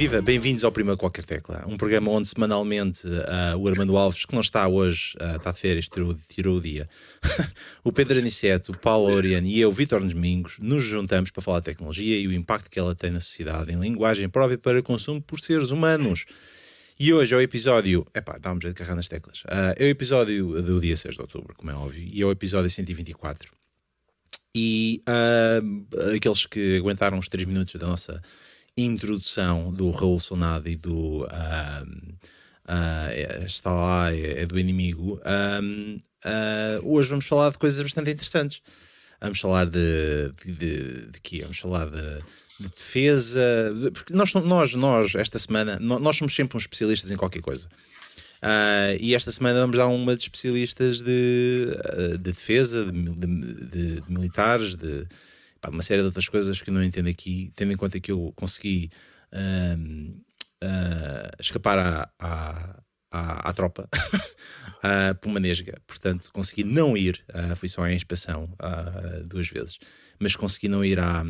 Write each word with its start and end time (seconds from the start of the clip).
Viva, 0.00 0.22
bem-vindos 0.22 0.64
ao 0.64 0.72
Prima 0.72 0.96
Qualquer 0.96 1.26
Tecla, 1.26 1.62
um 1.68 1.76
programa 1.76 2.10
onde 2.10 2.26
semanalmente 2.26 3.06
uh, 3.06 3.58
o 3.58 3.68
Armando 3.68 3.98
Alves, 3.98 4.24
que 4.24 4.32
não 4.32 4.40
está 4.40 4.66
hoje, 4.66 5.14
uh, 5.20 5.36
está 5.36 5.52
de 5.52 5.58
férias, 5.58 5.90
tirou, 5.90 6.16
tirou 6.26 6.56
o 6.56 6.60
dia, 6.62 6.88
o 7.84 7.92
Pedro 7.92 8.18
Aniceto, 8.18 8.72
o 8.72 8.78
Paulo 8.78 9.12
Oriano 9.12 9.46
e 9.46 9.60
eu, 9.60 9.70
Vitor 9.70 10.02
Domingos, 10.02 10.58
nos 10.58 10.82
juntamos 10.82 11.30
para 11.30 11.42
falar 11.42 11.58
de 11.58 11.66
tecnologia 11.66 12.18
e 12.18 12.26
o 12.26 12.32
impacto 12.32 12.70
que 12.70 12.78
ela 12.78 12.94
tem 12.94 13.10
na 13.10 13.20
sociedade 13.20 13.72
em 13.72 13.78
linguagem 13.78 14.26
própria 14.26 14.56
para 14.56 14.82
consumo 14.82 15.20
por 15.20 15.38
seres 15.38 15.70
humanos. 15.70 16.24
E 16.98 17.12
hoje 17.12 17.34
é 17.34 17.36
o 17.36 17.40
episódio. 17.42 18.06
Epá, 18.14 18.38
dá-me 18.40 18.58
jeito 18.62 18.76
de 18.76 18.78
carregar 18.78 18.96
nas 18.96 19.06
teclas. 19.06 19.42
Uh, 19.42 19.76
é 19.76 19.84
o 19.84 19.88
episódio 19.88 20.62
do 20.62 20.80
dia 20.80 20.96
6 20.96 21.14
de 21.14 21.20
outubro, 21.20 21.54
como 21.54 21.72
é 21.72 21.74
óbvio, 21.74 22.08
e 22.10 22.22
é 22.22 22.24
o 22.24 22.30
episódio 22.30 22.70
124. 22.70 23.52
E 24.54 25.02
aqueles 26.16 26.46
que 26.46 26.78
aguentaram 26.78 27.18
os 27.18 27.28
3 27.28 27.46
minutos 27.46 27.74
da 27.74 27.86
nossa 27.86 28.22
introdução 28.84 29.72
do 29.72 29.90
Raul 29.90 30.20
Sonado 30.20 30.68
e 30.68 30.76
do 30.76 31.24
uh, 31.24 31.86
uh, 32.70 33.44
está 33.44 33.70
lá, 33.72 34.14
é, 34.14 34.42
é 34.42 34.46
do 34.46 34.58
inimigo. 34.58 35.20
Um, 35.62 35.96
uh, 35.96 36.00
ah, 36.24 36.80
hoje 36.82 37.08
vamos 37.08 37.26
falar 37.26 37.50
de 37.50 37.58
coisas 37.58 37.82
bastante 37.82 38.10
interessantes. 38.10 38.62
Vamos 39.20 39.40
falar 39.40 39.66
de, 39.66 40.32
de, 40.44 40.52
de, 40.52 41.06
de 41.10 41.20
quê? 41.20 41.40
Vamos 41.42 41.58
falar 41.58 41.90
de, 41.90 42.22
de 42.58 42.68
defesa, 42.68 43.40
porque 43.92 44.14
nós, 44.14 44.32
nós, 44.32 44.74
nós, 44.74 45.14
esta 45.14 45.38
semana, 45.38 45.78
nós 45.78 46.16
somos 46.16 46.34
sempre 46.34 46.56
uns 46.56 46.62
especialistas 46.62 47.10
em 47.10 47.16
qualquer 47.16 47.42
coisa. 47.42 47.68
Uh, 48.42 48.96
e 48.98 49.14
esta 49.14 49.30
semana 49.30 49.60
vamos 49.60 49.76
dar 49.76 49.86
uma 49.88 50.16
de 50.16 50.22
especialistas 50.22 51.02
de, 51.02 51.66
de 52.12 52.18
defesa, 52.18 52.86
de, 52.86 52.92
de, 52.92 54.00
de 54.00 54.10
militares, 54.10 54.74
de, 54.74 55.06
pá, 55.60 55.70
uma 55.70 55.82
série 55.82 56.00
de 56.00 56.06
outras 56.06 56.28
coisas 56.28 56.60
que 56.60 56.70
eu 56.70 56.74
não 56.74 56.82
entendo 56.82 57.08
aqui, 57.08 57.52
tendo 57.54 57.72
em 57.72 57.76
conta 57.76 58.00
que 58.00 58.10
eu 58.10 58.32
consegui 58.36 58.90
uh, 59.32 60.10
uh, 60.64 61.30
escapar 61.38 61.78
à, 61.78 62.10
à, 62.18 62.82
à, 63.10 63.50
à 63.50 63.52
tropa 63.52 63.88
uh, 64.82 65.14
por 65.20 65.28
uma 65.28 65.40
nesga, 65.40 65.78
portanto 65.86 66.30
consegui 66.32 66.64
não 66.64 66.96
ir, 66.96 67.24
fui 67.56 67.68
só 67.68 67.82
à 67.82 67.92
inspeção 67.92 68.48
duas 69.26 69.48
vezes, 69.48 69.78
mas 70.18 70.36
consegui 70.36 70.68
não 70.68 70.84
ir 70.84 70.98
à, 70.98 71.24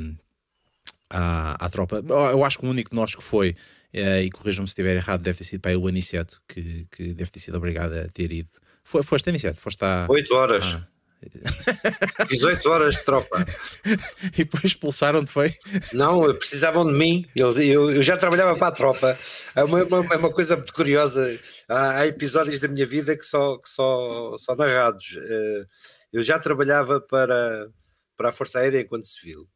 à, 1.09 1.65
à 1.65 1.71
tropa. 1.71 2.03
Eu 2.07 2.45
acho 2.45 2.59
que 2.59 2.67
o 2.67 2.71
único 2.71 2.91
de 2.91 2.97
nós 2.97 3.15
que 3.15 3.23
foi, 3.23 3.57
e 3.93 4.31
corrijam-me 4.31 4.69
se 4.69 4.73
estiver 4.73 4.97
errado, 4.97 5.23
deve 5.23 5.39
ter 5.39 5.45
sido 5.45 5.61
para 5.61 5.79
o 5.79 5.89
Aniceto, 5.89 6.41
que, 6.49 6.87
que 6.91 7.15
deve 7.15 7.31
ter 7.31 7.41
sido 7.41 7.57
obrigado 7.57 7.93
a 7.95 8.09
ter 8.09 8.31
ido. 8.33 8.51
Foi, 8.83 9.03
foste 9.03 9.29
Aniceto? 9.29 9.61
Foste 9.61 9.85
à. 9.85 10.07
8 10.09 10.35
horas. 10.35 10.65
Ah, 10.65 10.87
18 12.29 12.71
horas 12.71 12.95
de 12.97 13.05
tropa. 13.05 13.45
e 14.33 14.45
depois 14.45 14.65
expulsaram-te, 14.65 15.31
foi? 15.31 15.55
Não, 15.93 16.35
precisavam 16.35 16.85
de 16.85 16.93
mim. 16.93 17.27
Eu, 17.37 17.53
eu, 17.61 17.91
eu 17.91 18.03
já 18.03 18.17
trabalhava 18.17 18.57
para 18.59 18.69
a 18.69 18.73
tropa. 18.73 19.19
É 19.55 19.63
uma, 19.63 19.83
uma, 19.85 20.01
uma 20.01 20.33
coisa 20.33 20.57
muito 20.57 20.73
curiosa. 20.73 21.39
Há, 21.69 21.99
há, 21.99 22.07
episódios 22.07 22.59
da 22.59 22.69
minha 22.69 22.87
vida 22.87 23.17
que 23.17 23.25
só, 23.25 23.59
que 23.59 23.69
só, 23.69 24.37
só 24.39 24.57
narrados. 24.57 25.17
Eh, 25.17 25.67
eu 26.13 26.23
já 26.23 26.39
trabalhava 26.39 27.01
para, 27.01 27.69
para 28.17 28.31
a 28.31 28.33
Força 28.33 28.59
Aérea 28.59 28.81
enquanto 28.81 29.07
civil. 29.07 29.49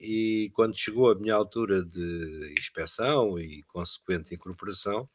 E 0.00 0.50
quando 0.54 0.78
chegou 0.78 1.10
a 1.10 1.14
minha 1.14 1.34
altura 1.34 1.82
de 1.82 2.54
inspeção 2.56 3.38
e 3.38 3.64
consequente 3.64 4.34
incorporação, 4.34 5.08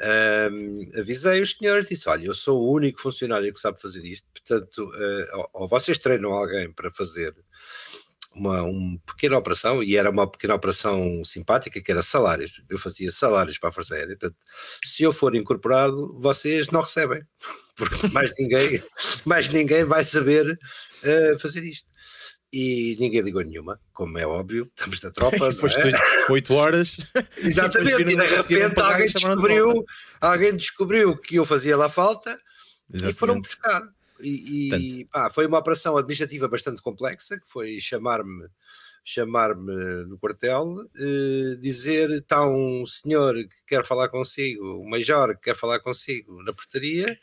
um, 0.00 0.90
avisei 0.98 1.42
os 1.42 1.52
senhores 1.52 1.88
disse: 1.88 2.08
Olha, 2.08 2.26
eu 2.26 2.34
sou 2.34 2.60
o 2.60 2.72
único 2.72 3.00
funcionário 3.00 3.52
que 3.52 3.60
sabe 3.60 3.80
fazer 3.80 4.04
isto, 4.04 4.26
portanto, 4.32 4.78
uh, 4.78 5.38
ou, 5.38 5.50
ou, 5.52 5.68
vocês 5.68 5.98
treinam 5.98 6.32
alguém 6.32 6.72
para 6.72 6.90
fazer 6.90 7.34
uma, 8.34 8.62
uma 8.62 8.98
pequena 9.00 9.36
operação, 9.36 9.82
e 9.82 9.96
era 9.96 10.08
uma 10.08 10.30
pequena 10.30 10.54
operação 10.54 11.22
simpática, 11.24 11.82
que 11.82 11.90
era 11.90 12.00
salários. 12.00 12.62
Eu 12.68 12.78
fazia 12.78 13.12
salários 13.12 13.58
para 13.58 13.68
a 13.68 13.72
Força 13.72 13.94
Aérea. 13.94 14.16
Portanto, 14.16 14.36
se 14.84 15.02
eu 15.02 15.12
for 15.12 15.34
incorporado, 15.34 16.16
vocês 16.18 16.68
não 16.70 16.80
recebem, 16.80 17.22
porque 17.76 18.08
mais 18.08 18.32
ninguém, 18.38 18.82
mais 19.26 19.48
ninguém 19.48 19.84
vai 19.84 20.04
saber 20.04 20.50
uh, 20.52 21.38
fazer 21.38 21.62
isto 21.64 21.89
e 22.52 22.96
ninguém 22.98 23.20
ligou 23.20 23.42
nenhuma, 23.42 23.80
como 23.92 24.18
é 24.18 24.26
óbvio, 24.26 24.64
estamos 24.64 25.00
na 25.02 25.10
tropa. 25.12 25.52
Foste 25.52 25.80
é? 25.80 25.92
8 26.30 26.54
horas. 26.54 26.96
Exatamente, 27.38 28.02
e, 28.02 28.04
de 28.04 28.14
repente 28.14 28.80
alguém 28.80 29.08
descobriu, 29.08 29.84
alguém 30.20 30.56
descobriu 30.56 31.16
que 31.16 31.36
eu 31.36 31.44
fazia 31.44 31.76
lá 31.76 31.88
falta 31.88 32.30
Exatamente. 32.92 33.16
e 33.16 33.18
foram 33.18 33.40
buscar. 33.40 33.88
E, 34.20 35.00
e 35.00 35.04
pá, 35.06 35.30
foi 35.30 35.46
uma 35.46 35.58
operação 35.58 35.96
administrativa 35.96 36.46
bastante 36.46 36.82
complexa, 36.82 37.38
que 37.40 37.48
foi 37.48 37.78
chamar-me 37.80 38.48
chamar-me 39.02 40.04
no 40.04 40.18
quartel, 40.18 40.86
eh, 40.94 41.56
dizer 41.58 42.10
está 42.10 42.46
um 42.46 42.86
senhor 42.86 43.34
que 43.34 43.64
quer 43.66 43.84
falar 43.84 44.08
consigo, 44.08 44.78
um 44.78 44.88
major 44.88 45.34
que 45.36 45.44
quer 45.44 45.56
falar 45.56 45.80
consigo 45.80 46.42
na 46.42 46.52
portaria, 46.52 47.18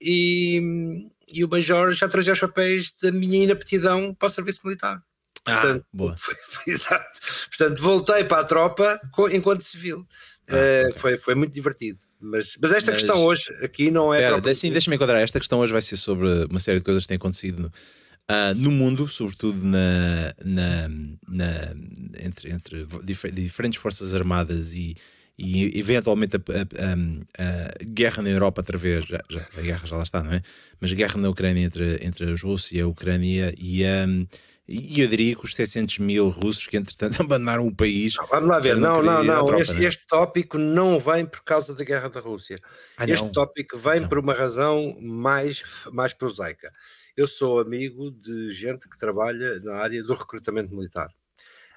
e, 0.00 1.08
e 1.32 1.44
o 1.44 1.48
Major 1.48 1.92
já 1.92 2.08
trazia 2.08 2.32
os 2.32 2.40
papéis 2.40 2.92
da 3.02 3.10
minha 3.10 3.44
inaptidão 3.44 4.14
para 4.14 4.28
o 4.28 4.30
serviço 4.30 4.60
militar. 4.64 5.02
Ah, 5.44 5.60
Portanto, 5.60 5.86
boa. 5.92 6.16
Foi, 6.18 6.34
foi, 6.34 6.72
exato. 6.74 7.18
Portanto, 7.48 7.82
voltei 7.82 8.24
para 8.24 8.40
a 8.40 8.44
tropa 8.44 9.00
enquanto 9.32 9.62
civil. 9.62 10.06
Ah, 10.48 10.54
uh, 10.54 10.88
okay. 10.88 10.98
foi, 10.98 11.16
foi 11.16 11.34
muito 11.34 11.52
divertido. 11.52 11.98
Mas, 12.20 12.56
mas 12.60 12.72
esta 12.72 12.92
mas, 12.92 13.00
questão 13.00 13.24
hoje 13.24 13.50
aqui 13.62 13.90
não 13.90 14.12
é. 14.12 14.20
Pera, 14.20 14.50
assim, 14.50 14.70
deixa-me 14.70 14.96
enquadrar. 14.96 15.22
Esta 15.22 15.38
questão 15.38 15.60
hoje 15.60 15.72
vai 15.72 15.80
ser 15.80 15.96
sobre 15.96 16.28
uma 16.50 16.58
série 16.58 16.78
de 16.78 16.84
coisas 16.84 17.04
que 17.04 17.08
têm 17.08 17.16
acontecido 17.16 17.62
no, 17.62 17.68
uh, 17.68 18.54
no 18.54 18.70
mundo, 18.70 19.08
sobretudo 19.08 19.64
na, 19.64 20.34
na, 20.44 20.88
na 21.26 21.74
entre, 22.22 22.50
entre 22.50 22.86
diferentes 23.32 23.80
forças 23.80 24.14
armadas 24.14 24.74
e, 24.74 24.96
e 25.42 25.78
eventualmente 25.78 26.36
a, 26.36 26.40
a, 26.40 27.42
a, 27.42 27.66
a, 27.80 27.84
guerra 27.84 28.22
na 28.22 28.28
Europa 28.28 28.60
através 28.60 29.06
já, 29.06 29.20
já, 29.30 29.40
a 29.56 29.60
guerra 29.62 29.86
já 29.86 29.96
lá 29.96 30.02
está, 30.02 30.22
não 30.22 30.34
é? 30.34 30.42
Mas 30.78 30.92
a 30.92 30.94
guerra 30.94 31.18
na 31.18 31.30
Ucrânia 31.30 31.64
entre, 31.64 31.98
entre 32.04 32.30
a 32.30 32.36
Rússia 32.36 32.76
e 32.76 32.80
a 32.82 32.86
Ucrânia 32.86 33.54
e 33.56 33.82
um, 33.84 34.26
e 34.68 35.00
eu 35.00 35.08
diria 35.08 35.34
que 35.34 35.42
os 35.42 35.54
700 35.54 35.98
mil 35.98 36.28
russos 36.28 36.66
que 36.66 36.76
entretanto 36.76 37.18
abandonaram 37.22 37.66
o 37.66 37.74
país. 37.74 38.14
Não, 38.16 38.26
vamos 38.26 38.48
lá 38.50 38.58
ver, 38.60 38.76
não, 38.76 39.02
não, 39.02 39.24
não. 39.24 39.46
Tropa, 39.46 39.62
este, 39.62 39.74
não 39.74 39.80
é? 39.80 39.84
este, 39.84 40.06
tópico 40.06 40.58
não 40.58 41.00
vem 41.00 41.24
por 41.24 41.42
causa 41.42 41.74
da 41.74 41.82
guerra 41.82 42.10
da 42.10 42.20
Rússia. 42.20 42.60
Ah, 42.98 43.04
este 43.04 43.24
não. 43.24 43.32
tópico 43.32 43.78
vem 43.78 44.00
não. 44.00 44.08
por 44.08 44.18
uma 44.18 44.34
razão 44.34 44.94
mais, 45.00 45.64
mais 45.90 46.12
prosaica. 46.12 46.70
Eu 47.16 47.26
sou 47.26 47.60
amigo 47.60 48.10
de 48.10 48.52
gente 48.52 48.88
que 48.88 48.98
trabalha 48.98 49.58
na 49.60 49.76
área 49.76 50.02
do 50.02 50.12
recrutamento 50.12 50.76
militar. 50.76 51.08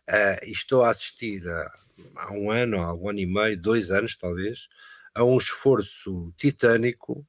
Uh, 0.10 0.46
e 0.46 0.52
estou 0.52 0.84
a 0.84 0.90
assistir 0.90 1.48
a 1.48 1.83
há 2.16 2.34
um 2.34 2.52
ano, 2.52 2.82
há 2.82 2.94
um 2.94 3.10
ano 3.10 3.20
e 3.20 3.26
meio, 3.26 3.60
dois 3.60 3.92
anos 3.92 4.18
talvez, 4.18 4.68
a 5.14 5.24
um 5.24 5.38
esforço 5.38 6.34
titânico 6.38 7.26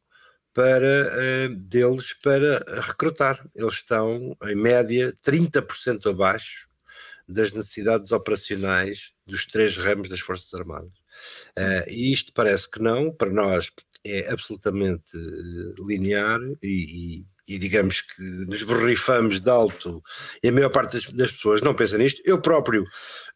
para 0.53 1.49
uh, 1.51 1.55
deles 1.55 2.15
para 2.15 2.65
recrutar. 2.81 3.45
Eles 3.55 3.75
estão, 3.75 4.37
em 4.45 4.55
média, 4.55 5.13
30% 5.25 6.09
abaixo 6.09 6.69
das 7.29 7.53
necessidades 7.53 8.13
operacionais 8.13 9.13
dos 9.27 9.47
três 9.47 9.77
ramos 9.77 10.09
das 10.09 10.21
Forças 10.21 10.53
Armadas. 10.55 10.93
Uh, 11.59 11.89
e 11.89 12.13
isto 12.13 12.33
parece 12.33 12.71
que 12.71 12.81
não, 12.81 13.11
para 13.11 13.31
nós 13.31 13.71
é 14.05 14.31
absolutamente 14.31 15.17
uh, 15.17 15.87
linear 15.87 16.41
e, 16.63 17.21
e 17.21 17.34
e 17.47 17.59
digamos 17.59 18.01
que 18.01 18.23
nos 18.23 18.63
borrifamos 18.63 19.39
de 19.39 19.51
alto 19.51 20.03
e 20.43 20.49
a 20.49 20.53
maior 20.53 20.71
parte 20.71 20.95
das, 20.95 21.13
das, 21.13 21.33
pessoas 21.33 21.61
não 21.61 21.75
pensa 21.75 21.99
nisto. 21.99 22.23
Eu 22.25 22.41
próprio 22.41 22.87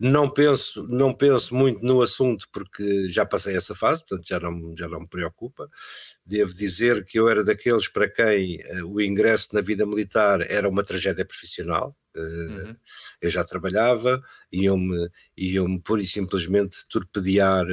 não 0.00 0.28
penso, 0.30 0.86
não 0.88 1.12
penso 1.12 1.54
muito 1.54 1.84
no 1.84 2.00
assunto 2.00 2.46
porque 2.50 3.08
já 3.10 3.26
passei 3.26 3.56
essa 3.56 3.74
fase, 3.74 4.00
portanto 4.00 4.26
já 4.26 4.40
não, 4.40 4.74
já 4.76 4.88
não 4.88 5.00
me 5.00 5.08
preocupa. 5.08 5.68
Devo 6.24 6.54
dizer 6.54 7.04
que 7.04 7.18
eu 7.18 7.28
era 7.28 7.44
daqueles 7.44 7.88
para 7.88 8.08
quem 8.08 8.58
uh, 8.80 8.86
o 8.86 9.00
ingresso 9.00 9.48
na 9.52 9.60
vida 9.60 9.84
militar 9.84 10.40
era 10.40 10.68
uma 10.68 10.84
tragédia 10.84 11.24
profissional. 11.24 11.96
Uh, 12.16 12.20
uhum. 12.20 12.76
Eu 13.20 13.30
já 13.30 13.44
trabalhava, 13.44 14.20
iam-me 14.50 15.08
iam 15.36 15.78
pura 15.78 16.00
e 16.00 16.06
simplesmente 16.06 16.78
torpedear 16.88 17.66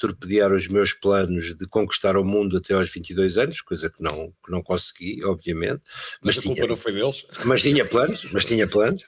torpedear 0.00 0.50
os 0.50 0.66
meus 0.66 0.94
planos 0.94 1.54
de 1.54 1.66
conquistar 1.66 2.16
o 2.16 2.24
mundo 2.24 2.56
até 2.56 2.72
aos 2.72 2.90
22 2.90 3.36
anos, 3.36 3.60
coisa 3.60 3.90
que 3.90 4.02
não, 4.02 4.32
que 4.44 4.50
não 4.50 4.62
consegui, 4.62 5.22
obviamente. 5.24 5.82
Mas, 6.22 6.36
mas 6.36 6.38
a 6.38 6.40
tinha, 6.40 6.54
culpa 6.54 6.68
não 6.68 6.76
foi 6.76 6.92
deles. 6.92 7.26
Mas 7.44 7.60
tinha 7.60 7.84
planos, 7.84 8.24
mas 8.32 8.44
tinha 8.46 8.66
planos. 8.66 9.02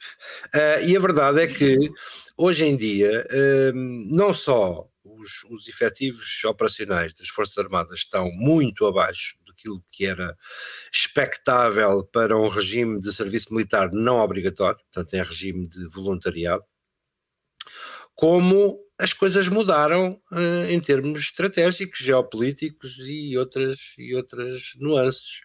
Uh, 0.55 0.87
e 0.87 0.94
a 0.94 1.00
verdade 1.00 1.41
é 1.41 1.47
que 1.47 1.91
hoje 2.37 2.67
em 2.67 2.77
dia, 2.77 3.27
uh, 3.31 3.73
não 3.75 4.35
só 4.35 4.87
os, 5.03 5.44
os 5.50 5.67
efetivos 5.67 6.44
operacionais 6.44 7.15
das 7.15 7.29
Forças 7.29 7.56
Armadas 7.56 8.00
estão 8.00 8.31
muito 8.31 8.85
abaixo 8.87 9.37
daquilo 9.47 9.83
que 9.91 10.05
era 10.05 10.37
expectável 10.93 12.05
para 12.05 12.37
um 12.37 12.49
regime 12.49 13.00
de 13.00 13.12
serviço 13.15 13.53
militar 13.55 13.91
não 13.93 14.19
obrigatório, 14.19 14.79
portanto, 14.93 15.15
em 15.15 15.23
regime 15.23 15.67
de 15.67 15.88
voluntariado, 15.88 16.65
como 18.15 18.79
as 19.02 19.12
coisas 19.12 19.49
mudaram 19.49 20.12
uh, 20.31 20.70
em 20.70 20.78
termos 20.78 21.19
estratégicos, 21.19 21.99
geopolíticos 21.99 22.99
e 23.00 23.37
outras, 23.37 23.94
e 23.99 24.14
outras 24.14 24.75
nuances. 24.76 25.40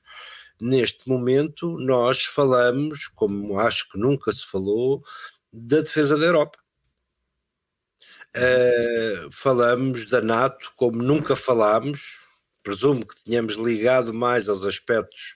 Neste 0.61 1.09
momento, 1.09 1.75
nós 1.79 2.23
falamos, 2.23 3.07
como 3.07 3.57
acho 3.57 3.89
que 3.89 3.97
nunca 3.97 4.31
se 4.31 4.45
falou, 4.45 5.03
da 5.51 5.81
defesa 5.81 6.15
da 6.15 6.27
Europa. 6.27 6.59
Uh, 8.35 9.31
falamos 9.31 10.05
da 10.05 10.21
NATO 10.21 10.71
como 10.75 11.01
nunca 11.01 11.35
falámos, 11.35 12.19
presumo 12.61 13.07
que 13.07 13.23
tínhamos 13.23 13.55
ligado 13.55 14.13
mais 14.13 14.47
aos 14.47 14.63
aspectos 14.65 15.35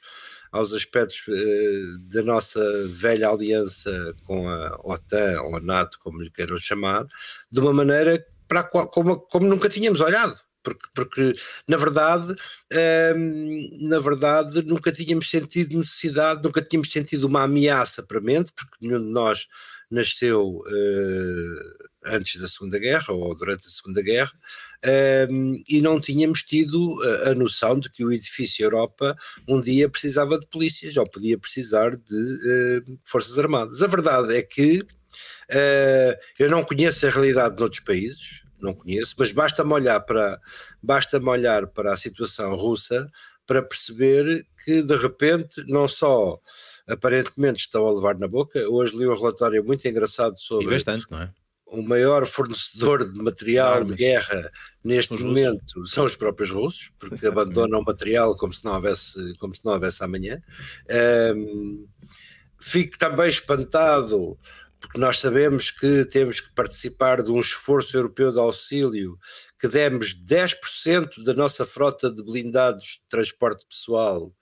aos 0.51 0.73
aspectos 0.73 1.23
uh, 1.27 1.99
da 2.09 2.21
nossa 2.21 2.59
velha 2.87 3.29
aliança 3.29 4.13
com 4.23 4.49
a 4.49 4.79
OTAN 4.83 5.41
ou 5.43 5.55
a 5.55 5.59
NATO, 5.59 5.97
como 5.99 6.21
lhe 6.21 6.29
queiram 6.29 6.57
chamar, 6.57 7.05
de 7.51 7.59
uma 7.59 7.73
maneira 7.73 8.25
para 8.47 8.63
qual, 8.63 8.87
como, 8.89 9.19
como 9.19 9.47
nunca 9.47 9.69
tínhamos 9.69 10.01
olhado. 10.01 10.37
Porque, 10.63 10.87
porque 10.93 11.33
na 11.67 11.75
verdade 11.75 12.35
ehm, 12.71 13.87
na 13.87 13.99
verdade 13.99 14.61
nunca 14.61 14.91
tínhamos 14.91 15.27
sentido 15.27 15.75
necessidade, 15.75 16.43
nunca 16.43 16.61
tínhamos 16.61 16.91
sentido 16.91 17.25
uma 17.25 17.41
ameaça 17.41 18.03
para 18.03 18.19
a 18.19 18.21
mente, 18.21 18.53
porque 18.53 18.75
nenhum 18.79 19.01
de 19.01 19.09
nós 19.09 19.47
nasceu 19.91 20.63
uh, 20.65 21.89
antes 22.05 22.39
da 22.39 22.47
Segunda 22.47 22.79
Guerra 22.79 23.13
ou 23.13 23.35
durante 23.35 23.67
a 23.67 23.69
Segunda 23.69 24.01
Guerra, 24.01 24.31
um, 25.29 25.61
e 25.67 25.81
não 25.81 25.99
tínhamos 25.99 26.41
tido 26.43 26.99
a, 27.25 27.35
noção 27.35 27.79
de 27.79 27.89
que 27.91 28.03
o 28.03 28.11
edifício 28.11 28.63
Europa 28.63 29.15
um 29.47 29.61
dia 29.61 29.89
precisava 29.89 30.39
de 30.39 30.47
polícias 30.47 30.97
ou 30.97 31.07
podia 31.07 31.37
precisar 31.37 31.95
de 31.95 32.81
uh, 32.87 32.99
forças 33.03 33.37
armadas. 33.37 33.81
A 33.81 33.87
verdade 33.87 34.35
é 34.35 34.41
que 34.41 34.79
uh, 34.79 36.19
eu 36.39 36.49
não 36.49 36.63
conheço 36.63 37.05
a 37.05 37.09
realidade 37.09 37.55
de 37.55 37.63
outros 37.63 37.81
países, 37.81 38.41
não 38.59 38.73
conheço, 38.73 39.15
mas 39.17 39.31
basta-me 39.31 39.73
olhar 39.73 39.99
para 40.01 40.39
basta 40.81 41.19
olhar 41.19 41.67
para 41.67 41.93
a 41.93 41.97
situação 41.97 42.55
russa 42.55 43.09
para 43.45 43.61
perceber 43.61 44.45
que 44.63 44.81
de 44.81 44.95
repente 44.95 45.63
não 45.67 45.87
só 45.87 46.39
aparentemente 46.87 47.59
estão 47.59 47.87
a 47.87 47.93
levar 47.93 48.17
na 48.17 48.27
boca. 48.27 48.59
Hoje 48.69 48.97
li 48.97 49.07
um 49.07 49.15
relatório 49.15 49.63
muito 49.63 49.87
engraçado 49.87 50.39
sobre. 50.39 50.67
E 50.67 50.69
bastante, 50.69 51.05
não 51.09 51.21
é? 51.21 51.31
o 51.71 51.81
maior 51.81 52.25
fornecedor 52.25 53.09
de 53.09 53.23
material 53.23 53.73
Armas. 53.73 53.89
de 53.89 53.95
guerra 53.95 54.51
neste 54.83 55.13
os 55.13 55.21
momento 55.21 55.75
russos. 55.75 55.93
são 55.93 56.05
os 56.05 56.15
próprios 56.15 56.51
russos, 56.51 56.91
porque 56.99 57.15
Exatamente. 57.15 57.41
abandonam 57.41 57.79
o 57.79 57.85
material 57.85 58.35
como 58.35 58.53
se 58.53 58.63
não 58.65 58.73
houvesse, 58.73 59.35
como 59.39 59.55
se 59.55 59.65
não 59.65 59.73
houvesse 59.73 60.03
amanhã. 60.03 60.41
Um, 61.35 61.87
fico 62.59 62.97
também 62.97 63.29
espantado, 63.29 64.37
porque 64.81 64.99
nós 64.99 65.19
sabemos 65.19 65.71
que 65.71 66.03
temos 66.05 66.41
que 66.41 66.53
participar 66.53 67.23
de 67.23 67.31
um 67.31 67.39
esforço 67.39 67.95
europeu 67.95 68.33
de 68.33 68.39
auxílio, 68.39 69.17
que 69.57 69.67
demos 69.67 70.13
10% 70.13 71.23
da 71.23 71.33
nossa 71.33 71.65
frota 71.65 72.11
de 72.11 72.21
blindados 72.21 72.83
de 72.83 73.01
transporte 73.07 73.65
pessoal 73.65 74.33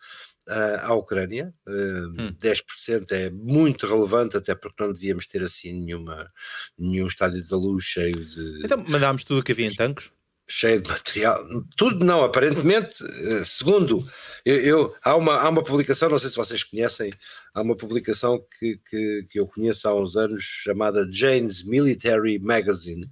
à 0.82 0.94
Ucrânia. 0.94 1.54
hum. 1.68 2.36
10% 2.40 3.12
é 3.12 3.30
muito 3.30 3.86
relevante, 3.88 4.38
até 4.38 4.56
porque 4.56 4.84
não 4.84 4.92
devíamos 4.92 5.28
ter 5.28 5.42
assim 5.44 5.74
nenhuma, 5.74 6.32
nenhum 6.78 7.08
estádio 7.08 7.48
da 7.48 7.58
luz 7.58 7.84
cheio 7.84 8.14
de. 8.26 8.62
Então 8.64 8.84
mandámos 8.88 9.24
tudo 9.24 9.40
o 9.40 9.44
que 9.44 9.52
havia 9.52 9.68
em 9.68 9.76
tanques? 9.76 10.12
Cheio 10.52 10.82
de 10.82 10.90
material, 10.90 11.38
tudo 11.78 12.04
não, 12.04 12.24
aparentemente, 12.24 13.04
eh, 13.04 13.44
segundo, 13.46 14.04
eu, 14.44 14.56
eu, 14.56 14.96
há, 15.04 15.16
uma, 15.16 15.36
há 15.36 15.48
uma 15.48 15.64
publicação, 15.64 16.10
não 16.10 16.18
sei 16.18 16.28
se 16.28 16.36
vocês 16.36 16.64
conhecem, 16.64 17.14
há 17.54 17.62
uma 17.62 17.78
publicação 17.78 18.44
que, 18.58 18.80
que, 18.90 19.28
que 19.30 19.40
eu 19.40 19.46
conheço 19.46 19.88
há 19.88 19.94
uns 19.94 20.18
anos 20.18 20.44
chamada 20.44 21.08
Jane's 21.12 21.64
Military 21.64 22.40
Magazine. 22.40 23.08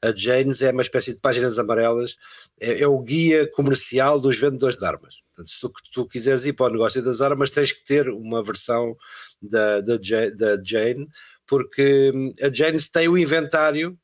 A 0.00 0.14
Jane's 0.14 0.62
é 0.62 0.70
uma 0.70 0.82
espécie 0.82 1.12
de 1.12 1.18
páginas 1.18 1.58
amarelas, 1.58 2.16
é, 2.60 2.82
é 2.82 2.86
o 2.86 3.00
guia 3.00 3.50
comercial 3.50 4.20
dos 4.20 4.36
vendedores 4.36 4.78
de 4.78 4.84
armas. 4.84 5.16
Portanto, 5.34 5.50
se 5.50 5.60
tu, 5.60 5.72
tu 5.92 6.06
quiseres 6.06 6.46
ir 6.46 6.52
para 6.52 6.66
o 6.66 6.72
negócio 6.72 7.02
das 7.02 7.20
armas, 7.20 7.50
tens 7.50 7.72
que 7.72 7.84
ter 7.84 8.08
uma 8.08 8.44
versão 8.44 8.96
da, 9.42 9.80
da, 9.80 9.96
da 9.96 10.62
Jane, 10.62 11.08
porque 11.46 12.12
hum, 12.14 12.32
a 12.40 12.48
Jane 12.48 12.80
tem 12.90 13.08
o 13.08 13.18
inventário 13.18 13.98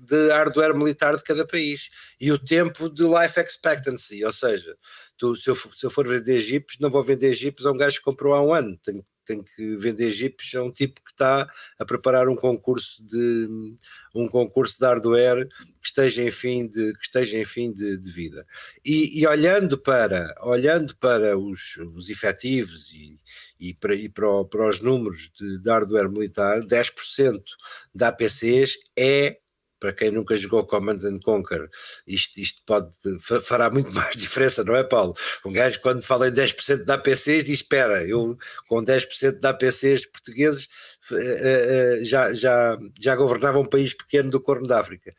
de 0.00 0.30
hardware 0.30 0.76
militar 0.76 1.16
de 1.16 1.22
cada 1.22 1.46
país 1.46 1.90
e 2.20 2.30
o 2.32 2.38
tempo 2.38 2.88
de 2.88 3.02
life 3.02 3.40
expectancy, 3.40 4.24
ou 4.24 4.32
seja, 4.32 4.76
tu, 5.16 5.34
se, 5.36 5.50
eu, 5.50 5.54
se 5.54 5.84
eu 5.84 5.90
for 5.90 6.06
vender 6.06 6.40
jipes, 6.40 6.78
não 6.80 6.90
vou 6.90 7.02
vender 7.02 7.32
jipes 7.32 7.66
a 7.66 7.70
um 7.72 7.76
gajo 7.76 7.98
que 7.98 8.04
comprou 8.04 8.34
há 8.34 8.42
um 8.42 8.52
ano, 8.52 8.78
tenho 8.78 9.04
tem 9.24 9.42
que 9.42 9.76
vender 9.76 10.12
jipes, 10.12 10.54
é 10.54 10.60
um 10.60 10.70
tipo 10.70 11.02
que 11.02 11.12
está 11.12 11.48
a 11.78 11.84
preparar 11.84 12.28
um 12.28 12.36
concurso 12.36 13.04
de 13.04 13.48
um 14.14 14.26
concurso 14.28 14.78
de 14.78 14.84
hardware 14.84 15.48
que 15.48 15.86
esteja 15.86 16.22
em 16.22 16.30
fim 16.30 16.66
de, 16.66 16.92
que 16.94 17.04
esteja 17.04 17.38
em 17.38 17.44
fim 17.44 17.72
de, 17.72 17.96
de 17.96 18.10
vida. 18.10 18.46
E, 18.84 19.20
e, 19.20 19.26
olhando 19.26 19.78
para, 19.78 20.34
olhando 20.42 20.96
para 20.96 21.36
os, 21.38 21.76
os 21.94 22.10
efetivos 22.10 22.92
e, 22.92 23.18
e, 23.58 23.74
para, 23.74 23.94
e 23.94 24.08
para, 24.08 24.44
para 24.44 24.68
os 24.68 24.80
números 24.80 25.30
de, 25.38 25.60
de 25.60 25.70
hardware 25.70 26.10
militar, 26.10 26.60
10% 26.60 27.42
da 27.94 28.08
APCs 28.08 28.76
é 28.96 29.38
para 29.82 29.92
quem 29.92 30.12
nunca 30.12 30.36
jogou 30.36 30.64
Command 30.64 31.00
and 31.02 31.18
Conquer, 31.18 31.68
isto, 32.06 32.38
isto 32.38 32.62
pode, 32.64 32.88
fará 33.42 33.68
muito 33.68 33.90
mais 33.92 34.14
diferença, 34.14 34.62
não 34.62 34.76
é, 34.76 34.84
Paulo? 34.84 35.12
Um 35.44 35.52
gajo, 35.52 35.80
quando 35.80 36.04
fala 36.04 36.28
em 36.28 36.30
10% 36.30 36.84
de 36.84 36.92
APCs, 36.92 37.42
diz: 37.42 37.58
espera, 37.58 38.06
eu 38.06 38.38
com 38.68 38.80
10% 38.80 39.40
de 39.40 39.46
APCs 39.48 40.06
portugueses 40.06 40.68
eh, 41.10 41.16
eh, 41.16 41.98
eh, 42.00 42.04
já, 42.04 42.32
já, 42.32 42.78
já 43.00 43.16
governava 43.16 43.58
um 43.58 43.64
país 43.64 43.92
pequeno 43.92 44.30
do 44.30 44.40
Corno 44.40 44.68
da 44.68 44.78
África. 44.78 45.12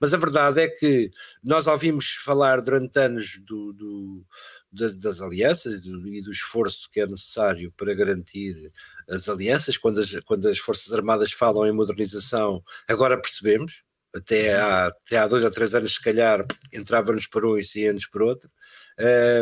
mas 0.00 0.14
a 0.14 0.16
verdade 0.16 0.62
é 0.62 0.68
que 0.68 1.10
nós 1.44 1.66
ouvimos 1.66 2.12
falar 2.24 2.62
durante 2.62 2.98
anos 2.98 3.38
do, 3.44 3.74
do 3.74 4.24
das, 4.70 5.00
das, 5.00 5.20
alianças 5.20 5.84
e 5.84 5.90
do, 5.90 6.06
e 6.08 6.22
do, 6.22 6.30
esforço 6.30 6.88
que 6.90 7.00
é 7.00 7.06
necessário 7.06 7.72
para 7.76 7.94
garantir 7.94 8.70
as 9.08 9.28
alianças, 9.28 9.78
quando 9.78 10.00
as, 10.00 10.14
quando 10.24 10.48
as 10.48 10.58
Forças 10.58 10.92
Armadas 10.92 11.32
falam 11.32 11.66
em 11.66 11.72
modernização, 11.72 12.62
agora 12.86 13.20
percebemos, 13.20 13.82
até 14.14 14.54
há, 14.54 14.86
até 14.86 15.18
há 15.18 15.26
dois 15.26 15.44
ou 15.44 15.50
três 15.50 15.74
anos, 15.74 15.94
se 15.94 16.02
calhar, 16.02 16.46
entrava-nos 16.72 17.26
por 17.26 17.44
um 17.44 17.58
e 17.58 17.64
saía-nos 17.64 18.06
por 18.06 18.22
outro. 18.22 18.50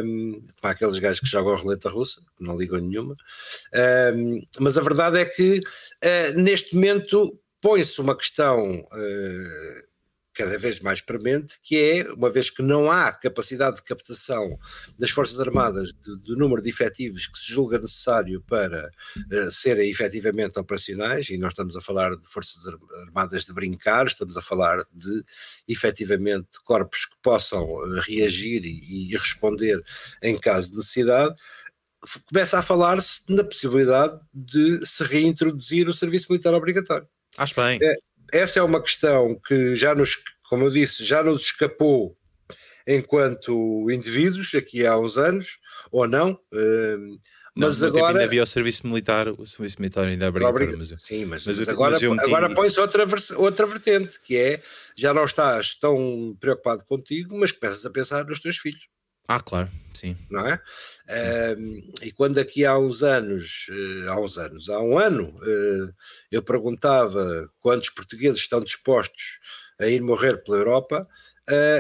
Um, 0.04 0.46
para 0.60 0.70
aqueles 0.70 0.98
gajos 0.98 1.20
que 1.20 1.26
jogam 1.26 1.54
a 1.54 1.56
roleta 1.56 1.88
russa, 1.88 2.20
que 2.36 2.44
não 2.44 2.58
ligam 2.58 2.78
nenhuma. 2.78 3.16
Um, 4.14 4.40
mas 4.60 4.76
a 4.76 4.82
verdade 4.82 5.18
é 5.18 5.24
que 5.24 5.58
uh, 5.58 6.40
neste 6.40 6.74
momento 6.74 7.40
põe-se 7.60 8.00
uma 8.00 8.16
questão 8.16 8.80
uh, 8.80 9.85
cada 10.36 10.58
vez 10.58 10.80
mais 10.80 11.00
premente, 11.00 11.58
que 11.62 11.76
é, 11.76 12.12
uma 12.12 12.30
vez 12.30 12.50
que 12.50 12.62
não 12.62 12.90
há 12.90 13.10
capacidade 13.10 13.76
de 13.76 13.82
captação 13.82 14.58
das 14.98 15.10
Forças 15.10 15.40
Armadas 15.40 15.92
do 15.92 16.36
número 16.36 16.60
de 16.60 16.68
efetivos 16.68 17.26
que 17.26 17.38
se 17.38 17.50
julga 17.50 17.78
necessário 17.78 18.42
para 18.42 18.90
uh, 19.16 19.50
serem 19.50 19.90
efetivamente 19.90 20.58
operacionais, 20.58 21.30
e 21.30 21.38
nós 21.38 21.52
estamos 21.52 21.76
a 21.76 21.80
falar 21.80 22.14
de 22.16 22.28
Forças 22.28 22.62
Armadas 23.06 23.46
de 23.46 23.52
brincar, 23.52 24.06
estamos 24.06 24.36
a 24.36 24.42
falar 24.42 24.84
de 24.92 25.24
efetivamente 25.66 26.60
corpos 26.62 27.06
que 27.06 27.16
possam 27.22 27.64
uh, 27.64 28.00
reagir 28.00 28.62
e, 28.64 29.12
e 29.12 29.16
responder 29.16 29.82
em 30.22 30.38
caso 30.38 30.70
de 30.70 30.76
necessidade, 30.76 31.34
começa 32.28 32.58
a 32.58 32.62
falar-se 32.62 33.22
na 33.28 33.42
possibilidade 33.42 34.20
de 34.32 34.84
se 34.84 35.02
reintroduzir 35.02 35.88
o 35.88 35.94
serviço 35.94 36.26
militar 36.30 36.54
obrigatório. 36.54 37.08
Acho 37.38 37.54
bem. 37.54 37.78
É, 37.82 37.94
essa 38.32 38.58
é 38.58 38.62
uma 38.62 38.80
questão 38.80 39.38
que 39.46 39.74
já 39.74 39.94
nos, 39.94 40.16
como 40.48 40.64
eu 40.64 40.70
disse, 40.70 41.04
já 41.04 41.22
nos 41.22 41.42
escapou 41.42 42.16
enquanto 42.86 43.90
indivíduos 43.90 44.54
aqui 44.54 44.86
há 44.86 44.96
uns 44.98 45.18
anos, 45.18 45.58
ou 45.90 46.06
não. 46.06 46.32
Uh, 46.52 47.18
mas 47.54 47.80
não, 47.80 47.88
agora 47.88 48.08
ainda 48.08 48.24
havia 48.24 48.42
o 48.42 48.46
serviço 48.46 48.86
militar, 48.86 49.28
o 49.28 49.46
serviço 49.46 49.80
militar 49.80 50.06
ainda 50.06 50.26
é 50.26 50.28
obrigatório. 50.28 50.76
Mas, 50.76 50.94
sim, 51.02 51.24
mas, 51.24 51.44
mas, 51.44 51.58
mas 51.58 51.68
agora, 51.68 51.96
agora 51.96 52.54
põe-se 52.54 52.78
outra, 52.78 53.06
outra 53.36 53.66
vertente, 53.66 54.20
que 54.20 54.36
é 54.36 54.60
já 54.94 55.14
não 55.14 55.24
estás 55.24 55.74
tão 55.74 56.36
preocupado 56.38 56.84
contigo, 56.84 57.36
mas 57.38 57.52
começas 57.52 57.84
a 57.86 57.90
pensar 57.90 58.26
nos 58.26 58.40
teus 58.40 58.58
filhos. 58.58 58.86
Ah, 59.28 59.40
claro, 59.40 59.68
sim. 59.92 60.16
Não 60.30 60.46
é? 60.46 60.54
Uh, 61.08 61.92
e 62.02 62.12
quando 62.12 62.38
aqui 62.38 62.64
há 62.64 62.78
uns 62.78 63.02
anos, 63.02 63.66
uh, 63.70 64.10
há 64.10 64.20
uns 64.20 64.38
anos, 64.38 64.68
há 64.68 64.80
um 64.80 64.98
ano, 64.98 65.28
uh, 65.38 65.92
eu 66.30 66.42
perguntava 66.42 67.50
quantos 67.58 67.90
portugueses 67.90 68.40
estão 68.40 68.60
dispostos 68.60 69.40
a 69.80 69.86
ir 69.86 70.00
morrer 70.00 70.42
pela 70.42 70.58
Europa, 70.58 71.06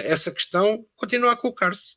essa 0.04 0.30
questão 0.30 0.86
continua 0.94 1.32
a 1.32 1.36
colocar-se. 1.36 1.96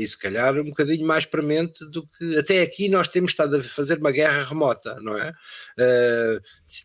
e 0.00 0.06
se 0.06 0.16
calhar 0.16 0.56
um 0.58 0.64
bocadinho 0.64 1.06
mais 1.06 1.26
premente 1.26 1.84
do 1.90 2.06
que 2.06 2.38
até 2.38 2.62
aqui 2.62 2.88
nós 2.88 3.06
temos 3.06 3.32
estado 3.32 3.56
a 3.56 3.62
fazer 3.62 3.98
uma 3.98 4.10
guerra 4.12 4.44
remota, 4.44 4.98
não 5.00 5.18
é? 5.18 5.32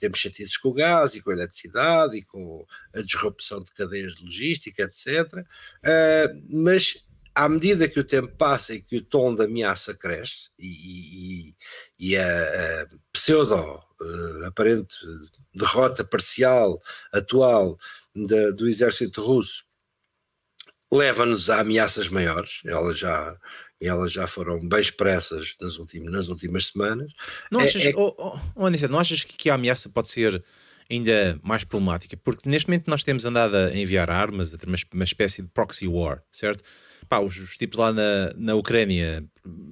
temos 0.01 0.19
chatices 0.19 0.57
com 0.57 0.69
o 0.69 0.73
gás 0.73 1.15
e 1.15 1.21
com 1.21 1.29
a 1.29 1.33
eletricidade 1.33 2.17
e 2.17 2.23
com 2.23 2.65
a 2.93 3.01
disrupção 3.01 3.63
de 3.63 3.71
cadeias 3.73 4.15
de 4.15 4.25
logística, 4.25 4.83
etc. 4.83 5.45
mas 6.51 7.04
à 7.35 7.49
medida 7.49 7.87
que 7.87 7.99
o 7.99 8.03
tempo 8.03 8.29
passa 8.37 8.73
e 8.73 8.81
que 8.81 8.97
o 8.97 9.03
tom 9.03 9.35
da 9.35 9.43
ameaça 9.43 9.93
cresce 9.93 10.49
e, 10.57 11.49
e, 11.49 11.55
e 11.99 12.17
a, 12.17 12.83
a, 12.83 12.87
pseudo 13.11 13.55
uh, 13.55 14.45
aparente 14.45 14.95
derrota 15.53 16.03
parcial 16.03 16.81
atual 17.11 17.77
de, 18.15 18.53
do 18.53 18.67
exército 18.67 19.21
russo 19.21 19.65
leva-nos 20.91 21.49
a 21.49 21.59
ameaças 21.59 22.07
maiores, 22.07 22.61
elas 22.65 22.97
já, 22.97 23.35
elas 23.81 24.11
já 24.11 24.27
foram 24.27 24.65
bem 24.65 24.79
expressas 24.79 25.55
nas 25.59 25.77
últimas, 25.77 26.11
nas 26.11 26.27
últimas 26.27 26.67
semanas. 26.67 27.11
Não 27.51 27.59
achas, 27.59 27.85
é, 27.85 27.89
é... 27.89 27.93
Oh, 27.95 28.15
oh, 28.17 28.39
oh 28.55 28.69
não 28.69 28.99
achas 28.99 29.23
que 29.23 29.49
a 29.49 29.55
ameaça 29.55 29.89
pode 29.89 30.09
ser 30.09 30.43
ainda 30.89 31.39
mais 31.43 31.63
problemática, 31.63 32.15
porque 32.17 32.47
neste 32.47 32.69
momento 32.69 32.87
nós 32.87 33.03
temos 33.03 33.25
andado 33.25 33.55
a 33.55 33.75
enviar 33.75 34.09
armas, 34.09 34.53
a 34.53 34.57
ter 34.57 34.67
uma, 34.67 34.77
uma 34.93 35.03
espécie 35.03 35.41
de 35.41 35.47
proxy 35.49 35.87
war, 35.87 36.21
certo? 36.31 36.63
Pá, 37.07 37.19
os, 37.19 37.37
os, 37.37 37.57
tipos 37.57 37.77
lá 37.77 37.93
na, 37.93 38.31
na 38.35 38.55
Ucrânia, 38.55 39.23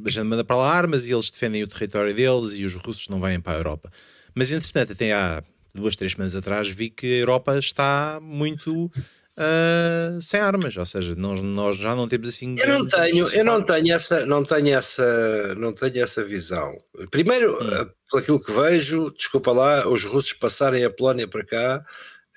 a 0.05 0.09
gente 0.09 0.23
manda 0.23 0.43
para 0.43 0.55
lá 0.55 0.71
armas 0.71 1.05
e 1.05 1.11
eles 1.11 1.31
defendem 1.31 1.63
o 1.63 1.67
território 1.67 2.13
deles 2.13 2.53
e 2.53 2.65
os 2.65 2.75
russos 2.75 3.07
não 3.09 3.19
vêm 3.19 3.39
para 3.39 3.53
a 3.53 3.57
Europa. 3.57 3.91
Mas 4.35 4.51
entretanto, 4.51 4.93
até 4.93 5.13
há 5.13 5.43
duas, 5.73 5.95
três 5.95 6.13
semanas 6.13 6.35
atrás, 6.35 6.67
vi 6.67 6.89
que 6.89 7.07
a 7.07 7.19
Europa 7.19 7.57
está 7.57 8.19
muito 8.21 8.85
uh, 8.85 10.21
sem 10.21 10.39
armas, 10.39 10.77
ou 10.77 10.85
seja, 10.85 11.15
nós, 11.15 11.41
nós 11.41 11.77
já 11.77 11.95
não 11.95 12.07
temos 12.07 12.29
assim. 12.29 12.55
Eu 12.57 12.79
não 12.79 12.87
tenho, 12.87 13.29
eu 13.29 13.45
não 13.45 13.63
tenho 13.63 13.93
essa, 13.93 14.25
não 14.25 14.43
tenho 14.43 14.75
essa, 14.75 15.55
não 15.55 15.73
tenho 15.73 16.03
essa 16.03 16.23
visão. 16.23 16.75
Primeiro, 17.11 17.55
hum. 17.55 17.69
Ah, 17.73 17.89
por 18.09 18.19
aquilo 18.19 18.43
que 18.43 18.51
vejo, 18.51 19.11
desculpa 19.11 19.51
lá, 19.51 19.87
os 19.87 20.05
russos 20.05 20.33
passarem 20.33 20.83
a 20.85 20.89
Polónia 20.89 21.27
para 21.27 21.45
cá, 21.45 21.85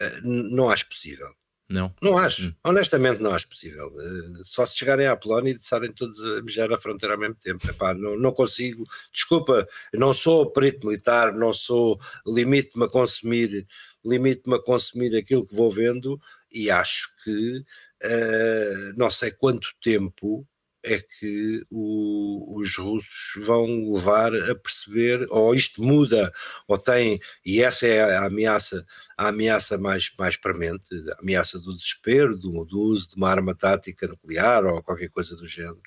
uh, 0.01 0.21
não 0.25 0.69
acho 0.69 0.89
possível. 0.89 1.29
Não. 1.69 1.93
Não 2.01 2.17
acho. 2.17 2.47
Hum. 2.47 2.55
Honestamente, 2.63 3.21
não 3.21 3.33
acho 3.33 3.49
possível. 3.49 3.89
Uh, 3.89 4.45
só 4.45 4.65
se 4.65 4.77
chegarem 4.77 5.07
à 5.07 5.17
Polónia 5.17 5.53
e 5.53 5.57
estarem 5.57 5.93
todos 5.93 6.25
a 6.25 6.43
mijar 6.43 6.69
na 6.69 6.79
fronteira 6.79 7.15
ao 7.15 7.21
mesmo 7.21 7.35
tempo. 7.35 7.69
Epá, 7.69 7.93
não, 7.93 8.17
não 8.17 8.33
consigo. 8.33 8.85
Desculpa, 9.13 9.67
não 9.93 10.13
sou 10.13 10.51
perito 10.51 10.87
militar, 10.87 11.33
não 11.33 11.53
sou. 11.53 11.99
Limite-me 12.25 12.85
a 12.85 12.89
consumir, 12.89 13.67
limite-me 14.05 14.57
a 14.57 14.63
consumir 14.63 15.17
aquilo 15.17 15.47
que 15.47 15.57
vou 15.57 15.71
vendo 15.71 16.21
e 16.53 16.71
acho 16.71 17.09
que 17.25 17.59
uh, 17.59 18.93
não 18.97 19.11
sei 19.11 19.33
quanto 19.33 19.69
tempo 19.83 20.47
é 20.87 21.01
que 21.01 21.67
o, 21.69 22.59
os 22.59 22.77
russos 22.77 23.45
vão 23.45 23.93
levar 23.93 24.35
a 24.35 24.55
perceber, 24.55 25.27
ou 25.31 25.53
isto 25.53 25.83
muda, 25.83 26.33
ou 26.69 26.79
tem, 26.79 27.19
e 27.45 27.61
essa 27.61 27.87
é 27.87 28.17
a 28.17 28.27
ameaça, 28.27 28.87
a 29.17 29.29
ameaça 29.29 29.77
mais, 29.77 30.11
mais 30.17 30.37
premente, 30.37 30.95
a 31.11 31.21
ameaça 31.21 31.59
do 31.59 31.75
desespero, 31.75 32.39
do, 32.39 32.65
do 32.65 32.81
uso 32.81 33.11
de 33.11 33.17
uma 33.17 33.29
arma 33.29 33.55
tática 33.55 34.07
nuclear 34.07 34.65
ou 34.65 34.81
qualquer 34.81 35.09
coisa 35.11 35.35
do 35.35 35.47
género. 35.47 35.81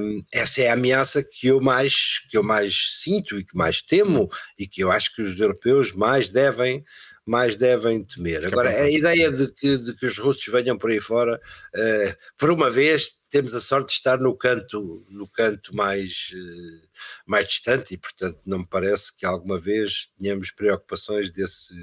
Um, 0.00 0.24
essa 0.32 0.62
é 0.62 0.70
a 0.70 0.74
ameaça 0.74 1.22
que 1.22 1.48
eu 1.48 1.60
mais 1.60 2.20
que 2.30 2.36
eu 2.36 2.42
mais 2.42 3.00
sinto 3.02 3.38
e 3.38 3.44
que 3.44 3.56
mais 3.56 3.82
temo 3.82 4.30
e 4.58 4.66
que 4.66 4.82
eu 4.82 4.90
acho 4.90 5.14
que 5.14 5.22
os 5.22 5.38
europeus 5.38 5.92
mais 5.92 6.28
devem 6.28 6.82
mais 7.26 7.54
devem 7.54 8.02
temer. 8.02 8.46
Agora, 8.46 8.70
a 8.70 8.90
ideia 8.90 9.30
de 9.30 9.52
que, 9.52 9.78
de 9.78 9.94
que 9.94 10.06
os 10.06 10.18
russos 10.18 10.44
venham 10.46 10.76
por 10.76 10.90
aí 10.90 11.00
fora, 11.00 11.40
uh, 11.76 12.16
por 12.36 12.50
uma 12.50 12.70
vez 12.70 13.19
temos 13.30 13.54
a 13.54 13.60
sorte 13.60 13.88
de 13.88 13.92
estar 13.94 14.18
no 14.18 14.36
canto, 14.36 15.06
no 15.08 15.26
canto 15.26 15.74
mais, 15.74 16.30
uh, 16.34 16.88
mais 17.24 17.46
distante 17.46 17.94
e, 17.94 17.96
portanto, 17.96 18.40
não 18.44 18.58
me 18.58 18.66
parece 18.66 19.16
que 19.16 19.24
alguma 19.24 19.58
vez 19.58 20.08
tenhamos 20.20 20.50
preocupações 20.50 21.30
desse, 21.30 21.74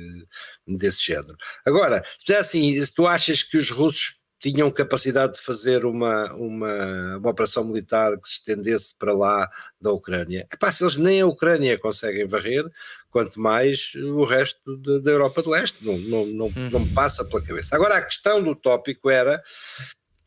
desse 0.68 1.04
género. 1.04 1.38
Agora, 1.66 2.04
se 2.24 2.36
assim, 2.36 2.84
se 2.84 2.94
tu 2.94 3.08
achas 3.08 3.42
que 3.42 3.58
os 3.58 3.72
russos 3.72 4.18
tinham 4.39 4.70
capacidade 4.70 5.34
de 5.34 5.42
fazer 5.42 5.84
uma, 5.84 6.32
uma, 6.36 7.18
uma 7.18 7.30
operação 7.30 7.63
militar 7.63 8.18
que 8.20 8.27
se 8.27 8.36
estendesse 8.36 8.94
para 8.96 9.13
lá 9.13 9.50
da 9.82 9.92
Ucrânia. 9.92 10.48
Epá, 10.54 10.72
se 10.72 10.84
eles 10.84 10.96
nem 10.96 11.22
a 11.22 11.25
Ucrânia 11.25 11.77
conseguem 11.80 12.27
varrer, 12.27 12.63
quanto 13.10 13.39
mais 13.39 13.94
o 13.96 14.24
resto 14.25 14.77
de, 14.77 15.01
da 15.01 15.12
Europa 15.12 15.42
de 15.42 15.50
Leste, 15.50 15.84
não, 15.84 15.98
não, 15.98 16.25
não, 16.27 16.50
não 16.72 16.80
me 16.82 16.94
passa 16.94 17.25
pela 17.25 17.42
cabeça. 17.42 17.75
Agora, 17.75 17.98
a 17.98 18.01
questão 18.01 18.44
do 18.44 18.56
tópico 18.56 19.10
era 19.10 19.42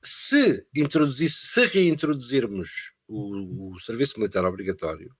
se, 0.02 0.66
se 1.28 1.66
reintroduzirmos 1.66 2.92
o, 3.06 3.74
o, 3.74 3.78
serviço 3.80 4.18
militar 4.18 4.44
obrigatório, 4.44 5.10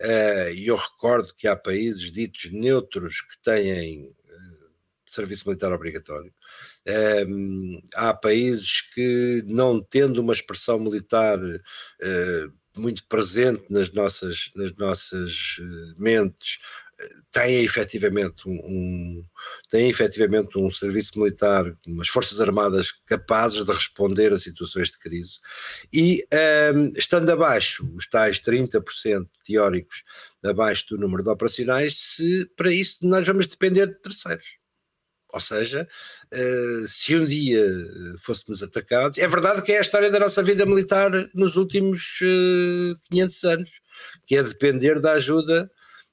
uh, 0.00 0.50
e 0.54 0.66
eu 0.66 0.76
recordo 0.76 1.34
que 1.34 1.46
há 1.46 1.54
países 1.54 2.10
ditos 2.10 2.50
neutros 2.50 3.20
que 3.20 3.38
têm 3.42 4.08
uh, 4.08 4.24
serviço 5.06 5.46
militar 5.46 5.72
obrigatório, 5.72 6.32
um, 7.28 7.80
há 7.94 8.12
países 8.12 8.80
que, 8.94 9.42
não 9.46 9.80
tendo 9.80 10.20
uma 10.20 10.32
expressão 10.32 10.78
militar 10.78 11.38
uh, 11.38 12.52
muito 12.76 13.06
presente 13.06 13.64
nas 13.70 13.92
nossas, 13.92 14.50
nas 14.54 14.74
nossas 14.76 15.58
uh, 15.60 15.94
mentes, 16.02 16.58
têm 17.30 17.64
efetivamente 17.64 18.48
um, 18.48 18.52
um, 18.52 19.24
têm 19.68 19.88
efetivamente 19.88 20.58
um 20.58 20.70
serviço 20.70 21.18
militar, 21.18 21.76
umas 21.86 22.08
forças 22.08 22.40
armadas 22.40 22.92
capazes 23.06 23.64
de 23.64 23.72
responder 23.72 24.32
a 24.32 24.38
situações 24.38 24.88
de 24.88 24.98
crise 24.98 25.38
e 25.92 26.26
um, 26.74 26.86
estando 26.96 27.30
abaixo, 27.30 27.88
os 27.96 28.08
tais 28.08 28.40
30% 28.40 29.26
teóricos 29.44 30.02
abaixo 30.42 30.86
do 30.90 30.98
número 30.98 31.22
de 31.22 31.30
operacionais, 31.30 31.94
se 31.98 32.46
para 32.56 32.72
isso 32.72 32.98
nós 33.02 33.26
vamos 33.26 33.46
depender 33.46 33.86
de 33.86 34.00
terceiros. 34.00 34.64
Ou 35.34 35.40
seja, 35.40 35.88
uh, 36.32 36.86
se 36.86 37.16
um 37.16 37.26
dia 37.26 37.66
fôssemos 38.20 38.62
atacados, 38.62 39.18
é 39.18 39.26
verdade 39.26 39.62
que 39.62 39.72
é 39.72 39.78
a 39.78 39.80
história 39.80 40.08
da 40.08 40.20
nossa 40.20 40.44
vida 40.44 40.64
militar 40.64 41.10
nos 41.34 41.56
últimos 41.56 42.20
uh, 42.22 42.92
eh, 42.92 42.96
500 43.10 43.44
anos, 43.44 43.70
que 44.28 44.36
é 44.36 44.42
depender 44.44 45.00
da 45.00 45.12
ajuda 45.14 45.68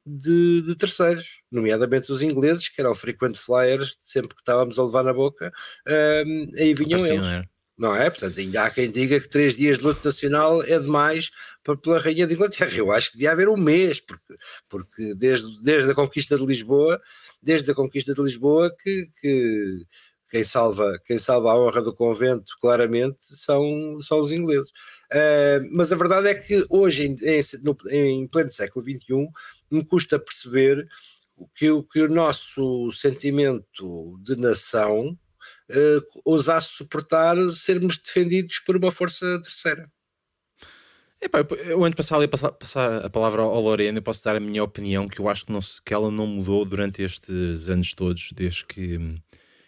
de, 0.06 0.62
de, 0.62 0.76
terceiros, 0.76 1.42
nomeadamente 1.52 2.12
os 2.12 2.22
ingleses, 2.22 2.68
que 2.68 2.82
eram 2.82 2.96
frequent 2.96 3.36
flyers, 3.36 3.96
sempre 4.02 4.36
que 4.36 4.42
estávamos 4.42 4.78
a 4.80 4.84
levar 4.86 5.04
na 5.04 5.14
boca, 5.14 5.52
uh, 5.88 6.58
aí 6.58 6.74
vinham 6.74 7.06
eles. 7.06 7.20
Não 7.22 7.30
é? 7.30 7.46
não 7.78 7.96
é? 7.96 8.10
Portanto, 8.10 8.40
ainda 8.40 8.64
há 8.64 8.70
quem 8.70 8.90
diga 8.90 9.20
que 9.20 9.30
três 9.30 9.56
dias 9.56 9.78
de 9.78 9.84
luto 9.84 10.06
nacional 10.06 10.64
é 10.64 10.80
demais 10.80 11.30
para, 11.64 11.78
pela 11.78 12.00
Rainha 12.00 12.28
de 12.28 12.34
Inglaterra. 12.34 12.76
Eu 12.76 12.92
acho 12.92 13.12
que 13.12 13.18
devia 13.18 13.32
haver 13.32 13.50
um 13.50 13.58
mês, 13.58 14.00
porque, 14.00 14.36
porque 14.68 15.14
desde, 15.16 15.62
desde 15.64 15.92
a 15.92 15.96
conquista 15.96 16.38
de 16.38 16.46
Lisboa 16.46 17.02
desde 17.42 17.72
a 17.72 17.76
conquista 17.76 18.14
de 18.14 18.22
Lisboa 18.22 18.74
que, 18.78 19.10
que 19.20 19.86
quem 20.30 20.44
salva, 20.44 20.98
quem 21.04 21.18
salva 21.18 21.52
a 21.52 21.60
honra 21.60 21.82
do 21.82 21.94
convento, 21.94 22.54
claramente, 22.62 23.18
são, 23.36 24.00
são 24.02 24.22
os 24.22 24.32
ingleses. 24.32 24.70
Uh, 25.12 25.68
mas 25.74 25.92
a 25.92 25.96
verdade 25.96 26.28
é 26.30 26.36
que 26.36 26.66
hoje, 26.70 27.08
em, 27.08 27.18
em, 27.22 27.42
no, 27.64 27.76
em 27.90 28.28
pleno 28.28 28.52
século 28.52 28.86
XXI, 28.86 29.28
me 29.72 29.86
custa 29.86 30.20
perceber 30.20 30.88
que, 31.56 31.68
que 31.92 32.02
o 32.02 32.10
nosso 32.10 32.92
sentimento 32.92 34.20
de 34.22 34.36
nação 34.36 35.18
uh, 35.70 36.22
ousasse 36.26 36.70
suportar 36.70 37.36
sermos 37.54 37.98
defendidos 37.98 38.60
por 38.60 38.76
uma 38.76 38.92
força 38.92 39.42
terceira. 39.42 39.90
Epá, 41.24 41.46
eu 41.66 41.84
antes 41.84 41.92
de 41.92 41.98
passar, 41.98 42.28
passar, 42.28 42.52
passar 42.52 43.06
a 43.06 43.10
palavra 43.10 43.44
ao 43.44 43.62
Lorena, 43.62 44.00
eu 44.00 44.02
posso 44.02 44.24
dar 44.24 44.36
a 44.36 44.40
minha 44.40 44.64
opinião 44.64 45.08
que 45.08 45.20
eu 45.20 45.30
acho 45.30 45.46
que, 45.46 45.52
não, 45.52 45.60
que 45.86 45.94
ela 45.94 46.10
não 46.10 46.26
mudou 46.26 46.66
durante 46.66 47.04
estes 47.04 47.70
anos 47.70 47.94
todos, 47.94 48.32
desde 48.34 48.66
que, 48.66 48.98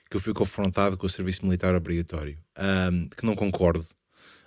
que 0.10 0.18
eu 0.18 0.20
fui 0.20 0.34
confrontado 0.34 0.98
com 0.98 1.06
o 1.06 1.10
serviço 1.10 1.46
militar 1.46 1.76
obrigatório. 1.76 2.40
Um, 2.58 3.08
que 3.08 3.24
não 3.24 3.36
concordo. 3.36 3.86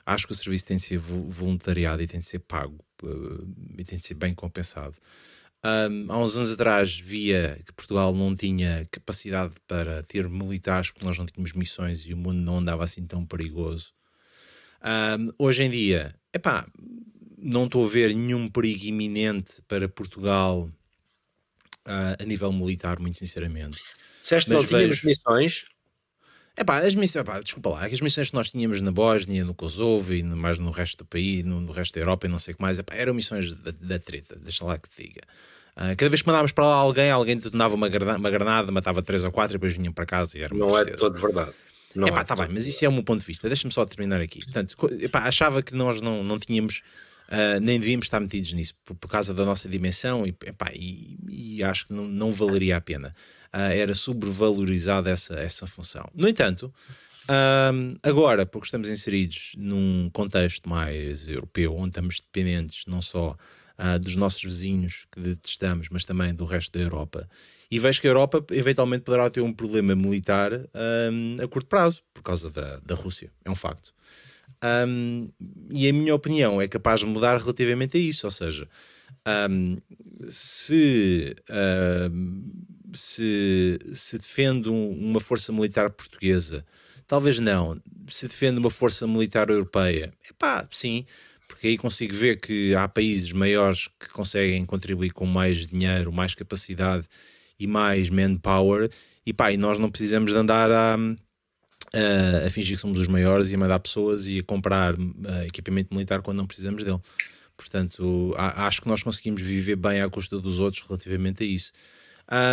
Acho 0.04 0.26
que 0.26 0.32
o 0.32 0.36
serviço 0.36 0.64
tem 0.64 0.78
de 0.78 0.82
ser 0.82 0.98
voluntariado 0.98 2.02
e 2.02 2.08
tem 2.08 2.18
de 2.18 2.26
ser 2.26 2.40
pago 2.40 2.84
uh, 3.04 3.54
e 3.78 3.84
tem 3.84 3.98
de 3.98 4.04
ser 4.04 4.14
bem 4.14 4.34
compensado. 4.34 4.96
Um, 5.66 6.12
há 6.12 6.18
uns 6.18 6.36
anos 6.36 6.52
atrás 6.52 6.96
via 6.96 7.58
que 7.66 7.72
Portugal 7.72 8.14
não 8.14 8.36
tinha 8.36 8.86
capacidade 8.88 9.54
para 9.66 10.00
ter 10.04 10.28
militares 10.28 10.92
porque 10.92 11.04
nós 11.04 11.18
não 11.18 11.26
tínhamos 11.26 11.54
missões 11.54 12.08
e 12.08 12.14
o 12.14 12.16
mundo 12.16 12.38
não 12.38 12.58
andava 12.58 12.84
assim 12.84 13.04
tão 13.04 13.26
perigoso. 13.26 13.92
Um, 15.18 15.32
hoje 15.36 15.64
em 15.64 15.70
dia, 15.70 16.14
epá, 16.32 16.68
não 17.36 17.64
estou 17.64 17.84
a 17.84 17.88
ver 17.88 18.14
nenhum 18.14 18.48
perigo 18.48 18.84
iminente 18.84 19.60
para 19.66 19.88
Portugal 19.88 20.70
uh, 21.86 22.22
a 22.22 22.24
nível 22.24 22.52
militar, 22.52 23.00
muito 23.00 23.18
sinceramente. 23.18 23.82
Disseste 24.22 24.48
que 24.48 24.56
não 24.56 24.64
tínhamos 24.64 25.02
missões? 25.02 25.64
Epá, 26.56 26.78
as 26.78 26.94
missões, 26.94 27.22
epá, 27.22 27.40
desculpa 27.40 27.70
lá, 27.70 27.86
as 27.86 28.00
missões 28.00 28.30
que 28.30 28.36
nós 28.36 28.50
tínhamos 28.50 28.80
na 28.80 28.92
Bósnia, 28.92 29.44
no 29.44 29.54
Kosovo 29.54 30.14
e 30.14 30.22
mais 30.22 30.60
no 30.60 30.70
resto 30.70 30.98
do 30.98 31.04
país, 31.04 31.44
no, 31.44 31.60
no, 31.60 31.72
resto 31.72 31.94
da 31.94 32.00
Europa 32.00 32.26
e 32.26 32.30
não 32.30 32.38
sei 32.38 32.54
o 32.54 32.56
que 32.56 32.62
mais, 32.62 32.78
epá, 32.78 32.94
eram 32.94 33.12
missões 33.12 33.52
da, 33.52 33.72
da 33.72 33.98
treta, 33.98 34.38
deixa 34.38 34.64
lá 34.64 34.78
que 34.78 34.88
te 34.88 35.02
diga. 35.08 35.22
Uh, 35.76 35.94
cada 35.94 36.08
vez 36.08 36.22
que 36.22 36.26
mandávamos 36.26 36.52
para 36.52 36.66
lá 36.66 36.74
alguém, 36.74 37.10
alguém 37.10 37.36
detonava 37.36 37.74
uma, 37.74 37.86
uma 37.86 38.30
granada, 38.30 38.72
matava 38.72 39.02
três 39.02 39.22
ou 39.24 39.30
quatro 39.30 39.52
e 39.52 39.58
depois 39.58 39.76
vinham 39.76 39.92
para 39.92 40.06
casa 40.06 40.38
e 40.38 40.40
era 40.40 40.54
Não 40.54 40.78
é 40.78 40.84
todo 40.86 41.20
verdade. 41.20 41.52
Não 41.94 42.08
epá, 42.08 42.20
é 42.20 42.24
tá 42.24 42.36
bem, 42.36 42.48
mas 42.50 42.66
isso 42.66 42.84
é 42.84 42.88
o 42.88 42.92
meu 42.92 43.02
ponto 43.02 43.20
de 43.20 43.26
vista. 43.26 43.48
Deixa-me 43.48 43.72
só 43.72 43.84
terminar 43.84 44.20
aqui. 44.20 44.44
Portanto, 44.44 44.76
epá, 45.00 45.20
achava 45.20 45.62
que 45.62 45.74
nós 45.74 46.00
não, 46.00 46.22
não 46.22 46.38
tínhamos, 46.38 46.82
uh, 47.28 47.58
nem 47.60 47.80
devíamos 47.80 48.06
estar 48.06 48.20
metidos 48.20 48.52
nisso 48.52 48.74
por, 48.84 48.94
por, 48.94 49.08
causa 49.08 49.32
da 49.32 49.44
nossa 49.44 49.68
dimensão 49.68 50.26
e, 50.26 50.30
epá, 50.44 50.70
e, 50.74 51.18
e 51.28 51.64
acho 51.64 51.86
que 51.86 51.94
não, 51.94 52.06
não, 52.06 52.30
valeria 52.30 52.76
a 52.76 52.80
pena. 52.80 53.14
Uh, 53.52 53.72
era 53.72 53.94
sobrevalorizada 53.94 55.10
essa, 55.10 55.34
essa 55.34 55.66
função. 55.66 56.06
No 56.14 56.28
entanto, 56.28 56.72
uh, 57.24 57.98
agora, 58.02 58.44
porque 58.44 58.66
estamos 58.66 58.90
inseridos 58.90 59.52
num 59.56 60.10
contexto 60.12 60.68
mais 60.68 61.26
europeu, 61.26 61.74
onde 61.74 61.88
estamos 61.88 62.20
dependentes 62.20 62.84
não 62.86 63.00
só 63.00 63.36
uh, 63.78 63.98
dos 63.98 64.16
nossos 64.16 64.42
vizinhos 64.42 65.06
que 65.10 65.20
detestamos, 65.20 65.88
mas 65.90 66.04
também 66.04 66.34
do 66.34 66.44
resto 66.44 66.78
da 66.78 66.84
Europa. 66.84 67.28
E 67.70 67.78
vejo 67.78 68.00
que 68.00 68.06
a 68.06 68.10
Europa 68.10 68.44
eventualmente 68.50 69.04
poderá 69.04 69.28
ter 69.28 69.40
um 69.40 69.52
problema 69.52 69.94
militar 69.94 70.52
um, 70.52 71.36
a 71.42 71.48
curto 71.48 71.68
prazo, 71.68 72.02
por 72.14 72.22
causa 72.22 72.50
da, 72.50 72.78
da 72.84 72.94
Rússia. 72.94 73.32
É 73.44 73.50
um 73.50 73.56
facto. 73.56 73.92
Um, 74.88 75.28
e 75.70 75.88
a 75.88 75.92
minha 75.92 76.14
opinião 76.14 76.60
é 76.60 76.68
capaz 76.68 77.00
de 77.00 77.06
mudar 77.06 77.36
relativamente 77.38 77.96
a 77.96 78.00
isso. 78.00 78.26
Ou 78.26 78.30
seja, 78.30 78.68
um, 79.50 79.76
se 80.28 81.34
se, 82.96 83.78
se 83.92 84.18
defende 84.18 84.68
um, 84.68 84.90
uma 84.90 85.20
força 85.20 85.52
militar 85.52 85.90
portuguesa, 85.90 86.64
talvez 87.06 87.38
não. 87.38 87.80
Se 88.08 88.26
defende 88.26 88.58
uma 88.58 88.70
força 88.70 89.06
militar 89.06 89.50
europeia, 89.50 90.12
é 90.28 90.32
pá, 90.38 90.66
sim, 90.70 91.04
porque 91.66 91.70
aí 91.70 91.76
consigo 91.78 92.14
ver 92.14 92.40
que 92.40 92.74
há 92.76 92.86
países 92.86 93.32
maiores 93.32 93.88
que 93.98 94.08
conseguem 94.10 94.64
contribuir 94.64 95.10
com 95.10 95.26
mais 95.26 95.66
dinheiro, 95.66 96.12
mais 96.12 96.34
capacidade 96.34 97.06
e 97.58 97.66
mais 97.66 98.08
manpower, 98.08 98.88
e 99.24 99.32
pá, 99.32 99.50
e 99.50 99.56
nós 99.56 99.76
não 99.76 99.90
precisamos 99.90 100.32
de 100.32 100.38
andar 100.38 100.70
a, 100.70 100.94
a, 100.94 102.46
a 102.46 102.50
fingir 102.50 102.76
que 102.76 102.80
somos 102.80 103.00
os 103.00 103.08
maiores 103.08 103.50
e 103.50 103.56
a 103.56 103.58
mandar 103.58 103.80
pessoas 103.80 104.28
e 104.28 104.38
a 104.38 104.42
comprar 104.44 104.94
uh, 104.94 105.42
equipamento 105.46 105.92
militar 105.92 106.22
quando 106.22 106.36
não 106.36 106.46
precisamos 106.46 106.84
dele. 106.84 107.00
Portanto, 107.56 108.32
a, 108.36 108.66
acho 108.66 108.82
que 108.82 108.88
nós 108.88 109.02
conseguimos 109.02 109.42
viver 109.42 109.76
bem 109.76 110.00
à 110.00 110.08
custa 110.08 110.38
dos 110.38 110.60
outros 110.60 110.84
relativamente 110.86 111.42
a 111.42 111.46
isso. 111.46 111.72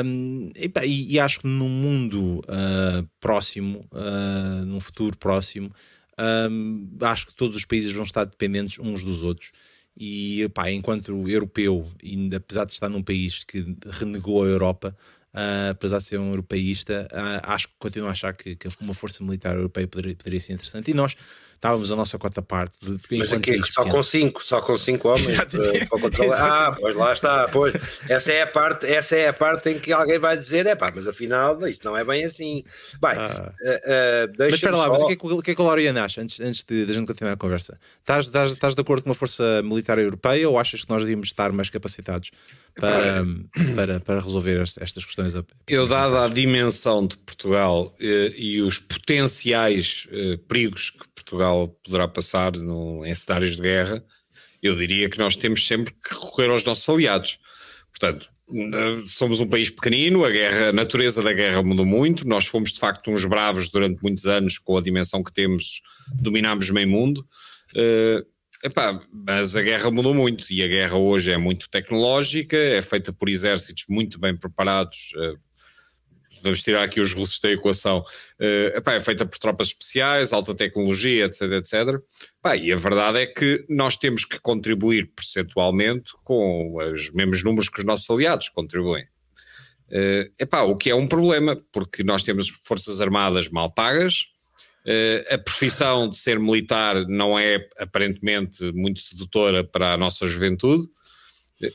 Um, 0.05 0.49
e, 0.55 0.71
e, 0.85 1.13
e, 1.13 1.19
acho 1.19 1.41
que 1.41 1.47
num 1.47 1.69
mundo 1.69 2.39
uh, 2.45 3.07
próximo, 3.19 3.85
uh, 3.91 4.65
num 4.65 4.79
futuro 4.79 5.17
próximo, 5.17 5.71
acho 7.01 7.27
que 7.27 7.35
todos 7.35 7.57
os 7.57 7.65
países 7.65 7.93
vão 7.93 8.03
estar 8.03 8.25
dependentes 8.25 8.79
uns 8.79 9.03
dos 9.03 9.23
outros. 9.23 9.51
E 9.95 10.49
pá, 10.53 10.71
enquanto 10.71 11.29
europeu, 11.29 11.87
e 12.01 12.29
apesar 12.35 12.65
de 12.65 12.73
estar 12.73 12.89
num 12.89 13.03
país 13.03 13.43
que 13.43 13.75
renegou 13.91 14.43
a 14.43 14.47
Europa, 14.47 14.95
uh, 15.33 15.69
apesar 15.71 15.99
de 15.99 16.05
ser 16.05 16.19
um 16.19 16.29
europeísta, 16.29 17.07
uh, 17.11 17.51
acho 17.51 17.67
que 17.67 17.73
continuo 17.77 18.07
a 18.07 18.11
achar 18.11 18.33
que, 18.33 18.55
que, 18.55 18.67
uma 18.81 18.93
força 18.93 19.23
militar 19.23 19.55
europeia 19.55 19.87
poderia, 19.87 20.15
poderia 20.15 20.39
ser 20.39 20.53
interessante. 20.53 20.89
E 20.89 20.93
nós 20.93 21.15
estávamos 21.63 21.91
a 21.93 21.95
nossa 21.95 22.19
cota 22.19 22.41
parte. 22.41 22.73
De, 22.81 22.97
de, 22.97 23.17
Mas 23.17 23.31
aqui, 23.31 23.61
só 23.65 23.85
com 23.85 24.03
cinco, 24.03 24.43
só 24.43 24.61
com 24.61 24.75
cinco 24.75 25.07
homens 25.07 25.29
uh, 25.29 26.33
Ah, 26.37 26.75
pois 26.77 26.93
lá 26.93 27.13
está, 27.13 27.47
pois. 27.47 27.73
Essa 28.09 28.31
é 28.33 28.41
a 28.41 28.47
parte, 28.47 28.85
essa 28.85 29.15
é 29.15 29.29
a 29.29 29.33
parte 29.33 29.69
em 29.69 29.79
que 29.79 29.93
alguém 29.93 30.19
vai 30.19 30.35
dizer, 30.35 30.65
é 30.65 30.75
pá, 30.75 30.91
mas 30.93 31.07
afinal 31.07 31.65
isto 31.67 31.85
não 31.85 31.95
é 31.95 32.03
bem 32.03 32.25
assim. 32.25 32.65
Bem, 33.01 33.11
ah. 33.17 33.53
uh, 33.61 34.29
uh, 34.29 34.33
mas 34.37 34.55
espera 34.55 34.75
lá, 34.75 34.85
só... 34.85 34.91
mas 34.91 35.01
o 35.03 35.07
que 35.07 35.13
é 35.13 35.15
que, 35.15 35.25
o, 35.25 35.41
que, 35.41 35.51
é 35.51 35.55
que 35.55 35.61
a 35.61 35.63
Loriana 35.63 36.03
acha 36.03 36.21
antes, 36.21 36.41
antes 36.41 36.63
de, 36.63 36.85
de 36.85 36.91
a 36.91 36.93
gente 36.93 37.07
continuar 37.07 37.33
a 37.33 37.37
conversa? 37.37 37.79
Estás, 38.01 38.25
estás, 38.25 38.51
estás 38.51 38.75
de 38.75 38.81
acordo 38.81 39.03
com 39.03 39.09
uma 39.09 39.15
força 39.15 39.61
militar 39.63 39.97
europeia 39.97 40.49
ou 40.49 40.59
achas 40.59 40.83
que 40.83 40.89
nós 40.89 41.01
devíamos 41.01 41.27
estar 41.27 41.53
mais 41.53 41.69
capacitados? 41.69 42.31
Para, 42.75 43.23
para, 43.75 43.99
para 43.99 44.19
resolver 44.19 44.59
estas 44.59 45.05
questões. 45.05 45.35
Eu, 45.67 45.85
dada 45.85 46.25
a 46.25 46.27
dimensão 46.27 47.05
de 47.05 47.15
Portugal 47.19 47.95
eh, 47.99 48.33
e 48.35 48.63
os 48.63 48.79
potenciais 48.79 50.07
eh, 50.11 50.39
perigos 50.47 50.89
que 50.89 51.07
Portugal 51.23 51.52
poderá 51.83 52.07
passar 52.07 52.53
no, 52.53 53.05
em 53.05 53.13
cenários 53.13 53.55
de 53.55 53.61
guerra, 53.61 54.03
eu 54.61 54.75
diria 54.75 55.09
que 55.09 55.17
nós 55.17 55.35
temos 55.35 55.67
sempre 55.67 55.93
que 55.93 56.13
recorrer 56.13 56.49
aos 56.49 56.63
nossos 56.63 56.87
aliados. 56.87 57.37
Portanto, 57.89 58.29
somos 59.07 59.39
um 59.39 59.47
país 59.47 59.69
pequenino, 59.69 60.23
a, 60.23 60.29
guerra, 60.29 60.69
a 60.69 60.73
natureza 60.73 61.21
da 61.21 61.33
guerra 61.33 61.63
mudou 61.63 61.85
muito, 61.85 62.27
nós 62.27 62.45
fomos 62.45 62.71
de 62.71 62.79
facto 62.79 63.11
uns 63.11 63.25
bravos 63.25 63.69
durante 63.69 64.01
muitos 64.01 64.25
anos 64.25 64.57
com 64.57 64.77
a 64.77 64.81
dimensão 64.81 65.23
que 65.23 65.33
temos, 65.33 65.81
dominámos 66.21 66.69
meio 66.69 66.87
mundo. 66.87 67.25
Uh, 67.75 68.25
epá, 68.63 69.01
mas 69.11 69.55
a 69.55 69.61
guerra 69.61 69.89
mudou 69.89 70.13
muito 70.13 70.51
e 70.51 70.63
a 70.63 70.67
guerra 70.67 70.95
hoje 70.95 71.31
é 71.31 71.37
muito 71.37 71.69
tecnológica, 71.69 72.57
é 72.57 72.81
feita 72.81 73.11
por 73.11 73.29
exércitos 73.29 73.85
muito 73.89 74.19
bem 74.19 74.35
preparados, 74.35 75.11
uh, 75.15 75.39
vamos 76.43 76.61
tirar 76.61 76.83
aqui 76.83 76.99
os 76.99 77.13
russos 77.13 77.39
da 77.39 77.51
equação, 77.51 77.99
uh, 77.99 78.77
epá, 78.77 78.93
é 78.93 78.99
feita 78.99 79.25
por 79.25 79.39
tropas 79.39 79.67
especiais, 79.67 80.33
alta 80.33 80.53
tecnologia, 80.53 81.25
etc, 81.25 81.41
etc. 81.53 81.73
Epá, 82.39 82.55
e 82.55 82.71
a 82.71 82.75
verdade 82.75 83.19
é 83.19 83.25
que 83.25 83.65
nós 83.69 83.97
temos 83.97 84.25
que 84.25 84.39
contribuir 84.39 85.11
percentualmente 85.15 86.11
com 86.23 86.75
os 86.75 87.09
mesmos 87.11 87.43
números 87.43 87.69
que 87.69 87.79
os 87.79 87.85
nossos 87.85 88.09
aliados 88.09 88.49
contribuem. 88.49 89.05
Uh, 89.89 90.31
epá, 90.39 90.61
o 90.61 90.75
que 90.75 90.89
é 90.89 90.95
um 90.95 91.07
problema, 91.07 91.57
porque 91.71 92.03
nós 92.03 92.23
temos 92.23 92.49
forças 92.49 92.99
armadas 92.99 93.49
mal 93.49 93.71
pagas, 93.71 94.27
uh, 94.85 95.33
a 95.33 95.37
profissão 95.37 96.09
de 96.09 96.17
ser 96.17 96.39
militar 96.39 97.07
não 97.07 97.37
é 97.37 97.67
aparentemente 97.77 98.71
muito 98.73 98.99
sedutora 98.99 99.63
para 99.63 99.93
a 99.93 99.97
nossa 99.97 100.27
juventude, 100.27 100.87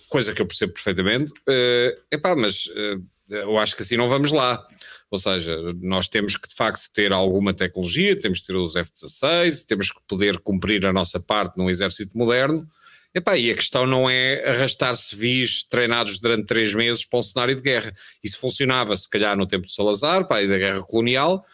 coisa 0.08 0.34
que 0.34 0.42
eu 0.42 0.46
percebo 0.46 0.72
perfeitamente. 0.72 1.32
Uh, 1.48 1.96
epá, 2.10 2.34
mas 2.34 2.66
uh, 2.66 3.04
eu 3.30 3.58
acho 3.58 3.76
que 3.76 3.82
assim 3.82 3.96
não 3.96 4.08
vamos 4.08 4.32
lá. 4.32 4.64
Ou 5.10 5.18
seja, 5.18 5.56
nós 5.80 6.08
temos 6.08 6.36
que 6.36 6.48
de 6.48 6.54
facto 6.54 6.90
ter 6.92 7.12
alguma 7.12 7.54
tecnologia, 7.54 8.18
temos 8.18 8.40
que 8.40 8.48
ter 8.48 8.56
os 8.56 8.76
F-16, 8.76 9.64
temos 9.66 9.90
que 9.90 10.00
poder 10.06 10.38
cumprir 10.38 10.84
a 10.84 10.92
nossa 10.92 11.18
parte 11.18 11.56
num 11.56 11.70
exército 11.70 12.16
moderno. 12.16 12.68
Epá, 13.14 13.38
e 13.38 13.50
a 13.50 13.54
questão 13.54 13.86
não 13.86 14.08
é 14.08 14.46
arrastar 14.46 14.94
civis 14.94 15.64
treinados 15.64 16.18
durante 16.18 16.46
três 16.46 16.74
meses 16.74 17.06
para 17.06 17.18
um 17.18 17.22
cenário 17.22 17.56
de 17.56 17.62
guerra. 17.62 17.92
Isso 18.22 18.38
funcionava, 18.38 18.94
se 18.94 19.08
calhar, 19.08 19.34
no 19.36 19.46
tempo 19.46 19.66
de 19.66 19.74
Salazar, 19.74 20.28
pá, 20.28 20.42
e 20.42 20.46
da 20.46 20.58
guerra 20.58 20.82
colonial. 20.82 21.44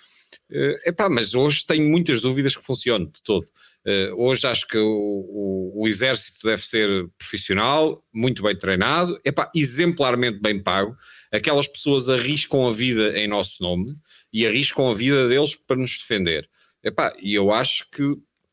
Uh, 0.51 0.77
epá, 0.85 1.09
mas 1.09 1.33
hoje 1.33 1.65
tenho 1.65 1.89
muitas 1.89 2.21
dúvidas 2.21 2.57
que 2.57 2.63
funcione 2.63 3.07
de 3.07 3.23
todo. 3.23 3.47
Uh, 3.87 4.15
hoje 4.17 4.47
acho 4.47 4.67
que 4.67 4.79
o, 4.79 4.87
o, 4.87 5.83
o, 5.83 5.87
exército 5.87 6.47
deve 6.47 6.65
ser 6.65 7.07
profissional, 7.19 8.03
muito 8.15 8.43
bem 8.43 8.57
treinado, 8.57 9.21
epá, 9.23 9.51
exemplarmente 9.55 10.41
bem 10.41 10.63
pago. 10.63 10.97
Aquelas 11.31 11.69
pessoas 11.69 12.09
arriscam 12.09 12.67
a 12.67 12.73
vida 12.73 13.19
em 13.19 13.29
nosso 13.29 13.63
nome 13.63 13.95
e 14.33 14.47
arriscam 14.47 14.89
a 14.91 14.95
vida 14.95 15.29
deles 15.29 15.55
para 15.55 15.77
nos 15.77 15.99
defender. 15.99 16.49
Epá, 16.83 17.15
e 17.21 17.35
eu 17.35 17.53
acho 17.53 17.91
que 17.91 18.03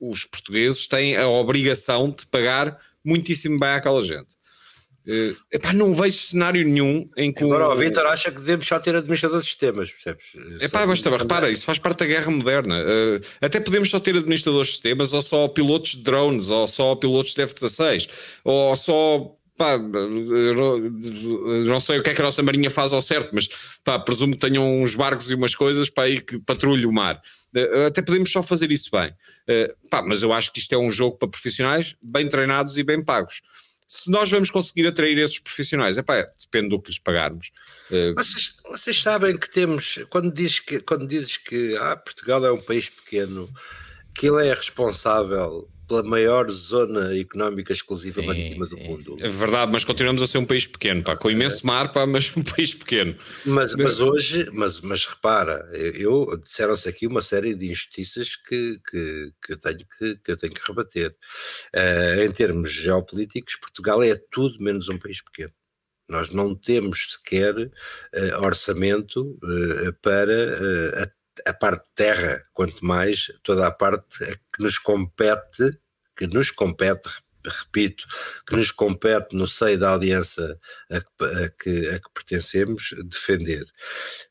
os 0.02 0.26
portugueses 0.26 0.88
têm 0.88 1.16
a 1.16 1.28
obrigação 1.30 2.10
de 2.10 2.26
pagar 2.28 2.78
muitíssimo 3.04 3.58
bem 3.58 3.70
àquela 3.70 4.02
gente. 4.02 4.36
Uh, 5.08 5.36
epá, 5.52 5.74
não 5.74 5.96
vejo 5.96 6.20
cenário 6.20 6.64
nenhum 6.64 7.10
em 7.18 7.34
que. 7.34 7.44
Agora, 7.44 7.70
o 7.70 7.76
Vitor 7.76 8.06
acha 8.06 8.32
que 8.32 8.40
devemos 8.40 8.68
só 8.68 8.80
ter 8.80 8.96
administradores 8.96 9.46
de 9.46 9.52
sistemas, 9.52 9.90
percebes? 9.90 10.26
Epá, 10.62 10.86
mas 10.86 11.02
repara, 11.02 11.50
isso 11.50 11.66
faz 11.66 11.80
parte 11.80 12.00
da 12.00 12.06
guerra 12.06 12.30
moderna. 12.30 12.80
Uh, 12.80 13.26
até 13.42 13.60
podemos 13.60 13.90
só 13.90 14.00
ter 14.00 14.16
administradores 14.16 14.68
de 14.68 14.74
sistemas, 14.74 15.12
ou 15.12 15.22
só 15.22 15.48
pilotos 15.48 15.92
de 15.92 16.04
drones, 16.04 16.50
ou 16.50 16.68
só 16.68 16.96
pilotos 16.96 17.34
de 17.34 17.42
F-16, 17.42 18.10
ou 18.44 18.76
só. 18.76 19.36
Pá, 19.58 19.78
não 19.78 21.80
sei 21.80 22.00
o 22.00 22.04
que 22.04 22.10
é 22.10 22.14
que 22.16 22.22
a 22.22 22.24
nossa 22.24 22.42
marinha 22.42 22.72
faz 22.72 22.94
ao 22.94 23.02
certo, 23.02 23.30
mas 23.34 23.48
pá, 23.84 24.00
presumo 24.00 24.34
que 24.34 24.40
tenham 24.40 24.82
uns 24.82 24.96
barcos 24.96 25.30
e 25.30 25.36
umas 25.36 25.54
coisas 25.54 25.88
para 25.88 26.06
aí 26.06 26.20
que 26.20 26.40
patrulhem 26.40 26.86
o 26.86 26.92
mar. 26.92 27.22
Uh, 27.56 27.88
até 27.88 28.02
podemos 28.02 28.32
só 28.32 28.42
fazer 28.42 28.72
isso 28.72 28.90
bem. 28.92 29.14
Pá, 29.90 30.02
mas 30.02 30.22
eu 30.22 30.32
acho 30.32 30.54
que 30.54 30.60
isto 30.60 30.74
é 30.74 30.78
um 30.78 30.90
jogo 30.90 31.18
para 31.18 31.28
profissionais 31.28 31.96
bem 32.02 32.28
treinados 32.28 32.78
e 32.78 32.84
bem 32.84 33.04
pagos 33.04 33.42
se 33.94 34.10
nós 34.10 34.32
vamos 34.32 34.50
conseguir 34.50 34.88
atrair 34.88 35.18
esses 35.18 35.38
profissionais, 35.38 35.98
epá, 35.98 36.26
depende 36.40 36.70
do 36.70 36.82
que 36.82 36.90
lhes 36.90 36.98
pagarmos. 36.98 37.52
Eh, 37.92 38.14
vocês, 38.14 38.56
vocês 38.64 39.02
sabem 39.02 39.36
que 39.36 39.52
temos, 39.52 40.00
quando 40.10 40.32
dizes 40.32 40.60
que, 40.60 40.80
quando 40.80 41.06
dizes 41.06 41.36
que 41.36 41.76
ah, 41.76 41.98
Portugal 41.98 42.46
é 42.46 42.54
um 42.54 42.62
país 42.62 42.90
pequeno, 42.90 43.54
que 44.16 44.28
ele 44.28 44.48
é 44.48 44.54
responsável 44.54 45.70
pela 45.92 46.04
maior 46.04 46.50
zona 46.50 47.18
económica 47.20 47.74
exclusiva 47.74 48.22
sim, 48.22 48.28
marítima 48.28 48.66
do 48.66 48.78
sim, 48.78 48.88
mundo. 48.88 49.18
É 49.20 49.28
verdade, 49.28 49.72
mas 49.74 49.84
continuamos 49.84 50.22
a 50.22 50.28
ser 50.28 50.38
um 50.38 50.46
país 50.46 50.66
pequeno, 50.66 51.04
pá, 51.04 51.18
com 51.18 51.30
imenso 51.30 51.68
mar, 51.68 51.92
pá, 51.92 52.06
mas 52.06 52.32
um 52.38 52.42
país 52.56 52.74
pequeno. 52.74 53.14
Mas, 53.46 53.74
mas 53.74 54.00
hoje, 54.00 54.50
mas, 54.54 54.80
mas 54.80 55.06
repara, 55.06 55.70
eu, 55.74 56.38
disseram-se 56.42 56.88
aqui 56.88 57.06
uma 57.06 57.22
série 57.22 57.54
de 57.54 57.66
injustiças 57.66 58.38
que, 58.38 58.80
que, 58.90 59.34
que, 59.46 59.54
eu, 59.54 59.58
tenho 59.58 59.80
que, 59.80 60.16
que 60.24 60.32
eu 60.32 60.38
tenho 60.38 60.54
que 60.54 60.66
rebater. 60.66 61.14
Uh, 61.76 62.22
em 62.22 62.32
termos 62.32 62.72
geopolíticos, 62.72 63.58
Portugal 63.58 64.02
é 64.02 64.16
tudo 64.32 64.64
menos 64.64 64.88
um 64.88 64.98
país 64.98 65.22
pequeno. 65.22 65.52
Nós 66.08 66.30
não 66.30 66.56
temos 66.56 67.14
sequer 67.14 67.54
uh, 67.58 68.46
orçamento 68.46 69.38
uh, 69.44 69.94
para 70.02 71.12
a 71.46 71.54
parte 71.54 71.84
de 71.84 71.94
terra, 71.96 72.46
quanto 72.54 72.84
mais 72.86 73.28
toda 73.44 73.68
a 73.68 73.72
parte 73.72 74.18
que 74.54 74.62
nos 74.62 74.78
compete, 74.78 75.78
que 76.22 76.28
nos 76.28 76.52
compete, 76.52 77.10
repito, 77.44 78.06
que 78.46 78.56
nos 78.56 78.72
compete 78.72 79.36
no 79.36 79.48
seio 79.48 79.80
da 79.80 79.92
aliança 79.92 80.56
a 80.88 81.02
que, 81.02 81.44
a 81.44 81.50
que, 81.50 81.90
a 81.90 82.00
que 82.00 82.10
pertencemos, 82.14 82.94
defender. 83.06 83.66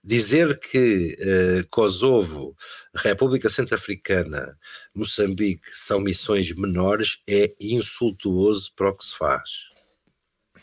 Dizer 0.04 0.60
que 0.60 1.16
eh, 1.18 1.64
Kosovo, 1.68 2.56
República 2.94 3.48
Centro-Africana, 3.48 4.56
Moçambique 4.94 5.68
são 5.72 5.98
missões 5.98 6.52
menores 6.54 7.18
é 7.28 7.52
insultuoso 7.58 8.72
para 8.76 8.90
o 8.90 8.96
que 8.96 9.04
se 9.04 9.18
faz 9.18 9.69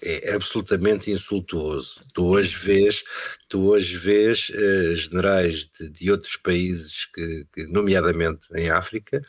é 0.02 0.34
absolutamente 0.34 1.12
insultuoso. 1.12 2.02
Tu 2.14 2.26
hoje 2.26 2.56
vês, 2.56 3.04
tu 3.48 3.68
hoje 3.68 3.96
vês 3.98 4.50
uh, 4.50 4.96
generais 4.96 5.68
de, 5.80 5.90
de, 5.90 6.12
outros 6.12 6.36
países, 6.36 7.06
que, 7.14 7.46
que 7.54 7.68
nomeadamente 7.68 8.48
em 8.56 8.70
África, 8.70 9.22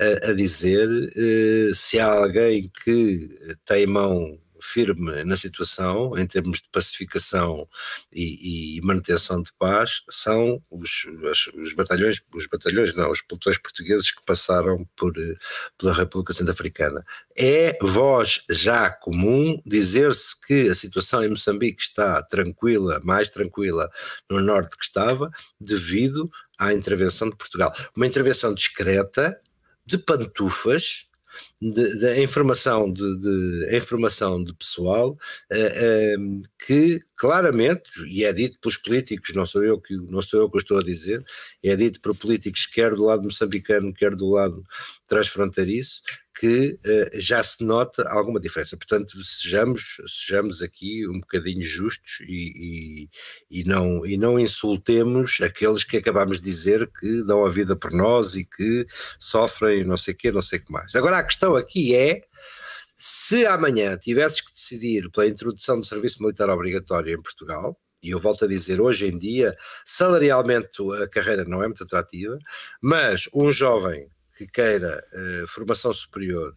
uh, 0.00 0.30
a 0.30 0.32
dizer 0.32 0.88
uh, 0.88 1.74
se 1.74 1.98
há 1.98 2.12
alguém 2.12 2.70
que 2.84 3.30
tem 3.64 3.86
mão 3.86 4.38
firme 4.64 5.24
na 5.24 5.36
situação, 5.36 6.16
em 6.16 6.26
termos 6.26 6.62
de 6.62 6.68
pacificação 6.70 7.68
e, 8.12 8.76
e 8.76 8.80
manutenção 8.80 9.42
de 9.42 9.52
paz, 9.58 10.02
são 10.08 10.62
os, 10.70 11.06
os, 11.62 11.72
batalhões, 11.74 12.22
os 12.32 12.46
batalhões, 12.46 12.94
não, 12.94 13.10
os 13.10 13.20
pelotões 13.20 13.58
portugueses 13.58 14.10
que 14.10 14.24
passaram 14.24 14.88
por, 14.96 15.12
pela 15.76 15.92
República 15.92 16.32
Centro-Africana. 16.32 17.04
É 17.36 17.76
voz 17.82 18.42
já 18.50 18.90
comum 18.90 19.60
dizer-se 19.66 20.34
que 20.46 20.68
a 20.68 20.74
situação 20.74 21.22
em 21.22 21.28
Moçambique 21.28 21.82
está 21.82 22.22
tranquila, 22.22 23.00
mais 23.04 23.28
tranquila 23.28 23.90
no 24.30 24.40
norte 24.40 24.76
que 24.76 24.84
estava, 24.84 25.30
devido 25.60 26.30
à 26.58 26.72
intervenção 26.72 27.28
de 27.28 27.36
Portugal. 27.36 27.74
Uma 27.94 28.06
intervenção 28.06 28.54
discreta, 28.54 29.38
de 29.86 29.98
pantufas, 29.98 31.06
de 31.72 32.22
informação 32.22 32.92
de, 32.92 33.18
de, 33.18 33.76
informação 33.76 34.42
de 34.42 34.52
pessoal 34.54 35.10
uh, 35.10 36.18
uh, 36.18 36.42
que 36.66 37.00
claramente 37.16 37.90
e 38.06 38.24
é 38.24 38.32
dito 38.32 38.58
pelos 38.58 38.76
políticos 38.76 39.34
não 39.34 39.46
sou 39.46 39.64
eu 39.64 39.80
que 39.80 39.96
não 39.96 40.20
sou 40.20 40.40
eu 40.40 40.50
que 40.50 40.58
estou 40.58 40.78
a 40.78 40.82
dizer 40.82 41.24
é 41.62 41.74
dito 41.74 42.02
por 42.02 42.14
políticos 42.14 42.66
quer 42.66 42.94
do 42.94 43.04
lado 43.04 43.22
moçambicano 43.22 43.94
quer 43.94 44.14
do 44.14 44.28
lado 44.28 44.62
transfronteiriço 45.08 46.02
que 46.38 46.76
uh, 46.84 47.20
já 47.20 47.42
se 47.42 47.62
nota 47.64 48.06
alguma 48.08 48.40
diferença. 48.40 48.76
Portanto, 48.76 49.22
sejamos, 49.24 50.00
sejamos 50.06 50.62
aqui 50.62 51.06
um 51.08 51.20
bocadinho 51.20 51.62
justos 51.62 52.18
e, 52.22 53.08
e, 53.50 53.60
e, 53.60 53.64
não, 53.64 54.04
e 54.04 54.16
não 54.16 54.38
insultemos 54.38 55.38
aqueles 55.40 55.84
que 55.84 55.96
acabamos 55.96 56.38
de 56.38 56.44
dizer 56.44 56.90
que 56.98 57.22
dão 57.22 57.46
a 57.46 57.50
vida 57.50 57.76
por 57.76 57.92
nós 57.92 58.34
e 58.34 58.44
que 58.44 58.84
sofrem 59.18 59.84
não 59.84 59.96
sei 59.96 60.14
o 60.24 60.32
não 60.32 60.42
sei 60.42 60.58
o 60.58 60.64
que 60.64 60.72
mais. 60.72 60.94
Agora, 60.94 61.18
a 61.18 61.22
questão 61.22 61.53
aqui 61.56 61.94
é, 61.94 62.22
se 62.96 63.46
amanhã 63.46 63.96
tivesses 63.98 64.40
que 64.40 64.52
decidir 64.52 65.10
pela 65.10 65.26
introdução 65.26 65.78
do 65.78 65.86
serviço 65.86 66.22
militar 66.22 66.48
obrigatório 66.48 67.14
em 67.14 67.22
Portugal, 67.22 67.78
e 68.02 68.10
eu 68.10 68.20
volto 68.20 68.44
a 68.44 68.48
dizer, 68.48 68.80
hoje 68.80 69.06
em 69.06 69.18
dia, 69.18 69.56
salarialmente 69.84 70.68
a 71.02 71.08
carreira 71.08 71.44
não 71.44 71.62
é 71.62 71.66
muito 71.66 71.82
atrativa, 71.82 72.38
mas 72.80 73.28
um 73.34 73.50
jovem 73.50 74.08
que 74.36 74.46
queira 74.46 75.02
uh, 75.12 75.46
formação 75.46 75.92
superior 75.92 76.54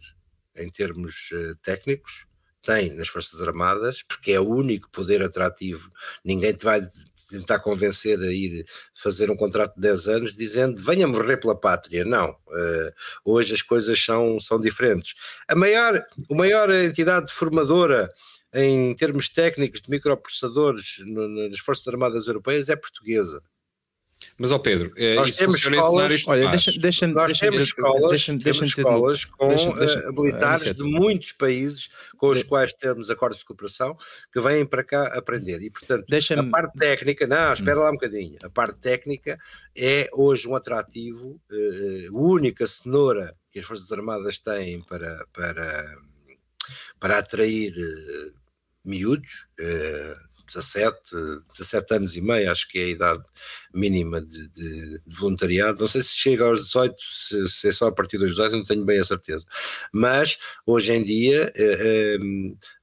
em 0.57 0.69
termos 0.69 1.29
uh, 1.31 1.55
técnicos, 1.61 2.25
tem 2.61 2.93
nas 2.93 3.07
Forças 3.07 3.41
Armadas, 3.41 4.03
porque 4.03 4.33
é 4.33 4.39
o 4.39 4.49
único 4.49 4.89
poder 4.91 5.23
atrativo. 5.23 5.89
Ninguém 6.23 6.53
te 6.53 6.65
vai 6.65 6.85
tentar 7.27 7.59
convencer 7.59 8.19
a 8.19 8.31
ir 8.31 8.65
fazer 8.95 9.29
um 9.29 9.35
contrato 9.35 9.75
de 9.75 9.81
10 9.81 10.07
anos 10.07 10.33
dizendo 10.33 10.81
venha 10.81 11.07
morrer 11.07 11.37
pela 11.37 11.55
pátria. 11.55 12.05
Não. 12.05 12.31
Uh, 12.47 12.93
hoje 13.25 13.53
as 13.53 13.61
coisas 13.61 14.03
são, 14.03 14.39
são 14.39 14.59
diferentes. 14.59 15.13
A 15.47 15.55
maior, 15.55 15.95
a 15.97 16.35
maior 16.35 16.71
entidade 16.71 17.33
formadora 17.33 18.09
em 18.53 18.95
termos 18.95 19.29
técnicos 19.29 19.81
de 19.81 19.89
microprocessadores 19.89 20.99
no, 21.05 21.49
nas 21.49 21.59
Forças 21.59 21.87
Armadas 21.87 22.27
Europeias 22.27 22.69
é 22.69 22.75
portuguesa. 22.75 23.41
Mas, 24.37 24.51
ó 24.51 24.59
Pedro, 24.59 24.91
é, 24.95 25.15
nós 25.15 25.35
temos 25.35 25.55
escolas, 25.55 26.27
olha, 26.27 26.49
deixa, 26.49 26.71
deixa, 26.79 27.07
nós 27.07 27.27
deixa 27.27 27.45
temos 27.45 27.67
escolas, 27.67 28.09
deixa, 28.09 28.33
deixa 28.33 28.53
temos 28.53 28.77
escolas 28.77 29.25
com 29.25 29.47
deixa, 29.47 29.73
deixa, 29.73 30.09
uh, 30.09 30.21
militares 30.21 30.75
de 30.75 30.83
muitos 30.83 31.31
países 31.31 31.89
com 32.17 32.29
os 32.29 32.39
de... 32.39 32.45
quais 32.45 32.73
temos 32.73 33.09
acordos 33.09 33.39
de 33.39 33.45
cooperação 33.45 33.97
que 34.31 34.39
vêm 34.39 34.65
para 34.65 34.83
cá 34.83 35.07
aprender. 35.17 35.61
E, 35.61 35.69
portanto, 35.69 36.05
a 36.37 36.43
parte 36.43 36.77
técnica, 36.77 37.25
não, 37.25 37.53
espera 37.53 37.79
hum. 37.79 37.83
lá 37.83 37.89
um 37.89 37.93
bocadinho, 37.93 38.37
a 38.43 38.49
parte 38.49 38.77
técnica 38.79 39.39
é 39.75 40.09
hoje 40.13 40.47
um 40.47 40.55
atrativo, 40.55 41.39
uh, 41.51 42.17
única 42.17 42.65
cenoura 42.67 43.35
que 43.51 43.59
as 43.59 43.65
Forças 43.65 43.91
Armadas 43.91 44.37
têm 44.37 44.81
para, 44.81 45.25
para, 45.33 45.97
para 46.99 47.17
atrair 47.17 47.73
uh, 47.73 48.46
miúdos, 48.87 49.47
uh, 49.59 50.27
17, 50.47 50.97
17 51.57 51.93
anos 51.93 52.15
e 52.15 52.21
meio, 52.21 52.49
acho 52.49 52.67
que 52.69 52.79
é 52.79 52.83
a 52.83 52.89
idade 52.89 53.23
mínima 53.73 54.21
de, 54.21 54.47
de, 54.49 54.99
de 55.05 55.15
voluntariado. 55.15 55.79
Não 55.79 55.87
sei 55.87 56.01
se 56.01 56.15
chega 56.15 56.45
aos 56.45 56.63
18, 56.65 56.95
se, 56.99 57.49
se, 57.49 57.67
é 57.67 57.71
só 57.71 57.87
a 57.87 57.91
partir 57.91 58.17
dos 58.17 58.31
18, 58.31 58.55
não 58.55 58.63
tenho 58.63 58.85
bem 58.85 58.99
a 58.99 59.03
certeza. 59.03 59.45
Mas 59.91 60.39
hoje 60.65 60.93
em 60.93 61.03
dia 61.03 61.51
eh, 61.55 62.15
eh, 62.15 62.17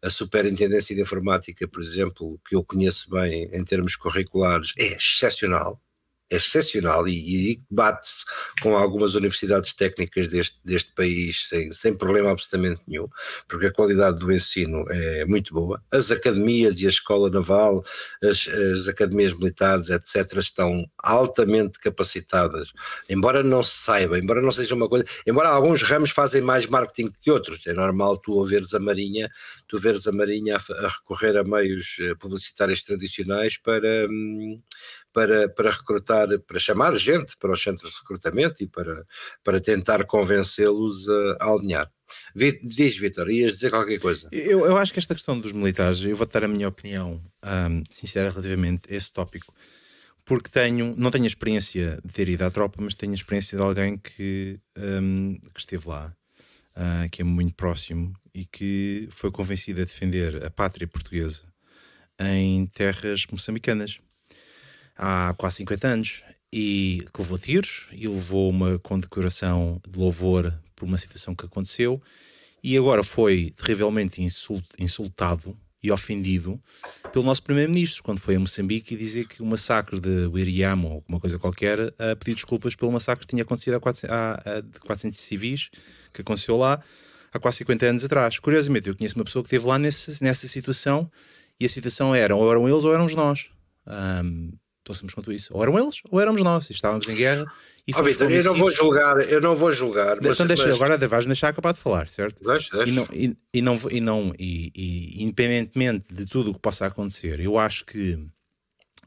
a 0.02 0.10
Superintendência 0.10 0.94
de 0.94 1.02
Informática, 1.02 1.66
por 1.66 1.82
exemplo, 1.82 2.38
que 2.46 2.54
eu 2.54 2.62
conheço 2.62 3.08
bem 3.10 3.48
em 3.52 3.64
termos 3.64 3.96
curriculares, 3.96 4.72
é 4.78 4.94
excepcional 4.94 5.80
é 6.30 6.36
excepcional 6.36 7.06
e, 7.06 7.52
e 7.52 7.60
bate-se 7.70 8.24
com 8.62 8.76
algumas 8.76 9.14
universidades 9.14 9.74
técnicas 9.74 10.28
deste, 10.28 10.58
deste 10.64 10.92
país 10.92 11.48
sem, 11.48 11.70
sem 11.72 11.94
problema 11.94 12.30
absolutamente 12.30 12.80
nenhum, 12.86 13.08
porque 13.46 13.66
a 13.66 13.72
qualidade 13.72 14.18
do 14.18 14.32
ensino 14.32 14.84
é 14.90 15.24
muito 15.24 15.52
boa. 15.52 15.82
As 15.90 16.10
academias 16.10 16.80
e 16.80 16.86
a 16.86 16.88
escola 16.88 17.30
naval, 17.30 17.84
as, 18.22 18.48
as 18.48 18.88
academias 18.88 19.32
militares, 19.32 19.90
etc., 19.90 20.38
estão 20.38 20.84
altamente 21.02 21.78
capacitadas, 21.78 22.72
embora 23.08 23.42
não 23.42 23.62
se 23.62 23.76
saiba, 23.76 24.18
embora 24.18 24.40
não 24.40 24.52
seja 24.52 24.74
uma 24.74 24.88
coisa, 24.88 25.04
embora 25.26 25.48
alguns 25.48 25.82
ramos 25.82 26.10
fazem 26.10 26.40
mais 26.40 26.66
marketing 26.66 27.12
que 27.20 27.30
outros, 27.30 27.66
é 27.66 27.72
normal 27.72 28.16
tu 28.18 28.44
veres 28.44 28.74
a 28.74 28.80
Marinha, 28.80 29.30
tu 29.68 29.78
veres 29.78 30.06
a 30.06 30.12
Marinha 30.12 30.56
a, 30.56 30.84
a 30.84 30.88
recorrer 30.88 31.36
a 31.36 31.44
meios 31.44 31.96
eh, 32.00 32.14
publicitários 32.14 32.82
tradicionais 32.82 33.56
para, 33.56 34.06
hum, 34.08 34.60
para, 35.14 35.48
para 35.48 35.70
recrutar, 35.70 36.26
para 36.40 36.58
chamar 36.58 36.96
gente 36.96 37.36
para 37.38 37.52
os 37.52 37.62
centros 37.62 37.92
de 37.92 37.98
recrutamento 38.00 38.62
e 38.62 38.66
para, 38.66 39.06
para 39.44 39.60
tentar 39.60 40.04
convencê-los 40.04 41.08
a, 41.08 41.36
a 41.40 41.52
alinhar. 41.52 41.90
Diz, 42.34 42.98
Vitor, 42.98 43.30
ias 43.30 43.52
dizer 43.52 43.70
qualquer 43.70 44.00
coisa? 44.00 44.28
Eu, 44.32 44.66
eu 44.66 44.76
acho 44.76 44.92
que 44.92 44.98
esta 44.98 45.14
questão 45.14 45.38
dos 45.38 45.52
militares, 45.52 46.02
eu 46.02 46.16
vou 46.16 46.26
dar 46.26 46.44
a 46.44 46.48
minha 46.48 46.68
opinião 46.68 47.22
um, 47.44 47.82
sincera 47.88 48.28
relativamente 48.28 48.92
a 48.92 48.96
esse 48.96 49.12
tópico, 49.12 49.54
porque 50.24 50.50
tenho, 50.50 50.94
não 50.98 51.12
tenho 51.12 51.24
a 51.24 51.28
experiência 51.28 52.00
de 52.04 52.12
ter 52.12 52.28
ido 52.28 52.44
à 52.44 52.50
tropa, 52.50 52.82
mas 52.82 52.94
tenho 52.94 53.12
a 53.12 53.14
experiência 53.14 53.56
de 53.56 53.62
alguém 53.62 53.96
que, 53.96 54.58
um, 54.76 55.38
que 55.54 55.60
esteve 55.60 55.88
lá, 55.88 56.12
uh, 56.76 57.08
que 57.10 57.22
é 57.22 57.24
muito 57.24 57.54
próximo 57.54 58.12
e 58.34 58.44
que 58.44 59.08
foi 59.12 59.30
convencido 59.30 59.80
a 59.80 59.84
defender 59.84 60.44
a 60.44 60.50
pátria 60.50 60.88
portuguesa 60.88 61.44
em 62.18 62.66
terras 62.66 63.26
moçambicanas 63.30 64.00
há 64.96 65.34
quase 65.36 65.56
50 65.56 65.88
anos 65.88 66.22
e 66.52 67.04
que 67.12 67.20
levou 67.20 67.38
tiros 67.38 67.88
e 67.92 68.06
levou 68.06 68.48
uma 68.48 68.78
condecoração 68.78 69.80
de 69.88 69.98
louvor 69.98 70.54
por 70.76 70.86
uma 70.86 70.98
situação 70.98 71.34
que 71.34 71.44
aconteceu 71.44 72.00
e 72.62 72.78
agora 72.78 73.02
foi 73.02 73.50
terrivelmente 73.50 74.22
insult, 74.22 74.64
insultado 74.78 75.56
e 75.82 75.92
ofendido 75.92 76.58
pelo 77.12 77.24
nosso 77.24 77.42
primeiro-ministro 77.42 78.02
quando 78.02 78.18
foi 78.18 78.36
a 78.36 78.40
Moçambique 78.40 78.94
e 78.94 78.96
dizer 78.96 79.26
que 79.28 79.42
o 79.42 79.46
massacre 79.46 80.00
de 80.00 80.26
Wiriamo 80.28 80.88
ou 80.88 80.94
alguma 80.94 81.20
coisa 81.20 81.38
qualquer 81.38 81.78
a 81.98 82.16
pedir 82.16 82.34
desculpas 82.34 82.74
pelo 82.74 82.90
massacre 82.90 83.26
que 83.26 83.30
tinha 83.30 83.42
acontecido 83.42 83.74
a 83.74 83.80
400, 83.80 84.14
a, 84.14 84.42
a, 84.46 84.60
de 84.60 84.80
400 84.80 85.20
civis 85.20 85.68
que 86.12 86.22
aconteceu 86.22 86.56
lá 86.56 86.82
há 87.30 87.38
quase 87.38 87.58
50 87.58 87.84
anos 87.84 88.04
atrás. 88.04 88.38
Curiosamente, 88.38 88.88
eu 88.88 88.96
conheço 88.96 89.16
uma 89.16 89.24
pessoa 89.24 89.42
que 89.42 89.48
esteve 89.48 89.66
lá 89.66 89.78
nesse, 89.78 90.22
nessa 90.22 90.48
situação 90.48 91.10
e 91.60 91.66
a 91.66 91.68
situação 91.68 92.14
era 92.14 92.34
ou 92.34 92.50
eram 92.50 92.66
eles 92.66 92.84
ou 92.84 92.94
éramos 92.94 93.14
nós. 93.14 93.50
Um, 93.86 94.52
simples 94.92 95.14
quanto 95.14 95.32
isso. 95.32 95.54
Ou 95.54 95.62
eram 95.62 95.78
eles, 95.78 96.00
ou 96.10 96.20
éramos 96.20 96.42
nós. 96.42 96.68
Estávamos 96.68 97.08
em 97.08 97.14
guerra. 97.14 97.46
E 97.86 97.92
oh, 97.94 98.02
Vitor, 98.02 98.30
eu 98.30 98.42
não 98.42 98.54
vou 98.56 98.70
julgar, 98.70 99.20
eu 99.30 99.40
não 99.40 99.54
vou 99.54 99.72
julgar. 99.72 100.16
Mas, 100.16 100.32
então 100.32 100.46
deixa, 100.46 100.66
mas... 100.66 100.74
agora 100.74 101.08
vais 101.08 101.26
deixar 101.26 101.48
acabar 101.48 101.72
de 101.72 101.78
falar, 101.78 102.08
certo? 102.08 102.42
Deixa, 102.42 102.76
deixa. 102.76 102.90
E, 102.90 102.92
não, 102.92 103.06
e, 103.12 103.36
e, 103.52 103.62
não, 103.62 103.80
e, 103.90 104.00
não, 104.00 104.34
e, 104.38 104.72
e, 104.74 105.22
independentemente 105.22 106.06
de 106.10 106.26
tudo 106.26 106.50
o 106.50 106.54
que 106.54 106.60
possa 106.60 106.86
acontecer, 106.86 107.40
eu 107.40 107.58
acho 107.58 107.84
que 107.84 108.18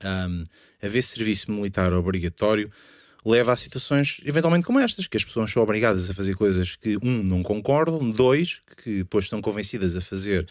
um, 0.04 0.44
haver 0.82 1.02
serviço 1.02 1.52
militar 1.52 1.92
obrigatório 1.94 2.72
leva 3.26 3.52
a 3.52 3.56
situações 3.56 4.22
eventualmente 4.24 4.66
como 4.66 4.80
estas, 4.80 5.08
que 5.08 5.18
as 5.18 5.26
pessoas 5.26 5.52
são 5.52 5.62
obrigadas 5.62 6.10
a 6.10 6.14
fazer 6.14 6.36
coisas 6.36 6.76
que, 6.76 6.98
um, 7.04 7.24
não 7.24 7.44
concordam, 7.44 8.10
dois, 8.10 8.62
que 8.84 9.00
depois 9.00 9.26
estão 9.26 9.42
convencidas 9.42 9.96
a 9.96 10.02
fazer 10.02 10.48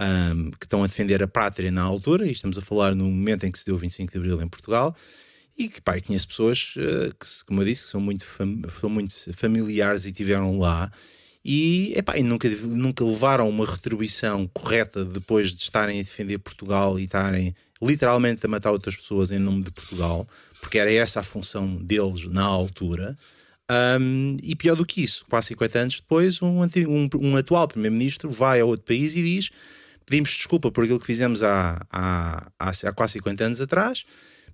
um, 0.00 0.50
que 0.50 0.66
estão 0.66 0.82
a 0.82 0.86
defender 0.86 1.22
a 1.22 1.28
pátria 1.28 1.70
na 1.70 1.82
altura, 1.82 2.26
e 2.26 2.32
estamos 2.32 2.58
a 2.58 2.62
falar 2.62 2.94
no 2.94 3.04
momento 3.04 3.44
em 3.44 3.52
que 3.52 3.58
se 3.58 3.66
deu 3.66 3.74
o 3.74 3.78
25 3.78 4.12
de 4.12 4.18
Abril 4.18 4.42
em 4.42 4.48
Portugal, 4.48 4.94
e 5.56 5.68
que 5.68 5.80
pá, 5.80 6.00
conheço 6.00 6.28
pessoas 6.28 6.74
uh, 6.76 7.14
que, 7.14 7.26
como 7.46 7.62
eu 7.62 7.66
disse, 7.66 7.84
que 7.84 7.90
são 7.90 8.00
muito, 8.00 8.24
são 8.80 8.90
muito 8.90 9.14
familiares 9.34 10.04
e 10.04 10.12
tiveram 10.12 10.58
lá. 10.58 10.90
E, 11.44 11.92
epá, 11.96 12.16
e 12.16 12.22
nunca, 12.22 12.48
nunca 12.48 13.04
levaram 13.04 13.48
uma 13.48 13.66
retribuição 13.66 14.48
correta 14.52 15.04
depois 15.04 15.52
de 15.52 15.62
estarem 15.62 16.00
a 16.00 16.02
defender 16.02 16.38
Portugal 16.38 16.98
e 16.98 17.04
estarem 17.04 17.54
literalmente 17.82 18.44
a 18.46 18.48
matar 18.48 18.70
outras 18.70 18.96
pessoas 18.96 19.30
em 19.30 19.38
nome 19.38 19.62
de 19.62 19.70
Portugal, 19.70 20.26
porque 20.60 20.78
era 20.78 20.90
essa 20.90 21.20
a 21.20 21.22
função 21.22 21.76
deles 21.76 22.26
na 22.26 22.42
altura. 22.42 23.16
Um, 23.70 24.36
e 24.42 24.54
pior 24.54 24.74
do 24.74 24.84
que 24.84 25.02
isso, 25.02 25.24
quase 25.28 25.48
50 25.48 25.78
anos 25.78 26.00
depois, 26.00 26.40
um, 26.42 26.62
um, 26.62 27.08
um 27.20 27.36
atual 27.36 27.68
primeiro-ministro 27.68 28.30
vai 28.30 28.60
a 28.60 28.64
outro 28.64 28.86
país 28.86 29.14
e 29.14 29.22
diz: 29.22 29.50
pedimos 30.06 30.30
desculpa 30.30 30.70
por 30.70 30.84
aquilo 30.84 31.00
que 31.00 31.06
fizemos 31.06 31.42
há, 31.42 31.84
há, 31.90 32.50
há, 32.58 32.70
há 32.70 32.92
quase 32.92 33.14
50 33.14 33.44
anos 33.44 33.60
atrás, 33.60 34.04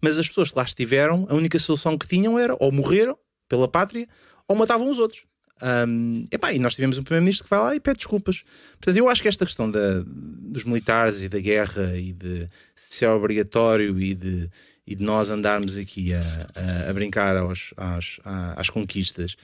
mas 0.01 0.19
as 0.19 0.29
pessoas 0.29 0.51
que 0.51 0.57
lá 0.57 0.65
estiveram, 0.65 1.27
a 1.29 1.35
única 1.35 1.59
solução 1.59 1.99
que 1.99 2.09
tinham 2.09 2.39
era 2.39 2.57
ou 2.59 2.73
morreram 2.73 3.19
pela 3.49 3.69
pátria 3.69 4.09
ou 4.49 4.57
matavam 4.57 4.89
os 4.89 4.99
outros. 4.99 5.27
Um, 5.63 6.25
epá, 6.31 6.53
e 6.53 6.59
nós 6.59 6.75
tivemos 6.75 6.99
um 6.99 7.03
primeiro-ministro 7.03 7.45
que 7.45 7.51
vai 7.51 7.61
lá 7.61 7.77
e 7.77 7.81
pede 7.81 7.99
desculpas. 7.99 8.43
Portanto, 8.73 8.97
eu 8.97 9.09
acho 9.09 9.21
que 9.21 9.29
esta 9.29 9.45
questão 9.45 9.71
da, 9.71 10.03
dos 10.07 10.65
militares 10.65 11.23
e 11.23 11.29
da 11.29 11.39
guerra 11.39 11.97
e 11.99 12.13
de 12.13 12.49
se 12.75 13.05
é 13.05 13.11
obrigatório 13.11 14.01
e 14.01 14.15
de, 14.15 14.51
e 14.87 14.95
de 14.95 15.05
nós 15.05 15.29
andarmos 15.29 15.77
aqui 15.77 16.15
a, 16.15 16.23
a, 16.55 16.91
a 16.91 16.93
brincar 16.95 17.37
aos, 17.37 17.75
às, 17.77 18.21
às 18.57 18.71
conquistas. 18.71 19.37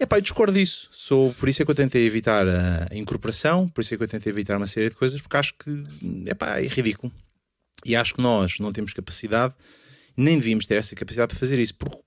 Epá, 0.00 0.16
eu 0.16 0.22
discordo 0.22 0.54
disso. 0.54 0.88
Sou, 0.90 1.34
por 1.34 1.46
isso 1.46 1.60
é 1.60 1.64
que 1.64 1.70
eu 1.70 1.74
tentei 1.74 2.06
evitar 2.06 2.48
a, 2.48 2.88
incorporação, 2.92 3.68
por 3.68 3.82
isso 3.82 3.92
é 3.92 3.98
que 3.98 4.02
eu 4.02 4.08
tentei 4.08 4.32
evitar 4.32 4.56
uma 4.56 4.66
série 4.66 4.88
de 4.88 4.96
coisas, 4.96 5.20
porque 5.20 5.36
acho 5.36 5.52
que 5.54 5.84
epá, 6.26 6.58
é 6.58 6.66
ridículo. 6.66 7.12
E 7.84 7.94
acho 7.94 8.14
que 8.14 8.22
nós 8.22 8.58
não 8.58 8.72
temos 8.72 8.94
capacidade, 8.94 9.54
nem 10.16 10.38
devíamos 10.38 10.64
ter 10.64 10.76
essa 10.76 10.96
capacidade 10.96 11.28
para 11.28 11.38
fazer 11.38 11.58
isso. 11.58 11.74
Porque, 11.74 11.98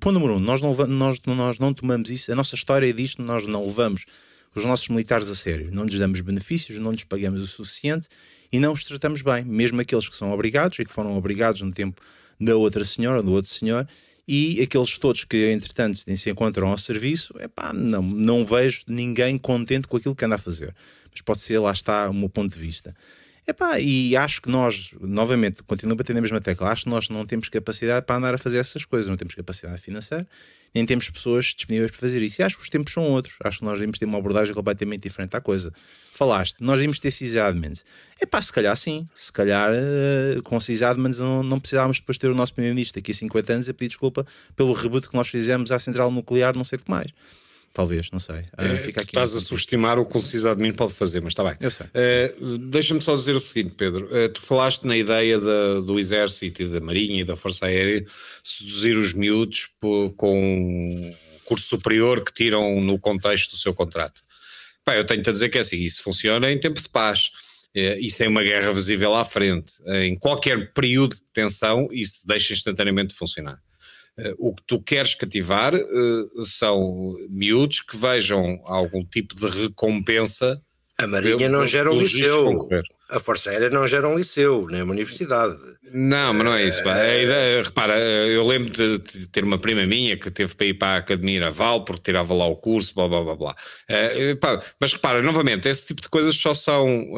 ponto 0.00 0.12
número 0.12 0.34
um, 0.34 0.40
nós 0.40 0.60
não, 0.60 0.74
nós, 0.88 1.20
nós 1.24 1.58
não 1.60 1.72
tomamos 1.72 2.10
isso, 2.10 2.32
a 2.32 2.34
nossa 2.34 2.56
história 2.56 2.92
diz 2.92 3.14
que 3.14 3.22
nós 3.22 3.46
não 3.46 3.64
levamos 3.64 4.06
os 4.52 4.64
nossos 4.64 4.88
militares 4.88 5.30
a 5.30 5.34
sério. 5.36 5.70
Não 5.70 5.84
lhes 5.84 6.00
damos 6.00 6.20
benefícios, 6.22 6.78
não 6.78 6.90
lhes 6.90 7.04
pagamos 7.04 7.40
o 7.40 7.46
suficiente 7.46 8.08
e 8.50 8.58
não 8.58 8.72
os 8.72 8.82
tratamos 8.82 9.22
bem. 9.22 9.44
Mesmo 9.44 9.80
aqueles 9.80 10.08
que 10.08 10.16
são 10.16 10.32
obrigados 10.32 10.80
e 10.80 10.84
que 10.84 10.92
foram 10.92 11.16
obrigados 11.16 11.62
no 11.62 11.72
tempo 11.72 12.02
da 12.40 12.56
outra 12.56 12.84
senhora 12.84 13.22
do 13.22 13.32
outro 13.32 13.52
senhor, 13.52 13.86
e 14.26 14.60
aqueles 14.60 14.98
todos 14.98 15.24
que, 15.24 15.52
entretanto, 15.52 16.00
se 16.16 16.30
encontram 16.30 16.68
ao 16.68 16.78
serviço, 16.78 17.34
epá, 17.40 17.72
não, 17.72 18.02
não 18.02 18.44
vejo 18.44 18.82
ninguém 18.86 19.38
contente 19.38 19.86
com 19.86 19.96
aquilo 19.96 20.16
que 20.16 20.24
anda 20.24 20.34
a 20.34 20.38
fazer. 20.38 20.74
Mas 21.10 21.20
pode 21.20 21.40
ser, 21.40 21.58
lá 21.58 21.70
está, 21.70 22.10
o 22.10 22.14
meu 22.14 22.28
ponto 22.28 22.52
de 22.52 22.58
vista. 22.58 22.94
Epá, 23.48 23.78
e 23.78 24.16
acho 24.16 24.42
que 24.42 24.48
nós, 24.48 24.90
novamente, 25.00 25.62
continuo 25.62 25.94
a 25.94 25.96
bater 25.96 26.12
na 26.12 26.20
mesma 26.20 26.40
tecla, 26.40 26.68
acho 26.68 26.82
que 26.82 26.90
nós 26.90 27.08
não 27.08 27.24
temos 27.24 27.48
capacidade 27.48 28.04
para 28.04 28.16
andar 28.16 28.34
a 28.34 28.38
fazer 28.38 28.58
essas 28.58 28.84
coisas, 28.84 29.08
não 29.08 29.16
temos 29.16 29.36
capacidade 29.36 29.80
financeira, 29.80 30.26
nem 30.74 30.84
temos 30.84 31.08
pessoas 31.08 31.54
disponíveis 31.54 31.92
para 31.92 32.00
fazer 32.00 32.20
isso. 32.22 32.42
E 32.42 32.44
acho 32.44 32.56
que 32.56 32.64
os 32.64 32.68
tempos 32.68 32.92
são 32.92 33.04
outros. 33.04 33.36
Acho 33.44 33.60
que 33.60 33.64
nós 33.64 33.74
devemos 33.74 33.98
ter 34.00 34.04
uma 34.04 34.18
abordagem 34.18 34.52
completamente 34.52 35.02
diferente 35.02 35.36
à 35.36 35.40
coisa. 35.40 35.72
Falaste, 36.12 36.56
nós 36.58 36.80
devemos 36.80 36.98
ter 36.98 37.12
Cis 37.12 37.36
Admins. 37.36 37.84
É 38.20 38.26
pá, 38.26 38.42
se 38.42 38.52
calhar 38.52 38.76
sim. 38.76 39.08
Se 39.14 39.32
calhar 39.32 39.70
uh, 39.72 40.42
com 40.42 40.58
Cis 40.58 40.82
Admins 40.82 41.20
não, 41.20 41.44
não 41.44 41.60
precisávamos 41.60 42.00
depois 42.00 42.18
ter 42.18 42.28
o 42.28 42.34
nosso 42.34 42.52
primeiro-ministro 42.52 43.00
daqui 43.00 43.12
a 43.12 43.14
50 43.14 43.52
anos 43.52 43.70
a 43.70 43.74
pedir 43.74 43.88
desculpa 43.88 44.26
pelo 44.56 44.72
reboot 44.72 45.08
que 45.08 45.14
nós 45.14 45.28
fizemos 45.28 45.70
à 45.70 45.78
central 45.78 46.10
nuclear, 46.10 46.56
não 46.56 46.64
sei 46.64 46.78
o 46.78 46.82
que 46.82 46.90
mais. 46.90 47.12
Talvez, 47.76 48.10
não 48.10 48.18
sei. 48.18 48.44
É, 48.56 48.78
fica 48.78 49.02
aqui 49.02 49.10
estás 49.10 49.36
a 49.36 49.40
subestimar 49.40 49.98
o 49.98 50.06
que 50.06 50.16
o 50.16 50.22
CISADMIN 50.22 50.72
pode 50.72 50.94
fazer, 50.94 51.20
mas 51.20 51.32
está 51.32 51.44
bem. 51.44 51.56
Eu 51.60 51.70
sei. 51.70 51.86
Uh, 51.88 52.56
Deixa-me 52.56 53.02
só 53.02 53.14
dizer 53.14 53.36
o 53.36 53.40
seguinte, 53.40 53.74
Pedro. 53.76 54.06
Uh, 54.06 54.30
tu 54.30 54.40
falaste 54.40 54.84
na 54.84 54.96
ideia 54.96 55.38
da, 55.38 55.80
do 55.80 55.98
Exército 55.98 56.62
e 56.62 56.68
da 56.70 56.80
Marinha 56.80 57.20
e 57.20 57.24
da 57.24 57.36
Força 57.36 57.66
Aérea 57.66 58.02
seduzir 58.42 58.96
os 58.96 59.12
miúdos 59.12 59.68
por, 59.78 60.14
com 60.14 60.40
um 60.42 61.14
curso 61.44 61.66
superior 61.66 62.24
que 62.24 62.32
tiram 62.32 62.80
no 62.80 62.98
contexto 62.98 63.50
do 63.50 63.58
seu 63.58 63.74
contrato. 63.74 64.22
Pá, 64.82 64.96
eu 64.96 65.04
tenho-te 65.04 65.28
a 65.28 65.32
dizer 65.34 65.50
que 65.50 65.58
é 65.58 65.60
assim, 65.60 65.76
isso 65.76 66.02
funciona 66.02 66.50
em 66.50 66.58
tempo 66.58 66.80
de 66.80 66.88
paz. 66.88 67.30
Uh, 67.76 68.00
e 68.00 68.10
sem 68.10 68.26
uma 68.26 68.42
guerra 68.42 68.72
visível 68.72 69.14
à 69.14 69.22
frente. 69.22 69.74
Em 69.86 70.16
qualquer 70.16 70.72
período 70.72 71.14
de 71.14 71.22
tensão, 71.30 71.90
isso 71.92 72.26
deixa 72.26 72.54
instantaneamente 72.54 73.10
de 73.10 73.16
funcionar. 73.16 73.60
Uh, 74.18 74.34
o 74.38 74.54
que 74.54 74.62
tu 74.66 74.80
queres 74.80 75.14
cativar 75.14 75.74
uh, 75.74 76.44
são 76.44 77.16
miúdos 77.28 77.80
que 77.80 77.96
vejam 77.98 78.60
algum 78.64 79.04
tipo 79.04 79.34
de 79.34 79.46
recompensa. 79.46 80.60
A 80.96 81.06
Marinha 81.06 81.50
não 81.50 81.66
gera 81.66 81.92
um 81.92 81.98
liceu. 81.98 82.66
A 83.10 83.20
Força 83.20 83.50
Aérea 83.50 83.68
não 83.68 83.86
gera 83.86 84.08
um 84.08 84.16
liceu, 84.16 84.66
nem 84.68 84.82
uma 84.82 84.92
universidade. 84.92 85.54
Não, 85.92 86.32
mas 86.32 86.44
não 86.44 86.54
é 86.54 86.64
isso. 86.64 86.80
É... 86.88 87.22
Ideia, 87.22 87.62
repara, 87.62 87.98
eu 87.98 88.44
lembro 88.46 88.70
de 88.70 89.28
ter 89.28 89.44
uma 89.44 89.58
prima 89.58 89.86
minha 89.86 90.16
que 90.16 90.30
teve 90.30 90.54
para 90.54 90.66
ir 90.66 90.74
para 90.74 90.88
a 90.88 90.96
Academia 90.96 91.38
Naval 91.38 91.84
porque 91.84 92.02
tirava 92.02 92.32
lá 92.32 92.46
o 92.46 92.56
curso, 92.56 92.94
blá 92.94 93.06
blá 93.06 93.22
blá 93.22 93.36
blá. 93.36 93.56
Mas 94.80 94.94
repara, 94.94 95.20
novamente, 95.20 95.68
esse 95.68 95.84
tipo 95.84 96.00
de 96.00 96.08
coisas 96.08 96.34
só 96.34 96.54
são 96.54 97.12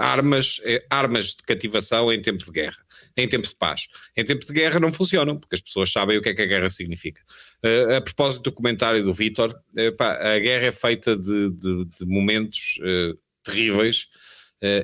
armas, 0.00 0.60
armas 0.88 1.34
de 1.34 1.42
cativação 1.42 2.10
em 2.10 2.22
tempo 2.22 2.42
de 2.42 2.50
guerra 2.50 2.87
em 3.16 3.28
tempo 3.28 3.46
de 3.46 3.54
paz. 3.54 3.88
Em 4.16 4.24
tempo 4.24 4.44
de 4.44 4.52
guerra 4.52 4.80
não 4.80 4.92
funcionam, 4.92 5.38
porque 5.38 5.54
as 5.54 5.60
pessoas 5.60 5.90
sabem 5.90 6.18
o 6.18 6.22
que 6.22 6.28
é 6.28 6.34
que 6.34 6.42
a 6.42 6.46
guerra 6.46 6.68
significa. 6.68 7.22
Uh, 7.64 7.94
a 7.96 8.00
propósito 8.00 8.42
do 8.42 8.52
comentário 8.52 9.02
do 9.02 9.12
Vítor, 9.12 9.50
uh, 9.50 10.02
a 10.02 10.38
guerra 10.38 10.66
é 10.66 10.72
feita 10.72 11.16
de, 11.16 11.50
de, 11.50 11.84
de 11.84 12.06
momentos 12.06 12.78
uh, 12.80 13.18
terríveis 13.42 14.06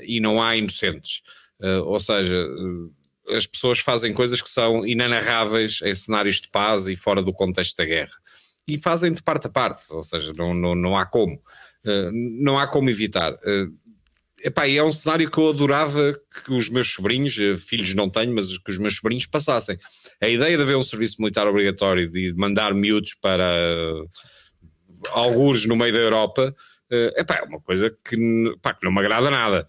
e 0.04 0.20
não 0.20 0.40
há 0.40 0.56
inocentes. 0.56 1.20
ou 1.84 1.98
seja, 1.98 2.46
as 3.30 3.44
pessoas 3.44 3.80
fazem 3.80 4.14
coisas 4.14 4.40
que 4.40 4.48
são 4.48 4.86
inanarráveis 4.86 5.80
em 5.82 5.92
cenários 5.92 6.40
de 6.40 6.48
paz 6.48 6.86
e 6.86 6.94
fora 6.94 7.20
do 7.20 7.32
contexto 7.32 7.76
da 7.78 7.84
guerra. 7.84 8.12
E 8.68 8.78
fazem 8.78 9.10
de 9.10 9.20
parte 9.20 9.48
a 9.48 9.50
parte, 9.50 9.86
ou 9.90 10.04
seja, 10.04 10.32
não, 10.32 10.54
não, 10.54 10.76
não 10.76 10.96
há 10.96 11.04
como. 11.04 11.42
não 12.40 12.56
há 12.56 12.68
como 12.68 12.88
evitar. 12.88 13.36
Epá, 14.44 14.68
é 14.68 14.82
um 14.82 14.92
cenário 14.92 15.30
que 15.30 15.38
eu 15.38 15.48
adorava 15.48 16.20
que 16.44 16.52
os 16.52 16.68
meus 16.68 16.92
sobrinhos, 16.92 17.38
eh, 17.38 17.56
filhos 17.56 17.94
não 17.94 18.10
tenho, 18.10 18.34
mas 18.34 18.58
que 18.58 18.70
os 18.70 18.76
meus 18.76 18.96
sobrinhos 18.96 19.24
passassem. 19.24 19.78
A 20.20 20.28
ideia 20.28 20.54
de 20.54 20.62
haver 20.62 20.76
um 20.76 20.82
serviço 20.82 21.16
militar 21.18 21.46
obrigatório, 21.46 22.10
de 22.10 22.34
mandar 22.34 22.74
miúdos 22.74 23.14
para 23.14 23.42
uh, 23.42 24.06
algures 25.12 25.64
no 25.64 25.74
meio 25.74 25.94
da 25.94 25.98
Europa, 25.98 26.54
uh, 26.92 27.20
epá, 27.20 27.36
é 27.36 27.42
uma 27.42 27.58
coisa 27.58 27.88
que, 28.06 28.16
epá, 28.54 28.74
que 28.74 28.84
não 28.84 28.92
me 28.92 29.00
agrada 29.00 29.30
nada. 29.30 29.66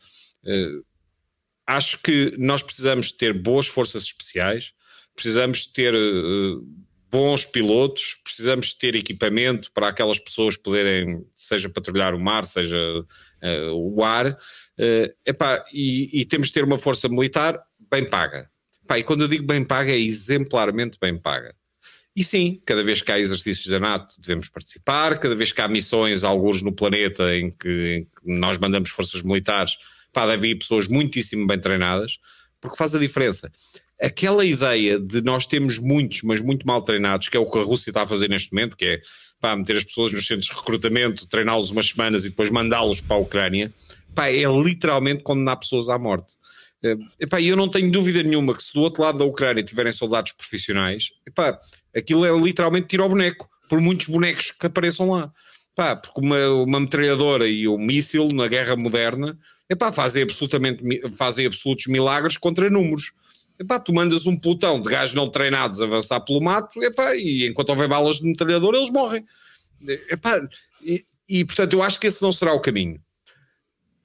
Acho 1.65 1.97
que 2.03 2.35
nós 2.38 2.61
precisamos 2.61 3.13
ter 3.13 3.33
boas 3.33 3.67
forças 3.67 4.03
especiais, 4.03 4.73
precisamos 5.15 5.65
ter 5.65 5.93
bons 7.15 7.45
pilotos, 7.45 8.17
precisamos 8.23 8.73
ter 8.73 8.93
equipamento 8.93 9.71
para 9.71 9.88
aquelas 9.88 10.19
pessoas 10.19 10.57
poderem, 10.57 11.25
seja 11.33 11.69
patrulhar 11.69 12.13
o 12.13 12.19
mar, 12.19 12.45
seja 12.45 12.77
uh, 12.77 13.71
o 13.73 14.03
ar, 14.03 14.38
Uh, 14.77 15.13
epá, 15.25 15.63
e, 15.71 16.21
e, 16.21 16.25
temos 16.25 16.47
de 16.47 16.53
ter 16.53 16.63
uma 16.63 16.77
força 16.77 17.07
militar 17.07 17.61
bem 17.89 18.03
paga. 18.03 18.49
Epá, 18.83 18.99
e 18.99 19.03
quando 19.03 19.21
eu 19.21 19.27
digo 19.27 19.45
bem 19.45 19.63
paga, 19.63 19.91
é 19.91 19.99
exemplarmente 19.99 20.97
bem 20.99 21.17
paga. 21.17 21.55
E 22.15 22.23
sim, 22.23 22.61
cada 22.65 22.83
vez 22.83 23.01
que 23.01 23.11
há 23.11 23.19
exercícios 23.19 23.67
da 23.67 23.79
NATO 23.79 24.19
devemos 24.21 24.47
participar, 24.47 25.19
cada 25.19 25.35
vez 25.35 25.51
que 25.51 25.59
há 25.59 25.67
missões, 25.67 26.23
alguns 26.23 26.61
no 26.61 26.71
planeta 26.71 27.35
em 27.35 27.51
que, 27.51 27.97
em 27.97 28.03
que 28.05 28.31
nós 28.31 28.57
mandamos 28.57 28.89
forças 28.89 29.21
militares, 29.21 29.77
pá, 30.13 30.25
deve 30.25 30.49
ir 30.49 30.55
pessoas 30.55 30.88
muitíssimo 30.88 31.45
bem 31.45 31.59
treinadas, 31.59 32.17
porque 32.61 32.77
faz 32.77 32.95
a 32.95 32.99
diferença. 32.99 33.51
Aquela 34.01 34.45
ideia 34.45 34.97
de 34.97 35.21
nós 35.21 35.45
termos 35.45 35.77
muitos, 35.77 36.21
mas 36.23 36.39
muito 36.41 36.65
mal 36.65 36.81
treinados, 36.81 37.27
que 37.27 37.35
é 37.35 37.39
o 37.39 37.49
que 37.49 37.59
a 37.59 37.63
Rússia 37.63 37.89
está 37.89 38.03
a 38.03 38.07
fazer 38.07 38.29
neste 38.29 38.53
momento, 38.53 38.77
que 38.77 38.85
é 38.85 39.01
pá, 39.41 39.55
meter 39.55 39.77
as 39.77 39.83
pessoas 39.83 40.11
nos 40.11 40.25
centros 40.25 40.47
de 40.47 40.55
recrutamento, 40.55 41.27
treiná-los 41.27 41.69
umas 41.69 41.89
semanas 41.89 42.23
e 42.23 42.29
depois 42.29 42.49
mandá-los 42.49 43.01
para 43.01 43.17
a 43.17 43.19
Ucrânia, 43.19 43.73
pá, 44.15 44.30
é 44.30 44.45
literalmente 44.45 45.21
condenar 45.21 45.58
pessoas 45.58 45.89
à 45.89 45.99
morte. 45.99 46.34
Uh, 46.84 47.06
epá, 47.19 47.41
eu 47.41 47.56
não 47.56 47.69
tenho 47.69 47.91
dúvida 47.91 48.23
nenhuma 48.23 48.56
que 48.56 48.63
se 48.63 48.73
do 48.73 48.82
outro 48.82 49.04
lado 49.04 49.17
da 49.17 49.25
Ucrânia 49.25 49.63
tiverem 49.63 49.91
soldados 49.91 50.32
profissionais, 50.32 51.10
epá, 51.28 51.60
aquilo 51.95 52.25
é 52.25 52.38
literalmente 52.38 52.88
tiro 52.88 53.04
ao 53.04 53.10
boneco, 53.10 53.49
por 53.69 53.82
muitos 53.82 54.08
bonecos 54.08 54.51
que 54.51 54.65
apareçam 54.65 55.10
lá. 55.10 55.32
Epá, 55.73 55.95
porque 55.95 56.21
uma, 56.21 56.47
uma 56.49 56.80
metralhadora 56.80 57.47
e 57.47 57.67
um 57.67 57.78
míssil 57.78 58.30
na 58.30 58.47
guerra 58.47 58.78
moderna 58.78 59.38
epá, 59.69 59.91
fazem, 59.91 60.23
absolutamente, 60.23 60.82
fazem 61.12 61.45
absolutos 61.45 61.88
milagres 61.88 62.38
contra 62.38 62.69
números. 62.69 63.12
Epá, 63.60 63.80
tu 63.80 63.93
mandas 63.93 64.25
um 64.25 64.38
pelotão 64.38 64.82
de 64.82 64.89
gajos 64.89 65.15
não 65.15 65.30
treinados 65.30 65.82
avançar 65.82 66.19
pelo 66.21 66.41
mato 66.41 66.82
epá, 66.82 67.15
e 67.15 67.47
enquanto 67.47 67.69
houver 67.69 67.89
balas 67.89 68.17
de 68.17 68.25
metralhadora 68.25 68.78
eles 68.78 68.89
morrem. 68.89 69.25
Epá, 70.10 70.41
e, 70.82 71.06
e 71.28 71.43
portanto 71.43 71.73
eu 71.73 71.84
acho 71.84 71.99
que 71.99 72.08
esse 72.08 72.21
não 72.21 72.32
será 72.32 72.54
o 72.54 72.62
caminho 72.62 73.01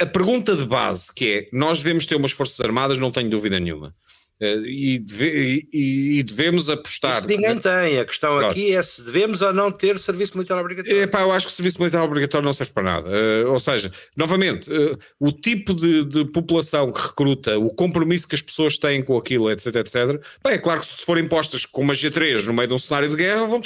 a 0.01 0.07
pergunta 0.07 0.57
de 0.57 0.65
base, 0.65 1.13
que 1.15 1.33
é: 1.33 1.49
nós 1.53 1.79
devemos 1.79 2.07
ter 2.07 2.17
umas 2.17 2.33
Forças 2.33 2.61
Armadas, 2.61 2.99
não 2.99 3.11
tenho 3.11 3.29
dúvida 3.29 3.61
nenhuma. 3.61 3.95
Uh, 4.41 4.65
e, 4.65 4.99
deve, 4.99 5.69
e, 5.71 6.19
e, 6.19 6.23
devemos 6.23 6.71
apostar. 6.71 7.19
Isso 7.19 7.27
ninguém 7.27 7.59
tem. 7.59 7.99
A 7.99 8.07
questão 8.07 8.39
aqui 8.39 8.75
é 8.75 8.83
se 8.83 9.03
devemos 9.03 9.43
ou 9.43 9.53
não 9.53 9.71
ter 9.71 9.99
serviço 9.99 10.35
militar 10.35 10.59
obrigatório. 10.59 11.03
Epá, 11.03 11.21
eu 11.21 11.31
acho 11.31 11.47
que 11.47 11.53
o 11.53 11.57
serviço 11.57 11.79
militar 11.79 12.03
obrigatório 12.03 12.47
não 12.47 12.53
serve 12.55 12.73
para 12.73 12.83
nada. 12.83 13.11
Uh, 13.11 13.53
ou 13.53 13.61
seja, 13.61 13.93
novamente, 14.17 14.71
uh, 14.73 14.99
o 15.19 15.31
tipo 15.31 15.75
de, 15.75 16.07
de, 16.07 16.25
população 16.25 16.91
que 16.91 17.03
recruta, 17.03 17.59
o 17.59 17.69
compromisso 17.69 18.27
que 18.27 18.35
as 18.35 18.41
pessoas 18.41 18.79
têm 18.79 19.03
com 19.03 19.19
aquilo, 19.19 19.51
etc, 19.51 19.77
etc. 19.77 19.95
Bem, 20.43 20.55
é 20.55 20.59
claro 20.59 20.81
que 20.81 20.87
se 20.87 21.05
forem 21.05 21.29
postas 21.29 21.67
com 21.67 21.83
uma 21.83 21.93
G3 21.93 22.43
no 22.45 22.55
meio 22.55 22.69
de 22.69 22.73
um 22.73 22.79
cenário 22.79 23.11
de 23.11 23.17
guerra, 23.17 23.45
vão, 23.45 23.61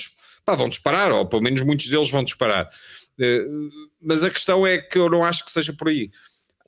pá, 0.44 0.56
vão 0.56 0.68
disparar, 0.68 1.12
ou 1.12 1.24
pelo 1.24 1.42
menos 1.42 1.62
muitos 1.62 1.86
deles 1.88 2.10
vão 2.10 2.24
disparar. 2.24 2.68
Eh, 3.20 3.44
mas 4.00 4.24
a 4.24 4.30
questão 4.30 4.66
é 4.66 4.78
que 4.78 4.98
eu 4.98 5.08
não 5.08 5.24
acho 5.24 5.44
que 5.44 5.50
seja 5.50 5.72
por 5.72 5.88
aí. 5.88 6.10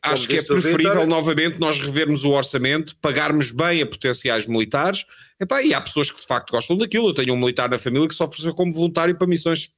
Como 0.03 0.15
acho 0.15 0.29
que 0.29 0.37
é 0.37 0.43
preferível 0.43 0.93
Victor... 0.93 1.07
novamente 1.07 1.59
nós 1.59 1.81
revermos 1.81 2.25
o 2.25 2.31
orçamento, 2.31 2.97
pagarmos 2.97 3.51
bem 3.51 3.83
a 3.83 3.87
potenciais 3.87 4.47
militares. 4.47 5.05
Epá, 5.39 5.63
e 5.63 5.75
há 5.75 5.81
pessoas 5.81 6.11
que 6.11 6.21
de 6.21 6.27
facto 6.27 6.51
gostam 6.51 6.77
daquilo. 6.77 7.09
Eu 7.09 7.15
tenho 7.15 7.35
um 7.35 7.37
militar 7.37 7.69
na 7.69 7.79
família 7.79 8.09
que 8.09 8.15
se 8.15 8.23
ofereceu 8.23 8.55
como 8.55 8.73
voluntário 8.73 9.17
para 9.17 9.27
missões 9.27 9.71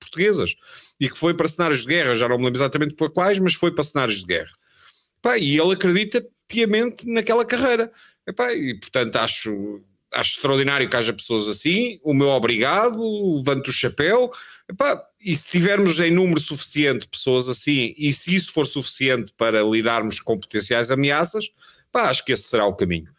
portuguesas 0.00 0.54
e 0.98 1.08
que 1.08 1.18
foi 1.18 1.34
para 1.34 1.48
cenários 1.48 1.82
de 1.82 1.88
guerra. 1.88 2.10
Eu 2.10 2.16
já 2.16 2.28
não 2.28 2.38
me 2.38 2.44
lembro 2.44 2.58
exatamente 2.58 2.94
para 2.94 3.10
quais, 3.10 3.38
mas 3.38 3.54
foi 3.54 3.72
para 3.72 3.84
cenários 3.84 4.20
de 4.20 4.26
guerra. 4.26 4.50
Epá, 5.18 5.38
e 5.38 5.58
ele 5.58 5.72
acredita 5.72 6.24
piamente 6.48 7.06
naquela 7.06 7.44
carreira. 7.44 7.92
Epá, 8.26 8.52
e 8.52 8.78
portanto 8.78 9.16
acho 9.16 9.82
acho 10.12 10.36
extraordinário 10.36 10.88
que 10.88 10.96
haja 10.96 11.12
pessoas 11.12 11.48
assim, 11.48 11.98
o 12.02 12.14
meu 12.14 12.28
obrigado, 12.28 13.00
levanto 13.36 13.68
o 13.68 13.72
chapéu, 13.72 14.30
epá, 14.68 15.02
e 15.20 15.34
se 15.34 15.50
tivermos 15.50 15.98
em 16.00 16.10
número 16.10 16.40
suficiente 16.40 17.08
pessoas 17.08 17.48
assim, 17.48 17.94
e 17.96 18.12
se 18.12 18.34
isso 18.34 18.52
for 18.52 18.66
suficiente 18.66 19.32
para 19.36 19.62
lidarmos 19.62 20.20
com 20.20 20.38
potenciais 20.38 20.90
ameaças, 20.90 21.50
pá, 21.90 22.08
acho 22.08 22.24
que 22.24 22.32
esse 22.32 22.44
será 22.44 22.66
o 22.66 22.74
caminho. 22.74 23.10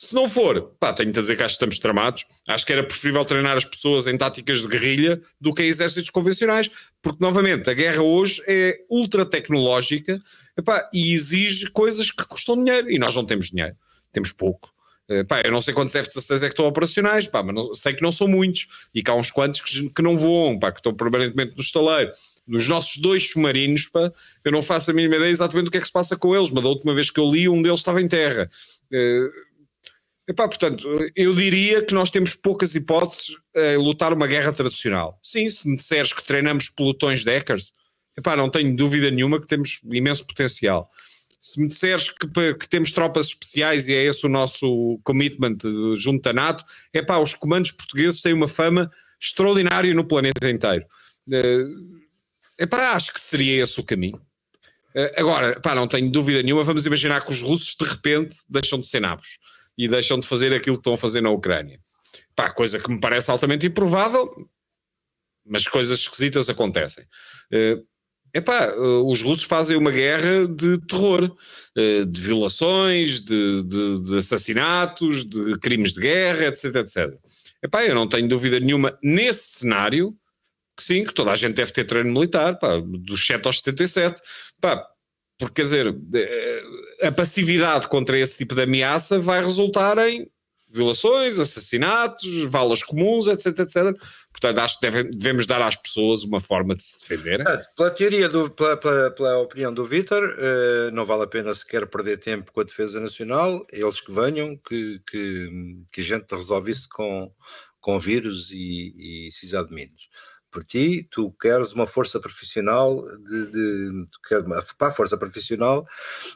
Se 0.00 0.14
não 0.14 0.28
for, 0.28 0.76
pá, 0.78 0.92
tenho 0.92 1.10
de 1.10 1.18
dizer 1.18 1.36
que 1.36 1.42
acho 1.42 1.54
que 1.54 1.56
estamos 1.56 1.80
tramados. 1.80 2.24
Acho 2.46 2.64
que 2.64 2.72
era 2.72 2.84
preferível 2.84 3.24
treinar 3.24 3.56
as 3.56 3.64
pessoas 3.64 4.06
em 4.06 4.16
táticas 4.16 4.60
de 4.60 4.68
guerrilha 4.68 5.20
do 5.40 5.52
que 5.52 5.60
em 5.60 5.66
exércitos 5.66 6.08
convencionais, 6.08 6.70
porque, 7.02 7.18
novamente, 7.20 7.68
a 7.68 7.74
guerra 7.74 8.00
hoje 8.00 8.40
é 8.46 8.78
ultra 8.88 9.26
tecnológica 9.26 10.20
epá, 10.56 10.88
e 10.94 11.12
exige 11.12 11.68
coisas 11.72 12.12
que 12.12 12.24
custam 12.24 12.54
dinheiro. 12.62 12.88
E 12.88 12.96
nós 12.96 13.16
não 13.16 13.26
temos 13.26 13.50
dinheiro, 13.50 13.74
temos 14.12 14.30
pouco. 14.30 14.72
Epá, 15.08 15.40
eu 15.42 15.50
não 15.50 15.62
sei 15.62 15.72
quantos 15.72 15.94
F-16 15.94 16.36
é 16.36 16.40
que 16.40 16.46
estão 16.46 16.66
operacionais, 16.66 17.26
pá, 17.26 17.42
mas 17.42 17.54
não, 17.54 17.74
sei 17.74 17.94
que 17.94 18.02
não 18.02 18.12
são 18.12 18.28
muitos. 18.28 18.68
E 18.94 19.02
que 19.02 19.10
há 19.10 19.14
uns 19.14 19.30
quantos 19.30 19.60
que, 19.60 19.88
que 19.88 20.02
não 20.02 20.16
voam, 20.16 20.58
pá, 20.58 20.70
que 20.70 20.80
estão 20.80 20.94
permanentemente 20.94 21.54
no 21.56 21.62
estaleiro 21.62 22.12
dos 22.46 22.66
nossos 22.66 22.96
dois 22.96 23.28
submarinos, 23.30 23.86
pá, 23.86 24.10
eu 24.44 24.52
não 24.52 24.62
faço 24.62 24.90
a 24.90 24.94
mínima 24.94 25.16
ideia 25.16 25.30
exatamente 25.30 25.66
do 25.66 25.70
que 25.70 25.76
é 25.76 25.80
que 25.80 25.86
se 25.86 25.92
passa 25.92 26.16
com 26.16 26.34
eles, 26.34 26.50
mas 26.50 26.62
da 26.62 26.68
última 26.68 26.94
vez 26.94 27.10
que 27.10 27.20
eu 27.20 27.30
li, 27.30 27.48
um 27.48 27.60
deles 27.60 27.80
estava 27.80 28.00
em 28.00 28.08
terra. 28.08 28.50
Uh, 28.92 29.48
Epá, 30.28 30.46
portanto, 30.46 30.86
eu 31.16 31.34
diria 31.34 31.82
que 31.82 31.94
nós 31.94 32.10
temos 32.10 32.34
poucas 32.34 32.74
hipóteses 32.74 33.34
em 33.56 33.78
lutar 33.78 34.12
uma 34.12 34.26
guerra 34.26 34.52
tradicional. 34.52 35.18
Sim, 35.22 35.48
se 35.48 35.66
me 35.66 35.76
disseres 35.76 36.12
que 36.12 36.22
treinamos 36.22 36.68
pelotões 36.68 37.24
de 37.24 37.30
hackers, 37.30 37.72
epá, 38.14 38.36
não 38.36 38.50
tenho 38.50 38.76
dúvida 38.76 39.10
nenhuma 39.10 39.40
que 39.40 39.46
temos 39.46 39.80
imenso 39.90 40.26
potencial. 40.26 40.90
Se 41.40 41.60
me 41.60 41.68
disseres 41.68 42.10
que, 42.10 42.54
que 42.54 42.68
temos 42.68 42.92
tropas 42.92 43.28
especiais 43.28 43.86
e 43.88 43.94
é 43.94 44.04
esse 44.04 44.26
o 44.26 44.28
nosso 44.28 44.98
commitment 45.04 45.58
junto 45.96 46.28
à 46.28 46.32
NATO, 46.32 46.64
epá, 46.92 47.18
os 47.18 47.34
comandos 47.34 47.70
portugueses 47.70 48.20
têm 48.20 48.32
uma 48.32 48.48
fama 48.48 48.90
extraordinária 49.20 49.94
no 49.94 50.04
planeta 50.04 50.50
inteiro. 50.50 50.84
Uh, 51.28 52.00
epá, 52.58 52.92
acho 52.92 53.12
que 53.12 53.20
seria 53.20 53.62
esse 53.62 53.78
o 53.78 53.84
caminho. 53.84 54.20
Uh, 54.94 55.10
agora, 55.16 55.50
epá, 55.52 55.74
não 55.74 55.86
tenho 55.86 56.10
dúvida 56.10 56.42
nenhuma, 56.42 56.64
vamos 56.64 56.84
imaginar 56.86 57.24
que 57.24 57.30
os 57.30 57.40
russos 57.40 57.76
de 57.76 57.86
repente 57.86 58.36
deixam 58.48 58.80
de 58.80 58.86
ser 58.86 59.00
nabos 59.00 59.38
e 59.76 59.86
deixam 59.86 60.18
de 60.18 60.26
fazer 60.26 60.52
aquilo 60.52 60.76
que 60.76 60.80
estão 60.80 60.94
a 60.94 60.98
fazer 60.98 61.20
na 61.20 61.30
Ucrânia. 61.30 61.80
Pá, 62.34 62.50
coisa 62.50 62.80
que 62.80 62.90
me 62.90 62.98
parece 63.00 63.30
altamente 63.30 63.66
improvável, 63.66 64.48
mas 65.46 65.68
coisas 65.68 66.00
esquisitas 66.00 66.48
acontecem. 66.48 67.04
Epá, 68.34 68.72
uh, 68.74 69.06
os 69.08 69.22
russos 69.22 69.44
fazem 69.44 69.76
uma 69.76 69.90
guerra 69.90 70.46
de 70.46 70.78
terror, 70.86 71.24
uh, 71.76 72.06
de 72.06 72.20
violações, 72.20 73.20
de, 73.20 73.62
de, 73.62 74.02
de, 74.02 74.18
assassinatos, 74.18 75.24
de 75.24 75.58
crimes 75.58 75.92
de 75.92 76.00
guerra, 76.00 76.46
etc, 76.46 76.76
etc. 76.76 77.14
Epá, 77.62 77.84
eu 77.84 77.94
não 77.94 78.08
tenho 78.08 78.28
dúvida 78.28 78.60
nenhuma 78.60 78.98
nesse 79.02 79.58
cenário 79.58 80.16
que 80.76 80.84
sim, 80.84 81.04
que 81.04 81.12
toda 81.12 81.32
a 81.32 81.36
gente 81.36 81.56
deve 81.56 81.72
ter 81.72 81.84
treino 81.84 82.12
militar, 82.12 82.56
pá, 82.56 82.78
dos 82.78 83.26
7 83.26 83.44
aos 83.46 83.58
77. 83.58 84.22
Pá, 84.60 84.86
porque, 85.36 85.54
quer 85.54 85.62
dizer, 85.62 85.96
eh, 86.14 86.62
a 87.02 87.12
passividade 87.12 87.88
contra 87.88 88.18
esse 88.18 88.36
tipo 88.36 88.54
de 88.54 88.62
ameaça 88.62 89.18
vai 89.18 89.42
resultar 89.42 89.98
em 89.98 90.30
violações, 90.68 91.38
assassinatos, 91.38 92.42
valas 92.44 92.82
comuns, 92.82 93.26
etc, 93.26 93.58
etc. 93.60 93.96
Portanto, 94.40 94.58
acho 94.58 94.78
que 94.78 94.88
deve, 94.88 95.04
devemos 95.04 95.46
dar 95.46 95.60
às 95.60 95.74
pessoas 95.74 96.22
uma 96.22 96.40
forma 96.40 96.76
de 96.76 96.82
se 96.84 97.00
defender. 97.00 97.42
Pela 97.76 97.90
teoria, 97.90 98.28
do, 98.28 98.48
pela, 98.50 98.76
pela, 98.76 99.10
pela 99.10 99.38
opinião 99.38 99.74
do 99.74 99.84
Vítor, 99.84 100.22
uh, 100.22 100.90
não 100.92 101.04
vale 101.04 101.24
a 101.24 101.26
pena 101.26 101.52
sequer 101.54 101.86
perder 101.86 102.18
tempo 102.18 102.52
com 102.52 102.60
a 102.60 102.64
defesa 102.64 103.00
nacional, 103.00 103.66
eles 103.72 104.00
que 104.00 104.12
venham, 104.12 104.56
que, 104.56 105.00
que, 105.10 105.82
que 105.92 106.00
a 106.00 106.04
gente 106.04 106.32
resolve 106.32 106.70
isso 106.70 106.88
com, 106.88 107.32
com 107.80 107.98
vírus 107.98 108.52
e, 108.52 109.26
e 109.26 109.32
cisado 109.32 109.68
de 109.68 109.74
minos 109.74 110.08
por 110.50 110.64
ti, 110.64 111.06
tu 111.10 111.30
queres 111.32 111.72
uma 111.72 111.86
força 111.86 112.18
profissional 112.18 113.02
de, 113.22 113.50
de, 113.50 114.06
para 114.78 114.88
a 114.88 114.92
força 114.92 115.16
profissional, 115.16 115.86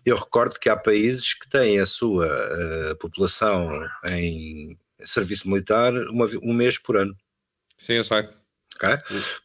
eu 0.04 0.16
recordo 0.16 0.58
que 0.60 0.68
há 0.68 0.76
países 0.76 1.32
que 1.32 1.48
têm 1.48 1.78
a 1.78 1.86
sua 1.86 2.26
uh, 2.26 2.96
população 2.96 3.70
em 4.10 4.78
serviço 5.04 5.48
militar 5.48 5.94
uma, 6.08 6.26
um 6.42 6.52
mês 6.52 6.78
por 6.78 6.96
ano. 6.96 7.16
Sim, 7.82 7.94
eu 7.94 8.04
sei. 8.04 8.28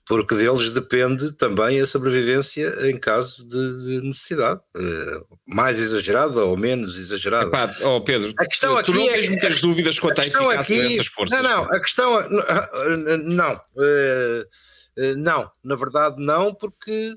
Porque 0.05 0.35
deles 0.35 0.69
depende 0.69 1.31
também 1.31 1.81
a 1.81 1.87
sobrevivência 1.87 2.87
em 2.87 2.97
caso 2.97 3.43
de, 3.47 3.99
de 3.99 4.07
necessidade, 4.07 4.61
uh, 4.75 5.37
mais 5.47 5.79
exagerada 5.79 6.43
ou 6.43 6.55
menos 6.55 6.97
exagerada. 6.97 7.47
Epá, 7.47 7.75
oh 7.83 8.01
Pedro, 8.01 8.33
a 8.37 8.45
questão 8.45 8.73
tu 8.83 8.91
aqui 8.91 8.93
não 8.93 9.07
tens 9.07 9.25
é, 9.25 9.29
muitas 9.29 9.61
dúvidas 9.61 9.99
quanto 9.99 10.19
à 10.19 10.25
eficácia 10.25 10.59
aqui, 10.59 10.89
dessas 10.89 11.07
forças. 11.07 11.41
Não, 11.41 11.49
não, 11.49 11.63
a 11.65 11.79
questão 11.79 12.29
não, 13.23 13.55
uh, 13.55 15.17
não, 15.17 15.51
na 15.63 15.75
verdade 15.75 16.15
não, 16.23 16.53
porque 16.53 17.15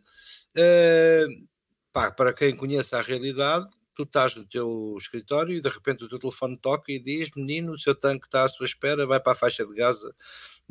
uh, 0.57 1.49
pá, 1.93 2.11
para 2.11 2.33
quem 2.33 2.57
conhece 2.57 2.95
a 2.95 3.03
realidade, 3.03 3.67
tu 3.95 4.05
estás 4.05 4.35
no 4.35 4.47
teu 4.47 4.97
escritório 4.99 5.55
e 5.55 5.61
de 5.61 5.69
repente 5.69 6.05
o 6.05 6.09
teu 6.09 6.19
telefone 6.19 6.59
toca 6.59 6.91
e 6.91 6.99
diz: 6.99 7.31
Menino, 7.37 7.73
o 7.73 7.79
seu 7.79 7.95
tanque 7.95 8.27
está 8.27 8.45
à 8.45 8.49
sua 8.49 8.67
espera, 8.67 9.07
vai 9.07 9.21
para 9.21 9.33
a 9.33 9.37
faixa 9.37 9.67
de 9.67 9.75
Gaza 9.75 10.15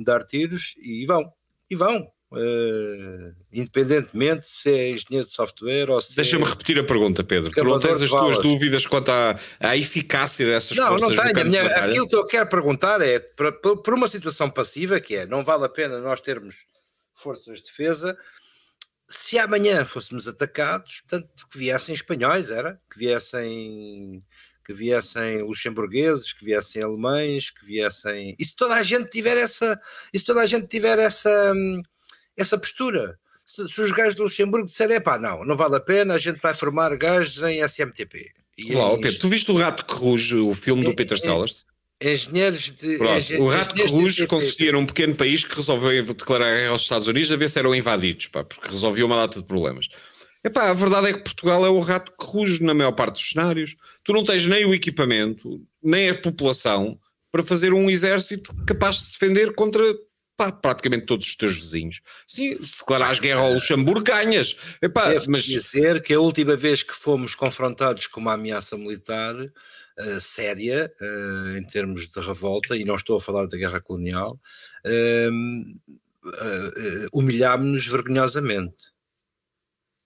dar 0.03 0.23
tiros 0.23 0.75
e 0.77 1.05
vão 1.05 1.31
e 1.69 1.75
vão. 1.75 2.12
Uh, 2.31 3.33
independentemente 3.51 4.45
se 4.47 4.69
é 4.69 4.91
engenheiro 4.91 5.27
de 5.27 5.33
software 5.33 5.89
ou 5.89 5.99
se 5.99 6.15
Deixa-me 6.15 6.43
é 6.43 6.47
repetir 6.47 6.77
a 6.77 6.83
pergunta, 6.83 7.23
Pedro. 7.23 7.51
Tu 7.51 7.63
não 7.63 7.79
tens 7.79 7.99
as 7.99 8.09
tuas 8.12 8.39
dúvidas 8.39 8.85
quanto 8.85 9.09
à, 9.09 9.35
à 9.59 9.75
eficácia 9.75 10.45
dessas 10.45 10.77
não, 10.77 10.89
forças? 10.89 11.09
Não, 11.09 11.15
não 11.15 11.33
tenho. 11.33 11.47
Minha, 11.47 11.63
aquilo 11.63 12.07
que 12.07 12.15
eu 12.15 12.27
quero 12.27 12.47
perguntar 12.47 13.01
é, 13.01 13.17
por 13.17 13.93
uma 13.93 14.07
situação 14.07 14.47
passiva, 14.47 14.99
que 14.99 15.15
é, 15.15 15.25
não 15.25 15.43
vale 15.43 15.65
a 15.65 15.69
pena 15.69 15.99
nós 15.99 16.21
termos 16.21 16.55
forças 17.15 17.57
de 17.57 17.63
defesa, 17.63 18.15
se 19.07 19.39
amanhã 19.39 19.83
fôssemos 19.83 20.27
atacados, 20.27 21.01
portanto, 21.01 21.47
que 21.51 21.57
viessem 21.57 21.95
espanhóis, 21.95 22.51
era? 22.51 22.79
Que 22.91 22.99
viessem 22.99 24.23
que 24.69 24.73
viessem 24.73 25.41
luxemburgueses, 25.41 26.32
que 26.32 26.45
viessem 26.45 26.84
alemães, 26.84 27.49
que 27.49 27.65
viessem. 27.65 28.36
E 28.38 28.45
se 28.45 28.55
toda 28.55 28.75
a 28.75 28.84
gente 28.84 29.10
tiver 29.10 29.36
essa, 29.36 29.82
e 30.13 30.19
se 30.19 30.23
toda 30.23 30.41
a 30.41 30.45
gente 30.45 30.67
tiver 30.67 30.99
essa, 30.99 31.55
essa 32.38 32.55
postura, 32.55 33.17
se, 33.47 33.67
se 33.67 33.82
os 33.82 33.91
gajos 33.91 34.13
do 34.13 34.21
Luxemburgo 34.21 34.67
disserem, 34.67 35.01
pá, 35.01 35.17
não, 35.17 35.43
não 35.43 35.58
vale 35.58 35.75
a 35.75 35.79
pena, 35.79 36.13
a 36.13 36.17
gente 36.19 36.39
vai 36.39 36.53
formar 36.53 36.95
gajos 36.97 37.41
em 37.41 37.63
SMTP. 37.67 38.29
E 38.55 38.75
Olá, 38.75 38.93
em... 38.93 39.01
Pedro, 39.01 39.17
tu 39.17 39.27
viste 39.27 39.51
o 39.51 39.58
Rato 39.58 39.84
que 39.84 39.95
Ruge, 39.95 40.36
o 40.36 40.53
filme 40.53 40.84
do 40.84 40.93
Peter 40.93 41.17
Sellers? 41.17 41.65
Engenheiros 41.99 42.71
de. 42.71 42.97
Pronto, 42.99 43.41
o 43.41 43.49
Rato 43.49 43.73
que 43.73 43.88
Ruge 43.88 44.27
consistia 44.27 44.71
num 44.71 44.86
pequeno 44.86 45.15
país 45.15 45.43
que 45.43 45.55
resolveu 45.55 46.05
declarar 46.05 46.55
guerra 46.55 46.69
aos 46.69 46.84
Estados 46.84 47.08
Unidos 47.08 47.32
a 47.32 47.36
ver 47.36 47.49
se 47.49 47.58
eram 47.58 47.73
invadidos, 47.73 48.27
pá, 48.27 48.43
porque 48.43 48.69
resolvia 48.69 49.03
uma 49.03 49.15
data 49.15 49.39
de 49.39 49.47
problemas. 49.47 49.89
Epá, 50.43 50.69
a 50.69 50.73
verdade 50.73 51.08
é 51.08 51.13
que 51.13 51.23
Portugal 51.23 51.65
é 51.65 51.69
o 51.69 51.80
rato 51.80 52.13
que 52.17 52.25
ruge 52.25 52.63
na 52.63 52.73
maior 52.73 52.93
parte 52.93 53.15
dos 53.15 53.30
cenários. 53.30 53.75
Tu 54.04 54.13
não 54.13 54.23
tens 54.23 54.45
nem 54.47 54.65
o 54.65 54.73
equipamento, 54.73 55.62
nem 55.84 56.10
a 56.10 56.17
população 56.17 56.97
para 57.32 57.43
fazer 57.43 57.73
um 57.73 57.89
exército 57.89 58.56
capaz 58.65 58.97
de 58.97 59.06
se 59.06 59.19
defender 59.19 59.54
contra 59.54 59.84
pá, 60.38 60.52
praticamente 60.52 61.06
todos 61.06 61.28
os 61.28 61.36
teus 61.36 61.56
vizinhos. 61.56 61.99
Sim, 62.25 62.58
se 62.63 62.80
declarares 62.80 63.19
guerra 63.19 63.41
ao 63.41 63.54
Luxemburgo, 63.54 64.02
ganhas. 64.02 64.56
Epá, 64.82 65.10
Devo 65.10 65.30
mas... 65.30 65.43
dizer 65.43 66.02
que 66.02 66.13
a 66.13 66.19
última 66.21 66.56
vez 66.56 66.82
que 66.82 66.93
fomos 66.93 67.36
confrontados 67.36 68.08
com 68.08 68.21
uma 68.21 68.34
ameaça 68.34 68.78
militar 68.78 69.36
uh, 69.36 70.21
séria, 70.21 70.89
uh, 71.02 71.58
em 71.58 71.63
termos 71.63 72.10
de 72.10 72.19
revolta, 72.21 72.78
e 72.78 72.86
não 72.86 72.95
estou 72.95 73.17
a 73.17 73.21
falar 73.21 73.47
da 73.47 73.58
guerra 73.58 73.82
colonial, 73.82 74.39
uh, 74.86 75.89
humilhámos-nos 77.12 77.86
vergonhosamente 77.88 78.75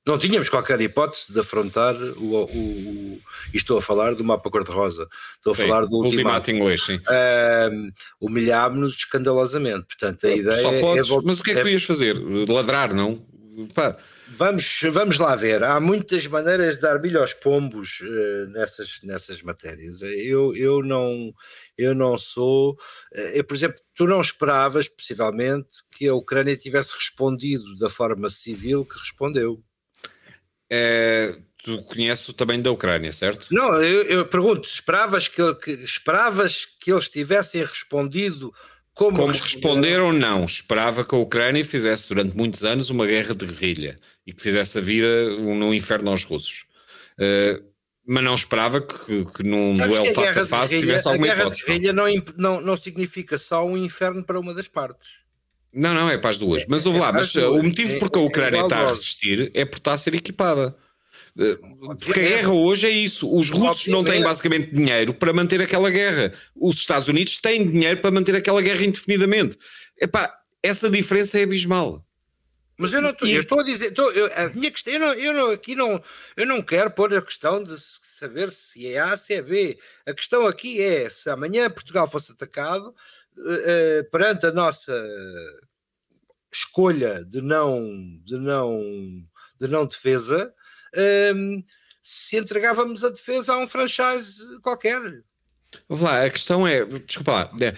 não 0.05 0.17
tínhamos 0.17 0.49
qualquer 0.49 0.79
hipótese 0.81 1.31
de 1.31 1.39
afrontar 1.39 1.95
o, 1.95 2.43
o, 2.43 2.45
o 2.45 3.21
estou 3.53 3.77
a 3.77 3.81
falar 3.81 4.15
do 4.15 4.23
mapa 4.23 4.49
cor-de-rosa, 4.49 5.07
estou 5.35 5.53
a 5.53 5.55
falar 5.55 5.85
do 5.85 5.95
ultimato, 5.97 6.51
inglês, 6.51 6.83
sim. 6.83 6.95
Uh, 6.97 7.91
humilhámos-nos 8.19 8.95
escandalosamente, 8.95 9.85
portanto 9.85 10.27
a 10.27 10.31
ideia 10.31 10.67
é 10.67 10.81
podes, 10.81 11.09
é... 11.09 11.15
Mas 11.23 11.39
o 11.39 11.43
que 11.43 11.51
é 11.51 11.55
que 11.55 11.61
tu 11.61 11.69
ias 11.69 11.83
fazer? 11.83 12.17
Ladrar, 12.49 12.93
não? 12.93 13.25
Pá. 13.73 13.95
Vamos, 14.35 14.79
vamos 14.89 15.19
lá 15.19 15.35
ver, 15.35 15.63
há 15.63 15.79
muitas 15.79 16.25
maneiras 16.25 16.75
de 16.75 16.81
dar 16.81 16.97
bilho 16.97 17.21
aos 17.21 17.33
pombos 17.35 17.99
uh, 18.01 18.49
nessas, 18.49 18.99
nessas 19.03 19.43
matérias, 19.43 20.01
eu, 20.01 20.55
eu, 20.55 20.81
não, 20.81 21.31
eu 21.77 21.93
não 21.93 22.17
sou, 22.17 22.71
uh, 22.71 23.19
eu, 23.35 23.43
por 23.43 23.55
exemplo, 23.55 23.79
tu 23.93 24.07
não 24.07 24.19
esperavas, 24.19 24.89
possivelmente, 24.89 25.69
que 25.91 26.07
a 26.07 26.15
Ucrânia 26.15 26.57
tivesse 26.57 26.93
respondido 26.95 27.75
da 27.77 27.89
forma 27.89 28.29
civil 28.29 28.83
que 28.83 28.97
respondeu, 28.97 29.63
é, 30.75 31.35
tu 31.63 31.83
conheces 31.83 32.33
tamanho 32.33 32.63
da 32.63 32.71
Ucrânia, 32.71 33.11
certo? 33.11 33.45
Não, 33.51 33.75
eu, 33.75 34.03
eu 34.05 34.25
pergunto, 34.25 34.67
esperavas 34.67 35.27
que, 35.27 35.53
que, 35.55 35.71
esperavas 35.71 36.65
que 36.65 36.91
eles 36.91 37.07
tivessem 37.07 37.61
respondido 37.61 38.51
como, 38.95 39.17
como 39.17 39.31
responderam? 39.31 40.11
Não, 40.11 40.43
esperava 40.43 41.05
que 41.05 41.13
a 41.13 41.17
Ucrânia 41.17 41.63
fizesse 41.63 42.07
durante 42.07 42.35
muitos 42.35 42.63
anos 42.63 42.89
uma 42.89 43.05
guerra 43.05 43.35
de 43.35 43.45
guerrilha 43.45 43.99
e 44.25 44.33
que 44.33 44.41
fizesse 44.41 44.79
a 44.79 44.81
vida 44.81 45.37
no 45.37 45.73
inferno 45.73 46.09
aos 46.09 46.23
russos. 46.23 46.65
Uh, 47.19 47.63
Mas 48.05 48.23
não 48.23 48.33
esperava 48.33 48.81
que, 48.81 49.25
que 49.25 49.43
num 49.43 49.75
Sabes 49.75 49.95
duelo 49.95 50.15
face 50.15 50.39
a 50.39 50.45
face 50.45 50.79
tivesse 50.79 51.07
alguma 51.07 51.27
hipótese. 51.27 51.41
A 51.41 51.45
guerra 51.45 51.55
de 51.55 51.65
guerrilha 51.65 51.93
não, 51.93 52.05
não, 52.35 52.61
não 52.61 52.77
significa 52.77 53.37
só 53.37 53.63
um 53.63 53.77
inferno 53.77 54.23
para 54.23 54.39
uma 54.39 54.55
das 54.55 54.67
partes. 54.67 55.07
Não, 55.73 55.93
não, 55.93 56.09
é 56.09 56.17
para 56.17 56.29
as 56.29 56.37
duas. 56.37 56.65
Mas 56.67 56.85
ouve 56.85 56.99
lá, 56.99 57.09
é 57.09 57.13
mas 57.13 57.33
o 57.35 57.63
motivo 57.63 57.97
porque 57.97 58.19
a 58.19 58.21
Ucrânia 58.21 58.61
está 58.61 58.81
a 58.81 58.87
resistir 58.87 59.51
é 59.53 59.65
por 59.65 59.77
estar 59.77 59.93
a 59.93 59.97
ser 59.97 60.13
equipada. 60.13 60.75
Eh, 61.37 61.57
porque 61.99 62.19
a 62.19 62.23
guerra 62.23 62.51
hoje 62.51 62.85
é 62.85 62.91
isso. 62.91 63.33
Os 63.35 63.49
russos 63.49 63.87
não 63.87 64.03
têm 64.03 64.21
basicamente 64.21 64.73
dinheiro 64.73 65.13
para 65.13 65.33
manter 65.33 65.61
aquela 65.61 65.89
guerra. 65.89 66.31
Os 66.55 66.75
Estados 66.75 67.07
Unidos 67.07 67.39
têm 67.39 67.67
dinheiro 67.67 68.01
para 68.01 68.11
manter 68.11 68.35
aquela 68.35 68.61
guerra 68.61 68.83
indefinidamente. 68.83 69.57
Epá, 69.99 70.31
essa 70.61 70.89
diferença 70.89 71.39
é 71.39 71.43
abismal. 71.43 72.05
Mas 72.77 72.91
eu 72.93 73.01
não 73.01 73.11
estou, 73.11 73.27
eu 73.27 73.39
estou 73.39 73.59
a 73.59 73.63
dizer, 73.63 73.85
estou, 73.85 74.11
eu, 74.11 74.31
a 74.35 74.49
minha 74.49 74.71
questão, 74.71 74.93
eu, 74.93 74.99
não, 74.99 75.13
eu 75.13 75.33
não, 75.33 75.51
aqui 75.51 75.75
não, 75.75 76.03
eu 76.35 76.45
não 76.45 76.61
quero 76.61 76.89
pôr 76.89 77.13
a 77.13 77.21
questão 77.21 77.63
de 77.63 77.75
saber 77.79 78.51
se 78.51 78.87
é 78.91 78.99
A, 78.99 79.15
se 79.15 79.33
é 79.33 79.41
B. 79.41 79.77
A 80.05 80.13
questão 80.13 80.47
aqui 80.47 80.81
é 80.81 81.09
se 81.09 81.29
amanhã 81.29 81.69
Portugal 81.69 82.09
fosse 82.09 82.31
atacado 82.31 82.93
uh, 83.37 84.01
uh, 84.01 84.11
perante 84.11 84.45
a 84.45 84.51
nossa 84.51 84.93
escolha 86.51 87.25
de 87.25 87.41
não, 87.41 87.81
de 88.23 88.37
não, 88.37 88.81
de 89.59 89.67
não 89.67 89.85
defesa, 89.85 90.53
uh, 90.95 91.63
se 92.01 92.37
entregávamos 92.37 93.03
a 93.03 93.09
defesa 93.09 93.53
a 93.53 93.59
um 93.59 93.67
franchise 93.67 94.35
qualquer. 94.61 94.99
Vamos 95.87 96.03
lá, 96.03 96.25
a 96.25 96.29
questão 96.29 96.67
é, 96.67 96.85
desculpa 96.85 97.31
lá, 97.31 97.51
é, 97.61 97.73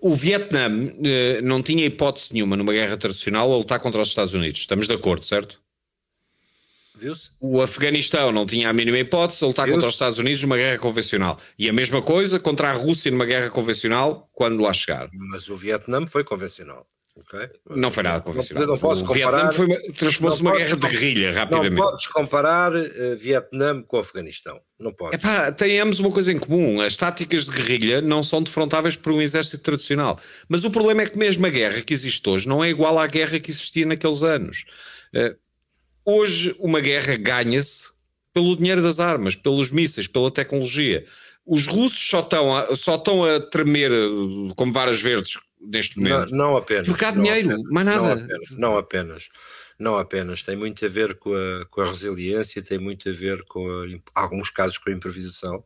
o 0.00 0.14
Vietnã 0.14 0.68
eh, 1.04 1.40
não 1.42 1.60
tinha 1.60 1.84
hipótese 1.84 2.32
nenhuma 2.32 2.56
numa 2.56 2.72
guerra 2.72 2.96
tradicional 2.96 3.52
a 3.52 3.56
lutar 3.56 3.80
contra 3.80 4.00
os 4.00 4.08
Estados 4.08 4.32
Unidos. 4.32 4.60
Estamos 4.60 4.86
de 4.86 4.94
acordo, 4.94 5.24
certo? 5.24 5.60
O 7.40 7.60
Afeganistão 7.60 8.32
não 8.32 8.46
tinha 8.46 8.68
a 8.68 8.72
mínima 8.72 8.98
hipótese 8.98 9.42
a 9.44 9.46
lutar 9.46 9.68
contra 9.68 9.86
os 9.86 9.94
Estados 9.94 10.18
Unidos 10.18 10.42
numa 10.42 10.56
guerra 10.56 10.78
convencional. 10.78 11.38
E 11.58 11.68
a 11.68 11.72
mesma 11.72 12.02
coisa 12.02 12.38
contra 12.38 12.70
a 12.70 12.72
Rússia 12.72 13.10
numa 13.10 13.26
guerra 13.26 13.50
convencional 13.50 14.28
quando 14.32 14.62
lá 14.62 14.72
chegar. 14.72 15.08
Mas 15.12 15.48
o 15.48 15.56
Vietnã 15.56 16.06
foi 16.06 16.24
convencional. 16.24 16.86
Okay. 17.14 17.50
Não 17.76 17.90
foi 17.90 18.02
nada 18.02 18.22
convencional. 18.22 18.66
Não, 18.66 18.72
não 18.72 18.80
posso 18.80 19.04
comparar. 19.04 19.50
O 19.50 19.66
Vietnã 19.66 19.94
transformou-se 19.94 20.42
numa 20.42 20.56
guerra 20.56 20.76
de 20.76 20.88
guerrilha 20.88 21.32
rapidamente. 21.32 21.74
Não 21.74 21.84
podes 21.84 22.06
comparar 22.06 22.72
uh, 22.74 23.16
Vietnã 23.18 23.82
com 23.82 23.98
Afeganistão. 23.98 24.58
Não 24.78 24.92
podes. 24.92 25.14
Epá, 25.14 25.52
temos 25.52 25.98
uma 25.98 26.10
coisa 26.10 26.32
em 26.32 26.38
comum. 26.38 26.80
As 26.80 26.96
táticas 26.96 27.44
de 27.44 27.50
guerrilha 27.50 28.00
não 28.00 28.22
são 28.22 28.42
defrontáveis 28.42 28.96
por 28.96 29.12
um 29.12 29.20
exército 29.20 29.62
tradicional. 29.62 30.18
Mas 30.48 30.64
o 30.64 30.70
problema 30.70 31.02
é 31.02 31.06
que 31.06 31.18
mesmo 31.18 31.44
a 31.44 31.50
guerra 31.50 31.82
que 31.82 31.92
existe 31.92 32.26
hoje 32.26 32.48
não 32.48 32.64
é 32.64 32.70
igual 32.70 32.98
à 32.98 33.06
guerra 33.06 33.38
que 33.38 33.50
existia 33.50 33.84
naqueles 33.84 34.22
anos. 34.22 34.64
Uh, 35.14 35.36
hoje 36.04 36.54
uma 36.58 36.80
guerra 36.80 37.16
ganha-se 37.16 37.90
pelo 38.32 38.56
dinheiro 38.56 38.82
das 38.82 38.98
armas, 38.98 39.36
pelos 39.36 39.70
mísseis, 39.70 40.06
pela 40.06 40.30
tecnologia. 40.30 41.04
Os 41.44 41.66
russos 41.66 42.08
só 42.08 42.20
estão 42.20 42.56
a, 42.56 42.74
só 42.74 42.94
estão 42.94 43.24
a 43.24 43.40
tremer 43.40 43.90
eh, 43.90 44.52
como 44.56 44.72
varas 44.72 45.00
verdes 45.00 45.38
neste 45.60 45.98
momento. 45.98 46.30
Não, 46.30 46.50
não 46.50 46.56
apenas. 46.56 46.86
Porque 46.86 47.04
há 47.04 47.10
dinheiro, 47.10 47.50
apenas, 47.50 47.70
mais 47.70 47.86
nada. 47.86 48.00
Não 48.00 48.12
apenas, 48.12 48.50
não 48.50 48.78
apenas, 48.78 49.28
não 49.78 49.98
apenas. 49.98 50.42
Tem 50.42 50.56
muito 50.56 50.84
a 50.84 50.88
ver 50.88 51.16
com 51.16 51.34
a, 51.34 51.66
com 51.66 51.80
a 51.80 51.86
resiliência, 51.86 52.62
tem 52.62 52.78
muito 52.78 53.08
a 53.08 53.12
ver 53.12 53.44
com, 53.44 53.68
a, 53.68 54.20
alguns 54.22 54.50
casos, 54.50 54.78
com 54.78 54.90
a 54.90 54.92
improvisação, 54.92 55.64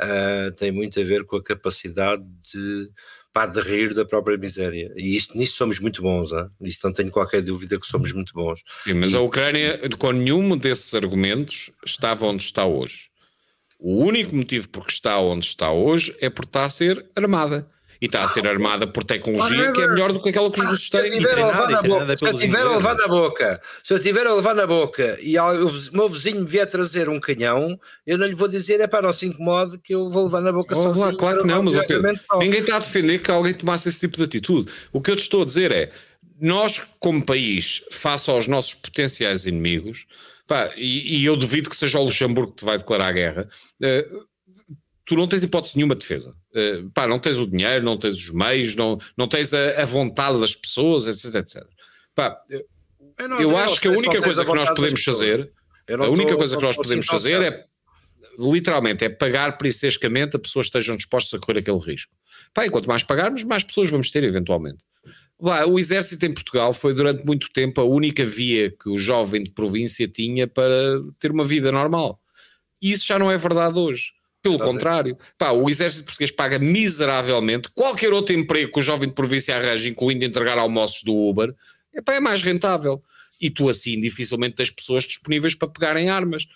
uh, 0.00 0.52
tem 0.56 0.72
muito 0.72 1.00
a 1.00 1.04
ver 1.04 1.24
com 1.24 1.36
a 1.36 1.42
capacidade 1.42 2.24
de, 2.52 2.90
pá, 3.32 3.46
de 3.46 3.60
rir 3.60 3.94
da 3.94 4.04
própria 4.04 4.36
miséria. 4.36 4.92
E 4.96 5.16
isso, 5.16 5.36
nisso 5.36 5.56
somos 5.56 5.80
muito 5.80 6.02
bons, 6.02 6.32
hein? 6.32 6.46
isso 6.60 6.80
não 6.84 6.92
tenho 6.92 7.10
qualquer 7.10 7.42
dúvida 7.42 7.78
que 7.78 7.86
somos 7.86 8.12
muito 8.12 8.32
bons. 8.34 8.60
Sim, 8.82 8.94
mas 8.94 9.12
e... 9.12 9.16
a 9.16 9.20
Ucrânia, 9.20 9.80
com 9.98 10.12
nenhum 10.12 10.56
desses 10.56 10.92
argumentos, 10.94 11.70
estava 11.84 12.26
onde 12.26 12.44
está 12.44 12.64
hoje. 12.64 13.10
O 13.78 14.04
único 14.04 14.36
motivo 14.36 14.68
por 14.68 14.86
que 14.86 14.92
está 14.92 15.18
onde 15.18 15.46
está 15.46 15.72
hoje 15.72 16.14
é 16.20 16.30
por 16.30 16.44
estar 16.44 16.64
a 16.64 16.70
ser 16.70 17.04
armada 17.16 17.68
e 18.02 18.06
está 18.06 18.24
a 18.24 18.28
ser 18.28 18.44
armada 18.48 18.84
por 18.84 19.04
tecnologia 19.04 19.70
que 19.70 19.80
é 19.80 19.86
melhor 19.86 20.12
do 20.12 20.20
que 20.20 20.30
aquela 20.30 20.50
que 20.50 20.60
os 20.60 20.66
russos 20.66 20.90
têm. 20.90 21.08
Se 21.12 21.18
eu 21.18 21.20
tiver 21.20 22.66
a 22.66 22.76
levar 22.76 22.96
na 22.96 23.06
boca, 23.06 23.62
se 23.84 23.94
eu 23.94 23.98
tiver 24.00 24.26
a 24.26 24.34
levar 24.34 24.54
na 24.56 24.66
boca 24.66 25.16
e 25.22 25.38
o 25.38 25.70
meu 25.92 26.08
vizinho 26.08 26.40
me 26.40 26.46
vier 26.46 26.66
trazer 26.66 27.08
um 27.08 27.20
canhão, 27.20 27.78
eu 28.04 28.18
não 28.18 28.26
lhe 28.26 28.34
vou 28.34 28.48
dizer, 28.48 28.80
é 28.80 28.88
para 28.88 29.02
não 29.02 29.12
se 29.12 29.26
incomode 29.26 29.78
que 29.78 29.94
eu 29.94 30.10
vou 30.10 30.24
levar 30.24 30.40
na 30.40 30.50
boca 30.50 30.76
oh, 30.76 30.82
sozinho. 30.82 31.06
Lá, 31.06 31.16
claro 31.16 31.42
que 31.42 31.46
não, 31.46 31.62
mas 31.62 31.76
ninguém 32.40 32.60
está 32.60 32.76
a 32.76 32.80
defender 32.80 33.20
que 33.20 33.30
alguém 33.30 33.54
tomasse 33.54 33.88
esse 33.88 34.00
tipo 34.00 34.16
de 34.16 34.24
atitude. 34.24 34.68
O 34.92 35.00
que 35.00 35.12
eu 35.12 35.14
te 35.14 35.22
estou 35.22 35.42
a 35.42 35.44
dizer 35.44 35.70
é, 35.70 35.92
nós 36.40 36.80
como 36.98 37.24
país, 37.24 37.84
face 37.92 38.28
aos 38.28 38.48
nossos 38.48 38.74
potenciais 38.74 39.46
inimigos, 39.46 40.06
pá, 40.48 40.72
e, 40.76 41.20
e, 41.20 41.24
eu 41.24 41.36
duvido 41.36 41.70
que 41.70 41.76
seja 41.76 42.00
o 42.00 42.04
Luxemburgo 42.04 42.50
que 42.50 42.58
te 42.58 42.64
vai 42.64 42.78
declarar 42.78 43.06
a 43.06 43.12
guerra, 43.12 43.48
uh, 43.80 44.26
tu 45.06 45.14
não 45.14 45.28
tens 45.28 45.44
hipótese 45.44 45.76
nenhuma 45.76 45.94
de 45.94 46.00
defesa. 46.00 46.34
Uh, 46.54 46.90
pá, 46.90 47.06
não 47.06 47.18
tens 47.18 47.38
o 47.38 47.46
dinheiro, 47.46 47.84
não 47.84 47.96
tens 47.96 48.14
os 48.14 48.30
meios, 48.30 48.74
não, 48.74 48.98
não 49.16 49.26
tens 49.26 49.54
a, 49.54 49.82
a 49.82 49.84
vontade 49.84 50.38
das 50.38 50.54
pessoas, 50.54 51.06
etc, 51.06 51.34
etc. 51.36 51.66
Pá, 52.14 52.36
eu, 53.18 53.28
não, 53.28 53.40
eu 53.40 53.56
acho 53.56 53.80
que 53.80 53.88
a 53.88 53.90
única 53.90 54.20
coisa 54.20 54.44
que 54.44 54.54
nós 54.54 54.68
podemos 54.68 55.02
fazer, 55.02 55.50
a 55.88 56.08
única 56.08 56.36
coisa 56.36 56.56
que 56.56 56.62
nós 56.62 56.76
podemos 56.76 57.06
fazer 57.06 57.40
é 57.40 57.64
literalmente 58.38 59.04
é 59.04 59.08
pagar 59.08 59.58
pericescamente 59.58 60.36
a 60.36 60.38
pessoas 60.38 60.66
que 60.66 60.78
estejam 60.78 60.96
dispostas 60.96 61.38
a 61.38 61.42
correr 61.44 61.60
aquele 61.60 61.78
risco. 61.78 62.12
Pá, 62.54 62.66
e 62.66 62.70
quanto 62.70 62.88
mais 62.88 63.02
pagarmos, 63.02 63.44
mais 63.44 63.64
pessoas 63.64 63.90
vamos 63.90 64.10
ter 64.10 64.24
eventualmente. 64.24 64.84
Lá, 65.40 65.66
o 65.66 65.78
exército 65.78 66.24
em 66.24 66.32
Portugal 66.32 66.72
foi 66.72 66.94
durante 66.94 67.24
muito 67.24 67.50
tempo 67.52 67.80
a 67.80 67.84
única 67.84 68.24
via 68.24 68.70
que 68.70 68.88
o 68.88 68.96
jovem 68.96 69.42
de 69.42 69.50
província 69.50 70.06
tinha 70.06 70.46
para 70.46 71.00
ter 71.18 71.30
uma 71.32 71.44
vida 71.44 71.72
normal. 71.72 72.20
E 72.80 72.92
isso 72.92 73.06
já 73.06 73.18
não 73.18 73.30
é 73.30 73.36
verdade 73.36 73.78
hoje. 73.78 74.12
Pelo 74.42 74.58
contrário, 74.58 75.16
pá, 75.38 75.52
o 75.52 75.70
exército 75.70 76.04
português 76.04 76.32
paga 76.32 76.58
miseravelmente 76.58 77.70
qualquer 77.70 78.12
outro 78.12 78.34
emprego 78.34 78.72
que 78.72 78.78
o 78.80 78.82
jovem 78.82 79.08
de 79.08 79.14
província 79.14 79.56
arranja, 79.56 79.88
incluindo 79.88 80.24
entregar 80.24 80.58
almoços 80.58 81.04
do 81.04 81.14
Uber, 81.14 81.54
epá, 81.94 82.14
é 82.14 82.20
mais 82.20 82.42
rentável. 82.42 83.00
E 83.40 83.50
tu 83.50 83.68
assim 83.68 84.00
dificilmente 84.00 84.56
tens 84.56 84.70
pessoas 84.70 85.04
disponíveis 85.04 85.54
para 85.54 85.68
pegarem 85.68 86.10
armas. 86.10 86.46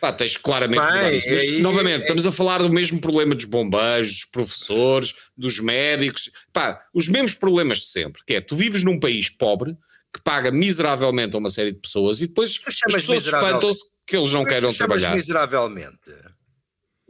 Pá, 0.00 0.12
tens 0.12 0.36
claramente 0.36 0.80
Bem, 0.80 1.16
isso. 1.16 1.28
Mas, 1.28 1.40
aí, 1.42 1.60
novamente, 1.60 2.00
é... 2.00 2.02
estamos 2.02 2.26
a 2.26 2.32
falar 2.32 2.58
do 2.58 2.70
mesmo 2.70 3.00
problema 3.00 3.34
dos 3.34 3.44
bombeiros, 3.44 4.12
dos 4.12 4.24
professores, 4.24 5.14
dos 5.36 5.58
médicos. 5.60 6.30
Pá, 6.52 6.80
os 6.94 7.08
mesmos 7.08 7.34
problemas 7.34 7.78
de 7.78 7.86
sempre. 7.86 8.22
Que 8.26 8.34
é, 8.34 8.40
tu 8.40 8.56
vives 8.56 8.82
num 8.82 8.98
país 8.98 9.28
pobre 9.28 9.76
que 10.12 10.22
paga 10.22 10.50
miseravelmente 10.50 11.34
a 11.36 11.38
uma 11.38 11.50
série 11.50 11.72
de 11.72 11.78
pessoas 11.78 12.20
e 12.22 12.26
depois 12.26 12.58
as 12.66 12.94
pessoas 12.94 13.26
espantam-se 13.26 13.82
que 14.06 14.16
eles 14.16 14.32
não 14.32 14.44
queiram 14.44 14.72
trabalhar. 14.72 15.14
miseravelmente? 15.14 15.98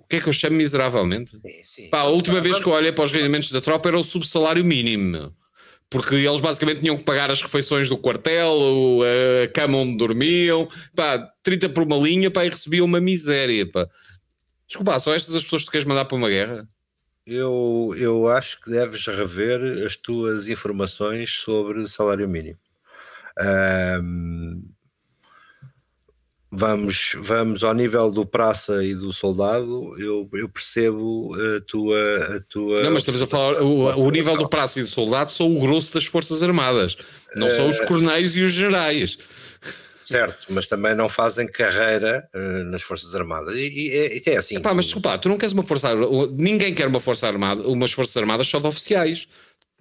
O 0.07 0.09
que 0.09 0.17
é 0.17 0.21
que 0.21 0.29
eu 0.29 0.33
chamo 0.33 0.57
miseravelmente? 0.57 1.33
Sim, 1.33 1.65
sim. 1.65 1.89
Pá, 1.91 2.03
a 2.03 2.09
última 2.09 2.41
vez 2.41 2.61
que 2.61 2.67
eu 2.67 2.73
olhei 2.73 2.93
para 2.93 3.03
os 3.03 3.11
rendimentos 3.11 3.51
da 3.51 3.61
tropa 3.61 3.89
era 3.89 3.99
o 3.99 4.05
subsalário 4.05 4.65
mínimo. 4.65 5.35
Porque 5.91 6.15
eles 6.15 6.41
basicamente 6.41 6.79
tinham 6.79 6.97
que 6.97 7.03
pagar 7.03 7.29
as 7.29 7.43
refeições 7.43 7.89
do 7.89 7.99
quartel, 7.99 9.01
a 9.03 9.49
cama 9.49 9.79
onde 9.79 9.97
dormiam, 9.97 10.69
pá, 10.95 11.19
30 11.43 11.69
por 11.71 11.83
uma 11.83 11.97
linha, 11.97 12.31
pá, 12.31 12.45
e 12.45 12.51
recebiam 12.51 12.87
uma 12.87 13.01
miséria, 13.01 13.69
pá. 13.69 13.89
Desculpa, 14.69 14.97
são 15.01 15.13
estas 15.13 15.35
as 15.35 15.43
pessoas 15.43 15.63
que 15.63 15.67
tu 15.67 15.73
queres 15.73 15.87
mandar 15.87 16.05
para 16.05 16.17
uma 16.17 16.29
guerra? 16.29 16.69
Eu, 17.27 17.93
eu 17.99 18.29
acho 18.29 18.61
que 18.61 18.71
deves 18.71 19.05
rever 19.07 19.85
as 19.85 19.97
tuas 19.97 20.47
informações 20.47 21.31
sobre 21.41 21.85
salário 21.89 22.29
mínimo. 22.29 22.59
Um, 24.01 24.63
vamos, 26.57 27.13
vamos 27.19 27.63
ao 27.63 27.75
nível 27.75 28.11
do 28.11 28.25
praça 28.25 28.83
e 28.83 28.95
do 28.95 29.13
soldado, 29.13 29.95
eu, 29.99 30.29
eu 30.33 30.49
percebo 30.49 31.35
a 31.35 31.61
tua, 31.61 32.37
a 32.37 32.41
tua. 32.49 32.83
Não, 32.83 32.91
mas 32.93 33.03
estamos 33.03 33.21
a 33.21 33.27
falar, 33.27 33.61
o, 33.63 34.07
o 34.07 34.11
nível 34.11 34.37
do 34.37 34.49
praça 34.49 34.81
e 34.81 34.83
do 34.83 34.89
soldado 34.89 35.31
são 35.31 35.55
o 35.55 35.61
grosso 35.61 35.93
das 35.93 36.07
Forças 36.07 36.43
Armadas, 36.43 36.97
não 37.35 37.51
são 37.51 37.69
os 37.69 37.79
eh, 37.79 37.85
coronéis 37.85 38.35
e 38.37 38.41
os 38.41 38.53
generais. 38.53 39.19
Certo, 40.07 40.47
mas 40.51 40.67
também 40.67 40.95
não 40.95 41.09
fazem 41.09 41.47
carreira 41.47 42.29
uh, 42.33 42.65
nas 42.71 42.81
Forças 42.81 43.15
Armadas. 43.15 43.57
E, 43.57 43.67
e, 43.67 44.23
e 44.25 44.31
é 44.31 44.37
assim. 44.37 44.57
Epá, 44.57 44.73
mas 44.73 44.87
desculpa, 44.87 45.19
tu 45.19 45.29
não 45.29 45.37
queres 45.37 45.53
uma 45.53 45.65
Força 45.65 45.93
Ninguém 46.39 46.73
quer 46.73 46.87
uma 46.87 47.01
Força 47.01 47.27
Armada, 47.27 47.63
umas 47.63 47.93
Forças 47.93 48.17
Armadas 48.17 48.47
só 48.47 48.61
de 48.61 48.67
oficiais 48.67 49.27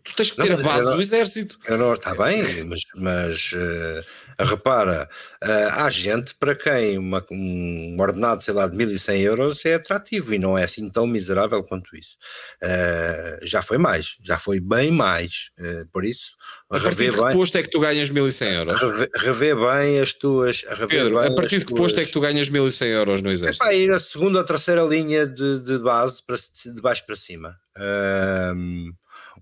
tu 0.06 0.14
tens 0.16 0.32
que 0.32 0.38
ter 0.38 0.52
não, 0.52 0.60
a 0.60 0.64
base 0.64 0.88
não, 0.88 0.96
do 0.96 1.02
exército. 1.02 1.58
Está 1.96 2.14
bem, 2.16 2.64
mas, 2.64 2.82
mas 2.96 3.52
uh, 3.54 4.06
repara, 4.40 5.10
uh, 5.44 5.82
há 5.82 5.90
gente 5.90 6.36
para 6.36 6.56
quem 6.56 6.98
uma, 6.98 7.26
um 7.32 7.96
ordenado, 8.00 8.42
sei 8.42 8.54
lá, 8.54 8.68
de 8.68 8.76
1100 8.76 9.22
euros 9.22 9.66
é 9.66 9.76
atrativo 9.76 10.34
e 10.34 10.40
não 10.40 10.58
é 10.58 10.64
assim 10.64 10.90
tão 10.90 11.08
miserável 11.08 11.64
quanto 11.64 11.96
isso. 11.96 12.18
Uh, 12.64 13.46
já 13.46 13.62
foi 13.62 13.78
mais, 13.78 14.16
já 14.24 14.38
foi 14.38 14.60
bem 14.60 14.92
mais. 14.92 15.50
por 15.92 16.06
isso, 16.06 16.36
a 16.70 16.80
partir 16.80 17.12
de 17.12 17.18
que 17.18 17.24
bem, 17.24 17.34
posto 17.34 17.58
é 17.58 17.64
que 17.64 17.70
tu 17.70 17.80
ganhas 17.80 18.10
1100 18.10 18.54
euros? 18.54 18.80
Rever, 18.80 19.10
rever 19.16 19.56
bem 19.56 20.00
as 20.00 20.14
tuas. 20.14 20.64
Pedro, 20.88 21.20
a 21.20 21.34
partir 21.34 21.60
de 21.60 21.66
que 21.66 21.74
tuas... 21.74 21.80
posto 21.80 22.00
é 22.00 22.06
que 22.06 22.12
tu 22.12 22.20
ganhas 22.20 22.50
1100 22.50 22.88
euros 22.90 23.22
no 23.22 23.32
exército? 23.32 23.64
É 23.64 23.68
para 23.68 23.76
ir 23.76 23.92
a 23.92 24.00
segunda 24.00 24.40
ou 24.40 24.46
terceira 24.46 24.84
linha 24.84 25.28
de, 25.28 25.60
de 25.60 25.80
base, 25.80 26.22
para, 26.26 26.36
de 26.36 26.82
baixo 26.82 27.06
para 27.06 27.16
cima. 27.16 27.56
Uh, 27.78 28.94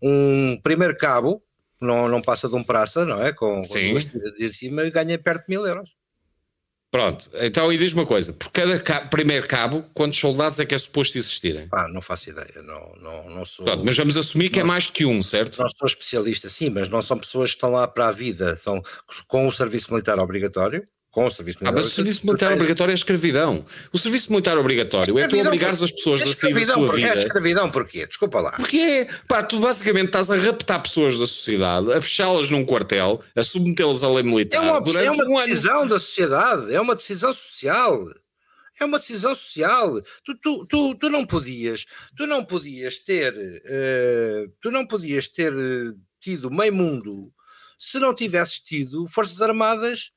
um 0.01 0.59
primeiro 0.61 0.97
cabo, 0.97 1.41
não, 1.83 2.07
não 2.07 2.21
passa 2.21 2.47
de 2.47 2.55
um 2.55 2.63
praça, 2.63 3.05
não 3.05 3.23
é? 3.23 3.33
Com, 3.33 3.61
Sim. 3.63 4.09
de 4.37 4.53
cima 4.53 4.89
ganha 4.89 5.17
perto 5.17 5.47
de 5.47 5.55
mil 5.55 5.65
euros. 5.65 5.89
Pronto, 6.93 7.27
então 7.41 7.73
e 7.73 7.77
diz 7.77 7.91
uma 7.91 8.05
coisa: 8.05 8.31
por 8.31 8.51
cada 8.51 8.79
ca 8.79 9.01
primeiro 9.01 9.47
cabo, 9.47 9.83
quantos 9.95 10.19
soldados 10.19 10.59
é 10.59 10.65
que 10.65 10.75
é 10.75 10.77
suposto 10.77 11.17
existirem? 11.17 11.67
Ah, 11.71 11.87
não 11.87 12.03
faço 12.03 12.29
ideia, 12.29 12.61
não, 12.63 12.95
não, 13.01 13.29
não 13.31 13.45
sou. 13.45 13.65
Pronto, 13.65 13.83
mas 13.83 13.97
vamos 13.97 14.15
assumir 14.15 14.49
que 14.49 14.59
é 14.59 14.63
mais 14.63 14.85
do 14.85 14.93
que 14.93 15.03
um, 15.03 15.23
certo? 15.23 15.59
Não 15.59 15.67
sou 15.69 15.87
especialista, 15.87 16.49
sim, 16.49 16.69
mas 16.69 16.89
não 16.89 17.01
são 17.01 17.17
pessoas 17.17 17.49
que 17.49 17.55
estão 17.55 17.71
lá 17.71 17.87
para 17.87 18.09
a 18.09 18.11
vida, 18.11 18.55
são 18.57 18.79
com 19.27 19.47
o 19.47 19.51
serviço 19.51 19.91
militar 19.91 20.19
obrigatório 20.19 20.87
com 21.13 21.27
o 21.27 21.29
serviço 21.29 21.59
militar. 21.59 21.77
Ah, 21.77 21.79
mas 21.79 21.91
o 21.91 21.95
serviço 21.95 22.25
militar 22.25 22.51
obrigatório 22.53 22.91
é 22.91 22.95
escravidão. 22.95 23.63
O 23.93 23.99
serviço 23.99 24.31
militar 24.31 24.57
obrigatório 24.57 25.19
é, 25.19 25.27
tu 25.27 25.37
obrigares 25.37 25.79
as 25.83 25.91
pessoas 25.91 26.21
é 26.21 26.23
a 26.23 26.27
sair 26.33 26.65
da 26.65 26.73
sua 26.73 26.91
vida. 26.91 27.07
É 27.07 27.17
escravidão 27.19 27.69
porquê? 27.69 28.07
Desculpa 28.07 28.41
lá. 28.41 28.51
Porque 28.53 28.79
é, 28.79 29.05
pá, 29.27 29.43
tu 29.43 29.59
basicamente 29.59 30.07
estás 30.07 30.31
a 30.31 30.35
raptar 30.35 30.81
pessoas 30.81 31.15
da 31.15 31.27
sociedade, 31.27 31.93
a 31.93 32.01
fechá-las 32.01 32.49
num 32.49 32.65
quartel, 32.65 33.21
a 33.35 33.43
submetê-las 33.43 34.01
à 34.01 34.09
lei 34.09 34.23
militar. 34.23 34.57
É 34.57 34.61
uma, 34.61 35.01
é 35.01 35.11
uma 35.11 35.23
um 35.23 35.45
decisão 35.45 35.81
ano. 35.81 35.89
da 35.89 35.99
sociedade, 35.99 36.73
é 36.73 36.81
uma 36.81 36.95
decisão 36.95 37.31
social. 37.31 38.05
É 38.81 38.85
uma 38.85 38.97
decisão 38.97 39.35
social. 39.35 40.01
Tu, 40.25 40.35
tu, 40.41 40.65
tu, 40.65 40.95
tu 40.95 41.09
não 41.11 41.27
podias, 41.27 41.85
tu 42.17 42.25
não 42.25 42.43
podias 42.43 42.97
ter, 42.97 43.35
uh, 43.35 44.51
tu 44.59 44.71
não 44.71 44.83
podias 44.83 45.27
ter 45.27 45.53
tido 46.19 46.49
meio 46.49 46.73
mundo 46.73 47.31
se 47.77 47.99
não 47.99 48.15
tivesses 48.15 48.59
tido 48.59 49.07
forças 49.07 49.39
armadas 49.43 50.12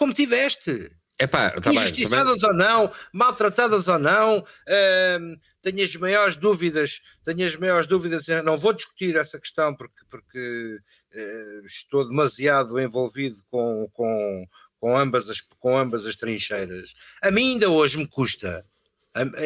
como 0.00 0.14
tiveste. 0.14 0.90
Epá, 1.18 1.50
tá 1.50 1.70
Injustiçadas 1.70 2.42
ou 2.42 2.54
não, 2.54 2.90
maltratadas 3.12 3.86
ou 3.86 3.98
não, 3.98 4.38
uh, 4.38 5.40
tenho 5.60 5.84
as 5.84 5.94
maiores 5.96 6.36
dúvidas, 6.36 7.02
tenho 7.22 7.46
as 7.46 7.54
maiores 7.56 7.86
dúvidas, 7.86 8.26
não 8.42 8.56
vou 8.56 8.72
discutir 8.72 9.14
essa 9.16 9.38
questão 9.38 9.76
porque, 9.76 10.02
porque 10.08 10.78
uh, 11.14 11.66
estou 11.66 12.08
demasiado 12.08 12.80
envolvido 12.80 13.44
com, 13.50 13.86
com, 13.92 14.48
com, 14.78 14.96
ambas 14.96 15.28
as, 15.28 15.42
com 15.42 15.76
ambas 15.76 16.06
as 16.06 16.16
trincheiras. 16.16 16.94
A 17.22 17.30
mim 17.30 17.52
ainda 17.52 17.68
hoje 17.68 17.98
me 17.98 18.08
custa 18.08 18.64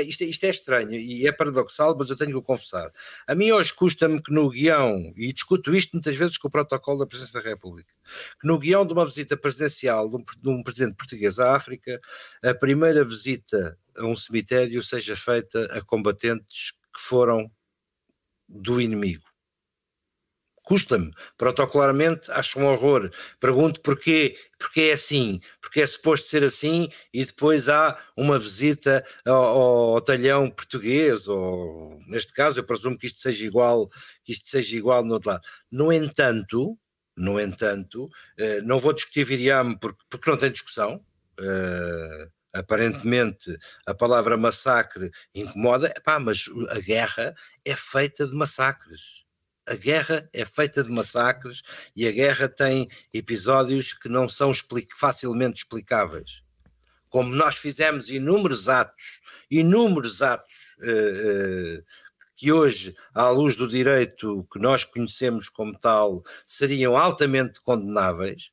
isto, 0.07 0.25
isto, 0.25 0.45
é 0.45 0.51
estranho 0.51 0.95
e 0.95 1.27
é 1.27 1.33
paradoxal, 1.33 1.97
mas 1.99 2.11
eu 2.11 2.17
tenho 2.17 2.31
que 2.31 2.37
o 2.37 2.43
confessar. 2.43 2.93
A 3.27 3.35
mim 3.35 3.51
hoje 3.51 3.73
custa-me 3.73 4.23
que 4.23 4.33
no 4.33 4.51
guião, 4.51 5.13
e 5.17 5.33
discuto 5.33 5.75
isto 5.75 5.93
muitas 5.95 6.17
vezes 6.17 6.37
com 6.37 6.49
o 6.49 6.51
protocolo 6.51 6.99
da 6.99 7.07
Presidência 7.07 7.41
da 7.41 7.49
República, 7.49 7.93
que 8.41 8.47
no 8.47 8.59
guião 8.59 8.87
de 8.87 8.93
uma 8.93 9.07
visita 9.07 9.37
presidencial 9.37 10.09
de 10.09 10.17
um, 10.17 10.25
de 10.25 10.49
um 10.49 10.63
presidente 10.63 10.97
português 10.97 11.39
à 11.39 11.55
África, 11.55 12.01
a 12.43 12.55
primeira 12.55 13.05
visita 13.05 13.79
a 13.97 14.05
um 14.05 14.15
cemitério 14.15 14.83
seja 14.83 15.17
feita 15.17 15.65
a 15.67 15.81
combatentes 15.81 16.73
que 16.93 17.01
foram 17.01 17.51
do 18.49 18.81
inimigo. 18.81 19.34
Custa-me, 20.65 21.13
protocolarmente 21.37 22.31
acho 22.31 22.59
um 22.59 22.65
horror. 22.65 23.11
Pergunto 23.39 23.83
porquê, 23.83 24.35
porque 24.59 24.81
é 24.81 24.93
assim, 24.95 25.39
porque 25.61 25.83
é 25.83 25.87
suposto 25.87 26.27
ser 26.27 26.43
assim 26.43 26.89
e 27.13 27.23
depois 27.23 27.69
há 27.69 27.99
uma 28.17 28.39
visita 28.39 29.05
ao, 29.27 29.95
ao, 29.95 30.01
talhão 30.01 30.51
português, 30.51 31.29
ou 31.29 32.01
neste 32.07 32.33
caso 32.33 32.59
eu 32.59 32.65
presumo 32.65 32.97
que 32.97 33.07
isto 33.07 33.21
seja 33.21 33.45
igual, 33.45 33.91
que 34.25 34.33
isto 34.33 34.49
seja 34.49 34.75
igual 34.75 35.05
no 35.05 35.15
outro 35.15 35.33
lado. 35.33 35.43
No 35.71 35.93
entanto, 35.93 36.79
no 37.15 37.39
entanto, 37.39 38.09
eh, 38.39 38.63
não 38.63 38.79
vou 38.79 38.95
discutir 38.95 39.25
Viriame 39.25 39.79
porque, 39.79 40.03
porque 40.09 40.31
não 40.31 40.39
tem 40.39 40.51
discussão. 40.51 41.05
Uh, 41.39 42.31
aparentemente 42.53 43.59
a 43.85 43.93
palavra 43.93 44.37
massacre 44.37 45.11
incomoda, 45.35 45.93
Epá, 45.97 46.21
mas 46.21 46.45
a 46.71 46.79
guerra 46.79 47.35
é 47.65 47.75
feita 47.75 48.27
de 48.27 48.35
massacres 48.35 49.24
a 49.67 49.75
guerra 49.75 50.29
é 50.33 50.45
feita 50.45 50.83
de 50.83 50.91
massacres 50.91 51.63
e 51.97 52.07
a 52.07 52.13
guerra 52.13 52.49
tem 52.49 52.89
episódios 53.13 53.93
que 53.93 54.09
não 54.09 54.29
são 54.29 54.51
explic 54.51 54.95
facilmente 54.97 55.59
explicáveis. 55.59 56.43
Como 57.09 57.35
nós 57.35 57.57
fizemos 57.57 58.11
inúmeros 58.11 58.69
atos, 58.69 59.21
inúmeros 59.51 60.21
atos 60.21 60.77
uh, 60.79 61.79
uh, 61.79 61.85
que 62.37 62.51
hoje, 62.51 62.95
à 63.15 63.29
luz 63.31 63.57
do 63.57 63.69
direito 63.69 64.47
que 64.53 64.59
nós 64.59 64.85
conhecemos 64.85 65.49
como 65.49 65.79
tal, 65.79 66.25
seriam 66.45 66.97
altamente 66.97 67.61
condenáveis, 67.61 68.51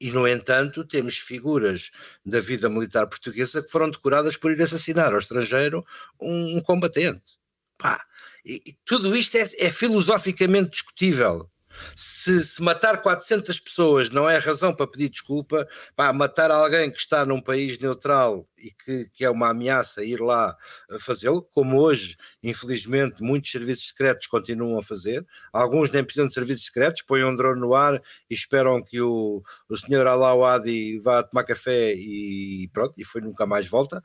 e, 0.00 0.12
no 0.12 0.28
entanto, 0.28 0.84
temos 0.84 1.18
figuras 1.18 1.90
da 2.24 2.40
vida 2.40 2.68
militar 2.68 3.06
portuguesa 3.08 3.62
que 3.62 3.70
foram 3.70 3.90
decoradas 3.90 4.36
por 4.36 4.52
ir 4.52 4.62
assassinar 4.62 5.12
ao 5.12 5.18
estrangeiro 5.18 5.84
um, 6.20 6.56
um 6.56 6.60
combatente. 6.60 7.36
Pá, 7.76 8.04
e, 8.48 8.76
tudo 8.84 9.14
isto 9.14 9.36
é, 9.36 9.48
é 9.58 9.70
filosoficamente 9.70 10.70
discutível. 10.70 11.50
Se, 11.94 12.44
se, 12.44 12.62
matar 12.62 13.00
400 13.02 13.60
pessoas 13.60 14.10
não 14.10 14.28
é 14.28 14.36
razão 14.38 14.74
para 14.74 14.86
pedir 14.86 15.08
desculpa, 15.08 15.68
pá, 15.94 16.12
matar 16.12 16.50
alguém 16.50 16.90
que 16.90 16.98
está 16.98 17.24
num 17.24 17.40
país 17.40 17.78
neutral 17.78 18.48
e 18.56 18.70
que, 18.72 19.08
que 19.12 19.24
é 19.24 19.30
uma 19.30 19.50
ameaça 19.50 20.04
ir 20.04 20.20
lá 20.20 20.56
fazê-lo, 21.00 21.42
como 21.42 21.80
hoje, 21.80 22.16
infelizmente, 22.42 23.22
muitos 23.22 23.50
serviços 23.50 23.88
secretos 23.88 24.26
continuam 24.26 24.78
a 24.78 24.82
fazer. 24.82 25.24
Alguns 25.52 25.90
nem 25.90 26.02
precisam 26.04 26.26
de 26.26 26.34
serviços 26.34 26.66
secretos, 26.66 27.02
põem 27.02 27.24
um 27.24 27.34
drone 27.34 27.60
no 27.60 27.74
ar 27.74 28.00
e 28.28 28.34
esperam 28.34 28.82
que 28.82 29.00
o, 29.00 29.42
o 29.68 29.76
senhor 29.76 30.06
Alawadi 30.06 30.98
vá 30.98 31.22
tomar 31.22 31.44
café 31.44 31.94
e 31.94 32.68
pronto, 32.72 33.00
e 33.00 33.04
foi 33.04 33.20
nunca 33.20 33.46
mais 33.46 33.68
volta. 33.68 34.02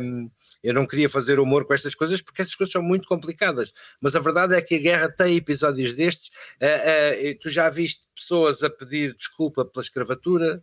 Um, 0.00 0.30
eu 0.62 0.72
não 0.72 0.86
queria 0.86 1.08
fazer 1.08 1.40
humor 1.40 1.64
com 1.64 1.74
estas 1.74 1.94
coisas 1.94 2.22
porque 2.22 2.42
essas 2.42 2.54
coisas 2.54 2.72
são 2.72 2.82
muito 2.82 3.08
complicadas, 3.08 3.72
mas 4.00 4.14
a 4.14 4.20
verdade 4.20 4.54
é 4.54 4.62
que 4.62 4.76
a 4.76 4.78
guerra 4.78 5.10
tem 5.10 5.36
episódios 5.36 5.94
destes. 5.94 6.28
Uh, 6.60 7.32
uh, 7.32 7.38
tu 7.40 7.48
já 7.48 7.68
viste 7.68 8.06
pessoas 8.14 8.62
a 8.62 8.70
pedir 8.70 9.14
desculpa 9.16 9.64
pela 9.64 9.82
escravatura, 9.82 10.62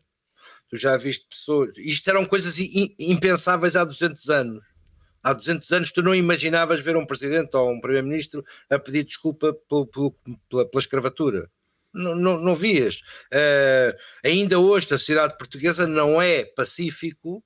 tu 0.70 0.78
já 0.78 0.96
viste 0.98 1.28
pessoas. 1.28 1.78
Isto 1.78 2.10
eram 2.10 2.26
coisas 2.26 2.56
impensáveis 2.98 3.76
há 3.76 3.84
200 3.84 4.30
anos. 4.30 4.64
Há 5.22 5.34
200 5.34 5.72
anos 5.74 5.92
tu 5.92 6.02
não 6.02 6.16
imaginavas 6.16 6.80
ver 6.80 6.96
um 6.96 7.06
presidente 7.06 7.56
ou 7.58 7.72
um 7.72 7.82
primeiro-ministro 7.82 8.44
a 8.70 8.80
pedir 8.80 9.04
desculpa 9.04 9.54
pelo, 9.68 9.86
pelo, 9.86 10.16
pela, 10.50 10.66
pela 10.66 10.80
escravatura. 10.80 11.50
Não, 11.94 12.16
não, 12.16 12.38
não 12.38 12.56
vias. 12.56 13.02
Uh, 13.34 13.98
ainda 14.24 14.60
hoje, 14.60 14.86
a 14.86 14.98
sociedade 14.98 15.38
portuguesa 15.38 15.88
não 15.88 16.22
é 16.22 16.46
pacífico 16.46 17.44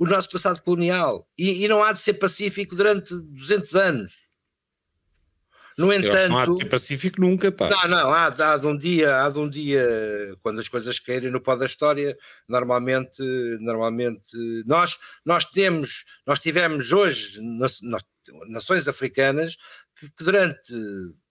o 0.00 0.06
nosso 0.06 0.30
passado 0.30 0.62
colonial. 0.62 1.28
E, 1.36 1.62
e, 1.62 1.68
não 1.68 1.84
há 1.84 1.92
de 1.92 2.00
ser 2.00 2.14
pacífico 2.14 2.74
durante 2.74 3.14
200 3.14 3.76
anos. 3.76 4.12
No 5.76 5.92
entanto. 5.92 6.30
Não 6.30 6.38
há 6.38 6.46
de 6.46 6.56
ser 6.56 6.64
pacífico 6.64 7.20
nunca, 7.20 7.52
pá. 7.52 7.68
Não, 7.68 7.86
não, 7.86 8.10
há, 8.10 8.26
há, 8.28 8.56
de 8.56 8.66
um 8.66 8.74
dia, 8.74 9.22
há 9.22 9.28
de 9.28 9.38
um 9.38 9.48
dia, 9.48 10.34
quando 10.42 10.58
as 10.58 10.68
coisas 10.68 10.98
caírem 10.98 11.30
no 11.30 11.40
pó 11.40 11.54
da 11.54 11.66
história, 11.66 12.16
normalmente, 12.48 13.22
normalmente, 13.60 14.30
nós, 14.66 14.98
nós 15.22 15.44
temos, 15.44 16.06
nós 16.26 16.38
tivemos 16.38 16.92
hoje 16.92 17.38
nações 18.48 18.88
africanas 18.88 19.56
que, 19.94 20.10
que 20.10 20.24
durante 20.24 20.72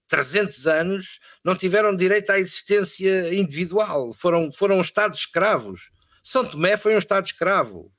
300 0.08 0.68
anos 0.68 1.20
não 1.44 1.56
tiveram 1.56 1.96
direito 1.96 2.30
à 2.30 2.38
existência 2.38 3.34
individual, 3.34 4.14
foram, 4.14 4.52
foram 4.52 4.80
estados 4.80 5.20
escravos. 5.20 5.90
São 6.24 6.46
Tomé 6.46 6.78
foi 6.78 6.94
um 6.94 7.00
estado 7.00 7.26
escravo 7.26 7.92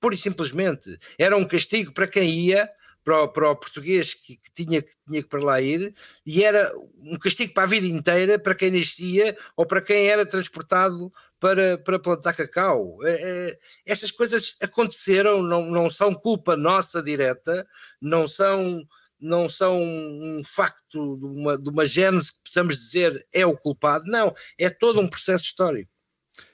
pura 0.00 0.14
e 0.14 0.18
simplesmente. 0.18 0.98
Era 1.18 1.36
um 1.36 1.44
castigo 1.44 1.92
para 1.92 2.06
quem 2.06 2.30
ia, 2.30 2.70
para 3.04 3.22
o, 3.22 3.28
para 3.28 3.50
o 3.50 3.56
português 3.56 4.14
que, 4.14 4.36
que, 4.36 4.50
tinha, 4.52 4.82
que 4.82 4.92
tinha 5.06 5.22
que 5.22 5.28
para 5.28 5.44
lá 5.44 5.60
ir, 5.60 5.94
e 6.26 6.44
era 6.44 6.70
um 6.98 7.18
castigo 7.18 7.54
para 7.54 7.62
a 7.62 7.66
vida 7.66 7.86
inteira 7.86 8.38
para 8.38 8.54
quem 8.54 8.70
nascia 8.70 9.36
ou 9.56 9.64
para 9.64 9.80
quem 9.80 10.08
era 10.08 10.26
transportado 10.26 11.12
para, 11.40 11.78
para 11.78 11.98
plantar 11.98 12.34
cacau. 12.34 12.98
É, 13.04 13.12
é, 13.12 13.58
essas 13.86 14.10
coisas 14.10 14.56
aconteceram, 14.60 15.42
não, 15.42 15.70
não 15.70 15.88
são 15.88 16.14
culpa 16.14 16.56
nossa 16.56 17.02
direta, 17.02 17.66
não 18.00 18.26
são 18.26 18.82
não 19.20 19.48
são 19.48 19.82
um 19.82 20.42
facto 20.44 21.16
de 21.16 21.24
uma, 21.24 21.58
de 21.58 21.68
uma 21.68 21.84
gênese 21.84 22.32
que 22.32 22.38
possamos 22.44 22.78
dizer 22.78 23.26
é 23.34 23.44
o 23.44 23.56
culpado, 23.56 24.04
não, 24.06 24.32
é 24.56 24.70
todo 24.70 25.00
um 25.00 25.08
processo 25.08 25.44
histórico. 25.44 25.90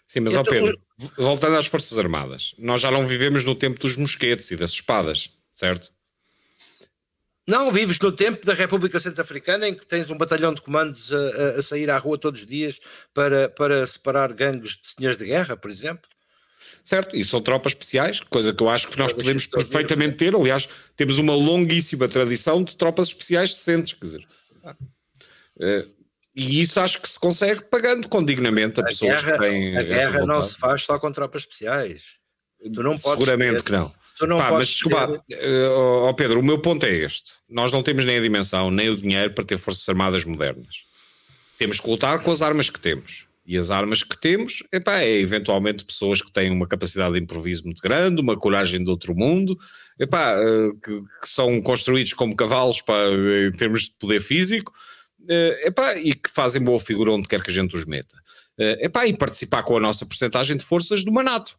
Sim, 0.06 0.20
mas, 0.20 0.36
ó 0.36 0.42
Pedro, 0.42 0.78
voltando 1.16 1.56
às 1.56 1.66
Forças 1.66 1.98
Armadas, 1.98 2.54
nós 2.58 2.80
já 2.80 2.90
não 2.90 3.06
vivemos 3.06 3.42
no 3.44 3.54
tempo 3.54 3.80
dos 3.80 3.96
mosquetes 3.96 4.50
e 4.50 4.56
das 4.56 4.70
espadas, 4.70 5.30
certo? 5.52 5.92
Não, 7.46 7.70
vives 7.70 7.98
no 8.00 8.10
tempo 8.10 8.44
da 8.46 8.54
República 8.54 8.98
Centro-Africana 8.98 9.68
em 9.68 9.74
que 9.74 9.84
tens 9.84 10.10
um 10.10 10.16
batalhão 10.16 10.54
de 10.54 10.62
comandos 10.62 11.12
a, 11.12 11.58
a, 11.58 11.62
sair 11.62 11.90
à 11.90 11.98
rua 11.98 12.16
todos 12.16 12.40
os 12.40 12.46
dias 12.46 12.78
para, 13.12 13.50
para 13.50 13.86
separar 13.86 14.32
gangues 14.32 14.72
de 14.72 14.88
senhores 14.96 15.18
de 15.18 15.26
guerra, 15.26 15.56
por 15.56 15.70
exemplo. 15.70 16.08
Certo, 16.82 17.14
e 17.14 17.22
são 17.22 17.42
tropas 17.42 17.72
especiais, 17.72 18.20
coisa 18.20 18.52
que 18.52 18.62
eu 18.62 18.68
acho 18.70 18.88
que 18.88 18.98
nós 18.98 19.12
podemos 19.12 19.46
perfeitamente 19.46 20.16
ter. 20.16 20.34
Aliás, 20.34 20.68
temos 20.96 21.18
uma 21.18 21.34
longuíssima 21.34 22.08
tradição 22.08 22.62
de 22.64 22.76
tropas 22.76 23.08
especiais 23.08 23.50
decentes, 23.50 23.94
quer 23.94 24.06
dizer. 24.06 24.28
Eh, 25.60 25.86
e 26.34 26.60
isso 26.60 26.80
acho 26.80 27.00
que 27.00 27.08
se 27.08 27.18
consegue 27.18 27.62
pagando 27.62 28.08
condignamente 28.08 28.80
a, 28.80 28.82
a 28.82 28.86
pessoas 28.86 29.22
guerra, 29.22 29.32
que 29.32 29.38
têm. 29.38 29.76
A 29.76 29.82
guerra 29.82 30.26
não 30.26 30.42
se 30.42 30.56
faz 30.56 30.82
só 30.82 30.98
com 30.98 31.12
tropas 31.12 31.42
especiais. 31.42 32.02
Tu 32.60 32.82
não 32.82 32.96
podes 32.96 33.02
Seguramente 33.02 33.56
ter, 33.56 33.62
que 33.62 33.72
não. 33.72 33.92
Tu 34.18 34.26
não 34.26 34.38
Pá, 34.38 34.50
mas 34.52 34.68
desculpa, 34.68 35.22
ter... 35.26 35.68
oh 35.68 36.12
Pedro, 36.14 36.40
o 36.40 36.42
meu 36.42 36.58
ponto 36.58 36.84
é 36.86 36.92
este: 36.92 37.32
nós 37.48 37.70
não 37.70 37.82
temos 37.82 38.04
nem 38.04 38.18
a 38.18 38.20
dimensão, 38.20 38.70
nem 38.70 38.88
o 38.88 38.96
dinheiro 38.96 39.32
para 39.32 39.44
ter 39.44 39.58
forças 39.58 39.88
armadas 39.88 40.24
modernas. 40.24 40.82
Temos 41.56 41.78
que 41.78 41.88
lutar 41.88 42.20
com 42.20 42.32
as 42.32 42.42
armas 42.42 42.68
que 42.68 42.80
temos. 42.80 43.26
E 43.46 43.58
as 43.58 43.70
armas 43.70 44.02
que 44.02 44.16
temos 44.18 44.62
epá, 44.72 45.00
é 45.00 45.20
eventualmente 45.20 45.84
pessoas 45.84 46.22
que 46.22 46.32
têm 46.32 46.50
uma 46.50 46.66
capacidade 46.66 47.12
de 47.14 47.20
improviso 47.20 47.64
muito 47.64 47.82
grande, 47.82 48.20
uma 48.20 48.38
coragem 48.38 48.82
de 48.82 48.88
outro 48.88 49.14
mundo, 49.14 49.56
epá, 50.00 50.34
eh, 50.38 50.70
que, 50.82 51.02
que 51.20 51.28
são 51.28 51.60
construídos 51.60 52.14
como 52.14 52.34
cavalos 52.34 52.80
pá, 52.80 52.94
em 53.46 53.54
termos 53.54 53.82
de 53.82 53.90
poder 54.00 54.20
físico 54.20 54.72
eh, 55.28 55.68
epá, 55.68 55.96
e 55.96 56.14
que 56.14 56.30
fazem 56.30 56.62
boa 56.62 56.80
figura 56.80 57.12
onde 57.12 57.28
quer 57.28 57.42
que 57.42 57.50
a 57.50 57.54
gente 57.54 57.76
os 57.76 57.84
meta. 57.84 58.16
Eh, 58.58 58.86
epá, 58.86 59.06
e 59.06 59.16
participar 59.16 59.62
com 59.62 59.76
a 59.76 59.80
nossa 59.80 60.06
porcentagem 60.06 60.56
de 60.56 60.64
forças 60.64 61.04
do 61.04 61.12
Manato. 61.12 61.56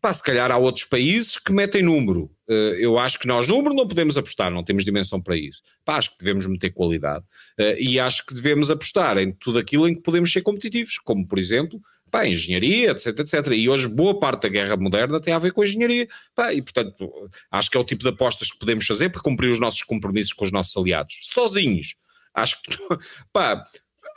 Pá, 0.00 0.14
se 0.14 0.22
calhar 0.22 0.50
há 0.50 0.56
outros 0.56 0.84
países 0.84 1.38
que 1.38 1.52
metem 1.52 1.82
número. 1.82 2.30
Uh, 2.48 2.74
eu 2.78 2.98
acho 2.98 3.18
que 3.18 3.26
nós, 3.26 3.48
número, 3.48 3.74
não 3.74 3.86
podemos 3.86 4.16
apostar, 4.16 4.50
não 4.50 4.62
temos 4.62 4.84
dimensão 4.84 5.20
para 5.20 5.36
isso. 5.36 5.60
Pá, 5.84 5.96
acho 5.96 6.12
que 6.12 6.18
devemos 6.18 6.46
meter 6.46 6.70
qualidade. 6.70 7.24
Uh, 7.58 7.74
e 7.80 7.98
acho 7.98 8.24
que 8.24 8.32
devemos 8.32 8.70
apostar 8.70 9.18
em 9.18 9.32
tudo 9.32 9.58
aquilo 9.58 9.88
em 9.88 9.94
que 9.94 10.00
podemos 10.00 10.32
ser 10.32 10.42
competitivos, 10.42 10.98
como, 10.98 11.26
por 11.26 11.36
exemplo, 11.36 11.80
pá, 12.10 12.26
engenharia, 12.26 12.92
etc, 12.92 13.06
etc. 13.18 13.48
E 13.52 13.68
hoje 13.68 13.88
boa 13.88 14.18
parte 14.18 14.42
da 14.42 14.48
guerra 14.48 14.76
moderna 14.76 15.20
tem 15.20 15.34
a 15.34 15.38
ver 15.38 15.52
com 15.52 15.62
a 15.62 15.64
engenharia. 15.64 16.08
Pá, 16.34 16.54
e, 16.54 16.62
portanto, 16.62 17.10
acho 17.50 17.68
que 17.68 17.76
é 17.76 17.80
o 17.80 17.84
tipo 17.84 18.02
de 18.02 18.10
apostas 18.10 18.52
que 18.52 18.58
podemos 18.58 18.86
fazer 18.86 19.08
para 19.08 19.20
cumprir 19.20 19.50
os 19.50 19.58
nossos 19.58 19.82
compromissos 19.82 20.32
com 20.32 20.44
os 20.44 20.52
nossos 20.52 20.76
aliados. 20.76 21.18
Sozinhos. 21.22 21.94
Acho 22.42 22.60
que, 22.62 22.76
pá, 23.32 23.64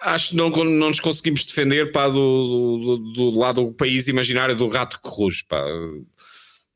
acho 0.01 0.29
que 0.29 0.35
não, 0.35 0.49
não 0.49 0.89
nos 0.89 0.99
conseguimos 0.99 1.45
defender 1.45 1.91
pá, 1.91 2.07
do, 2.07 2.77
do, 2.77 2.97
do, 3.13 3.39
lado 3.39 3.65
do 3.65 3.73
país 3.73 4.07
imaginário 4.07 4.55
do 4.55 4.67
rato 4.67 4.99
que 5.01 5.09
ruge. 5.09 5.43
Pá. 5.47 5.63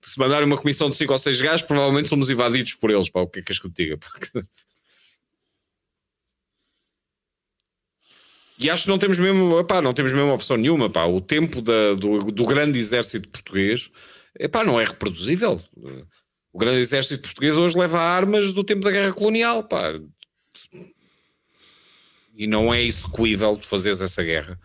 Se 0.04 0.20
mandarem 0.20 0.46
uma 0.46 0.58
comissão 0.58 0.90
de 0.90 0.96
5 0.96 1.12
ou 1.12 1.20
6 1.20 1.42
gajos, 1.42 1.62
provavelmente 1.66 2.08
somos 2.08 2.30
invadidos 2.30 2.76
por 2.76 2.92
eles. 2.92 3.10
Pá. 3.10 3.22
O 3.22 3.28
que 3.28 3.40
é 3.40 3.42
que 3.42 3.52
és 3.52 3.60
que 3.60 3.68
eu 3.68 3.72
te 3.72 3.84
diga? 3.84 4.00
E 8.58 8.70
acho 8.70 8.84
que 8.84 8.90
não 8.90 8.98
temos 8.98 9.18
mesmo, 9.18 9.60
epá, 9.60 9.82
não 9.82 9.94
temos 9.94 10.14
mesmo 10.14 10.34
opção 10.34 10.56
nenhuma. 10.56 10.90
Pá. 10.90 11.04
O 11.04 11.20
tempo 11.20 11.62
da, 11.62 11.94
do, 11.94 12.32
do 12.32 12.46
grande 12.46 12.80
exército 12.80 13.28
português 13.28 13.92
epá, 14.40 14.64
não 14.64 14.80
é 14.80 14.86
reproduzível. 14.86 15.62
O 16.54 16.58
grande 16.58 16.80
exército 16.80 17.22
português 17.22 17.58
hoje 17.58 17.78
leva 17.78 18.00
armas 18.00 18.54
do 18.54 18.64
tempo 18.64 18.82
da 18.82 18.92
guerra 18.92 19.12
colonial. 19.12 19.62
Pá 19.66 19.92
e 22.36 22.48
não 22.48 22.74
é 22.74 22.82
execuível 22.82 23.56
fazeres 23.56 24.02
essa 24.02 24.24
guerra. 24.24 24.60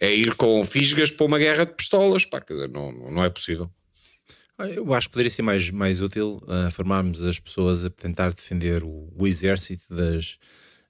É 0.00 0.12
ir 0.12 0.34
com 0.34 0.64
fisgas 0.64 1.10
para 1.10 1.26
uma 1.26 1.38
guerra 1.38 1.64
de 1.64 1.74
pistolas, 1.74 2.24
pá, 2.24 2.40
quer 2.40 2.54
dizer, 2.54 2.68
não, 2.68 2.92
não 2.92 3.24
é 3.24 3.30
possível. 3.30 3.70
Eu 4.58 4.94
acho 4.94 5.08
que 5.08 5.12
poderia 5.12 5.30
ser 5.30 5.42
mais, 5.42 5.68
mais 5.70 6.00
útil 6.00 6.40
uh, 6.44 6.70
formarmos 6.70 7.24
as 7.24 7.40
pessoas 7.40 7.84
a 7.84 7.90
tentar 7.90 8.32
defender 8.32 8.84
o, 8.84 9.12
o 9.16 9.26
exército 9.26 9.82
das, 9.92 10.38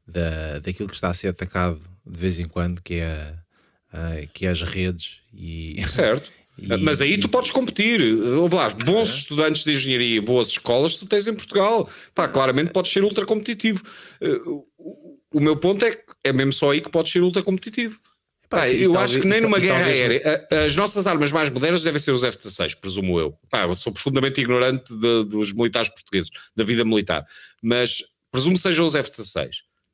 da, 0.06 0.58
daquilo 0.58 0.88
que 0.88 0.94
está 0.94 1.08
a 1.08 1.14
ser 1.14 1.28
atacado 1.28 1.80
de 2.06 2.18
vez 2.18 2.38
em 2.38 2.46
quando, 2.46 2.82
que 2.82 2.96
é, 2.96 3.34
uh, 3.92 4.28
que 4.34 4.44
é 4.44 4.50
as 4.50 4.60
redes. 4.60 5.20
E, 5.32 5.82
certo. 5.88 6.30
E, 6.58 6.68
Mas 6.76 7.00
aí 7.00 7.18
tu 7.18 7.28
podes 7.28 7.50
competir. 7.50 8.00
Lá, 8.52 8.70
bons 8.70 9.14
estudantes 9.14 9.64
de 9.64 9.72
engenharia 9.72 10.16
e 10.16 10.20
boas 10.20 10.48
escolas 10.48 10.96
tu 10.96 11.06
tens 11.06 11.26
em 11.26 11.34
Portugal. 11.34 11.88
Pá, 12.14 12.28
claramente 12.28 12.70
podes 12.70 12.92
ser 12.92 13.02
ultra 13.02 13.24
competitivo. 13.24 13.82
Uh, 14.20 14.62
o 15.34 15.40
meu 15.40 15.56
ponto 15.56 15.84
é 15.84 15.90
que 15.90 16.02
é 16.22 16.32
mesmo 16.32 16.52
só 16.52 16.70
aí 16.70 16.80
que 16.80 16.90
pode 16.90 17.10
ser 17.10 17.20
ultra 17.20 17.42
competitivo. 17.42 18.00
Pá, 18.48 18.68
eu 18.68 18.96
acho 18.98 19.20
que 19.20 19.26
nem 19.26 19.40
numa 19.40 19.58
guerra 19.58 19.86
aérea. 19.86 20.46
As 20.64 20.76
nossas 20.76 21.06
armas 21.06 21.32
mais 21.32 21.50
modernas 21.50 21.82
devem 21.82 22.00
ser 22.00 22.12
os 22.12 22.22
F-16, 22.22 22.76
presumo 22.76 23.18
eu. 23.18 23.36
Pá, 23.50 23.64
eu 23.64 23.74
sou 23.74 23.92
profundamente 23.92 24.40
ignorante 24.40 24.94
de, 24.94 25.24
dos 25.24 25.52
militares 25.52 25.88
portugueses, 25.88 26.30
da 26.54 26.62
vida 26.62 26.84
militar. 26.84 27.26
Mas 27.60 28.02
presumo 28.30 28.56
sejam 28.56 28.86
os 28.86 28.94
F-16. 28.94 29.50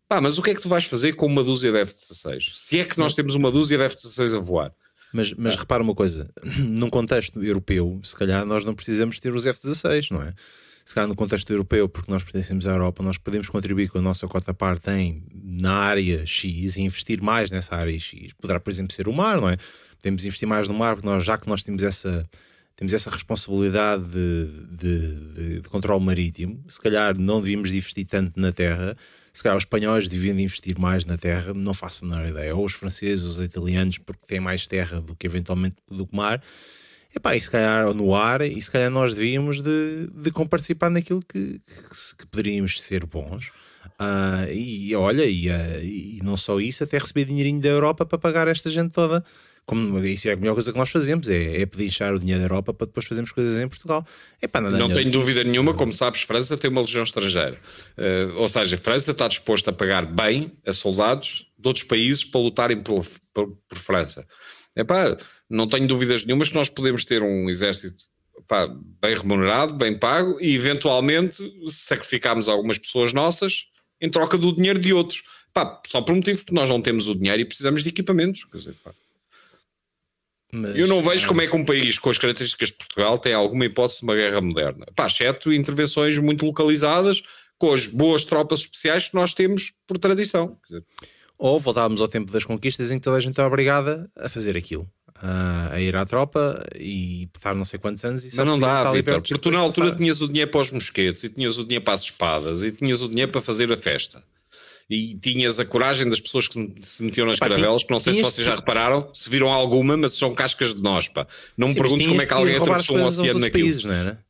Pá, 0.09 0.21
mas 0.21 0.39
o 0.39 0.43
que 0.43 0.51
é 0.51 0.55
que 0.55 0.61
tu 0.61 0.69
vais 0.69 0.85
fazer 0.85 1.15
com 1.15 1.27
uma 1.27 1.43
dúzia 1.43 1.73
de 1.73 1.79
F-16? 1.79 2.51
Se 2.55 2.81
é 2.81 2.85
que 2.85 2.99
nós 2.99 3.15
temos 3.15 3.35
uma 3.35 3.51
dúzia 3.51 3.79
de 3.79 3.85
F-16 3.85 4.37
a 4.37 4.41
voar. 4.41 4.73
Mas, 5.13 5.33
mas 5.33 5.57
repara 5.57 5.83
uma 5.83 5.95
coisa, 5.95 6.31
num 6.59 6.91
contexto 6.91 7.43
europeu, 7.43 8.01
se 8.05 8.15
calhar 8.15 8.45
nós 8.45 8.65
não 8.65 8.75
precisamos 8.75 9.19
ter 9.19 9.35
os 9.35 9.47
F-16, 9.47 10.11
não 10.11 10.23
é? 10.23 10.35
Se 10.91 10.95
calhar 10.95 11.07
no 11.07 11.15
contexto 11.15 11.49
europeu, 11.53 11.89
porque 11.89 12.11
nós 12.11 12.25
pertencemos 12.25 12.67
à 12.67 12.73
Europa, 12.73 13.01
nós 13.01 13.17
podemos 13.17 13.49
contribuir 13.49 13.89
com 13.89 13.99
a 13.99 14.03
nossa 14.03 14.27
cota 14.27 14.53
parte 14.53 14.91
em, 14.91 15.23
na 15.33 15.73
área 15.73 16.27
X 16.27 16.77
e 16.77 16.83
investir 16.83 17.23
mais 17.23 17.49
nessa 17.49 17.77
área 17.77 17.97
X. 17.97 18.33
Poderá, 18.33 18.59
por 18.59 18.71
exemplo, 18.71 18.93
ser 18.93 19.07
o 19.07 19.13
mar, 19.13 19.41
não 19.41 19.49
é? 19.49 19.57
Podemos 20.03 20.25
investir 20.25 20.49
mais 20.49 20.67
no 20.67 20.75
mar, 20.75 20.97
porque 20.97 21.07
nós, 21.07 21.23
já 21.23 21.39
que 21.39 21.47
nós 21.47 21.63
temos 21.63 21.85
essa, 21.85 22.29
temos 22.75 22.93
essa 22.93 23.09
responsabilidade 23.09 24.03
de, 24.03 24.47
de, 24.69 25.33
de, 25.33 25.61
de 25.61 25.69
controle 25.69 26.05
marítimo, 26.05 26.61
se 26.67 26.81
calhar 26.81 27.17
não 27.17 27.41
devíamos 27.41 27.71
investir 27.71 28.05
tanto 28.05 28.41
na 28.41 28.51
terra, 28.51 28.97
se 29.33 29.45
calhar 29.45 29.57
os 29.57 29.63
espanhóis 29.63 30.09
deviam 30.09 30.37
investir 30.41 30.77
mais 30.77 31.05
na 31.05 31.17
terra, 31.17 31.55
não 31.55 31.73
faço 31.73 32.05
a 32.05 32.09
menor 32.09 32.27
ideia, 32.27 32.57
ou 32.57 32.65
os 32.65 32.73
franceses, 32.73 33.25
os 33.27 33.41
italianos, 33.41 33.99
porque 33.99 34.27
têm 34.27 34.41
mais 34.41 34.67
terra 34.67 35.01
do 35.01 35.15
que 35.15 35.25
eventualmente 35.25 35.77
do 35.89 36.05
que 36.05 36.17
mar 36.17 36.43
Epá, 37.15 37.35
e 37.35 37.41
se 37.41 37.51
calhar 37.51 37.93
no 37.93 38.15
ar, 38.15 38.41
e 38.41 38.61
se 38.61 38.71
calhar 38.71 38.91
nós 38.91 39.15
devíamos 39.15 39.61
de, 39.61 40.09
de 40.15 40.31
comparticipar 40.31 40.91
naquilo 40.91 41.21
que, 41.21 41.61
que, 41.61 42.17
que 42.19 42.27
poderíamos 42.27 42.81
ser 42.81 43.05
bons. 43.05 43.51
Uh, 44.01 44.51
e 44.53 44.95
olha, 44.95 45.25
e, 45.25 45.49
uh, 45.49 45.83
e, 45.83 46.21
não 46.23 46.37
só 46.37 46.61
isso, 46.61 46.85
até 46.85 46.99
receber 46.99 47.27
dinheirinho 47.27 47.61
da 47.61 47.69
Europa 47.69 48.07
para 48.07 48.19
pagar 48.19 48.49
esta 48.49 48.71
gente 48.71 48.93
toda. 48.93 49.25
Como, 49.67 50.03
isso 50.05 50.29
é 50.29 50.33
a 50.33 50.37
melhor 50.37 50.55
coisa 50.55 50.73
que 50.73 50.79
nós 50.79 50.91
fazemos, 50.91 51.29
é, 51.29 51.61
é 51.61 51.67
pedinchar 51.67 52.15
o 52.15 52.19
dinheiro 52.19 52.41
da 52.41 52.47
Europa 52.47 52.73
para 52.73 52.87
depois 52.87 53.07
fazermos 53.07 53.31
coisas 53.31 53.61
em 53.61 53.69
Portugal. 53.69 54.05
Epá, 54.41 54.61
não 54.61 54.89
tenho 54.89 55.11
dúvida 55.11 55.45
nenhuma, 55.45 55.75
como 55.75 55.93
sabes, 55.93 56.23
França 56.23 56.57
tem 56.57 56.71
uma 56.71 56.81
legião 56.81 57.05
estrangeira. 57.05 57.59
Uh, 57.97 58.37
ou 58.37 58.49
seja, 58.49 58.79
França 58.79 59.11
está 59.11 59.29
disposta 59.29 59.71
a 59.71 59.73
pagar 59.73 60.07
bem 60.07 60.53
a 60.67 60.73
soldados 60.73 61.47
de 61.59 61.69
outros 61.69 61.85
países 61.85 62.25
para 62.25 62.41
lutarem 62.41 62.81
por, 62.81 63.07
por, 63.35 63.49
por 63.69 63.79
França. 63.79 64.27
Epá, 64.77 65.17
não 65.49 65.67
tenho 65.67 65.87
dúvidas 65.87 66.25
nenhumas 66.25 66.49
que 66.49 66.55
nós 66.55 66.69
podemos 66.69 67.05
ter 67.05 67.23
um 67.23 67.51
exército 67.51 68.05
pá, 68.47 68.69
bem 69.01 69.17
remunerado, 69.17 69.75
bem 69.75 69.97
pago 69.97 70.41
e 70.41 70.55
eventualmente 70.55 71.43
sacrificarmos 71.69 72.49
algumas 72.49 72.79
pessoas 72.79 73.13
nossas 73.13 73.67
em 74.01 74.11
troca 74.11 74.39
do 74.39 74.55
dinheiro 74.55 74.79
de 74.79 74.93
outros. 74.93 75.23
Pá, 75.53 75.81
só 75.87 76.01
por 76.01 76.13
um 76.13 76.17
motivo 76.17 76.45
que 76.45 76.55
nós 76.55 76.69
não 76.69 76.81
temos 76.81 77.09
o 77.09 77.15
dinheiro 77.15 77.43
e 77.43 77.45
precisamos 77.45 77.83
de 77.83 77.89
equipamentos. 77.89 78.45
Quer 78.45 78.57
dizer, 78.57 78.75
Mas, 80.53 80.77
eu 80.77 80.87
não 80.87 81.03
vejo 81.03 81.27
como 81.27 81.41
é 81.43 81.47
que 81.47 81.57
um 81.57 81.65
país 81.65 81.99
com 81.99 82.11
as 82.11 82.19
características 82.19 82.71
de 82.71 82.77
Portugal 82.77 83.19
tem 83.19 83.35
alguma 83.35 83.65
hipótese 83.65 84.01
de 84.01 84.05
uma 84.05 84.15
guerra 84.15 84.41
moderna. 84.41 84.87
Pá, 84.95 85.07
exceto 85.07 85.53
intervenções 85.53 86.17
muito 86.19 86.45
localizadas 86.47 87.23
com 87.59 87.73
as 87.73 87.87
boas 87.87 88.25
tropas 88.25 88.61
especiais 88.61 89.09
que 89.09 89.15
nós 89.15 89.35
temos 89.35 89.73
por 89.87 89.99
tradição. 89.99 90.59
Dizer, 90.65 90.85
ou 91.41 91.59
voltávamos 91.59 92.03
ao 92.03 92.07
tempo 92.07 92.31
das 92.31 92.45
conquistas 92.45 92.91
em 92.91 92.99
que 92.99 93.05
toda 93.05 93.17
a 93.17 93.21
gente 93.21 93.41
é 93.41 93.45
obrigada 93.45 94.11
a 94.15 94.29
fazer 94.29 94.57
aquilo 94.59 94.87
a 95.23 95.79
ir 95.79 95.95
à 95.97 96.07
tropa 96.07 96.63
e 96.79 97.29
estar 97.35 97.55
não 97.55 97.65
sei 97.65 97.79
quantos 97.79 98.05
anos. 98.05 98.25
E 98.25 98.35
Mas 98.35 98.47
não 98.47 98.59
dá, 98.59 98.91
Vitor, 98.91 99.21
porque 99.21 99.39
tu 99.39 99.51
na 99.51 99.59
altura 99.59 99.95
tinhas 99.95 100.21
o 100.21 100.27
dinheiro 100.27 100.51
para 100.51 100.61
os 100.61 100.71
mosquetes 100.71 101.25
e 101.25 101.29
tinhas 101.29 101.59
o 101.59 101.65
dinheiro 101.65 101.85
para 101.85 101.95
as 101.95 102.03
espadas 102.03 102.63
e 102.63 102.71
tinhas 102.73 103.03
o 103.03 103.09
dinheiro 103.09 103.31
para 103.31 103.43
fazer 103.43 103.71
a 103.71 103.77
festa. 103.77 104.23
E 104.89 105.15
tinhas 105.15 105.61
a 105.61 105.65
coragem 105.65 106.09
das 106.09 106.21
pessoas 106.21 106.49
que 106.49 106.75
se 106.81 107.03
metiam 107.03 107.27
nas 107.27 107.39
caravelas, 107.39 107.85
que 107.85 107.93
não 107.93 108.01
sei 108.01 108.15
se 108.15 108.23
vocês 108.23 108.45
já 108.45 108.57
repararam, 108.57 109.09
se 109.15 109.31
viram 109.31 109.53
alguma, 109.53 109.97
mas 109.97 110.15
são 110.15 110.35
cascas 110.35 110.75
de 110.75 110.83
nós, 110.83 111.07
pá. 111.07 111.27
Não 111.57 111.69
me 111.69 111.75
perguntes 111.75 112.07
como 112.07 112.21
é 112.21 112.27
que 112.27 112.33
alguém 112.33 112.57
atravessou 112.57 112.97
um 112.97 113.05
oceano 113.05 113.39
naquilo. 113.39 113.65
Países, 113.65 113.85
não 113.85 113.95
era? 113.95 114.25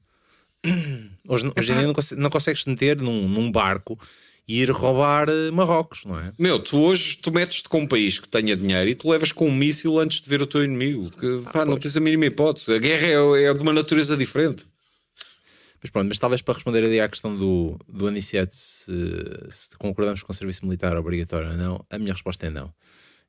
Hoje, 1.26 1.50
hoje 1.56 1.72
em 1.72 1.76
dia 1.76 1.86
não, 2.16 2.28
consegues, 2.28 2.64
meter 2.64 2.96
num, 2.96 3.28
num 3.28 3.52
barco 3.52 3.96
ir 4.58 4.70
roubar 4.70 5.28
eh, 5.28 5.50
Marrocos, 5.50 6.04
não 6.04 6.18
é? 6.18 6.32
Meu, 6.38 6.58
tu 6.58 6.78
hoje 6.78 7.16
tu 7.18 7.30
metes-te 7.30 7.68
com 7.68 7.80
um 7.80 7.86
país 7.86 8.18
que 8.18 8.28
tenha 8.28 8.56
dinheiro 8.56 8.90
e 8.90 8.94
tu 8.94 9.08
levas 9.08 9.30
com 9.30 9.46
um 9.46 9.54
míssil 9.54 9.98
antes 9.98 10.20
de 10.20 10.28
ver 10.28 10.42
o 10.42 10.46
teu 10.46 10.64
inimigo. 10.64 11.10
Que, 11.10 11.42
ah, 11.46 11.50
pá, 11.50 11.64
não 11.64 11.78
tens 11.78 11.96
a 11.96 12.00
mínima 12.00 12.26
hipótese. 12.26 12.72
A 12.72 12.78
guerra 12.78 13.06
é, 13.06 13.44
é 13.44 13.54
de 13.54 13.60
uma 13.62 13.72
natureza 13.72 14.16
diferente. 14.16 14.66
Mas 15.82 15.90
pronto, 15.90 16.08
mas 16.08 16.18
talvez 16.18 16.42
para 16.42 16.54
responder 16.54 16.84
ali 16.84 17.00
à 17.00 17.08
questão 17.08 17.34
do, 17.34 17.78
do 17.88 18.06
Aniceto, 18.06 18.54
se, 18.54 18.92
se 19.48 19.76
concordamos 19.78 20.22
com 20.22 20.32
o 20.32 20.34
serviço 20.34 20.66
militar 20.66 20.94
obrigatório 20.96 21.50
ou 21.50 21.56
não, 21.56 21.86
a 21.88 21.98
minha 21.98 22.12
resposta 22.12 22.46
é 22.46 22.50
não. 22.50 22.72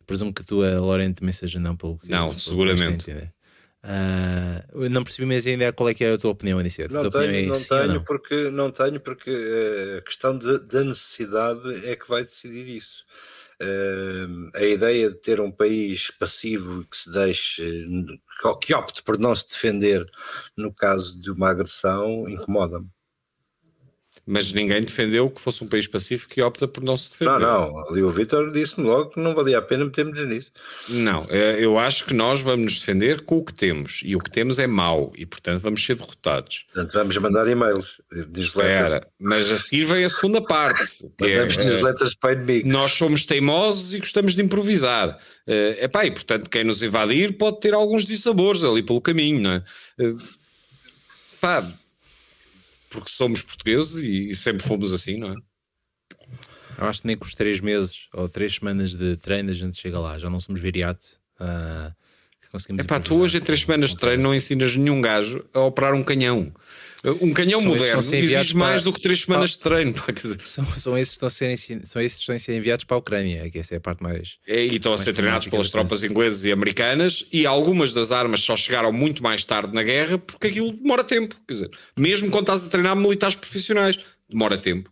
Presumo 0.05 0.34
que 0.34 0.41
a 0.41 0.45
tua 0.45 0.80
Lorente 0.80 1.19
também 1.19 1.32
seja 1.32 1.59
não, 1.59 1.78
pelo 1.78 1.97
que 1.97 2.09
Não, 2.09 2.28
pelo 2.28 2.39
seguramente. 2.39 3.05
Que 3.05 3.11
Uh, 3.84 4.89
não 4.89 5.03
percebi 5.03 5.27
mais 5.27 5.45
ainda 5.47 5.73
qual 5.73 5.89
é 5.89 5.93
que 5.93 6.03
é 6.03 6.13
a 6.13 6.17
tua 6.17 6.32
opinião, 6.32 6.59
Aniceto. 6.59 6.93
Não, 6.93 7.09
tenho, 7.09 7.36
é 7.36 7.45
não, 7.47 7.63
tenho 7.63 7.88
não? 7.88 8.03
Porque, 8.03 8.49
não 8.51 8.71
tenho 8.71 8.99
porque 8.99 9.32
uh, 9.32 9.97
a 9.97 10.01
questão 10.01 10.38
de, 10.38 10.59
da 10.59 10.84
necessidade 10.84 11.88
é 11.88 11.95
que 11.95 12.07
vai 12.07 12.23
decidir 12.23 12.67
isso. 12.67 13.03
Uh, 13.61 14.49
a 14.55 14.63
ideia 14.63 15.09
de 15.09 15.15
ter 15.15 15.41
um 15.41 15.51
país 15.51 16.11
passivo 16.11 16.86
que 16.86 16.97
se 16.97 17.11
deixe, 17.11 17.88
que 18.61 18.73
opte 18.73 19.03
por 19.03 19.17
não 19.17 19.36
se 19.36 19.47
defender 19.47 20.07
no 20.55 20.73
caso 20.73 21.19
de 21.19 21.32
uma 21.32 21.49
agressão, 21.49 22.27
incomoda-me. 22.29 22.88
Mas 24.32 24.53
ninguém 24.53 24.82
defendeu 24.82 25.29
que 25.29 25.41
fosse 25.41 25.61
um 25.61 25.67
país 25.67 25.88
pacífico 25.88 26.32
e 26.38 26.41
opta 26.41 26.65
por 26.65 26.82
não 26.82 26.97
se 26.97 27.11
defender. 27.11 27.39
Não, 27.39 27.69
não, 27.69 27.89
ali 27.89 28.01
o 28.01 28.09
Vitor 28.09 28.49
disse-me 28.49 28.88
logo 28.88 29.09
que 29.09 29.19
não 29.19 29.36
valia 29.36 29.57
a 29.57 29.61
pena 29.61 29.84
metermos 29.84 30.17
nisso. 30.25 30.53
Não, 30.88 31.27
eh, 31.29 31.57
eu 31.59 31.77
acho 31.77 32.05
que 32.05 32.13
nós 32.13 32.39
vamos 32.39 32.63
nos 32.63 32.79
defender 32.79 33.21
com 33.21 33.39
o 33.39 33.43
que 33.43 33.53
temos 33.53 33.99
e 34.05 34.15
o 34.15 34.19
que 34.19 34.32
temos 34.32 34.57
é 34.57 34.65
mau 34.65 35.11
e 35.17 35.25
portanto 35.25 35.61
vamos 35.61 35.86
ser 35.86 35.95
derrotados. 35.95 36.65
Portanto 36.71 36.93
vamos 36.93 37.17
mandar 37.17 37.45
e-mails, 37.49 38.01
newsletters. 38.34 39.05
mas 39.19 39.51
a 39.51 39.57
seguir 39.57 39.84
vem 39.84 40.05
a 40.05 40.09
segunda 40.09 40.41
parte. 40.41 40.82
Que 41.17 41.25
é, 41.25 41.45
newsletters 41.45 42.15
para 42.15 42.34
inimigo. 42.34 42.69
Nós 42.69 42.93
somos 42.93 43.25
teimosos 43.25 43.93
e 43.93 43.99
gostamos 43.99 44.34
de 44.34 44.41
improvisar. 44.41 45.19
É 45.45 45.84
epá, 45.84 46.05
e 46.05 46.11
portanto 46.11 46.49
quem 46.49 46.63
nos 46.63 46.82
invadir 46.82 47.38
pode 47.38 47.59
ter 47.59 47.73
alguns 47.73 48.05
dissabores 48.05 48.63
ali 48.63 48.82
pelo 48.82 49.01
caminho, 49.01 49.41
não 49.41 49.51
é? 49.51 49.63
Eh, 49.99 50.15
pá, 51.41 51.67
porque 52.92 53.10
somos 53.10 53.42
portugueses 53.42 54.04
e, 54.04 54.30
e 54.30 54.36
sempre 54.36 54.68
fomos 54.68 54.94
assim, 54.94 55.18
não 55.18 55.32
é? 55.32 55.36
Eu 56.78 56.88
acho 56.88 57.02
que 57.02 57.08
nem 57.08 57.16
com 57.16 57.26
os 57.26 57.34
três 57.34 57.60
meses 57.60 58.08
ou 58.14 58.28
três 58.28 58.56
semanas 58.56 58.96
de 58.96 59.16
treino 59.18 59.50
a 59.50 59.54
gente 59.54 59.78
chega 59.78 60.00
lá, 60.00 60.20
já 60.20 60.30
não 60.30 60.39
somos 60.39 60.62
viriato. 60.62 61.20
Uh, 61.39 61.94
conseguimos 62.52 62.84
Epá, 62.84 63.00
tu 63.00 63.20
hoje 63.20 63.38
em 63.38 63.42
três 63.42 63.62
semanas 63.62 63.92
de 63.92 63.98
treino 63.98 64.22
não 64.22 64.36
ensinas 64.36 64.76
nenhum 64.76 65.02
gajo 65.02 65.46
a 65.54 65.62
operar 65.62 65.94
um 65.94 66.04
canhão. 66.04 66.52
Um 67.04 67.34
canhão 67.34 67.62
são 67.62 67.70
moderno 67.70 67.99
exige 67.99 68.56
mais 68.56 68.84
do 68.84 68.93
que 68.93 69.02
três 69.02 69.22
semanas 69.22 69.52
de 69.52 69.60
treino. 69.60 69.95
São, 70.39 70.66
são, 70.66 70.97
esses 70.97 71.18
que 71.18 71.26
estão 71.26 71.28
a 71.28 71.30
ser, 71.30 71.58
são 71.86 72.02
esses 72.02 72.18
que 72.18 72.22
estão 72.22 72.36
a 72.36 72.39
ser 72.39 72.56
enviados 72.56 72.86
para 72.86 72.95
a 72.95 72.99
Ucrânia, 72.99 73.49
que 73.49 73.58
essa 73.58 73.74
é 73.74 73.78
a 73.78 73.82
parte 73.82 74.04
mais. 74.04 74.38
É, 74.47 74.64
e 74.64 74.76
estão 74.76 74.93
a 74.93 74.97
ser 74.97 75.14
treinados 75.14 75.47
pelas 75.47 75.72
tropas 75.72 76.04
inglesas 76.04 76.43
e 76.43 76.52
americanas, 76.52 77.26
e 77.32 77.45
algumas 77.45 77.91
das 77.91 78.12
armas 78.12 78.41
só 78.41 78.56
chegaram 78.56 78.91
muito 78.91 79.24
mais 79.24 79.43
tarde 79.43 79.74
na 79.74 79.82
guerra 79.82 80.20
porque 80.20 80.47
aquilo 80.47 80.72
demora 80.72 81.04
tempo. 81.04 81.36
Quer 81.47 81.54
dizer, 81.54 81.72
mesmo 81.97 82.30
quando 82.30 82.43
estás 82.43 82.66
a 82.66 82.70
treinar 82.70 82.95
militares 82.95 83.36
profissionais, 83.36 83.97
demora 84.30 84.58
tempo. 84.58 84.91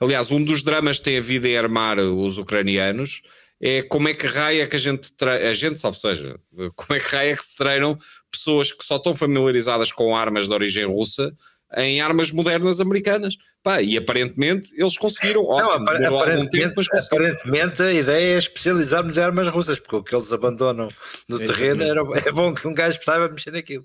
Aliás, 0.00 0.30
um 0.30 0.42
dos 0.42 0.62
dramas 0.62 0.98
que 0.98 1.04
tem 1.04 1.18
havido 1.18 1.46
em 1.46 1.56
armar 1.56 1.98
os 1.98 2.38
ucranianos 2.38 3.20
é 3.60 3.82
como 3.82 4.08
é 4.08 4.14
que 4.14 4.26
raia 4.26 4.66
que 4.66 4.76
a 4.76 4.78
gente, 4.78 5.12
a 5.20 5.52
gente, 5.52 5.84
ou 5.84 5.92
seja, 5.92 6.38
como 6.76 6.96
é 6.96 7.00
que 7.00 7.08
raia 7.08 7.36
que 7.36 7.44
se 7.44 7.56
treinam 7.56 7.98
pessoas 8.30 8.72
que 8.72 8.84
só 8.84 8.96
estão 8.96 9.14
familiarizadas 9.14 9.92
com 9.92 10.16
armas 10.16 10.46
de 10.48 10.54
origem 10.54 10.84
russa 10.84 11.32
em 11.76 12.00
armas 12.00 12.30
modernas 12.30 12.80
americanas. 12.80 13.36
Pá, 13.62 13.82
e 13.82 13.96
aparentemente 13.96 14.70
eles 14.76 14.96
conseguiram. 14.96 15.42
Não, 15.42 15.50
ótimo, 15.50 16.16
aparentemente, 16.16 16.50
tempo, 16.50 16.80
aparentemente 17.06 17.82
a 17.82 17.92
ideia 17.92 18.34
é 18.34 18.38
especializarmos 18.38 19.16
em 19.16 19.20
armas 19.20 19.48
russas, 19.48 19.78
porque 19.78 19.96
o 19.96 20.02
que 20.02 20.14
eles 20.14 20.32
abandonam 20.32 20.88
no 21.28 21.38
terreno 21.38 21.82
era, 21.82 22.00
é 22.24 22.32
bom 22.32 22.54
que 22.54 22.66
um 22.66 22.74
gajo 22.74 22.98
saiba 23.04 23.28
mexer 23.28 23.50
naquilo. 23.50 23.84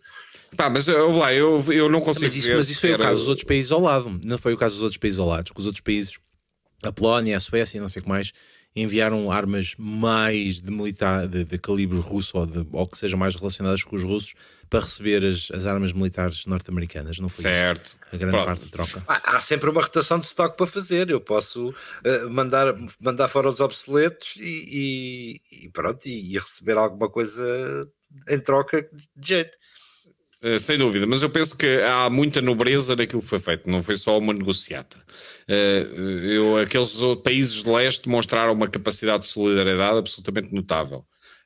Pá, 0.55 0.69
mas 0.69 0.87
eu, 0.87 1.11
lá, 1.11 1.33
eu, 1.33 1.63
eu 1.73 1.89
não 1.89 1.99
consigo. 1.99 2.25
Mas 2.25 2.35
isso, 2.35 2.53
mas 2.55 2.69
isso 2.69 2.81
foi 2.81 2.93
o 2.93 2.99
caso 2.99 3.19
dos 3.19 3.27
outros 3.27 3.45
países 3.45 3.71
ao 3.71 3.81
lado, 3.81 4.19
não 4.23 4.37
foi 4.37 4.53
o 4.53 4.57
caso 4.57 4.75
dos 4.75 4.83
outros 4.83 4.99
países 4.99 5.19
ao 5.19 5.27
lado, 5.27 5.53
que 5.53 5.59
os 5.59 5.65
outros 5.65 5.81
países, 5.81 6.17
a 6.83 6.91
Polónia, 6.91 7.35
a 7.35 7.39
Suécia, 7.39 7.81
não 7.81 7.89
sei 7.89 8.01
o 8.01 8.03
que 8.03 8.09
mais, 8.09 8.31
enviaram 8.75 9.31
armas 9.31 9.75
mais 9.77 10.61
de 10.61 10.71
militar 10.71 11.27
de, 11.27 11.43
de 11.43 11.57
calibre 11.57 11.99
russo 11.99 12.37
ou, 12.37 12.45
de, 12.45 12.67
ou, 12.71 12.87
que 12.87 12.97
sejam 12.97 13.19
mais 13.19 13.35
relacionadas 13.35 13.83
com 13.83 13.95
os 13.95 14.03
russos 14.03 14.33
para 14.69 14.79
receber 14.79 15.23
as, 15.23 15.49
as 15.51 15.67
armas 15.67 15.93
militares 15.93 16.47
norte-americanas, 16.47 17.19
não 17.19 17.29
foi 17.29 17.43
certo. 17.43 17.85
Isso? 17.85 17.97
a 18.11 18.17
grande 18.17 18.31
Pronto. 18.31 18.45
parte 18.45 18.65
da 18.65 18.71
troca. 18.71 19.03
Há, 19.07 19.35
há, 19.35 19.39
sempre 19.39 19.69
uma 19.69 19.81
rotação 19.81 20.19
de 20.19 20.25
estoque 20.25 20.57
para 20.57 20.65
fazer. 20.65 21.09
Eu 21.09 21.21
posso 21.21 21.69
uh, 21.69 22.29
mandar, 22.29 22.73
mandar 22.99 23.27
fora 23.27 23.49
os 23.49 23.59
obsoletos 23.59 24.33
e, 24.37 25.39
e, 25.51 25.65
e 25.65 25.69
pronto, 25.69 26.07
e, 26.07 26.33
e 26.33 26.39
receber 26.39 26.77
alguma 26.77 27.09
coisa 27.09 27.87
em 28.27 28.39
troca 28.39 28.87
de 29.15 29.27
jeito. 29.27 29.57
Uh, 30.43 30.59
sem 30.59 30.77
dúvida, 30.77 31.05
mas 31.07 31.21
eu 31.21 31.29
penso 31.29 31.55
que 31.55 31.81
há 31.81 32.09
muita 32.09 32.41
nobreza 32.41 32.97
naquilo 32.97 33.21
que 33.21 33.29
foi 33.29 33.39
feito, 33.39 33.69
não 33.69 33.81
foi 33.81 33.95
só 33.95 34.17
uma 34.17 34.33
negociata. 34.33 34.97
Uh, 35.47 35.95
eu, 36.25 36.57
aqueles 36.57 36.97
países 37.23 37.63
de 37.63 37.69
leste 37.69 38.03
demonstraram 38.03 38.51
uma 38.51 38.67
capacidade 38.67 39.23
de 39.23 39.29
solidariedade 39.29 39.99
absolutamente 39.99 40.53
notável. 40.53 41.05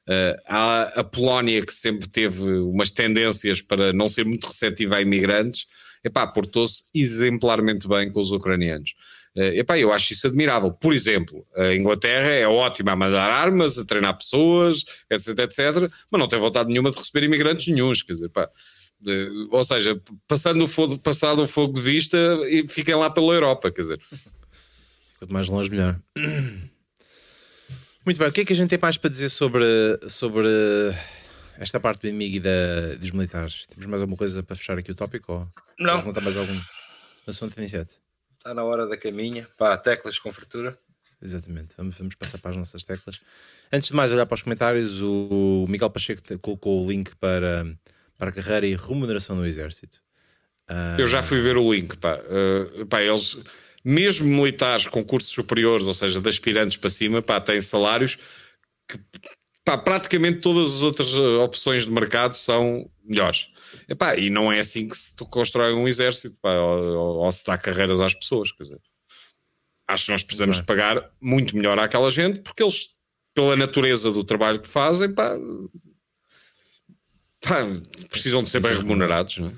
Uh, 0.09 0.41
há 0.47 0.81
a 0.99 1.03
Polónia, 1.03 1.63
que 1.63 1.73
sempre 1.73 2.07
teve 2.07 2.41
umas 2.41 2.89
tendências 2.89 3.61
para 3.61 3.93
não 3.93 4.07
ser 4.07 4.25
muito 4.25 4.47
receptiva 4.47 4.95
a 4.95 5.01
imigrantes, 5.01 5.67
epá, 6.03 6.25
portou-se 6.25 6.83
exemplarmente 6.91 7.87
bem 7.87 8.11
com 8.11 8.19
os 8.19 8.31
ucranianos. 8.31 8.95
Epá, 9.35 9.77
eu 9.77 9.93
acho 9.93 10.13
isso 10.13 10.25
admirável. 10.25 10.71
Por 10.71 10.91
exemplo, 10.91 11.45
a 11.55 11.71
Inglaterra 11.71 12.31
é 12.31 12.47
ótima 12.47 12.93
a 12.93 12.95
mandar 12.95 13.29
armas, 13.29 13.77
a 13.77 13.85
treinar 13.85 14.17
pessoas, 14.17 14.83
etc, 15.11 15.37
etc, 15.37 15.91
mas 16.09 16.19
não 16.19 16.27
tem 16.27 16.39
vontade 16.39 16.69
nenhuma 16.69 16.89
de 16.89 16.97
receber 16.97 17.23
imigrantes 17.23 17.67
nenhums. 17.67 18.01
Quer 18.01 18.13
dizer, 18.13 18.31
ou 19.51 19.63
seja, 19.63 19.99
passando 20.27 20.63
o 20.63 20.67
fogo, 20.67 20.97
passado 20.97 21.43
o 21.43 21.47
fogo 21.47 21.73
de 21.73 21.81
vista 21.81 22.17
e 22.49 22.67
fiquem 22.67 22.95
lá 22.95 23.09
pela 23.09 23.33
Europa, 23.33 23.71
quer 23.71 23.81
dizer. 23.81 24.01
Quanto 25.19 25.33
mais 25.33 25.47
longe, 25.47 25.69
melhor. 25.69 25.99
Muito 28.05 28.17
bem, 28.17 28.27
o 28.27 28.31
que 28.31 28.41
é 28.41 28.45
que 28.45 28.53
a 28.53 28.55
gente 28.55 28.69
tem 28.69 28.79
mais 28.81 28.97
para 28.97 29.09
dizer 29.09 29.29
sobre, 29.29 29.65
sobre 30.07 30.47
esta 31.57 31.79
parte 31.79 32.01
do 32.01 32.07
inimigo 32.07 32.37
e 32.37 32.39
da, 32.39 32.95
dos 32.97 33.11
militares? 33.11 33.65
Temos 33.67 33.85
mais 33.85 34.01
alguma 34.01 34.17
coisa 34.17 34.41
para 34.41 34.55
fechar 34.55 34.77
aqui 34.77 34.91
o 34.91 34.95
tópico? 34.95 35.33
Ou 35.33 35.47
não. 35.77 36.01
contar 36.01 36.21
mais 36.21 36.37
algum 36.37 36.57
assunto 37.27 37.57
iniciado? 37.57 37.89
Está 38.37 38.53
na 38.53 38.63
hora 38.63 38.87
da 38.87 38.95
caminha. 38.95 39.45
Pá, 39.57 39.75
teclas 39.77 40.17
com 40.19 40.31
fartura. 40.31 40.79
Exatamente, 41.21 41.69
vamos, 41.75 41.97
vamos 41.97 42.15
passar 42.15 42.37
para 42.37 42.51
as 42.51 42.57
nossas 42.57 42.83
teclas. 42.83 43.19
Antes 43.73 43.89
de 43.89 43.95
mais 43.95 44.13
olhar 44.13 44.25
para 44.25 44.35
os 44.35 44.43
comentários, 44.43 45.01
o 45.01 45.65
Miguel 45.67 45.89
Pacheco 45.89 46.21
colocou 46.39 46.85
o 46.85 46.89
link 46.89 47.13
para 47.17 47.65
para 48.17 48.29
a 48.29 48.33
carreira 48.33 48.65
e 48.65 48.75
remuneração 48.75 49.35
no 49.35 49.45
Exército. 49.45 50.01
Uh... 50.69 50.99
Eu 50.99 51.07
já 51.07 51.23
fui 51.23 51.39
ver 51.39 51.57
o 51.57 51.73
link, 51.73 51.97
pá. 51.97 52.17
Uh, 52.17 52.85
pá 52.85 53.01
eles, 53.01 53.37
mesmo 53.83 54.27
militares 54.27 54.87
com 54.87 55.03
cursos 55.03 55.31
superiores, 55.31 55.87
ou 55.87 55.93
seja, 55.93 56.19
de 56.19 56.29
aspirantes 56.29 56.77
para 56.77 56.89
cima, 56.89 57.21
pá, 57.21 57.39
têm 57.39 57.61
salários 57.61 58.17
que 58.87 58.99
pá, 59.67 59.77
praticamente 59.77 60.39
todas 60.39 60.75
as 60.75 60.81
outras 60.81 61.13
ah, 61.13 61.43
opções 61.43 61.83
de 61.85 61.91
mercado 61.91 62.35
são 62.35 62.89
melhores. 63.03 63.49
E, 63.87 63.93
pá, 63.93 64.15
e 64.15 64.29
não 64.29 64.49
é 64.49 64.59
assim 64.59 64.87
que 64.87 64.97
se 64.97 65.13
constrói 65.29 65.73
um 65.73 65.87
exército, 65.87 66.37
pá, 66.41 66.53
ou, 66.53 67.17
ou, 67.17 67.31
se 67.33 67.45
dá 67.45 67.57
carreiras 67.57 67.99
às 67.99 68.13
pessoas, 68.13 68.51
quer 68.53 68.63
dizer. 68.63 68.79
Acho 69.87 70.05
que 70.05 70.11
nós 70.11 70.23
precisamos 70.23 70.57
de 70.57 70.63
pagar 70.63 71.11
muito 71.19 71.55
melhor 71.55 71.77
àquela 71.79 72.09
gente, 72.09 72.39
porque 72.39 72.63
eles, 72.63 72.89
pela 73.33 73.55
natureza 73.57 74.09
do 74.09 74.23
trabalho 74.23 74.61
que 74.61 74.69
fazem, 74.69 75.13
pá, 75.13 75.37
pá, 77.41 77.65
precisam 78.09 78.43
de 78.43 78.49
ser 78.49 78.61
bem 78.61 78.75
remunerados, 78.75 79.37
não 79.37 79.47
é? 79.47 79.51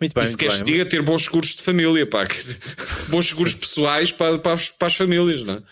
Muito 0.00 0.14
bem. 0.14 0.24
E 0.24 0.26
se 0.26 0.36
queres 0.36 0.62
diga 0.62 0.86
ter 0.86 1.02
bons 1.02 1.24
seguros 1.24 1.50
de 1.50 1.62
família, 1.62 2.06
pá, 2.06 2.24
bons 3.08 3.28
seguros 3.28 3.54
pessoais 3.54 4.10
para, 4.10 4.38
para, 4.38 4.54
as, 4.54 4.70
para, 4.70 4.86
as, 4.86 4.94
famílias, 4.94 5.42
não 5.44 5.54
é? 5.54 5.62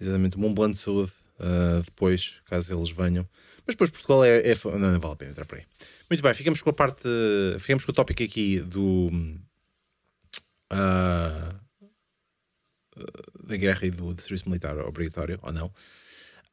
Exatamente, 0.00 0.36
um 0.38 0.42
bom 0.42 0.54
plano 0.54 0.74
de 0.74 0.80
saúde 0.80 1.12
uh, 1.38 1.82
depois, 1.82 2.36
caso 2.46 2.74
eles 2.74 2.90
venham. 2.90 3.26
Mas 3.66 3.74
depois 3.74 3.90
Portugal 3.90 4.24
é, 4.24 4.38
é, 4.38 4.54
Não, 4.64 4.78
não 4.78 5.00
vale 5.00 5.14
a 5.14 5.16
pena 5.16 5.30
entrar 5.30 5.44
por 5.44 5.58
aí. 5.58 5.64
Muito 6.08 6.22
bem, 6.22 6.34
ficamos 6.34 6.60
com 6.60 6.70
a 6.70 6.72
parte. 6.72 7.08
Ficamos 7.60 7.84
com 7.84 7.92
o 7.92 7.94
tópico 7.94 8.22
aqui 8.22 8.60
do. 8.60 9.10
Uh, 10.72 11.60
da 13.44 13.56
guerra 13.56 13.86
e 13.86 13.90
do, 13.90 14.12
do 14.12 14.20
serviço 14.20 14.48
militar 14.48 14.76
obrigatório, 14.78 15.38
ou 15.42 15.52
não 15.52 15.72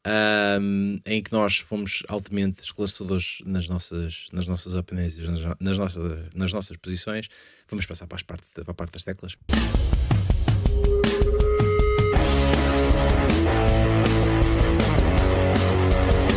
um, 0.08 0.99
em 1.05 1.22
que 1.22 1.32
nós 1.34 1.58
fomos 1.58 2.03
altamente 2.08 2.64
esclarecedores 2.64 3.39
nas 3.45 3.68
nossas, 3.68 4.28
nas 4.32 4.47
nossas 4.47 4.74
opiniões, 4.74 5.18
nas, 5.20 5.58
nas, 5.60 5.78
nossas, 5.78 6.34
nas 6.34 6.53
nossas 6.53 6.78
posições. 6.78 7.28
Vamos 7.70 7.86
passar 7.86 8.08
para, 8.08 8.24
parte, 8.24 8.45
para 8.53 8.72
a 8.72 8.74
parte 8.74 8.93
das 8.93 9.03
teclas. 9.03 9.38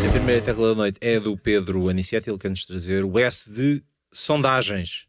A 0.07 0.13
primeira 0.13 0.43
tecla 0.43 0.71
da 0.71 0.75
noite 0.75 0.99
é 1.01 1.21
do 1.21 1.37
Pedro 1.37 1.89
Anicetti, 1.89 2.29
ele 2.29 2.39
quer 2.39 2.51
nos 2.51 2.67
trazer 2.67 3.05
o 3.05 3.19
S 3.19 3.51
de 3.51 3.83
sondagens. 4.13 5.07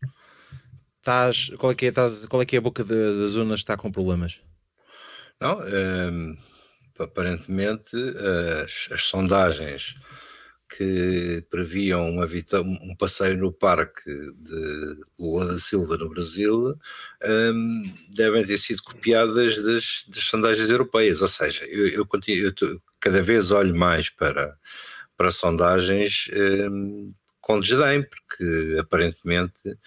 Estás, 0.99 1.49
qual, 1.57 1.71
é 1.71 1.75
que 1.75 1.87
é, 1.87 1.89
estás, 1.89 2.27
qual 2.27 2.43
é 2.43 2.45
que 2.45 2.55
é 2.55 2.59
a 2.59 2.61
boca 2.61 2.83
das 2.83 3.33
urnas 3.33 3.61
que 3.61 3.63
está 3.63 3.75
com 3.75 3.91
problemas? 3.91 4.39
Não, 5.39 5.57
um 5.57 6.37
aparentemente 7.01 7.95
as, 8.63 8.89
as 8.91 9.03
sondagens 9.03 9.95
que 10.77 11.43
previam 11.49 12.09
uma 12.09 12.25
um 12.25 12.95
passeio 12.95 13.37
no 13.37 13.51
parque 13.51 14.09
de 14.09 14.95
Lula 15.19 15.53
da 15.53 15.59
Silva 15.59 15.97
no 15.97 16.09
Brasil 16.09 16.77
um, 17.23 17.93
devem 18.09 18.45
ter 18.45 18.57
sido 18.57 18.81
copiadas 18.81 19.61
das, 19.61 20.05
das 20.07 20.23
sondagens 20.23 20.69
europeias. 20.69 21.21
Ou 21.21 21.27
seja, 21.27 21.65
eu, 21.65 21.87
eu, 21.89 22.05
continuo, 22.05 22.45
eu 22.45 22.55
tô, 22.55 22.81
cada 23.01 23.21
vez 23.21 23.51
olho 23.51 23.75
mais 23.75 24.09
para, 24.09 24.57
para 25.17 25.29
sondagens 25.29 26.29
um, 26.71 27.13
com 27.41 27.59
desdém, 27.59 28.03
porque 28.03 28.77
aparentemente 28.79 29.77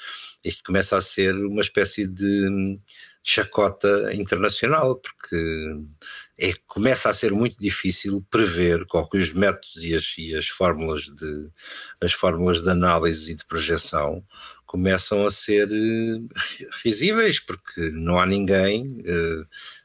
isto 0.45 0.62
começa 0.65 0.99
a 0.99 1.01
ser 1.01 1.35
uma 1.35 1.62
espécie 1.62 2.07
de 2.07 2.79
chacota 3.23 4.12
internacional, 4.12 4.97
porque 4.97 5.77
é, 6.39 6.53
começa 6.66 7.09
a 7.09 7.14
ser 7.14 7.32
muito 7.32 7.57
difícil 7.61 8.24
prever 8.30 8.85
com 8.87 9.07
os 9.12 9.32
métodos 9.32 9.76
e 9.76 9.95
as, 9.95 10.14
e 10.18 10.35
as, 10.35 10.49
fórmulas 10.49 11.03
de 11.03 11.51
as 12.01 12.12
fórmulas 12.12 12.62
de 12.62 12.68
análise 12.68 13.32
e 13.32 13.35
de 13.35 13.45
projeção 13.45 14.24
começam 14.66 15.24
a 15.24 15.30
ser 15.30 15.68
risíveis, 16.82 17.39
porque 17.39 17.80
não 17.93 18.18
há 18.18 18.26
ninguém, 18.26 19.05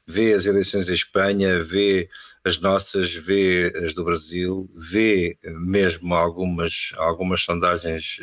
vê 0.08 0.34
as 0.34 0.47
eleições 0.47 0.89
em 0.89 0.93
Espanha, 0.93 1.62
vê 1.62 2.10
as 2.43 2.60
nossas, 2.60 3.14
vê 3.14 3.72
as 3.86 3.93
do 3.93 4.04
Brasil, 4.04 4.68
vê 4.76 5.38
mesmo 5.43 6.16
algumas, 6.16 6.91
algumas 6.95 7.41
sondagens 7.41 8.18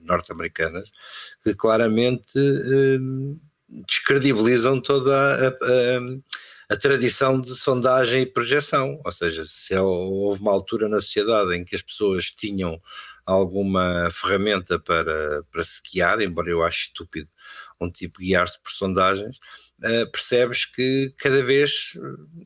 norte-americanas 0.00 0.90
que 1.44 1.54
claramente 1.54 2.40
descredibilizam 3.68 4.80
toda 4.80 5.14
a, 5.14 5.48
a, 5.48 6.00
tradição 6.76 7.40
de 7.40 7.54
sondagem 7.56 8.22
e 8.22 8.26
projeção. 8.26 9.00
Ou 9.04 9.12
seja, 9.12 9.44
se 9.46 9.74
houve 9.76 10.40
uma 10.40 10.52
altura 10.52 10.88
na 10.88 11.00
sociedade 11.00 11.54
em 11.54 11.64
que 11.64 11.74
as 11.74 11.82
pessoas 11.82 12.26
tinham 12.26 12.80
alguma 13.26 14.10
ferramenta 14.10 14.78
para, 14.78 15.42
para 15.50 15.62
se 15.62 15.80
guiar, 15.82 16.20
embora 16.20 16.50
eu 16.50 16.62
ache 16.62 16.88
estúpido 16.88 17.30
um 17.80 17.90
tipo 17.90 18.20
guiar-se 18.20 18.60
por 18.62 18.70
sondagens, 18.70 19.38
uh, 19.82 20.10
percebes 20.10 20.64
que 20.64 21.12
cada 21.16 21.42
vez 21.42 21.92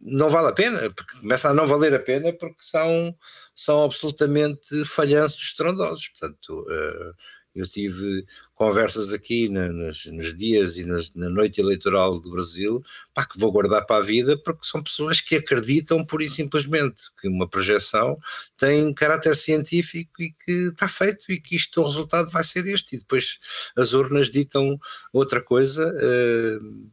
não 0.01 0.31
vale 0.31 0.49
a 0.49 0.53
pena, 0.53 0.81
começa 1.21 1.49
a 1.49 1.55
não 1.55 1.67
valer 1.67 1.95
a 1.95 1.99
pena 1.99 2.33
porque 2.33 2.63
são, 2.63 3.15
são 3.55 3.85
absolutamente 3.85 4.85
falhanços 4.85 5.43
estrondosos. 5.43 6.09
Portanto, 6.09 6.61
uh, 6.61 7.15
eu 7.55 7.67
tive 7.67 8.25
conversas 8.59 9.13
aqui 9.13 9.49
na, 9.49 9.69
nos, 9.69 10.05
nos, 10.07 10.37
dias 10.37 10.77
e 10.77 10.85
nas, 10.85 11.15
na 11.15 11.31
noite 11.31 11.61
eleitoral 11.61 12.19
do 12.19 12.33
Brasil, 12.33 12.83
pá, 13.15 13.25
que 13.25 13.39
vou 13.39 13.53
guardar 13.53 13.87
para 13.87 14.03
a 14.03 14.05
vida, 14.05 14.37
porque 14.37 14.67
são 14.67 14.83
pessoas 14.83 15.21
que 15.21 15.37
acreditam 15.37 16.05
pura 16.05 16.25
e 16.25 16.29
simplesmente 16.29 17.05
que 17.21 17.29
uma 17.29 17.49
projeção 17.49 18.19
tem 18.57 18.93
caráter 18.93 19.37
científico 19.37 20.21
e 20.21 20.33
que 20.33 20.71
está 20.71 20.89
feito 20.89 21.31
e 21.31 21.41
que 21.41 21.55
isto, 21.55 21.81
o 21.81 21.85
resultado 21.85 22.31
vai 22.31 22.43
ser 22.43 22.67
este. 22.67 22.97
E 22.97 22.99
depois 22.99 23.39
as 23.77 23.93
urnas 23.93 24.29
ditam 24.29 24.77
outra 25.13 25.41
coisa. 25.41 25.95
Uh, 25.95 26.89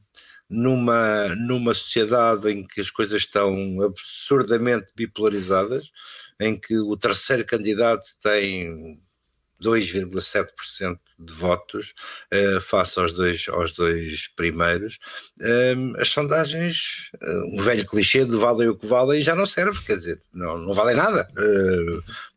numa, 0.48 1.34
numa 1.34 1.74
sociedade 1.74 2.52
em 2.52 2.64
que 2.64 2.80
as 2.80 2.92
coisas 2.92 3.24
estão 3.24 3.82
absurdamente 3.82 4.86
bipolarizadas, 4.96 5.90
em 6.40 6.56
que 6.56 6.78
o 6.78 6.96
terceiro 6.96 7.44
candidato 7.44 8.06
tem 8.22 9.02
2,7% 9.62 10.98
de 11.18 11.34
votos 11.34 11.94
uh, 12.34 12.60
face 12.60 13.00
aos 13.00 13.14
dois, 13.14 13.46
aos 13.48 13.72
dois 13.72 14.28
primeiros, 14.36 15.00
uh, 15.42 16.00
as 16.00 16.10
sondagens, 16.10 17.10
uh, 17.22 17.56
um 17.56 17.62
velho 17.62 17.86
clichê 17.88 18.26
de 18.26 18.36
valem 18.36 18.70
o 18.70 18.78
que 18.78 18.86
valem 18.86 19.22
já 19.22 19.36
não 19.36 19.46
serve, 19.46 19.80
quer 19.86 19.98
dizer, 19.98 20.22
não, 20.34 20.58
não 20.58 20.74
valem 20.74 20.96
nada. 20.96 21.28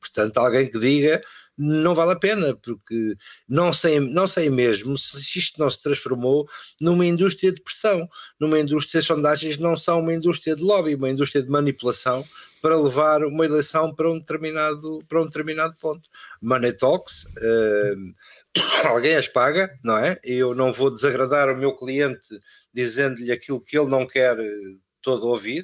portanto, 0.00 0.38
alguém 0.38 0.70
que 0.70 0.78
diga 0.78 1.20
não 1.58 1.92
vale 1.92 2.12
a 2.12 2.16
pena, 2.16 2.54
porque 2.54 3.16
não 3.48 3.72
sei, 3.72 3.98
não 3.98 4.28
sei 4.28 4.48
mesmo 4.48 4.96
se 4.96 5.38
isto 5.38 5.58
não 5.58 5.68
se 5.68 5.82
transformou 5.82 6.48
numa 6.80 7.04
indústria 7.04 7.50
de 7.50 7.60
pressão, 7.60 8.08
numa 8.38 8.60
indústria, 8.60 9.00
as 9.00 9.06
sondagens 9.06 9.56
não 9.56 9.76
são 9.76 9.98
uma 9.98 10.14
indústria 10.14 10.54
de 10.54 10.62
lobby, 10.62 10.94
uma 10.94 11.10
indústria 11.10 11.42
de 11.42 11.50
manipulação 11.50 12.24
para 12.60 12.80
levar 12.80 13.24
uma 13.24 13.44
eleição 13.44 13.94
para 13.94 14.10
um 14.10 14.18
determinado, 14.18 15.00
para 15.08 15.20
um 15.20 15.26
determinado 15.26 15.76
ponto. 15.78 16.08
Money 16.40 16.72
talks, 16.72 17.24
uh, 17.24 18.14
alguém 18.88 19.16
as 19.16 19.28
paga, 19.28 19.76
não 19.82 19.96
é? 19.96 20.18
Eu 20.22 20.54
não 20.54 20.72
vou 20.72 20.90
desagradar 20.90 21.48
o 21.50 21.56
meu 21.56 21.76
cliente 21.76 22.40
dizendo-lhe 22.72 23.32
aquilo 23.32 23.60
que 23.60 23.78
ele 23.78 23.88
não 23.88 24.06
quer 24.06 24.38
eh, 24.38 24.74
todo 25.02 25.26
ouvir, 25.26 25.62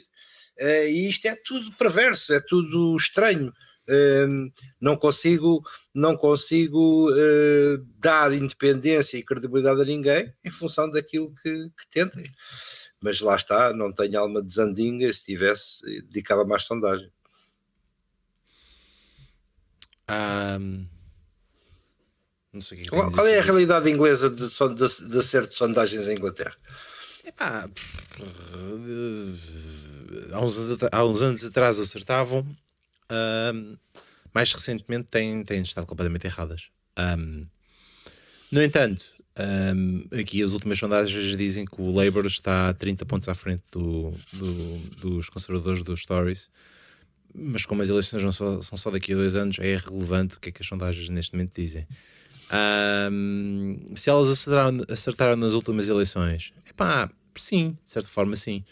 uh, 0.60 0.86
e 0.88 1.08
isto 1.08 1.26
é 1.26 1.36
tudo 1.44 1.72
perverso, 1.76 2.32
é 2.32 2.40
tudo 2.40 2.96
estranho. 2.96 3.52
Uh, 3.86 4.50
não 4.80 4.96
consigo, 4.96 5.62
não 5.92 6.16
consigo 6.16 7.10
dar 7.98 8.32
independência 8.32 9.18
e 9.18 9.22
credibilidade 9.22 9.82
a 9.82 9.84
ninguém 9.84 10.32
em 10.42 10.50
função 10.50 10.90
daquilo 10.90 11.34
que, 11.34 11.68
que 11.76 11.88
tentem 11.90 12.24
mas 13.04 13.20
lá 13.20 13.36
está, 13.36 13.70
não 13.74 13.92
tenho 13.92 14.18
alma 14.18 14.42
de 14.42 14.54
Zandinga, 14.54 15.12
se 15.12 15.22
tivesse, 15.22 15.84
dedicava 16.04 16.42
mais 16.42 16.62
sondagem. 16.62 17.12
Um, 20.10 20.86
que 22.58 22.86
qual, 22.88 23.12
qual 23.12 23.26
é 23.26 23.38
a 23.38 23.42
realidade 23.42 23.90
inglesa 23.90 24.30
de, 24.30 24.48
de, 24.48 25.08
de 25.10 25.18
acerto 25.18 25.50
de 25.50 25.54
sondagens 25.54 26.06
em 26.06 26.12
Inglaterra? 26.12 26.56
Epá, 27.22 27.68
há, 30.32 30.40
uns, 30.40 30.62
há 30.90 31.04
uns 31.04 31.20
anos 31.20 31.44
atrás 31.44 31.78
acertavam, 31.78 32.46
um, 33.52 33.76
mais 34.32 34.50
recentemente 34.50 35.08
têm, 35.08 35.44
têm 35.44 35.60
estado 35.60 35.86
completamente 35.86 36.26
erradas. 36.26 36.70
Um, 36.98 37.46
no 38.50 38.62
entanto, 38.62 39.04
um, 39.36 40.06
aqui 40.18 40.42
as 40.42 40.52
últimas 40.52 40.78
sondagens 40.78 41.36
dizem 41.36 41.64
que 41.64 41.80
o 41.80 41.90
Labour 41.90 42.26
está 42.26 42.72
30 42.72 43.04
pontos 43.04 43.28
à 43.28 43.34
frente 43.34 43.62
do, 43.72 44.12
do, 44.32 44.78
dos 45.00 45.28
conservadores 45.28 45.82
dos 45.82 46.00
Stories, 46.00 46.48
mas 47.34 47.66
como 47.66 47.82
as 47.82 47.88
eleições 47.88 48.22
não 48.22 48.30
só, 48.30 48.60
são 48.60 48.78
só 48.78 48.90
daqui 48.90 49.12
a 49.12 49.16
dois 49.16 49.34
anos, 49.34 49.58
é 49.58 49.72
irrelevante 49.72 50.36
o 50.36 50.40
que 50.40 50.50
é 50.50 50.52
que 50.52 50.62
as 50.62 50.68
sondagens 50.68 51.08
neste 51.08 51.32
momento 51.32 51.52
dizem. 51.54 51.86
Um, 53.10 53.76
se 53.96 54.08
elas 54.08 54.28
acertaram, 54.28 54.80
acertaram, 54.88 55.36
nas 55.36 55.54
últimas 55.54 55.88
eleições, 55.88 56.52
é 56.68 56.72
pá, 56.72 57.10
sim, 57.34 57.76
de 57.82 57.90
certa 57.90 58.08
forma, 58.08 58.36
sim. 58.36 58.64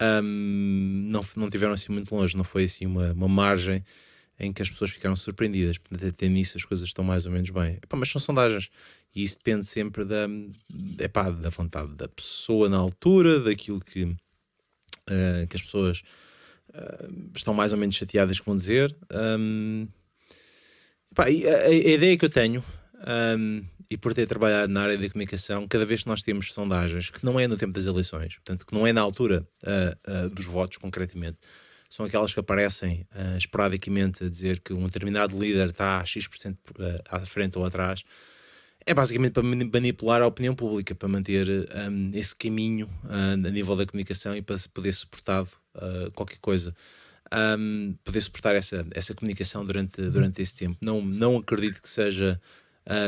Um, 0.00 1.08
não, 1.10 1.20
não 1.36 1.50
tiveram 1.50 1.74
assim 1.74 1.92
muito 1.92 2.14
longe, 2.14 2.34
não 2.34 2.44
foi 2.44 2.64
assim 2.64 2.86
uma, 2.86 3.12
uma 3.12 3.28
margem 3.28 3.84
em 4.40 4.52
que 4.52 4.62
as 4.62 4.70
pessoas 4.70 4.90
ficaram 4.90 5.14
surpreendidas. 5.14 5.76
Portanto, 5.78 6.08
até 6.08 6.28
nisso 6.28 6.56
as 6.56 6.64
coisas 6.64 6.88
estão 6.88 7.04
mais 7.04 7.26
ou 7.26 7.32
menos 7.32 7.50
bem. 7.50 7.78
Epá, 7.82 7.96
mas 7.96 8.08
são 8.08 8.20
sondagens. 8.20 8.70
E 9.14 9.22
isso 9.22 9.36
depende 9.36 9.66
sempre 9.66 10.04
da, 10.04 10.26
epá, 10.98 11.30
da 11.30 11.50
vontade 11.50 11.94
da 11.94 12.08
pessoa 12.08 12.68
na 12.68 12.78
altura, 12.78 13.40
daquilo 13.40 13.80
que, 13.80 14.04
uh, 14.04 15.46
que 15.48 15.56
as 15.56 15.62
pessoas 15.62 16.02
uh, 16.70 17.30
estão 17.36 17.52
mais 17.52 17.72
ou 17.72 17.78
menos 17.78 17.96
chateadas 17.96 18.40
que 18.40 18.46
vão 18.46 18.56
dizer. 18.56 18.96
Um, 19.12 19.86
epá, 21.12 21.24
a, 21.24 21.66
a, 21.66 21.70
ideia 21.70 22.16
que 22.16 22.24
eu 22.24 22.30
tenho, 22.30 22.64
um, 23.38 23.62
e 23.90 23.96
por 23.96 24.14
ter 24.14 24.26
trabalhado 24.26 24.72
na 24.72 24.82
área 24.82 24.96
da 24.96 25.10
comunicação, 25.10 25.66
cada 25.66 25.84
vez 25.84 26.02
que 26.02 26.08
nós 26.08 26.22
temos 26.22 26.52
sondagens, 26.52 27.10
que 27.10 27.24
não 27.24 27.38
é 27.38 27.48
no 27.48 27.56
tempo 27.56 27.72
das 27.72 27.86
eleições, 27.86 28.36
portanto, 28.36 28.64
que 28.64 28.72
não 28.72 28.86
é 28.86 28.92
na 28.92 29.00
altura 29.00 29.46
uh, 29.64 30.30
dos 30.30 30.46
votos 30.46 30.78
concretamente, 30.78 31.38
são 31.90 32.06
aquelas 32.06 32.32
que 32.32 32.40
aparecem 32.40 33.04
esporadicamente 33.36 34.24
a 34.24 34.28
dizer 34.30 34.60
que 34.60 34.72
um 34.72 34.86
determinado 34.86 35.38
líder 35.38 35.68
está 35.68 36.00
a 36.00 36.04
X% 36.06 36.56
à 37.10 37.20
frente 37.26 37.58
ou 37.58 37.64
atrás 37.66 38.04
é 38.86 38.94
basicamente 38.94 39.32
para 39.32 39.42
manipular 39.42 40.22
a 40.22 40.26
opinião 40.26 40.54
pública, 40.54 40.94
para 40.94 41.08
manter 41.08 41.46
um, 41.48 42.10
esse 42.14 42.34
caminho 42.34 42.86
uh, 43.04 43.46
a 43.46 43.50
nível 43.50 43.76
da 43.76 43.86
comunicação 43.86 44.34
e 44.34 44.42
para 44.42 44.56
poder 44.72 44.92
suportar 44.92 45.42
uh, 45.42 46.10
qualquer 46.14 46.38
coisa. 46.38 46.74
Um, 47.32 47.94
poder 48.02 48.20
suportar 48.20 48.56
essa, 48.56 48.84
essa 48.90 49.14
comunicação 49.14 49.64
durante, 49.64 50.02
durante 50.02 50.42
esse 50.42 50.54
tempo. 50.54 50.76
Não, 50.80 51.00
não 51.00 51.36
acredito 51.36 51.80
que, 51.80 51.88
seja, 51.88 52.40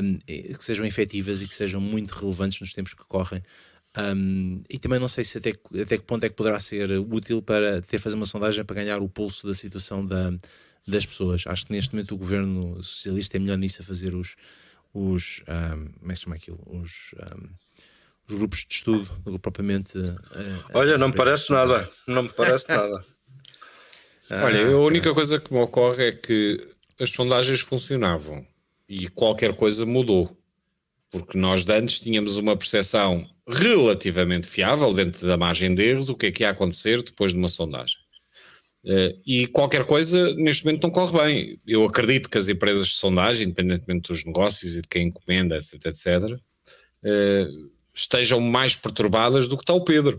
um, 0.03 0.17
que 0.19 0.65
sejam 0.65 0.87
efetivas 0.87 1.41
e 1.41 1.49
que 1.49 1.55
sejam 1.55 1.81
muito 1.81 2.13
relevantes 2.13 2.61
nos 2.61 2.73
tempos 2.73 2.95
que 2.95 3.05
correm. 3.05 3.43
Um, 3.97 4.63
e 4.71 4.79
também 4.79 4.99
não 4.99 5.09
sei 5.09 5.23
se 5.23 5.37
até, 5.39 5.51
até 5.51 5.99
que 5.99 6.05
ponto 6.05 6.25
é 6.25 6.29
que 6.29 6.35
poderá 6.35 6.59
ser 6.59 6.91
útil 6.93 7.43
para 7.43 7.83
ter 7.83 7.99
fazer 7.99 8.17
uma 8.17 8.25
sondagem 8.25 8.65
para 8.65 8.77
ganhar 8.77 9.01
o 9.01 9.09
pulso 9.09 9.47
da 9.47 9.55
situação 9.55 10.05
da, 10.05 10.33
das 10.87 11.05
pessoas. 11.05 11.45
Acho 11.47 11.67
que 11.67 11.73
neste 11.73 11.95
momento 11.95 12.15
o 12.15 12.19
governo 12.19 12.83
socialista 12.83 13.37
é 13.37 13.41
melhor 13.41 13.59
nisso 13.59 13.83
a 13.83 13.85
fazer 13.85 14.15
os, 14.15 14.35
os. 14.95 15.43
Um, 15.49 15.93
como 16.01 16.13
é 16.13 16.15
que 16.15 16.21
chama 16.21 16.37
aquilo? 16.37 16.61
Os. 16.67 17.15
Um, 17.15 17.49
os 18.29 18.39
grupos 18.39 18.65
de 18.67 18.75
estudo 18.75 19.11
do 19.25 19.33
que 19.33 19.39
propriamente. 19.39 19.99
Uh, 19.99 20.19
Olha, 20.73 20.97
não 20.97 21.09
me 21.09 21.15
parece 21.15 21.51
nada. 21.51 21.91
Não 22.07 22.23
me 22.23 22.29
parece 22.31 22.69
nada. 22.69 23.05
Olha, 24.31 24.67
a 24.67 24.79
única 24.79 25.13
coisa 25.13 25.39
que 25.39 25.53
me 25.53 25.61
ocorre 25.61 26.09
é 26.09 26.13
que 26.13 26.69
as 26.99 27.11
sondagens 27.11 27.61
funcionavam 27.61 28.47
e 28.89 29.09
qualquer 29.09 29.55
coisa 29.55 29.85
mudou. 29.85 30.35
Porque 31.13 31.37
nós 31.37 31.69
antes 31.69 32.01
tínhamos 32.01 32.39
uma 32.39 32.57
percepção 32.57 33.29
relativamente 33.47 34.49
fiável 34.49 34.95
dentro 34.95 35.27
da 35.27 35.37
margem 35.37 35.75
de 35.75 35.83
erro 35.83 36.07
do 36.07 36.17
que 36.17 36.27
é 36.27 36.33
que 36.33 36.43
ia 36.43 36.51
acontecer 36.51 37.03
depois 37.03 37.33
de 37.33 37.39
uma 37.39 37.51
sondagem. 37.51 37.99
Uh, 38.85 39.15
e 39.25 39.47
qualquer 39.47 39.85
coisa 39.85 40.35
neste 40.35 40.65
momento 40.65 40.83
não 40.83 40.91
corre 40.91 41.19
bem. 41.19 41.61
Eu 41.67 41.85
acredito 41.85 42.31
que 42.31 42.39
as 42.39 42.49
empresas 42.49 42.89
de 42.89 42.95
sondagem, 42.95 43.47
independentemente 43.47 44.09
dos 44.09 44.25
negócios 44.25 44.75
e 44.75 44.83
de 44.83 44.89
quem 44.89 45.09
encomenda, 45.09 45.57
etc, 45.57 45.87
etc, 45.87 46.07
uh, 46.33 47.71
estejam 47.95 48.41
mais 48.41 48.75
perturbadas 48.75 49.47
do 49.47 49.57
que 49.57 49.65
está 49.65 49.75
o 49.75 49.85
Pedro. 49.85 50.19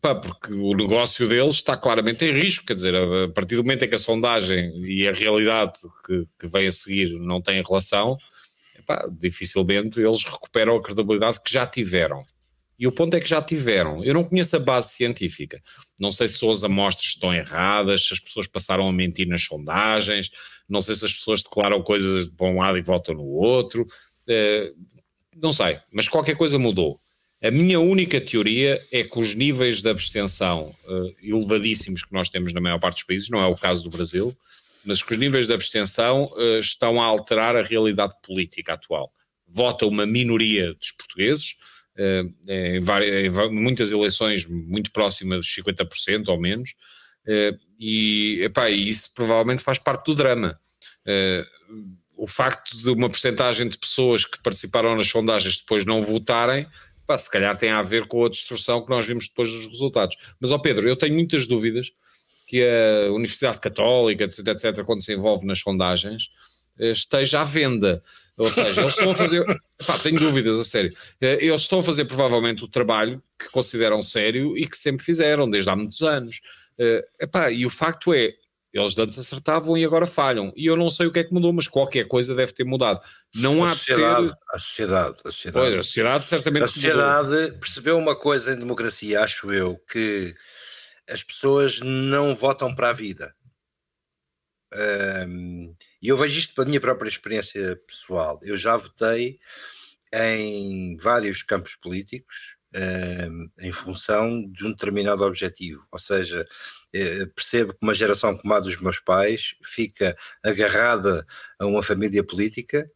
Pá, 0.00 0.14
porque 0.14 0.52
o 0.52 0.70
negócio 0.76 1.28
deles 1.28 1.56
está 1.56 1.76
claramente 1.76 2.24
em 2.24 2.32
risco. 2.32 2.64
Quer 2.64 2.76
dizer, 2.76 2.94
a, 2.94 3.28
partir 3.30 3.56
do 3.56 3.64
momento 3.64 3.84
em 3.84 3.88
que 3.88 3.96
a 3.96 3.98
sondagem 3.98 4.72
e 4.80 5.08
a 5.08 5.12
realidade 5.12 5.72
que 6.06 6.46
vem 6.46 6.68
a 6.68 6.72
seguir 6.72 7.18
não 7.18 7.42
têm 7.42 7.60
relação, 7.66 8.16
pá, 8.84 9.08
dificilmente 9.10 10.00
eles 10.00 10.24
recuperam 10.24 10.76
a 10.76 10.82
credibilidade 10.82 11.40
que 11.40 11.52
já 11.52 11.66
tiveram. 11.66 12.24
E 12.78 12.86
o 12.86 12.92
ponto 12.92 13.16
é 13.16 13.20
que 13.20 13.28
já 13.28 13.40
tiveram. 13.40 14.02
Eu 14.02 14.14
não 14.14 14.24
conheço 14.24 14.56
a 14.56 14.58
base 14.58 14.94
científica. 14.94 15.62
Não 16.00 16.10
sei 16.10 16.26
se 16.26 16.44
as 16.48 16.64
amostras 16.64 17.06
estão 17.10 17.32
erradas, 17.32 18.06
se 18.06 18.14
as 18.14 18.20
pessoas 18.20 18.48
passaram 18.48 18.88
a 18.88 18.92
mentir 18.92 19.28
nas 19.28 19.44
sondagens, 19.44 20.30
não 20.68 20.82
sei 20.82 20.94
se 20.94 21.04
as 21.04 21.14
pessoas 21.14 21.42
declaram 21.42 21.82
coisas 21.82 22.28
de 22.28 22.42
um 22.44 22.58
lado 22.58 22.76
e 22.76 22.82
votam 22.82 23.14
no 23.14 23.24
outro. 23.24 23.86
Uh, 24.28 24.74
não 25.36 25.52
sei, 25.52 25.78
mas 25.92 26.08
qualquer 26.08 26.36
coisa 26.36 26.58
mudou. 26.58 27.00
A 27.42 27.50
minha 27.50 27.78
única 27.78 28.20
teoria 28.20 28.80
é 28.90 29.04
que 29.04 29.18
os 29.18 29.34
níveis 29.34 29.82
de 29.82 29.88
abstenção 29.90 30.74
uh, 30.86 31.14
elevadíssimos 31.22 32.02
que 32.02 32.12
nós 32.12 32.30
temos 32.30 32.52
na 32.52 32.60
maior 32.60 32.80
parte 32.80 32.96
dos 32.96 33.04
países, 33.04 33.28
não 33.28 33.40
é 33.40 33.46
o 33.46 33.54
caso 33.54 33.82
do 33.82 33.90
Brasil, 33.90 34.34
mas 34.84 35.02
que 35.02 35.12
os 35.12 35.18
níveis 35.18 35.46
de 35.46 35.54
abstenção 35.54 36.26
uh, 36.32 36.58
estão 36.58 37.00
a 37.00 37.04
alterar 37.04 37.56
a 37.56 37.62
realidade 37.62 38.14
política 38.22 38.74
atual. 38.74 39.12
Vota 39.46 39.86
uma 39.86 40.06
minoria 40.06 40.74
dos 40.74 40.92
portugueses, 40.92 41.54
uh, 41.98 42.32
em, 42.48 42.80
várias, 42.80 43.34
em, 43.34 43.50
muitas 43.50 43.90
eleições 43.90 44.46
muito 44.46 44.90
próximas 44.90 45.38
dos 45.38 45.54
50% 45.54 46.28
ou 46.28 46.40
menos, 46.40 46.74
e 47.80 48.40
epá, 48.42 48.68
isso 48.68 49.14
provavelmente 49.14 49.62
faz 49.62 49.78
parte 49.78 50.04
do 50.04 50.14
drama. 50.14 50.60
o 52.14 52.26
facto 52.26 52.76
de 52.76 52.90
uma 52.90 53.08
porcentagem 53.08 53.66
de 53.66 53.78
pessoas 53.78 54.26
que 54.26 54.42
participaram 54.42 54.94
nas 54.94 55.08
sondagens 55.08 55.56
depois 55.56 55.86
não 55.86 56.02
votarem 56.02 56.68
se 57.18 57.30
calhar 57.30 57.56
tem 57.56 57.70
a 57.70 57.82
ver 57.82 58.06
com 58.06 58.24
a 58.24 58.28
destruição 58.28 58.82
que 58.82 58.90
nós 58.90 59.06
vimos 59.06 59.28
depois 59.28 59.50
dos 59.50 59.66
resultados. 59.66 60.16
Mas, 60.40 60.50
ó 60.50 60.58
Pedro, 60.58 60.88
eu 60.88 60.96
tenho 60.96 61.14
muitas 61.14 61.46
dúvidas 61.46 61.92
que 62.46 62.62
a 62.62 63.12
Universidade 63.12 63.60
Católica, 63.60 64.24
etc, 64.24 64.46
etc, 64.48 64.84
quando 64.84 65.02
se 65.02 65.12
envolve 65.12 65.46
nas 65.46 65.60
sondagens, 65.60 66.30
eh, 66.78 66.90
esteja 66.90 67.40
à 67.40 67.44
venda. 67.44 68.02
Ou 68.36 68.50
seja, 68.50 68.80
eles 68.80 68.94
estão 68.94 69.12
a 69.12 69.14
fazer. 69.14 69.44
Pá, 69.86 69.98
tenho 69.98 70.18
dúvidas, 70.18 70.58
a 70.58 70.64
sério. 70.64 70.94
Eh, 71.20 71.38
eles 71.40 71.62
estão 71.62 71.78
a 71.78 71.82
fazer 71.82 72.04
provavelmente 72.04 72.64
o 72.64 72.68
trabalho 72.68 73.22
que 73.38 73.48
consideram 73.50 74.02
sério 74.02 74.56
e 74.58 74.66
que 74.66 74.76
sempre 74.76 75.04
fizeram, 75.04 75.48
desde 75.48 75.70
há 75.70 75.76
muitos 75.76 76.02
anos. 76.02 76.40
Eh, 76.78 77.04
epá, 77.20 77.50
e 77.50 77.64
o 77.64 77.70
facto 77.70 78.12
é, 78.12 78.34
eles 78.72 78.98
antes 78.98 79.16
acertavam 79.16 79.78
e 79.78 79.84
agora 79.84 80.04
falham. 80.04 80.52
E 80.56 80.66
eu 80.66 80.76
não 80.76 80.90
sei 80.90 81.06
o 81.06 81.12
que 81.12 81.20
é 81.20 81.24
que 81.24 81.32
mudou, 81.32 81.52
mas 81.52 81.68
qualquer 81.68 82.08
coisa 82.08 82.34
deve 82.34 82.52
ter 82.52 82.64
mudado. 82.64 83.00
Não 83.32 83.64
a 83.64 83.68
há 83.68 83.70
sociedade, 83.70 84.26
de 84.26 84.34
ser... 84.34 84.44
A 84.50 84.58
sociedade, 84.58 85.16
a 85.24 85.30
sociedade. 85.30 85.66
Pois, 85.66 85.78
a 85.78 85.82
sociedade 85.84 86.24
certamente 86.24 86.62
A 86.64 86.66
sociedade 86.66 87.28
mudou. 87.28 87.52
percebeu 87.58 87.96
uma 87.96 88.16
coisa 88.16 88.52
em 88.52 88.58
democracia, 88.58 89.20
acho 89.22 89.52
eu, 89.52 89.80
que 89.90 90.34
as 91.08 91.22
pessoas 91.22 91.80
não 91.80 92.34
votam 92.34 92.74
para 92.74 92.90
a 92.90 92.92
vida. 92.92 93.34
E 96.02 96.08
eu 96.08 96.16
vejo 96.16 96.38
isto 96.38 96.54
pela 96.54 96.66
minha 96.66 96.80
própria 96.80 97.08
experiência 97.08 97.80
pessoal. 97.86 98.40
Eu 98.42 98.56
já 98.56 98.76
votei 98.76 99.38
em 100.12 100.96
vários 100.96 101.42
campos 101.42 101.76
políticos 101.76 102.56
em 103.60 103.70
função 103.70 104.50
de 104.50 104.66
um 104.66 104.70
determinado 104.70 105.22
objetivo. 105.22 105.86
Ou 105.92 105.98
seja, 105.98 106.46
eh, 106.92 107.26
percebo 107.26 107.72
que 107.72 107.78
uma 107.82 107.94
geração 107.94 108.36
como 108.36 108.52
a 108.52 108.60
dos 108.60 108.80
meus 108.80 108.98
pais 108.98 109.54
fica 109.62 110.16
agarrada 110.42 111.24
a 111.58 111.66
uma 111.66 111.82
família 111.82 112.24
política 112.24 112.90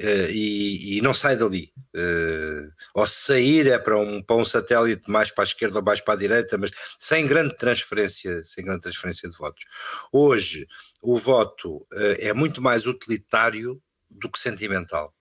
Uh, 0.00 0.30
e, 0.30 0.98
e, 0.98 1.00
não 1.02 1.12
sai 1.12 1.36
dali. 1.36 1.72
Uh, 1.94 2.72
ou 2.94 3.06
se 3.06 3.26
sair 3.26 3.68
é 3.68 3.78
para 3.78 3.98
um, 3.98 4.22
para 4.22 4.36
um 4.36 4.44
satélite 4.44 5.10
mais 5.10 5.30
para 5.30 5.44
a 5.44 5.46
esquerda 5.46 5.78
ou 5.78 5.84
mais 5.84 6.00
para 6.00 6.14
a 6.14 6.16
direita, 6.16 6.56
mas 6.56 6.70
sem 6.98 7.26
grande 7.26 7.56
transferência, 7.56 8.42
sem 8.44 8.64
grande 8.64 8.80
transferência 8.80 9.28
de 9.28 9.36
votos. 9.36 9.64
Hoje 10.10 10.66
o 11.02 11.18
voto 11.18 11.76
uh, 11.92 12.16
é 12.18 12.32
muito 12.32 12.62
mais 12.62 12.86
utilitário 12.86 13.82
do 14.10 14.30
que 14.30 14.38
sentimental. 14.38 15.14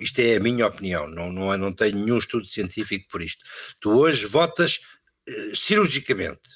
Isto 0.00 0.20
é 0.20 0.36
a 0.36 0.40
minha 0.40 0.66
opinião, 0.66 1.08
não, 1.08 1.30
não, 1.32 1.56
não 1.56 1.72
tenho 1.72 1.96
nenhum 1.96 2.18
estudo 2.18 2.46
científico 2.46 3.08
por 3.10 3.22
isto. 3.22 3.44
Tu 3.80 3.90
hoje 3.90 4.26
votas 4.26 4.80
cirurgicamente 5.54 6.48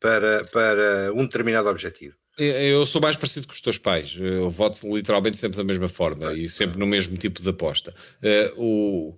para, 0.00 0.44
para 0.46 1.12
um 1.14 1.22
determinado 1.22 1.68
objetivo. 1.68 2.16
Eu 2.38 2.86
sou 2.86 3.00
mais 3.00 3.14
parecido 3.14 3.46
com 3.46 3.52
os 3.52 3.60
teus 3.60 3.76
pais. 3.76 4.16
Eu 4.18 4.48
voto 4.48 4.86
literalmente 4.94 5.36
sempre 5.36 5.58
da 5.58 5.64
mesma 5.64 5.86
forma 5.86 6.32
e 6.32 6.48
sempre 6.48 6.78
no 6.78 6.86
mesmo 6.86 7.16
tipo 7.18 7.42
de 7.42 7.48
aposta. 7.50 7.94
Uh, 8.22 8.54
o, 8.56 9.16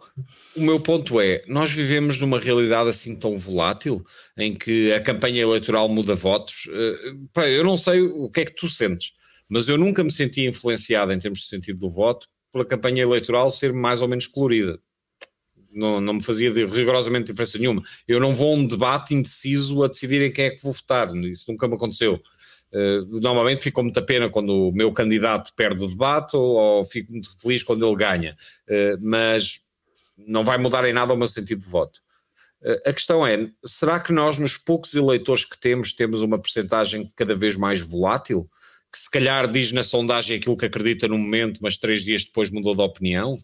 o 0.57 0.61
meu 0.61 0.81
ponto 0.81 1.21
é: 1.21 1.45
nós 1.47 1.71
vivemos 1.71 2.19
numa 2.19 2.41
realidade 2.41 2.89
assim 2.89 3.15
tão 3.15 3.39
volátil 3.39 4.05
em 4.37 4.53
que 4.53 4.93
a 4.93 5.01
campanha 5.01 5.43
eleitoral 5.43 5.89
muda 5.89 6.15
votos. 6.15 6.69
Pá, 7.33 7.49
eu 7.49 7.63
não 7.63 7.77
sei 7.77 8.01
o 8.03 8.29
que 8.29 8.41
é 8.41 8.45
que 8.45 8.55
tu 8.57 8.69
sentes, 8.69 9.13
mas 9.49 9.69
eu 9.69 9.79
nunca 9.79 10.03
me 10.03 10.11
senti 10.11 10.45
influenciado 10.47 11.13
em 11.13 11.19
termos 11.19 11.41
de 11.41 11.47
sentido 11.47 11.79
do 11.79 11.91
voto 11.91 12.27
pela 12.53 12.65
campanha 12.65 13.03
eleitoral 13.03 13.49
ser 13.51 13.73
mais 13.73 14.03
ou 14.03 14.09
menos 14.09 14.27
colorida. 14.27 14.81
Não, 15.73 16.01
não 16.01 16.15
me 16.15 16.23
fazia 16.23 16.51
rigorosamente 16.51 17.27
diferença 17.27 17.59
nenhuma. 17.59 17.83
Eu 18.07 18.21
não 18.21 18.33
vou 18.33 18.53
a 18.53 18.57
um 18.57 18.67
debate 18.67 19.13
indeciso 19.13 19.83
a 19.83 19.89
decidir 19.89 20.23
em 20.23 20.33
quem 20.33 20.45
é 20.47 20.51
que 20.51 20.63
vou 20.63 20.73
votar. 20.73 21.13
Isso 21.17 21.51
nunca 21.51 21.67
me 21.67 21.75
aconteceu. 21.75 22.23
Uh, 22.75 23.21
normalmente 23.21 23.63
fico 23.63 23.83
muita 23.83 24.03
pena 24.03 24.29
quando 24.29 24.69
o 24.69 24.73
meu 24.73 24.93
candidato 24.93 25.53
perde 25.55 25.85
o 25.85 25.89
debate 25.89 26.37
ou, 26.37 26.57
ou 26.57 26.85
fico 26.85 27.13
muito 27.13 27.31
feliz 27.39 27.63
quando 27.63 27.87
ele 27.87 27.97
ganha. 27.97 28.37
Uh, 28.69 28.99
mas 29.01 29.61
não 30.17 30.43
vai 30.43 30.59
mudar 30.59 30.85
em 30.85 30.93
nada 30.93 31.15
o 31.15 31.17
meu 31.17 31.29
sentido 31.29 31.61
de 31.61 31.69
voto. 31.69 32.01
Uh, 32.61 32.89
a 32.89 32.93
questão 32.93 33.25
é, 33.25 33.49
será 33.65 34.01
que 34.01 34.13
nós, 34.13 34.39
nos 34.39 34.59
poucos 34.59 34.93
eleitores 34.95 35.45
que 35.45 35.59
temos, 35.59 35.93
temos 35.93 36.21
uma 36.21 36.39
percentagem 36.39 37.13
cada 37.15 37.35
vez 37.35 37.57
mais 37.57 37.81
volátil? 37.81 38.51
que 38.95 39.01
se 39.01 39.11
calhar 39.11 39.51
diz 39.51 39.73
na 39.73 39.83
sondagem 39.83 40.37
aquilo 40.37 40.57
que 40.57 40.67
acredita 40.67 41.09
no 41.09 41.19
momento, 41.19 41.59
mas 41.61 41.77
três 41.77 42.05
dias 42.05 42.25
depois 42.25 42.49
mudou 42.49 42.77
de 42.77 42.81
opinião? 42.83 43.37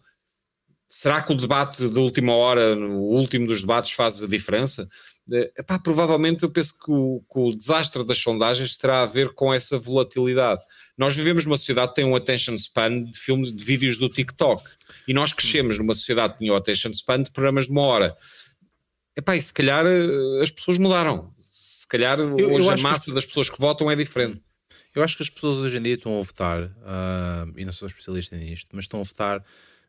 Será 0.87 1.21
que 1.21 1.33
o 1.33 1.35
debate 1.35 1.89
de 1.89 1.99
última 1.99 2.33
hora, 2.33 2.73
o 2.73 3.17
último 3.17 3.47
dos 3.47 3.59
debates, 3.59 3.91
faz 3.91 4.23
a 4.23 4.27
diferença? 4.27 4.87
Epá, 5.29 5.79
provavelmente 5.79 6.43
eu 6.43 6.49
penso 6.49 6.73
que 6.77 6.91
o, 6.91 7.23
que 7.31 7.39
o, 7.39 7.55
desastre 7.55 8.03
das 8.03 8.17
sondagens 8.17 8.75
terá 8.75 9.03
a 9.03 9.05
ver 9.05 9.33
com 9.33 9.53
essa 9.53 9.77
volatilidade. 9.77 10.61
Nós 10.97 11.15
vivemos 11.15 11.45
numa 11.45 11.57
sociedade 11.57 11.89
que 11.89 11.95
tem 11.95 12.05
um 12.05 12.15
attention 12.15 12.55
span 12.55 13.03
de 13.03 13.17
filmes, 13.17 13.51
de 13.51 13.63
vídeos 13.63 13.97
do 13.97 14.09
TikTok. 14.09 14.63
E 15.07 15.13
nós 15.13 15.31
crescemos 15.31 15.77
numa 15.77 15.93
sociedade 15.93 16.33
que 16.33 16.39
tinha 16.39 16.53
o 16.53 16.55
attention 16.55 16.91
span 16.91 17.23
de 17.23 17.31
programas 17.31 17.65
de 17.65 17.71
uma 17.71 17.81
hora. 17.81 18.15
Epá, 19.15 19.35
e 19.35 19.41
se 19.41 19.53
calhar 19.53 19.85
eh, 19.85 20.41
as 20.41 20.49
pessoas 20.49 20.77
mudaram. 20.77 21.33
Se 21.47 21.87
calhar 21.87 22.19
eu, 22.19 22.35
hoje 22.35 22.65
eu 22.65 22.71
a 22.71 22.77
massa 22.77 23.05
que... 23.05 23.13
das 23.13 23.25
pessoas 23.25 23.49
que 23.49 23.59
votam 23.59 23.89
é 23.91 23.95
diferente. 23.95 24.41
Eu 24.93 25.03
acho 25.03 25.15
que 25.15 25.23
as 25.23 25.29
pessoas 25.29 25.57
hoje 25.57 25.77
em 25.77 25.81
dia 25.81 25.93
estão 25.93 26.19
a 26.19 26.23
votar, 26.23 26.63
uh, 26.63 27.53
e 27.55 27.63
não 27.63 27.71
sou 27.71 27.87
especialista 27.87 28.35
nisto, 28.35 28.67
mas 28.73 28.83
estão 28.83 28.99
a 28.99 29.03
votar 29.03 29.43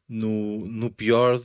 no, 0.08 0.64
no 0.66 0.90
pior, 0.90 1.40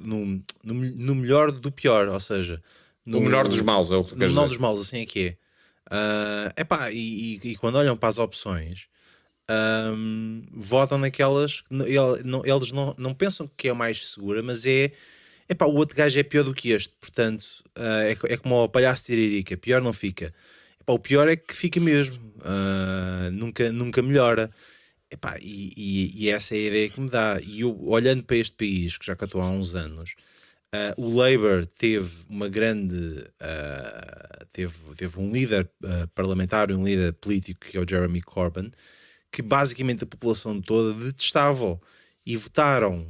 no, 0.00 0.40
no, 0.62 0.74
no 0.74 1.14
melhor 1.14 1.50
do 1.50 1.72
pior, 1.72 2.06
ou 2.06 2.20
seja, 2.20 2.62
no, 3.04 3.20
melhor 3.20 3.48
dos 3.48 3.60
maus, 3.60 3.90
é 3.90 3.96
o 3.96 4.04
que 4.04 4.10
tu 4.10 4.18
No 4.18 4.26
melhor 4.26 4.48
dos 4.48 4.58
maus, 4.58 4.80
assim 4.80 5.02
é 5.02 5.06
que 5.06 5.28
é. 5.28 5.36
Uh, 5.86 6.60
epá, 6.60 6.90
e, 6.90 7.40
e, 7.42 7.50
e 7.50 7.56
quando 7.56 7.76
olham 7.76 7.96
para 7.96 8.08
as 8.08 8.18
opções, 8.18 8.88
um, 9.50 10.42
votam 10.52 10.96
naquelas 10.98 11.60
que 11.60 11.74
eles 11.74 12.72
não, 12.72 12.94
não 12.96 13.12
pensam 13.12 13.48
que 13.56 13.68
é 13.68 13.70
a 13.70 13.74
mais 13.74 14.12
segura, 14.12 14.42
mas 14.42 14.64
é 14.64 14.92
epá, 15.48 15.66
o 15.66 15.74
outro 15.74 15.96
gajo 15.96 16.18
é 16.18 16.22
pior 16.22 16.44
do 16.44 16.54
que 16.54 16.70
este, 16.70 16.94
portanto 16.98 17.44
uh, 17.76 18.26
é, 18.26 18.32
é 18.32 18.36
como 18.36 18.64
o 18.64 18.68
palhaço 18.68 19.04
tiririca, 19.04 19.56
pior 19.56 19.82
não 19.82 19.92
fica. 19.92 20.34
Epá, 20.80 20.92
o 20.92 20.98
pior 20.98 21.28
é 21.28 21.36
que 21.36 21.54
fica 21.54 21.80
mesmo, 21.80 22.16
uh, 22.38 23.30
nunca, 23.32 23.70
nunca 23.72 24.02
melhora. 24.02 24.50
Epá, 25.10 25.38
e, 25.40 25.72
e, 25.76 26.24
e, 26.24 26.30
essa 26.30 26.54
é 26.54 26.58
a 26.58 26.62
ideia 26.62 26.88
que 26.90 27.00
me 27.00 27.08
dá. 27.08 27.38
E 27.40 27.60
eu, 27.60 27.78
olhando 27.84 28.24
para 28.24 28.36
este 28.36 28.56
país, 28.56 28.98
que 28.98 29.06
já 29.06 29.14
cá 29.14 29.26
estou 29.26 29.40
há 29.40 29.48
uns 29.48 29.74
anos, 29.74 30.14
uh, 30.74 31.00
o 31.00 31.16
Labour 31.16 31.66
teve 31.66 32.10
uma 32.28 32.48
grande. 32.48 32.96
Uh, 32.96 34.46
teve, 34.52 34.74
teve 34.96 35.20
um 35.20 35.32
líder 35.32 35.68
parlamentar, 36.14 36.70
um 36.70 36.84
líder 36.84 37.12
político, 37.14 37.66
que 37.66 37.76
é 37.76 37.80
o 37.80 37.88
Jeremy 37.88 38.22
Corbyn, 38.22 38.70
que 39.32 39.42
basicamente 39.42 40.04
a 40.04 40.06
população 40.06 40.60
toda 40.60 40.94
detestava. 40.94 41.80
E 42.26 42.38
votaram 42.38 43.06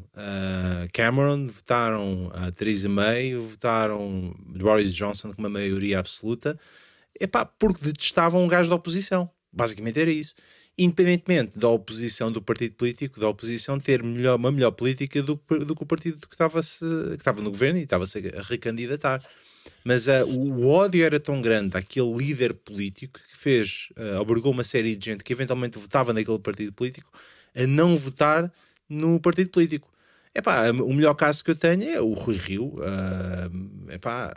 Cameron, 0.93 1.47
votaram 1.47 2.33
Theresa 2.57 2.89
May, 2.89 3.37
votaram 3.37 4.35
Boris 4.41 4.93
Johnson 4.93 5.33
com 5.33 5.41
uma 5.41 5.49
maioria 5.49 6.01
absoluta 6.01 6.59
Epá, 7.21 7.45
porque 7.45 7.85
detestavam 7.85 8.43
um 8.43 8.49
gajo 8.49 8.69
da 8.69 8.77
oposição. 8.77 9.31
Basicamente 9.53 10.01
era 10.01 10.11
isso. 10.11 10.35
Independentemente 10.77 11.57
da 11.57 11.69
oposição 11.69 12.33
do 12.33 12.43
partido 12.43 12.75
político, 12.75 13.21
da 13.21 13.29
oposição 13.29 13.79
ter 13.79 14.03
melhor, 14.03 14.37
uma 14.37 14.51
melhor 14.51 14.73
política 14.73 15.23
do, 15.23 15.41
do 15.65 15.77
que 15.77 15.83
o 15.83 15.87
partido 15.87 16.27
que 16.27 16.35
estava, 16.35 16.61
que 16.61 17.15
estava 17.17 17.41
no 17.41 17.51
governo 17.51 17.79
e 17.79 17.83
estava-se 17.83 18.19
a 18.37 18.43
recandidatar. 18.43 19.23
Mas 19.85 20.07
uh, 20.07 20.25
o, 20.27 20.67
ódio 20.67 21.05
era 21.05 21.21
tão 21.21 21.41
grande 21.41 21.77
àquele 21.77 22.13
líder 22.13 22.55
político 22.55 23.21
que 23.31 23.37
fez, 23.37 23.89
uh, 23.97 24.21
obrigou 24.21 24.51
uma 24.51 24.65
série 24.65 24.97
de 24.97 25.07
gente 25.07 25.23
que 25.23 25.33
eventualmente 25.33 25.79
votava 25.79 26.13
naquele 26.13 26.39
partido 26.39 26.73
político 26.73 27.11
a 27.55 27.67
não 27.67 27.97
votar 27.97 28.53
no 28.89 29.21
partido 29.21 29.51
político. 29.51 29.93
Epá, 30.35 30.71
o 30.71 30.93
melhor 30.93 31.15
caso 31.15 31.45
que 31.45 31.53
eu 31.53 31.57
tenho 31.57 31.85
é 31.85 32.01
o 32.01 32.13
Rui 32.15 32.37
Rio. 32.37 32.75
Uh, 32.79 33.93
epá, 33.93 34.35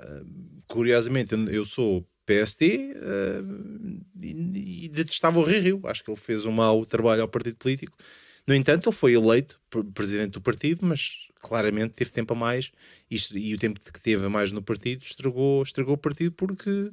curiosamente, 0.67 1.33
eu 1.49 1.65
sou 1.65 2.07
PSD 2.27 2.65
uh, 2.67 4.03
eh, 4.21 4.27
e, 4.27 4.85
e, 4.85 4.87
detestava 4.89 5.39
o 5.39 5.43
Rui 5.43 5.59
Rio. 5.59 5.81
Acho 5.85 6.03
que 6.03 6.11
ele 6.11 6.19
fez 6.19 6.45
um 6.45 6.51
mau 6.51 6.85
trabalho 6.85 7.21
ao 7.21 7.27
partido 7.27 7.55
político. 7.55 7.97
No 8.45 8.53
entanto, 8.53 8.89
ele 8.89 8.95
foi 8.95 9.13
eleito 9.13 9.59
presidente 9.93 10.33
do 10.33 10.41
partido, 10.41 10.85
mas 10.85 11.27
claramente 11.41 11.93
teve 11.93 12.11
tempo 12.11 12.33
a 12.33 12.35
mais 12.35 12.71
e, 13.09 13.17
e 13.33 13.53
o 13.53 13.57
tempo 13.57 13.79
que 13.79 14.01
teve 14.01 14.25
a 14.25 14.29
mais 14.29 14.51
no 14.51 14.61
partido 14.61 15.03
estragou, 15.03 15.63
estragou 15.63 15.95
o 15.95 15.97
partido 15.97 16.31
porque 16.33 16.91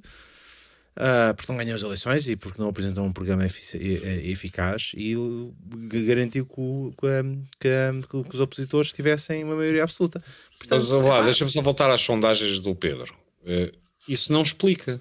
Uh, 0.94 1.34
porque 1.34 1.50
não 1.50 1.58
ganham 1.58 1.74
as 1.74 1.82
eleições 1.82 2.28
e 2.28 2.36
porque 2.36 2.62
não 2.62 2.68
apresentam 2.68 3.04
um 3.04 3.12
programa 3.12 3.44
eficaz 3.44 4.92
e 4.94 5.16
garantiu 6.06 6.46
que, 6.46 6.54
que, 7.58 8.08
que, 8.08 8.22
que, 8.22 8.34
os 8.36 8.40
opositores 8.40 8.92
tivessem 8.92 9.42
uma 9.42 9.56
maioria 9.56 9.82
absoluta. 9.82 10.22
Portanto, 10.56 10.78
Mas 10.78 10.90
lá, 10.90 11.22
deixa-me 11.22 11.50
só 11.50 11.60
voltar 11.62 11.90
às 11.90 12.00
sondagens 12.00 12.60
do 12.60 12.76
Pedro. 12.76 13.12
Uh, 13.42 13.76
isso 14.08 14.32
não 14.32 14.42
explica. 14.42 15.00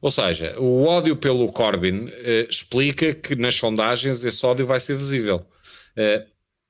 Ou 0.00 0.10
seja, 0.10 0.58
o 0.58 0.84
ódio 0.84 1.16
pelo 1.16 1.50
Corbyn 1.52 2.06
uh, 2.06 2.10
explica 2.48 3.14
que 3.14 3.34
nas 3.34 3.54
sondagens 3.54 4.24
esse 4.24 4.44
ódio 4.44 4.66
vai 4.66 4.80
ser 4.80 4.96
visível. 4.96 5.46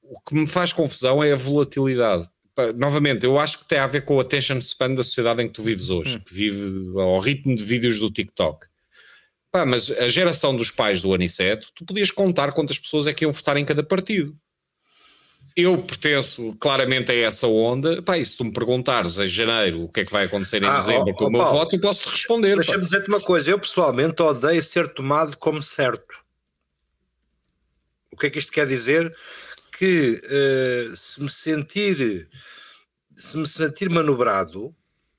o 0.02 0.20
que 0.20 0.34
me 0.34 0.46
faz 0.46 0.72
confusão 0.72 1.22
é 1.22 1.32
a 1.32 1.36
volatilidade 1.36 2.28
novamente, 2.74 3.24
eu 3.24 3.38
acho 3.38 3.58
que 3.58 3.68
tem 3.68 3.78
a 3.78 3.86
ver 3.86 4.04
com 4.04 4.16
o 4.16 4.20
attention 4.20 4.58
span 4.60 4.94
da 4.94 5.02
sociedade 5.02 5.42
em 5.42 5.46
que 5.46 5.54
tu 5.54 5.62
vives 5.62 5.90
hoje, 5.90 6.16
hum. 6.16 6.20
que 6.20 6.32
vive 6.32 6.98
ao 6.98 7.18
ritmo 7.18 7.54
de 7.54 7.62
vídeos 7.62 7.98
do 7.98 8.10
TikTok. 8.10 8.66
Pá, 9.50 9.64
mas 9.64 9.90
a 9.90 10.08
geração 10.08 10.56
dos 10.56 10.70
pais 10.70 11.00
do 11.00 11.12
Aniceto, 11.14 11.68
tu 11.74 11.84
podias 11.84 12.10
contar 12.10 12.52
quantas 12.52 12.78
pessoas 12.78 13.06
é 13.06 13.12
que 13.12 13.24
iam 13.24 13.32
votar 13.32 13.56
em 13.56 13.64
cada 13.64 13.82
partido. 13.82 14.36
Eu 15.56 15.82
pertenço 15.82 16.54
claramente 16.60 17.10
a 17.10 17.14
essa 17.14 17.46
onda. 17.46 18.02
Pá, 18.02 18.18
e 18.18 18.26
se 18.26 18.36
tu 18.36 18.44
me 18.44 18.52
perguntares 18.52 19.18
em 19.18 19.26
janeiro 19.26 19.84
o 19.84 19.88
que 19.88 20.00
é 20.00 20.04
que 20.04 20.12
vai 20.12 20.26
acontecer 20.26 20.62
em 20.62 20.66
ah, 20.66 20.76
dezembro 20.76 21.12
oh, 21.12 21.14
com 21.14 21.24
oh, 21.24 21.28
o 21.28 21.30
meu 21.30 21.40
Paulo, 21.40 21.58
voto, 21.58 21.76
eu 21.76 21.80
posso 21.80 22.02
te 22.02 22.10
responder. 22.10 22.56
Deixa-me 22.56 22.84
dizer-te 22.84 23.08
uma 23.08 23.20
coisa. 23.20 23.50
Eu 23.50 23.58
pessoalmente 23.58 24.22
odeio 24.22 24.62
ser 24.62 24.92
tomado 24.92 25.36
como 25.38 25.62
certo. 25.62 26.24
O 28.12 28.16
que 28.16 28.26
é 28.26 28.30
que 28.30 28.38
isto 28.38 28.52
quer 28.52 28.66
dizer? 28.66 29.14
que 29.76 30.22
uh, 30.24 30.96
se 30.96 31.22
me 31.22 31.30
sentir 31.30 32.28
se 33.14 33.36
me 33.36 33.46
sentir 33.46 33.88
manobrado, 33.88 34.74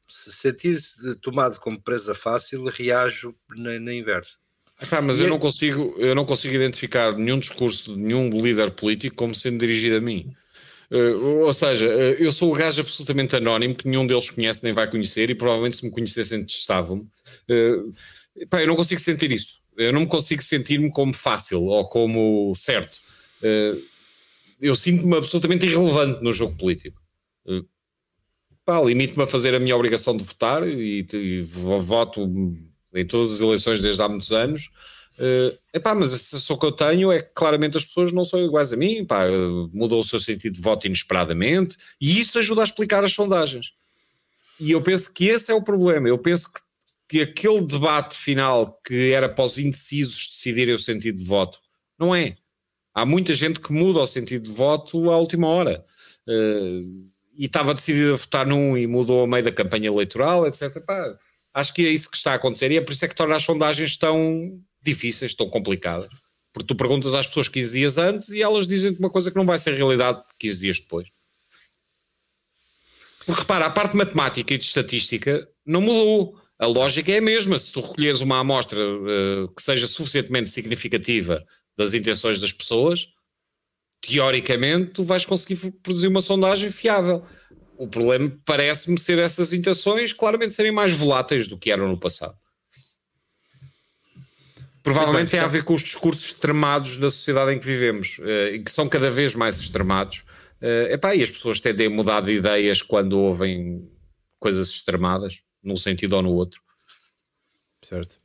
se 0.08 0.32
sentir 0.32 0.80
tomado 1.20 1.60
como 1.60 1.82
presa 1.82 2.14
fácil, 2.14 2.64
reajo 2.66 3.36
na, 3.50 3.80
na 3.80 3.94
inversa. 3.94 4.36
Ah, 4.92 5.02
mas 5.02 5.18
e 5.18 5.22
eu 5.22 5.28
é... 5.28 5.30
não 5.30 5.40
consigo 5.40 5.96
eu 5.98 6.14
não 6.14 6.26
consigo 6.26 6.54
identificar 6.54 7.18
nenhum 7.18 7.40
discurso 7.40 7.96
de 7.96 8.02
nenhum 8.02 8.30
líder 8.30 8.72
político 8.72 9.16
como 9.16 9.34
sendo 9.34 9.60
dirigido 9.60 9.98
a 9.98 10.02
mim. 10.02 10.32
Uh, 10.90 11.46
ou 11.46 11.54
seja, 11.54 11.86
uh, 11.86 12.14
eu 12.14 12.32
sou 12.32 12.52
o 12.52 12.56
gajo 12.56 12.80
absolutamente 12.80 13.36
anónimo 13.36 13.76
que 13.76 13.88
nenhum 13.88 14.08
deles 14.08 14.30
conhece 14.30 14.64
nem 14.64 14.72
vai 14.72 14.90
conhecer 14.90 15.30
e 15.30 15.36
provavelmente 15.36 15.78
se 15.78 15.86
me 15.86 15.92
conhecessem 15.92 16.46
testavam-me. 16.46 17.04
Uh, 17.50 17.94
eu 18.54 18.68
não 18.68 18.76
consigo 18.76 19.02
sentir 19.02 19.32
isso. 19.32 19.60
Eu 19.76 19.92
não 19.92 20.02
me 20.02 20.08
consigo 20.08 20.42
sentir-me 20.42 20.90
como 20.90 21.14
fácil 21.14 21.64
ou 21.64 21.88
como 21.90 22.54
certo. 22.56 23.00
Uh, 23.42 23.82
eu 24.60 24.76
sinto-me 24.76 25.16
absolutamente 25.16 25.66
irrelevante 25.66 26.24
no 26.24 26.34
jogo 26.34 26.56
político. 26.58 27.00
Eh, 27.48 27.62
pá, 28.66 28.82
limito-me 28.82 29.24
a 29.24 29.28
fazer 29.28 29.54
a 29.54 29.60
minha 29.60 29.76
obrigação 29.76 30.18
de 30.18 30.24
votar 30.24 30.68
e, 30.68 31.06
e, 31.14 31.42
voto 31.42 32.28
em 32.98 33.06
todas 33.06 33.32
as 33.32 33.40
eleições 33.40 33.80
desde 33.80 34.02
há 34.02 34.10
muitos 34.10 34.32
anos. 34.32 34.70
Uh, 35.18 35.58
epá, 35.74 35.96
mas 35.96 36.14
a 36.14 36.18
sensação 36.18 36.58
que 36.58 36.66
eu 36.66 36.72
tenho 36.72 37.12
é 37.12 37.20
que 37.20 37.32
claramente 37.34 37.76
as 37.76 37.84
pessoas 37.84 38.12
não 38.12 38.24
são 38.24 38.40
iguais 38.44 38.72
a 38.72 38.78
mim, 38.78 39.04
pá, 39.04 39.26
mudou 39.74 40.00
o 40.00 40.04
seu 40.04 40.20
sentido 40.20 40.54
de 40.54 40.62
voto 40.62 40.86
inesperadamente 40.86 41.76
e 42.00 42.20
isso 42.20 42.38
ajuda 42.38 42.62
a 42.62 42.64
explicar 42.64 43.04
as 43.04 43.14
sondagens. 43.14 43.72
E 44.60 44.72
eu 44.72 44.82
penso 44.82 45.12
que 45.12 45.26
esse 45.26 45.52
é 45.52 45.56
o 45.56 45.62
problema. 45.62 46.08
Eu 46.08 46.18
penso 46.18 46.52
que, 46.52 46.60
que 47.10 47.22
aquele 47.22 47.64
debate 47.64 48.16
final 48.16 48.80
que 48.86 49.12
era 49.12 49.28
para 49.28 49.46
os 49.46 49.58
indecisos 49.58 50.30
decidirem 50.34 50.76
o 50.76 50.80
sentido 50.80 51.18
de 51.18 51.24
voto, 51.24 51.60
não 51.98 52.16
é 52.16 52.38
há 52.94 53.06
muita 53.06 53.34
gente 53.36 53.60
que 53.60 53.72
muda 53.72 54.00
o 54.00 54.08
sentido 54.08 54.44
de 54.44 54.52
voto 54.52 55.12
à 55.12 55.18
última 55.18 55.48
hora. 55.48 55.86
Uh, 56.28 57.08
e 57.38 57.46
estava 57.46 57.76
decidido 57.76 58.14
a 58.14 58.18
votar 58.18 58.46
num 58.46 58.76
e 58.76 58.88
mudou 58.88 59.24
a 59.24 59.28
meio 59.28 59.44
da 59.44 59.52
campanha 59.52 59.88
eleitoral, 59.88 60.48
etc. 60.48 60.84
Pá, 60.84 61.16
acho 61.58 61.74
que 61.74 61.86
é 61.86 61.90
isso 61.90 62.10
que 62.10 62.16
está 62.16 62.34
a 62.34 62.36
acontecer 62.36 62.72
e 62.72 62.78
é 62.78 62.82
por 62.82 62.92
isso 62.92 63.04
é 63.04 63.08
que 63.08 63.16
torna 63.16 63.36
as 63.36 63.44
sondagens 63.44 63.98
tão 63.98 64.62
difíceis, 64.80 65.34
tão 65.34 65.50
complicadas. 65.50 66.10
Porque 66.54 66.68
tu 66.68 66.76
perguntas 66.76 67.16
às 67.16 67.26
pessoas 67.26 67.48
15 67.48 67.72
dias 67.72 67.98
antes 67.98 68.30
e 68.30 68.44
elas 68.44 68.68
dizem-te 68.68 69.00
uma 69.00 69.10
coisa 69.10 69.32
que 69.32 69.38
não 69.38 69.46
vai 69.46 69.58
ser 69.58 69.74
realidade 69.74 70.24
15 70.38 70.60
dias 70.60 70.80
depois. 70.80 71.08
Porque 73.26 73.42
repara, 73.42 73.66
a 73.66 73.72
parte 73.72 73.98
matemática 73.98 74.54
e 74.54 74.58
de 74.58 74.66
estatística 74.66 75.48
não 75.66 75.82
mudou. 75.82 76.40
A 76.60 76.68
lógica 76.68 77.12
é 77.12 77.18
a 77.18 77.22
mesma. 77.22 77.58
Se 77.58 77.72
tu 77.72 77.82
recolheres 77.82 78.22
uma 78.22 78.40
amostra 78.40 78.80
uh, 78.80 79.48
que 79.56 79.62
seja 79.62 79.88
suficientemente 79.88 80.52
significativa 80.52 81.44
das 81.76 81.94
intenções 81.94 82.40
das 82.40 82.52
pessoas, 82.54 83.08
teoricamente 84.00 84.92
tu 84.92 85.04
vais 85.04 85.26
conseguir 85.26 85.72
produzir 85.82 86.08
uma 86.08 86.22
sondagem 86.22 86.72
fiável. 86.72 87.24
O 87.78 87.88
problema 87.88 88.32
parece-me 88.44 88.98
ser 88.98 89.20
essas 89.20 89.54
intenções 89.54 90.12
claramente 90.12 90.54
serem 90.54 90.72
mais 90.72 90.94
voláteis 90.94 91.48
do 91.48 91.58
que 91.58 91.72
eram 91.72 91.88
no 91.88 91.98
passado. 91.98 92.36
Provavelmente 94.82 95.32
tem 95.32 95.40
a 95.42 95.48
ver 95.48 95.64
com 95.64 95.74
os 95.74 95.84
discursos 95.84 96.28
extremados 96.28 96.98
da 96.98 97.12
sociedade 97.12 97.54
em 97.54 97.60
que 97.60 97.66
vivemos 97.66 98.20
uh, 98.20 98.54
e 98.54 98.64
que 98.64 98.72
são 98.72 98.88
cada 98.88 99.12
vez 99.12 99.36
mais 99.36 99.60
extremados. 99.60 100.24
Uh, 100.62 100.94
epá, 100.94 101.14
e 101.14 101.22
as 101.22 101.30
pessoas 101.30 101.60
tendem 101.60 101.88
a 101.88 101.90
mudar 101.90 102.22
de 102.22 102.32
ideias 102.32 102.82
quando 102.82 103.20
ouvem 103.20 103.86
coisas 104.40 104.70
extremadas, 104.70 105.42
num 105.62 105.76
sentido 105.76 106.14
ou 106.14 106.22
no 106.22 106.32
outro. 106.32 106.62
Certo. 107.82 108.20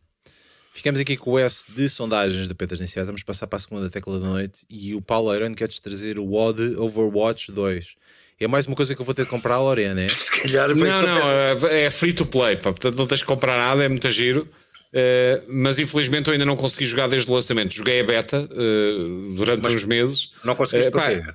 Ficamos 0.72 1.00
aqui 1.00 1.16
com 1.16 1.32
o 1.32 1.38
S 1.38 1.70
de 1.70 1.88
sondagens 1.88 2.46
da 2.46 2.54
Petras 2.54 2.78
Iniciativa. 2.78 3.06
Vamos 3.06 3.22
passar 3.22 3.46
para 3.46 3.56
a 3.56 3.60
segunda 3.60 3.90
tecla 3.90 4.18
da 4.18 4.26
noite. 4.26 4.64
E 4.70 4.94
o 4.94 5.02
Paulo 5.02 5.30
Airone 5.30 5.54
quer-te 5.54 5.82
trazer 5.82 6.18
o 6.18 6.24
WOD 6.24 6.76
Overwatch 6.76 7.52
2. 7.52 7.96
É 8.44 8.48
mais 8.48 8.66
uma 8.66 8.76
coisa 8.76 8.94
que 8.94 9.00
eu 9.00 9.04
vou 9.04 9.14
ter 9.14 9.24
de 9.24 9.30
comprar 9.30 9.54
a 9.54 9.60
Lorena, 9.60 10.02
é? 10.02 10.08
Se 10.08 10.30
calhar 10.30 10.74
Não, 10.74 11.02
não, 11.02 11.68
é, 11.68 11.84
é 11.84 11.90
free 11.90 12.12
to 12.12 12.26
play, 12.26 12.56
pá. 12.56 12.72
portanto 12.72 12.96
não 12.96 13.06
tens 13.06 13.20
de 13.20 13.26
comprar 13.26 13.56
nada, 13.56 13.84
é 13.84 13.88
muito 13.88 14.10
giro. 14.10 14.48
Uh, 14.92 15.42
mas 15.48 15.78
infelizmente 15.78 16.28
eu 16.28 16.34
ainda 16.34 16.44
não 16.44 16.54
consegui 16.54 16.84
jogar 16.84 17.08
desde 17.08 17.30
o 17.30 17.34
lançamento. 17.34 17.74
Joguei 17.74 18.00
a 18.00 18.04
beta 18.04 18.48
uh, 18.50 19.34
durante 19.36 19.62
mas 19.62 19.74
uns 19.74 19.84
meses. 19.84 20.30
Não 20.44 20.54
conseguiste 20.54 20.90
uh, 20.90 20.92
pá, 20.92 21.34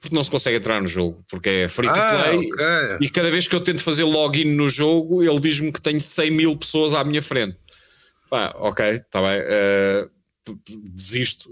porque 0.00 0.14
não 0.14 0.22
se 0.22 0.30
consegue 0.30 0.56
entrar 0.56 0.80
no 0.80 0.86
jogo, 0.86 1.24
porque 1.28 1.48
é 1.48 1.68
free 1.68 1.88
to 1.88 1.94
ah, 1.94 2.24
play. 2.24 2.38
Okay. 2.38 2.96
E 3.00 3.08
cada 3.08 3.30
vez 3.30 3.48
que 3.48 3.56
eu 3.56 3.60
tento 3.60 3.82
fazer 3.82 4.04
login 4.04 4.44
no 4.44 4.68
jogo, 4.68 5.22
ele 5.22 5.40
diz-me 5.40 5.72
que 5.72 5.80
tenho 5.80 6.00
100 6.00 6.30
mil 6.30 6.56
pessoas 6.56 6.92
à 6.92 7.02
minha 7.02 7.22
frente. 7.22 7.56
Pá, 8.30 8.54
ok, 8.56 8.86
está 8.96 9.20
bem. 9.20 9.40
Uh, 9.40 10.10
desisto. 10.66 11.50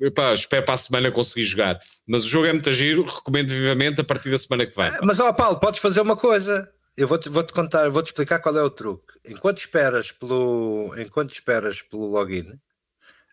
Epá, 0.00 0.34
espero 0.34 0.64
para 0.64 0.74
a 0.74 0.78
semana 0.78 1.12
conseguir 1.12 1.44
jogar. 1.44 1.80
Mas 2.06 2.24
o 2.24 2.28
jogo 2.28 2.46
é 2.46 2.52
muito 2.52 2.72
giro, 2.72 3.04
recomendo 3.04 3.50
vivamente 3.50 4.00
a 4.00 4.04
partir 4.04 4.30
da 4.30 4.38
semana 4.38 4.66
que 4.66 4.74
vem. 4.74 4.90
Mas 5.02 5.20
ó 5.20 5.32
Paulo, 5.32 5.60
podes 5.60 5.80
fazer 5.80 6.00
uma 6.00 6.16
coisa. 6.16 6.68
Eu 6.96 7.08
vou-te 7.08 7.28
vou 7.28 7.42
-te 7.42 7.52
contar, 7.52 7.88
vou-te 7.88 8.06
explicar 8.06 8.38
qual 8.40 8.56
é 8.56 8.62
o 8.62 8.70
truque. 8.70 9.14
Enquanto 9.26 9.58
esperas 9.58 10.12
pelo, 10.12 10.94
enquanto 10.98 11.32
esperas 11.32 11.80
pelo 11.80 12.06
login, 12.06 12.50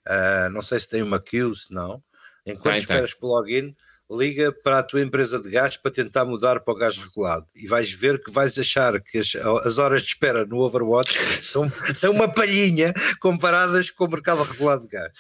uh, 0.08 0.50
não 0.52 0.62
sei 0.62 0.80
se 0.80 0.88
tem 0.88 1.02
uma 1.02 1.20
queue, 1.20 1.56
se 1.56 1.74
não. 1.74 2.02
Enquanto 2.46 2.74
tem, 2.74 2.78
esperas 2.78 3.12
tem. 3.12 3.20
pelo 3.20 3.34
login, 3.34 3.76
liga 4.12 4.52
para 4.52 4.80
a 4.80 4.84
tua 4.84 5.02
empresa 5.02 5.40
de 5.40 5.50
gás 5.50 5.78
para 5.78 5.92
tentar 5.92 6.26
mudar 6.26 6.62
para 6.62 6.74
o 6.74 6.78
gás 6.78 6.98
regulado 6.98 7.46
e 7.56 7.68
vais 7.68 7.92
ver 7.92 8.22
que 8.22 8.32
vais 8.32 8.58
achar 8.58 9.00
que 9.00 9.20
as, 9.20 9.36
as 9.36 9.78
horas 9.78 10.02
de 10.02 10.10
espera 10.10 10.46
no 10.46 10.58
Overwatch 10.60 11.14
são, 11.42 11.72
são 11.94 12.12
uma 12.12 12.28
palhinha 12.28 12.94
comparadas 13.20 13.92
com 13.92 14.06
o 14.06 14.10
mercado 14.10 14.42
regulado 14.42 14.84
de 14.84 14.90
gás. 14.90 15.12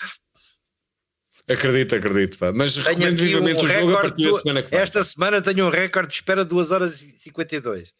Acredito, 1.47 1.95
acredito, 1.95 2.37
pá. 2.37 2.51
mas 2.51 2.73
tenho 2.73 2.85
recomendo 2.85 3.19
vivamente 3.19 3.61
um 3.61 3.65
o 3.65 3.67
jogo 3.67 3.97
a 3.97 4.01
partir 4.01 4.31
da 4.31 4.37
semana 4.37 4.63
que 4.63 4.69
vem. 4.69 4.79
Esta 4.79 5.03
semana 5.03 5.41
tenho 5.41 5.65
um 5.65 5.69
recorde 5.69 6.09
de 6.09 6.15
espera 6.15 6.43
de 6.43 6.49
2 6.49 6.71
horas 6.71 7.01
e 7.01 7.11
52. 7.19 7.91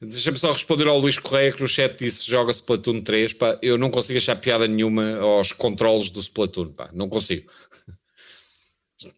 Deixa-me 0.00 0.38
só 0.38 0.52
responder 0.52 0.86
ao 0.88 0.98
Luís 0.98 1.18
Correia 1.18 1.52
que 1.52 1.62
no 1.62 1.68
chat 1.68 1.96
disse 1.98 2.28
joga 2.28 2.50
Splatoon 2.50 3.00
3, 3.00 3.32
pá. 3.34 3.58
Eu 3.62 3.78
não 3.78 3.90
consigo 3.90 4.18
achar 4.18 4.36
piada 4.36 4.68
nenhuma 4.68 5.16
aos 5.16 5.52
controles 5.52 6.10
do 6.10 6.20
Splatoon, 6.20 6.72
pá. 6.72 6.90
Não 6.92 7.08
consigo 7.08 7.50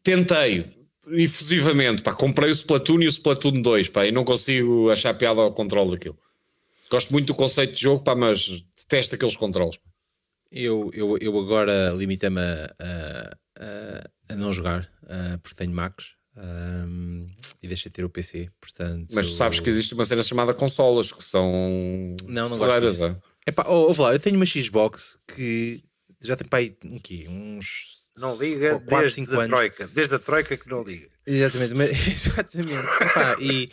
tentei 0.03 0.85
efusivamente, 1.09 2.03
pá, 2.03 2.14
comprei 2.14 2.51
o 2.51 2.53
Splatoon 2.53 3.03
e 3.03 3.07
o 3.07 3.11
Splatoon 3.11 3.61
2, 3.61 3.89
pá, 3.89 4.07
e 4.07 4.12
não 4.12 4.24
consigo 4.24 4.91
achar 4.91 5.14
piada 5.14 5.41
ao 5.41 5.53
controle 5.53 5.93
daquilo. 5.93 6.18
Gosto 6.91 7.12
muito 7.12 7.26
do 7.26 7.35
conceito 7.35 7.74
de 7.74 7.82
jogo, 7.82 8.03
pá, 8.03 8.14
mas 8.14 8.64
detesto 8.76 9.14
aqueles 9.14 9.37
controles. 9.37 9.78
Eu, 10.51 10.91
eu, 10.95 11.18
eu 11.18 11.39
agora 11.39 11.91
limitei-me 11.97 12.41
a, 12.41 13.37
a, 13.59 14.11
a, 14.28 14.37
não 14.37 14.53
jogar, 14.53 14.91
porque 15.43 15.57
tenho 15.57 15.72
Macs. 15.72 16.14
Um, 16.37 17.26
e 17.63 17.68
deixei 17.68 17.88
de 17.91 17.95
ter 17.95 18.04
o 18.04 18.11
PC, 18.11 18.50
portanto... 18.61 19.08
Mas 19.14 19.30
sabes 19.33 19.61
que 19.61 19.71
existe 19.71 19.95
uma 19.95 20.04
cena 20.04 20.22
chamada 20.22 20.53
consolas, 20.53 21.13
que 21.13 21.22
são... 21.22 21.49
Não, 22.26 22.49
não 22.49 22.58
gosto 22.58 22.80
disso. 22.80 23.07
É? 23.07 23.17
Epá, 23.46 23.68
ouve 23.68 24.00
lá, 24.00 24.13
eu 24.13 24.18
tenho 24.18 24.37
uma 24.37 24.45
Xbox 24.45 25.17
que 25.29 25.83
já 26.21 26.34
tem 26.34 26.46
aí, 26.50 26.76
um 26.84 26.99
quê? 26.99 27.26
uns 27.29 28.04
não 28.16 28.36
liga 28.36 28.80
4, 28.80 29.00
desde 29.00 29.34
a 29.34 29.38
anos. 29.38 29.49
Troika. 29.49 29.91
Desde 29.92 30.14
a 30.14 30.18
Troika 30.18 30.57
que 30.57 30.68
não 30.68 30.82
liga. 30.82 31.08
Exatamente. 31.26 31.74
Mas, 31.74 31.91
exatamente. 32.07 32.86
Epá, 33.00 33.36
e, 33.41 33.70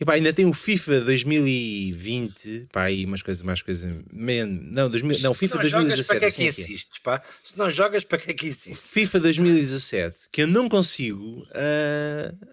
epá, 0.00 0.12
ainda 0.14 0.32
tem 0.32 0.46
o 0.46 0.52
FIFA 0.52 1.00
2020. 1.00 2.68
Pá, 2.72 2.84
aí 2.84 3.04
umas 3.04 3.22
coisas, 3.22 3.42
mais 3.42 3.62
coisas. 3.62 3.90
Man, 4.12 4.46
não, 4.46 4.90
2000, 4.90 5.20
não, 5.20 5.34
FIFA 5.34 5.54
não 5.56 5.62
2017. 5.62 6.06
Para 6.06 6.18
que 6.18 6.26
é 6.26 6.30
que 6.30 6.48
assim, 6.48 6.62
insistes, 6.62 6.98
pá? 6.98 7.22
Se 7.42 7.56
não 7.56 7.70
jogas, 7.70 8.04
para 8.04 8.18
que 8.18 8.30
é 8.30 8.34
que 8.34 8.46
insistes? 8.48 8.90
FIFA 8.90 9.20
2017, 9.20 10.18
que 10.30 10.42
eu 10.42 10.46
não 10.46 10.68
consigo 10.68 11.46
uh, 11.50 12.46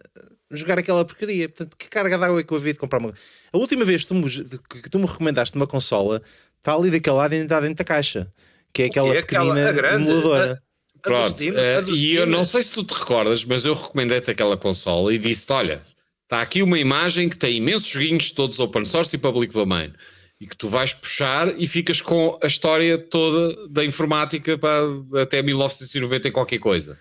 jogar 0.51 0.79
aquela 0.79 1.03
porcaria. 1.03 1.49
Portanto, 1.49 1.75
que 1.77 1.89
carga 1.89 2.17
d'água 2.17 2.39
é 2.39 2.43
que 2.43 2.53
eu 2.53 2.57
havia 2.57 2.73
de 2.73 2.79
comprar 2.79 2.99
uma. 2.99 3.13
A 3.51 3.57
última 3.57 3.83
vez 3.83 4.03
que 4.03 4.07
tu 4.07 4.15
me, 4.15 4.29
que 4.29 4.89
tu 4.89 4.99
me 4.99 5.05
recomendaste 5.05 5.55
uma 5.55 5.67
consola 5.67 6.21
está 6.59 6.73
ali 6.73 6.89
daquele 6.89 7.15
lado 7.15 7.33
e 7.33 7.35
ainda 7.35 7.45
está 7.45 7.59
dentro 7.59 7.75
da 7.75 7.83
caixa, 7.83 8.31
que 8.73 8.83
é 8.83 8.85
aquela 8.85 9.13
pequenina 9.13 9.69
aquela, 9.69 9.95
emuladora. 9.95 10.64
Pronto, 11.05 11.35
Steam, 11.35 11.53
uh, 11.53 11.89
e 11.89 12.15
eu 12.15 12.25
não 12.25 12.43
sei 12.43 12.63
se 12.63 12.73
tu 12.73 12.83
te 12.83 12.93
recordas, 12.93 13.45
mas 13.45 13.63
eu 13.63 13.73
recomendei-te 13.73 14.31
aquela 14.31 14.57
consola 14.57 15.13
e 15.13 15.17
disse: 15.17 15.51
Olha, 15.51 15.81
está 16.23 16.41
aqui 16.41 16.61
uma 16.61 16.79
imagem 16.79 17.29
que 17.29 17.37
tem 17.37 17.57
imensos 17.57 17.87
joguinhos, 17.87 18.31
todos 18.31 18.59
open 18.59 18.85
source 18.85 19.15
e 19.15 19.19
public 19.19 19.53
domain, 19.53 19.93
e 20.41 20.47
que 20.47 20.57
tu 20.57 20.67
vais 20.67 20.93
puxar 20.93 21.59
e 21.59 21.67
ficas 21.67 22.01
com 22.01 22.37
a 22.41 22.47
história 22.47 22.97
toda 22.97 23.67
da 23.67 23.85
informática 23.85 24.57
para, 24.57 24.81
até 25.21 25.41
1990 25.41 26.27
em 26.27 26.31
qualquer 26.31 26.59
coisa. 26.59 26.99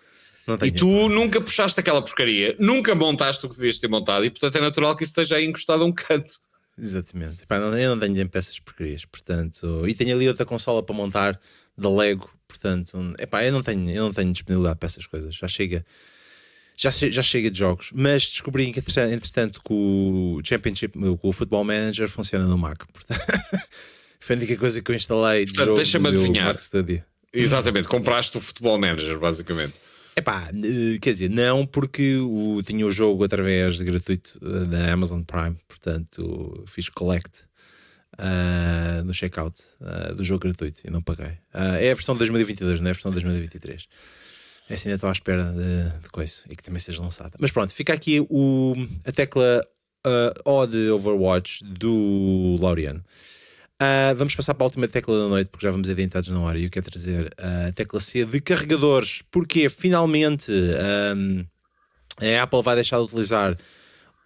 E 0.62 0.70
tu 0.70 1.09
nunca 1.09 1.40
puxaste 1.40 1.81
aquela 1.81 2.02
porcaria, 2.02 2.55
nunca 2.59 2.94
montaste 2.94 3.47
o 3.47 3.48
que 3.48 3.56
devias 3.56 3.78
ter 3.78 3.89
montado, 3.89 4.24
e 4.26 4.31
portanto 4.31 4.56
é 4.56 4.60
natural 4.60 4.94
que 4.94 5.02
isso 5.02 5.12
esteja 5.12 5.36
aí 5.36 5.47
encostado 5.47 5.82
a 5.82 5.86
um 5.86 5.93
canto. 5.93 6.35
Exatamente. 6.78 7.44
eu 7.48 7.97
não 7.97 7.98
tenho 7.98 8.28
peças 8.28 8.59
porcarias, 8.59 9.05
portanto, 9.05 9.89
e 9.89 9.94
tenho 9.94 10.14
ali 10.14 10.28
outra 10.28 10.44
consola 10.44 10.82
para 10.82 10.94
montar 10.94 11.40
da 11.78 11.89
Lego, 11.89 12.31
portanto, 12.55 13.14
epá, 13.18 13.44
eu 13.44 13.52
não 13.52 13.62
tenho, 13.62 13.90
eu 13.90 14.05
não 14.05 14.12
tenho 14.12 14.32
disponibilidade 14.32 14.78
para 14.78 14.86
essas 14.86 15.06
coisas. 15.06 15.35
Já 15.35 15.48
chega, 15.48 15.85
já, 16.76 16.90
já 16.90 17.22
chega 17.22 17.51
de 17.51 17.59
jogos, 17.59 17.90
mas 17.93 18.22
descobri 18.22 18.72
que 18.72 18.78
entretanto 18.78 19.60
que 19.60 19.72
o 19.72 20.40
Championship, 20.44 20.98
com 20.98 21.28
o 21.28 21.32
Football 21.32 21.64
Manager 21.64 22.09
funciona 22.09 22.47
no 22.47 22.56
Mac. 22.56 22.85
Portanto, 22.93 23.20
foi 24.20 24.36
a 24.36 24.39
única 24.39 24.56
coisa 24.56 24.81
que 24.81 24.90
eu 24.90 24.94
instalei. 24.94 25.47
Portanto, 25.47 25.76
deixa-me 25.76 26.09
adivinhar. 26.09 26.56
Exatamente, 27.32 27.89
compraste 27.89 28.36
o 28.39 28.40
Football 28.40 28.78
Manager, 28.78 29.18
basicamente. 29.18 29.74
Epá, 30.16 30.48
quer 31.01 31.10
dizer, 31.10 31.28
não, 31.28 31.66
porque 31.66 32.18
o, 32.18 32.62
tinha 32.62 32.86
o 32.86 32.90
jogo 32.90 33.24
através 33.24 33.76
de 33.76 33.85
gratuito 33.85 34.39
eh, 34.40 34.64
da 34.66 34.93
Amazon 34.93 35.22
Prime, 35.22 35.56
portanto 35.66 36.64
fiz 36.68 36.89
collect 36.89 37.40
uh, 38.19 39.05
no 39.05 39.12
checkout 39.12 39.61
uh, 39.81 40.15
do 40.15 40.24
jogo 40.24 40.41
gratuito 40.41 40.82
e 40.86 40.91
não 40.91 41.03
paguei. 41.03 41.39
Uh, 41.55 41.77
é 41.78 41.91
a 41.91 41.95
versão 41.95 42.15
de 42.15 42.20
2022, 42.20 42.81
não 42.81 42.89
é 42.89 42.91
a 42.91 42.93
versão 42.93 43.11
de 43.11 43.20
2023. 43.20 43.86
É 44.69 44.74
assim, 44.74 44.89
ainda 44.89 44.97
estou 44.97 45.09
à 45.09 45.12
espera 45.12 45.45
de, 45.45 46.03
de 46.03 46.09
coisa 46.11 46.35
e 46.49 46.57
que 46.57 46.62
também 46.62 46.81
seja 46.81 47.03
lançada. 47.03 47.32
Mas 47.39 47.53
pronto, 47.53 47.73
fica 47.73 47.93
aqui 47.93 48.24
o, 48.31 48.74
a 49.05 49.12
tecla 49.12 49.62
uh, 50.07 50.51
O 50.51 50.66
de 50.66 50.91
Overwatch 50.91 51.65
do 51.65 52.59
Laureano. 52.61 53.05
Vamos 54.16 54.35
passar 54.35 54.55
para 54.55 54.65
a 54.65 54.69
última 54.69 54.89
tecla 54.89 55.15
da 55.15 55.28
noite, 55.28 55.51
porque 55.51 55.66
já 55.66 55.70
vamos 55.70 55.91
adiantados 55.91 56.31
na 56.31 56.41
hora. 56.41 56.59
E 56.59 56.65
eu 56.65 56.70
quero 56.70 56.91
trazer 56.91 57.31
a 57.36 57.70
tecla 57.70 58.01
C 58.01 58.24
de 58.24 58.41
carregadores, 58.41 59.20
porque 59.31 59.69
finalmente 59.69 60.51
um, 60.51 61.45
a 62.19 62.43
Apple 62.43 62.62
vai 62.62 62.77
deixar 62.77 62.97
de 62.97 63.03
utilizar 63.03 63.59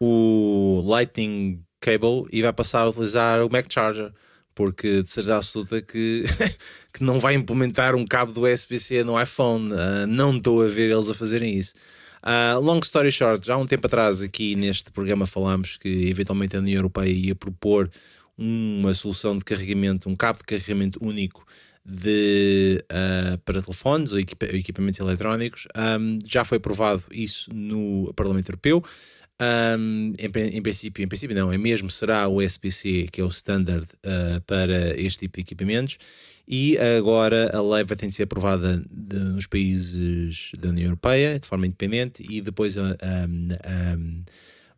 o 0.01 0.81
Lightning 0.87 1.61
Cable 1.81 2.27
e 2.33 2.43
vai 2.43 2.53
passar 2.53 2.83
a 2.83 2.89
utilizar 2.89 3.43
o 3.43 3.51
Mac 3.51 3.67
Charger, 3.69 4.13
porque 4.55 5.03
de 5.03 5.11
certeza 5.11 5.37
absoluta 5.37 5.81
que, 5.81 6.25
que 6.93 7.03
não 7.03 7.19
vai 7.19 7.35
implementar 7.35 7.95
um 7.95 8.05
cabo 8.05 8.33
do 8.33 8.47
USB-C 8.47 9.05
no 9.05 9.21
iPhone. 9.21 9.73
Uh, 9.73 10.07
não 10.07 10.37
estou 10.37 10.65
a 10.65 10.69
ver 10.69 10.91
eles 10.91 11.09
a 11.09 11.15
fazerem 11.15 11.57
isso. 11.57 11.75
Uh, 12.23 12.61
long 12.61 12.81
story 12.81 13.13
short, 13.13 13.47
já 13.47 13.55
há 13.55 13.57
um 13.57 13.67
tempo 13.67 13.87
atrás 13.87 14.21
aqui 14.21 14.57
neste 14.57 14.91
programa 14.91 15.27
falámos 15.27 15.77
que 15.77 16.09
eventualmente 16.09 16.57
a 16.57 16.59
União 16.59 16.79
Europeia 16.79 17.11
ia 17.11 17.35
propor 17.35 17.89
uma 18.37 18.93
solução 18.95 19.39
de 19.39 19.45
carregamento, 19.45 20.09
um 20.09 20.17
cabo 20.17 20.39
de 20.39 20.45
carregamento 20.45 20.99
único 21.03 21.47
de, 21.85 22.85
uh, 22.93 23.39
para 23.39 23.63
telefones 23.63 24.13
ou 24.13 24.19
equipa 24.19 24.45
equipamentos 24.47 25.01
eletrónicos. 25.01 25.67
Um, 25.75 26.19
já 26.27 26.45
foi 26.45 26.59
aprovado 26.59 27.03
isso 27.11 27.51
no 27.53 28.13
Parlamento 28.15 28.51
Europeu. 28.51 28.85
Um, 29.41 30.15
em, 30.19 30.57
em, 30.57 30.63
princípio, 30.63 31.05
em 31.05 31.07
princípio 31.07 31.37
não, 31.37 31.53
é 31.53 31.57
mesmo 31.57 31.89
será 31.89 32.27
o 32.27 32.43
SPC 32.43 33.07
que 33.13 33.21
é 33.21 33.25
o 33.25 33.29
standard 33.29 33.87
uh, 34.05 34.41
para 34.41 35.01
este 35.01 35.21
tipo 35.21 35.37
de 35.37 35.43
equipamentos 35.43 35.97
e 36.49 36.77
agora 36.99 37.57
a 37.57 37.63
lei 37.63 37.85
vai 37.85 37.97
ter 37.97 38.09
de 38.09 38.15
ser 38.17 38.25
aprovada 38.25 38.83
de, 38.91 39.17
nos 39.17 39.47
países 39.47 40.51
da 40.59 40.71
União 40.71 40.87
Europeia 40.87 41.39
de 41.39 41.47
forma 41.47 41.67
independente 41.67 42.27
e 42.29 42.41
depois 42.41 42.77
a, 42.77 42.91
a, 42.91 43.25
a 43.63 43.97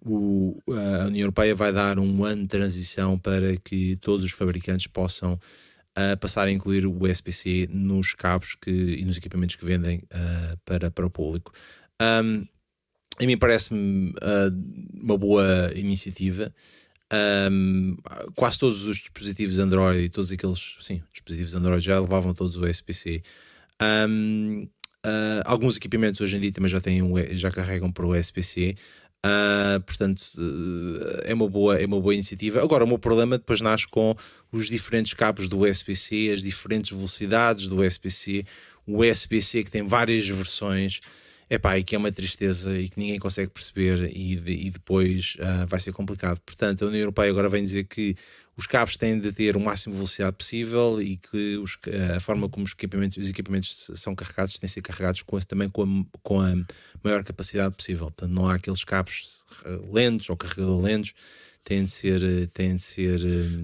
a 0.02 1.06
União 1.06 1.24
Europeia 1.24 1.54
vai 1.54 1.72
dar 1.72 1.98
um 1.98 2.24
ano 2.24 2.42
de 2.42 2.48
transição 2.48 3.18
para 3.18 3.56
que 3.56 3.96
todos 3.96 4.24
os 4.24 4.32
fabricantes 4.32 4.86
possam 4.86 5.34
uh, 5.34 6.16
passar 6.18 6.48
a 6.48 6.50
incluir 6.50 6.86
o 6.86 7.04
USB-C 7.04 7.68
nos 7.70 8.14
cabos 8.14 8.54
que, 8.54 8.70
e 8.70 9.04
nos 9.04 9.18
equipamentos 9.18 9.56
que 9.56 9.64
vendem 9.64 9.98
uh, 9.98 10.56
para, 10.64 10.90
para 10.90 11.06
o 11.06 11.10
público. 11.10 11.52
Um, 12.00 12.46
a 13.20 13.26
mim 13.26 13.36
parece-me 13.36 14.10
uh, 14.10 15.00
uma 15.00 15.18
boa 15.18 15.70
iniciativa. 15.74 16.52
Um, 17.12 17.96
quase 18.34 18.58
todos 18.58 18.84
os 18.84 18.96
dispositivos 18.98 19.58
Android, 19.58 20.08
todos 20.08 20.30
aqueles 20.30 20.78
sim, 20.80 21.02
dispositivos 21.12 21.54
Android 21.54 21.84
já 21.84 22.00
levavam 22.00 22.32
todos 22.32 22.56
o 22.56 22.64
USB-C. 22.64 23.22
Um, 24.08 24.68
uh, 25.04 25.42
alguns 25.44 25.76
equipamentos 25.76 26.20
hoje 26.20 26.36
em 26.36 26.40
dia 26.40 26.52
também 26.52 26.70
já, 26.70 26.80
têm 26.80 27.02
já 27.32 27.50
carregam 27.50 27.92
para 27.92 28.06
o 28.06 28.16
USB-C. 28.16 28.76
Uh, 29.26 29.80
portanto, 29.82 30.22
uh, 30.38 31.20
é, 31.24 31.34
uma 31.34 31.46
boa, 31.46 31.78
é 31.78 31.84
uma 31.84 32.00
boa 32.00 32.14
iniciativa. 32.14 32.62
Agora, 32.62 32.84
o 32.84 32.88
meu 32.88 32.98
problema 32.98 33.36
depois 33.36 33.60
nasce 33.60 33.86
com 33.86 34.16
os 34.50 34.66
diferentes 34.68 35.12
cabos 35.12 35.46
do 35.46 35.66
USB-C, 35.66 36.30
as 36.32 36.42
diferentes 36.42 36.90
velocidades 36.90 37.66
do 37.66 37.82
USB-C, 37.82 38.46
o 38.86 39.04
USB-C 39.04 39.64
que 39.64 39.70
tem 39.70 39.82
várias 39.82 40.26
versões, 40.26 41.00
epá, 41.50 41.76
e 41.76 41.82
que 41.82 41.96
é 41.96 41.98
uma 41.98 42.12
tristeza 42.12 42.78
e 42.78 42.88
que 42.88 42.98
ninguém 42.98 43.18
consegue 43.18 43.50
perceber 43.50 44.08
e, 44.14 44.36
de, 44.36 44.52
e 44.52 44.70
depois 44.70 45.36
uh, 45.40 45.66
vai 45.66 45.80
ser 45.80 45.92
complicado. 45.92 46.40
Portanto, 46.46 46.84
a 46.84 46.88
União 46.88 47.00
Europeia 47.00 47.28
agora 47.28 47.48
vem 47.48 47.64
dizer 47.64 47.84
que 47.84 48.14
os 48.56 48.68
cabos 48.68 48.96
têm 48.96 49.18
de 49.18 49.32
ter 49.32 49.56
o 49.56 49.60
máximo 49.60 49.92
de 49.92 49.98
velocidade 49.98 50.36
possível 50.36 51.02
e 51.02 51.16
que 51.16 51.56
os, 51.56 51.76
a 52.16 52.20
forma 52.20 52.48
como 52.48 52.64
os 52.64 52.72
equipamentos, 52.72 53.16
os 53.16 53.28
equipamentos 53.28 53.90
são 53.94 54.14
carregados 54.14 54.58
têm 54.58 54.68
de 54.68 54.72
ser 54.72 54.82
carregados 54.82 55.22
com, 55.22 55.38
também 55.40 55.68
com 55.68 55.82
a, 55.82 56.18
com 56.22 56.40
a 56.40 56.54
maior 57.02 57.24
capacidade 57.24 57.74
possível. 57.74 58.06
Portanto, 58.06 58.30
não 58.30 58.48
há 58.48 58.54
aqueles 58.54 58.84
cabos 58.84 59.44
lentos 59.90 60.30
ou 60.30 60.36
carregador 60.36 60.80
lentos, 60.80 61.14
têm 61.64 61.84
de 61.84 61.90
ser. 61.90 62.48
Têm 62.48 62.76
de 62.76 62.82
ser 62.82 63.20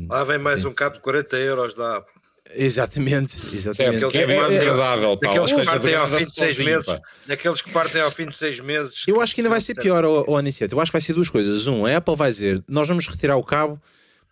Lá 0.08 0.24
vem 0.24 0.38
mais 0.38 0.64
um 0.64 0.72
cabo 0.72 0.96
de 0.96 1.02
40 1.02 1.36
euros 1.36 1.74
da 1.74 1.98
Apple. 1.98 2.15
Exatamente, 2.54 3.36
exatamente. 3.54 4.16
É, 4.16 4.22
é, 4.22 4.36
mais 4.36 4.56
agradável, 4.56 5.16
Daqueles 5.16 5.52
que 5.52 5.64
partem 5.64 5.94
ao 5.94 6.08
fim 6.08 6.24
de 6.24 6.34
seis 6.34 6.58
meses. 6.58 6.86
Daqueles 7.26 7.62
que 7.62 7.70
partem 7.70 8.00
ao 8.00 8.10
fim 8.10 8.26
de 8.26 8.36
seis 8.36 8.60
meses. 8.60 9.04
Eu 9.06 9.20
acho 9.20 9.34
que 9.34 9.40
ainda 9.40 9.50
vai 9.50 9.60
ser 9.60 9.74
pior, 9.74 10.04
o 10.04 10.36
Aniceto. 10.36 10.74
Eu 10.74 10.80
acho 10.80 10.90
que 10.90 10.94
vai 10.94 11.00
ser 11.00 11.12
duas 11.12 11.28
coisas. 11.28 11.66
Um, 11.66 11.84
a 11.86 11.96
Apple 11.96 12.16
vai 12.16 12.30
dizer: 12.30 12.62
nós 12.68 12.88
vamos 12.88 13.06
retirar 13.06 13.36
o 13.36 13.44
cabo 13.44 13.80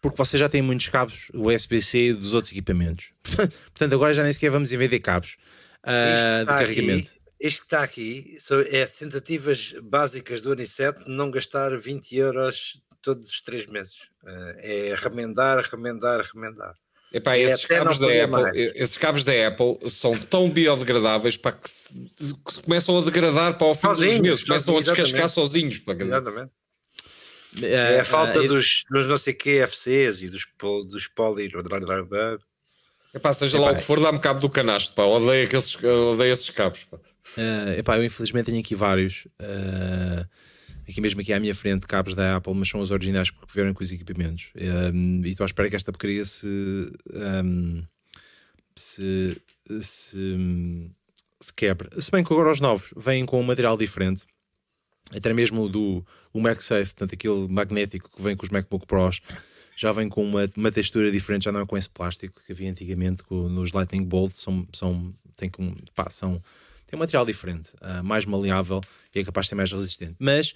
porque 0.05 0.19
você 0.19 0.37
já 0.37 0.51
tem 0.51 0.61
muitos 0.61 0.89
cabos 0.89 1.31
USB-C 1.33 2.13
dos 2.13 2.35
outros 2.35 2.53
equipamentos. 2.53 3.13
Portanto, 3.25 3.95
agora 3.95 4.13
já 4.13 4.23
nem 4.23 4.35
sequer 4.35 4.51
vamos 4.51 4.71
vender 4.71 4.99
cabos 5.01 5.39
uh, 5.83 6.41
de 6.41 6.47
carregamento. 6.47 7.11
Aqui, 7.11 7.21
este 7.41 7.61
que 7.61 7.67
está 7.67 7.83
aqui 7.83 8.39
é 8.71 8.85
tentativas 8.85 9.75
básicas 9.83 10.43
do 10.43 10.53
Aniceto 10.53 11.03
não 11.11 11.31
gastar 11.31 11.77
20 11.79 12.17
euros 12.17 12.81
todos 13.01 13.31
os 13.31 13.41
três 13.41 13.67
meses. 13.67 13.97
Uh, 14.23 14.57
é 14.59 14.95
remendar, 14.95 15.63
remendar, 15.71 16.23
remendar. 16.35 16.75
Epá, 17.15 17.39
esses, 17.39 17.65
cabos 17.65 17.97
da 18.01 18.09
Apple, 18.09 18.73
esses 18.75 18.99
cabos 18.99 19.25
da 19.25 19.47
Apple 19.47 19.89
são 19.89 20.19
tão 20.19 20.51
biodegradáveis 20.51 21.37
para 21.37 21.53
que, 21.53 21.71
se, 21.71 21.89
que 22.19 22.63
começam 22.65 22.99
a 22.99 23.03
degradar 23.03 23.57
para 23.57 23.69
o 23.69 23.75
fim 23.77 23.87
dos 23.87 24.19
meses, 24.19 24.43
começam 24.43 24.77
a 24.77 24.81
descascar 24.81 25.29
sozinhos. 25.29 25.79
Para 25.79 26.03
exatamente. 26.03 26.51
É, 27.63 28.01
a 28.01 28.05
falta 28.05 28.41
uh, 28.41 28.49
dos, 28.49 28.83
dos 28.91 29.07
não 29.07 29.17
sei 29.17 29.33
que 29.33 29.65
FCs 29.65 30.23
e 30.23 30.29
dos, 30.29 30.45
dos 30.91 31.07
poli. 31.07 31.49
Epá, 33.15 33.33
seja 33.33 33.59
epá, 33.59 33.67
lá 33.67 33.73
o 33.73 33.77
que 33.77 33.85
for, 33.85 34.01
dá-me 34.01 34.19
cabo 34.19 34.41
do 34.41 34.51
canasto, 34.51 34.93
pá. 34.93 35.05
Odeio, 35.05 35.47
aqueles, 35.47 35.77
odeio 35.77 36.33
esses 36.33 36.51
cabos, 36.51 36.83
pá. 36.83 36.97
Uh, 36.97 37.79
epá, 37.79 37.97
eu 37.97 38.05
infelizmente 38.05 38.47
tenho 38.47 38.59
aqui 38.59 38.75
vários. 38.75 39.29
Uh, 39.41 40.27
aqui 40.89 41.01
mesmo 41.01 41.21
aqui 41.21 41.33
à 41.33 41.41
minha 41.41 41.55
frente, 41.55 41.87
cabos 41.87 42.15
da 42.15 42.37
Apple, 42.37 42.55
mas 42.55 42.69
são 42.69 42.81
os 42.81 42.91
originais 42.91 43.31
porque 43.31 43.53
vieram 43.55 43.75
com 43.75 43.83
os 43.83 43.93
equipamentos. 43.93 44.53
Um, 44.57 45.23
e 45.25 45.31
estou 45.31 45.45
à 45.45 45.47
espera 45.47 45.69
que 45.69 45.77
esta 45.77 45.93
porcaria 45.93 46.25
se, 46.25 46.47
um, 47.13 47.83
se, 48.75 49.41
se, 49.81 50.91
se 51.41 51.53
quebre. 51.55 51.89
Se 52.01 52.11
bem 52.11 52.23
que 52.25 52.33
agora 52.33 52.51
os 52.51 52.61
novos 52.61 52.93
vêm 52.97 53.25
com 53.25 53.41
um 53.41 53.45
material 53.45 53.77
diferente 53.77 54.27
até 55.13 55.33
mesmo 55.33 55.69
do 55.69 56.05
o 56.33 56.41
MagSafe, 56.41 56.93
portanto 56.95 57.15
aquele 57.15 57.49
magnético 57.49 58.11
que 58.15 58.23
vem 58.23 58.37
com 58.37 58.45
os 58.45 58.51
MacBook 58.51 58.87
Pros, 58.87 59.21
já 59.77 59.93
vem 59.93 60.09
com 60.09 60.25
uma, 60.25 60.49
uma 60.57 60.73
textura 60.73 61.11
diferente, 61.11 61.45
já 61.45 61.53
não 61.53 61.61
é 61.61 61.67
com 61.67 61.77
esse 61.77 61.89
plástico 61.89 62.41
que 62.45 62.53
havia 62.53 62.71
antigamente 62.71 63.23
com, 63.23 63.49
nos 63.49 63.73
Lightning 63.73 64.05
Bolt, 64.05 64.35
são, 64.35 64.67
são, 64.73 65.15
tem, 65.37 65.49
com, 65.49 65.75
pá, 65.95 66.09
são, 66.11 66.43
tem 66.95 66.97
um 66.97 67.01
material 67.01 67.27
diferente, 67.27 67.73
uh, 67.83 68.03
mais 68.03 68.25
maleável 68.25 68.81
e 69.15 69.19
é 69.19 69.25
capaz 69.25 69.47
de 69.47 69.49
ser 69.51 69.55
mais 69.57 69.73
resistente. 69.73 70.15
Mas 70.19 70.55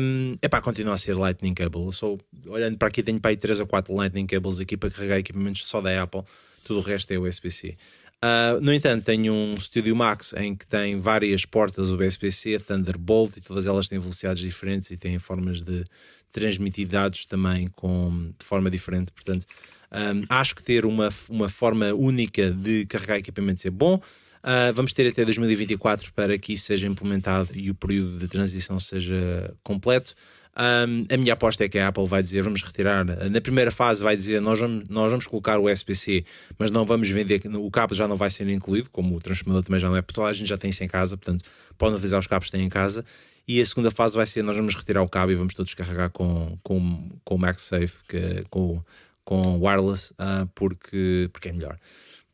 um, 0.00 0.34
é 0.42 0.48
pá, 0.48 0.60
continua 0.60 0.94
a 0.94 0.98
ser 0.98 1.14
Lightning 1.14 1.54
Cable. 1.54 1.84
Eu 1.84 1.92
sou, 1.92 2.20
olhando 2.46 2.76
para 2.76 2.88
aqui, 2.88 3.02
tenho 3.02 3.20
para 3.20 3.30
aí 3.30 3.36
3 3.36 3.60
ou 3.60 3.66
4 3.66 3.94
Lightning 3.94 4.26
Cables 4.26 4.60
aqui 4.60 4.76
para 4.76 4.90
carregar 4.90 5.18
equipamentos 5.18 5.64
só 5.64 5.80
da 5.80 6.02
Apple, 6.02 6.22
tudo 6.64 6.80
o 6.80 6.82
resto 6.82 7.12
é 7.12 7.18
USB-C. 7.18 7.76
Uh, 8.24 8.60
no 8.60 8.72
entanto, 8.72 9.04
tenho 9.04 9.32
um 9.32 9.58
Studio 9.58 9.94
Max 9.96 10.32
em 10.34 10.54
que 10.54 10.66
tem 10.66 10.96
várias 10.96 11.44
portas 11.44 11.88
USB-C, 11.88 12.58
Thunderbolt, 12.60 13.36
e 13.36 13.40
todas 13.40 13.66
elas 13.66 13.88
têm 13.88 13.98
velocidades 13.98 14.42
diferentes 14.42 14.90
e 14.90 14.96
têm 14.96 15.18
formas 15.18 15.60
de 15.60 15.84
transmitir 16.32 16.86
dados 16.86 17.26
também 17.26 17.68
com, 17.68 18.32
de 18.38 18.44
forma 18.44 18.70
diferente. 18.70 19.12
Portanto, 19.12 19.46
Um, 19.94 20.24
acho 20.30 20.54
que 20.56 20.62
ter 20.62 20.86
uma, 20.86 21.10
uma 21.28 21.50
forma 21.50 21.92
única 21.92 22.50
de 22.50 22.86
carregar 22.86 23.18
equipamentos 23.18 23.66
é 23.66 23.70
bom. 23.70 24.00
Uh, 24.42 24.72
vamos 24.74 24.92
ter 24.92 25.08
até 25.08 25.24
2024 25.24 26.12
para 26.12 26.36
que 26.36 26.54
isso 26.54 26.66
seja 26.66 26.88
implementado 26.88 27.50
e 27.54 27.70
o 27.70 27.74
período 27.74 28.18
de 28.18 28.26
transição 28.26 28.80
seja 28.80 29.54
completo. 29.62 30.14
Um, 30.54 31.06
a 31.12 31.16
minha 31.16 31.32
aposta 31.32 31.64
é 31.64 31.68
que 31.68 31.78
a 31.78 31.88
Apple 31.88 32.06
vai 32.06 32.22
dizer 32.22 32.42
vamos 32.42 32.62
retirar. 32.62 33.04
Na 33.04 33.40
primeira 33.40 33.70
fase 33.70 34.02
vai 34.02 34.16
dizer 34.16 34.40
nós 34.40 34.58
vamos, 34.58 34.88
nós 34.88 35.10
vamos 35.10 35.26
colocar 35.26 35.58
o 35.58 35.68
SPC, 35.68 36.24
mas 36.58 36.70
não 36.70 36.84
vamos 36.84 37.08
vender. 37.08 37.40
O 37.56 37.70
cabo 37.70 37.94
já 37.94 38.06
não 38.06 38.16
vai 38.16 38.28
ser 38.30 38.48
incluído, 38.48 38.90
como 38.90 39.16
o 39.16 39.20
transformador 39.20 39.64
também 39.64 39.80
já 39.80 39.88
não 39.88 39.96
é, 39.96 40.02
toda 40.02 40.28
a 40.28 40.32
gente 40.32 40.48
já 40.48 40.58
tem 40.58 40.70
isso 40.70 40.84
em 40.84 40.88
casa, 40.88 41.16
portanto 41.16 41.48
podem 41.78 41.94
utilizar 41.94 42.20
os 42.20 42.26
cabos 42.26 42.48
que 42.48 42.52
têm 42.52 42.66
em 42.66 42.68
casa. 42.68 43.04
E 43.46 43.60
a 43.60 43.66
segunda 43.66 43.90
fase 43.90 44.14
vai 44.14 44.26
ser 44.26 44.42
nós 44.42 44.56
vamos 44.56 44.74
retirar 44.74 45.02
o 45.02 45.08
cabo 45.08 45.32
e 45.32 45.34
vamos 45.34 45.54
todos 45.54 45.72
carregar 45.74 46.10
com, 46.10 46.58
com, 46.62 47.10
com 47.24 47.34
o 47.34 47.38
MagSafe, 47.38 48.02
que, 48.08 48.44
com, 48.50 48.82
com 49.24 49.58
wireless, 49.58 50.12
uh, 50.12 50.46
porque, 50.54 51.28
porque 51.32 51.48
é 51.48 51.52
melhor. 51.52 51.78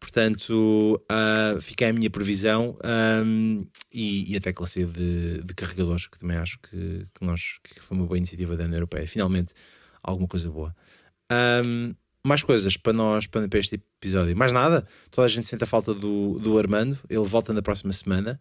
Portanto, 0.01 1.03
uh, 1.11 1.61
fica 1.61 1.89
a 1.89 1.93
minha 1.93 2.09
previsão 2.09 2.79
um, 3.25 3.66
e, 3.93 4.33
e 4.33 4.37
até 4.37 4.53
classe 4.53 4.85
de, 4.85 5.43
de 5.43 5.55
carregadores, 5.55 6.07
que 6.07 6.19
também 6.19 6.37
acho 6.37 6.59
que, 6.61 7.07
que, 7.15 7.25
nós, 7.25 7.59
que 7.62 7.81
foi 7.83 7.97
uma 7.97 8.07
boa 8.07 8.16
iniciativa 8.16 8.57
da 8.57 8.65
União 8.65 8.77
Europeia. 8.77 9.07
Finalmente, 9.09 9.53
alguma 10.03 10.29
coisa 10.29 10.51
boa. 10.51 10.75
Um, 11.65 11.95
mais 12.25 12.43
coisas 12.43 12.77
para 12.77 12.93
nós, 12.93 13.27
para, 13.27 13.49
para 13.49 13.59
este 13.59 13.75
episódio. 13.75 14.37
Mais 14.37 14.53
nada, 14.53 14.87
toda 15.11 15.27
a 15.27 15.29
gente 15.29 15.47
sente 15.47 15.65
a 15.65 15.66
falta 15.66 15.93
do, 15.93 16.39
do 16.39 16.59
Armando. 16.59 16.99
Ele 17.09 17.25
volta 17.25 17.53
na 17.53 17.62
próxima 17.62 17.93
semana. 17.93 18.41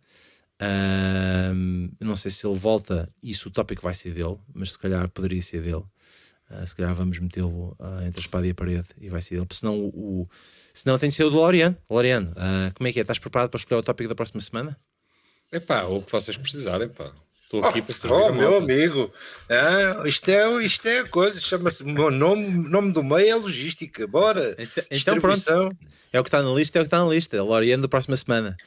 Um, 0.62 1.90
não 2.00 2.16
sei 2.16 2.32
se 2.32 2.46
ele 2.46 2.58
volta, 2.58 3.12
isso 3.22 3.50
o 3.50 3.52
tópico 3.52 3.82
vai 3.82 3.94
ser 3.94 4.14
dele, 4.14 4.38
mas 4.54 4.74
se 4.74 4.80
calhar 4.80 5.08
poderia 5.10 5.42
ser 5.42 5.62
dele. 5.62 5.84
Uh, 6.50 6.66
se 6.66 6.76
calhar 6.76 6.96
vamos 6.96 7.20
metê-lo 7.20 7.76
uh, 7.78 8.02
entre 8.06 8.20
a 8.20 8.22
espada 8.22 8.48
e 8.48 8.52
a 8.52 8.56
parede 8.56 8.88
e 9.00 9.10
vai 9.10 9.22
ser 9.22 9.36
ele. 9.36 9.46
Porque 9.46 9.60
senão, 9.60 9.78
o, 9.78 9.88
o, 9.88 10.30
senão 10.74 10.98
tem 10.98 11.10
de 11.10 11.16
ser 11.16 11.26
o 11.26 11.30
do 11.30 11.38
Loriano. 11.38 11.76
Loriano, 11.90 12.32
uh, 12.32 12.74
como 12.74 12.88
é 12.88 12.94
que 12.94 13.00
é? 13.00 13.02
Estás 13.02 13.20
preparado 13.20 13.50
para 13.50 13.58
escolher 13.58 13.80
o 13.80 13.84
tópico 13.84 14.08
da 14.08 14.16
próxima 14.16 14.40
semana? 14.40 14.78
É 15.52 15.60
pá, 15.60 15.84
o 15.84 16.02
que 16.02 16.12
vocês 16.12 16.38
precisarem, 16.38 16.88
pá. 16.88 17.12
Estou 17.44 17.64
aqui 17.64 17.80
oh, 17.80 17.84
para 17.84 17.96
servir. 17.96 18.14
Oh, 18.14 18.34
meu 18.34 18.58
amigo, 18.58 19.14
é, 19.48 20.08
isto, 20.08 20.30
é, 20.30 20.64
isto 20.66 20.86
é 20.86 21.00
a 21.00 21.08
coisa, 21.08 21.40
chama-se. 21.40 21.82
Nome, 21.82 22.70
nome 22.70 22.92
do 22.92 23.02
meio 23.02 23.30
é 23.30 23.36
logística. 23.36 24.06
Bora. 24.06 24.54
Então, 24.58 24.84
então 24.92 25.20
pronto. 25.20 25.78
É 26.12 26.20
o 26.20 26.24
que 26.24 26.28
está 26.28 26.42
na 26.42 26.52
lista, 26.52 26.78
é 26.78 26.82
o 26.82 26.84
que 26.84 26.88
está 26.88 27.04
na 27.04 27.10
lista. 27.10 27.42
Loriano 27.42 27.84
da 27.84 27.88
próxima 27.88 28.18
semana. 28.18 28.58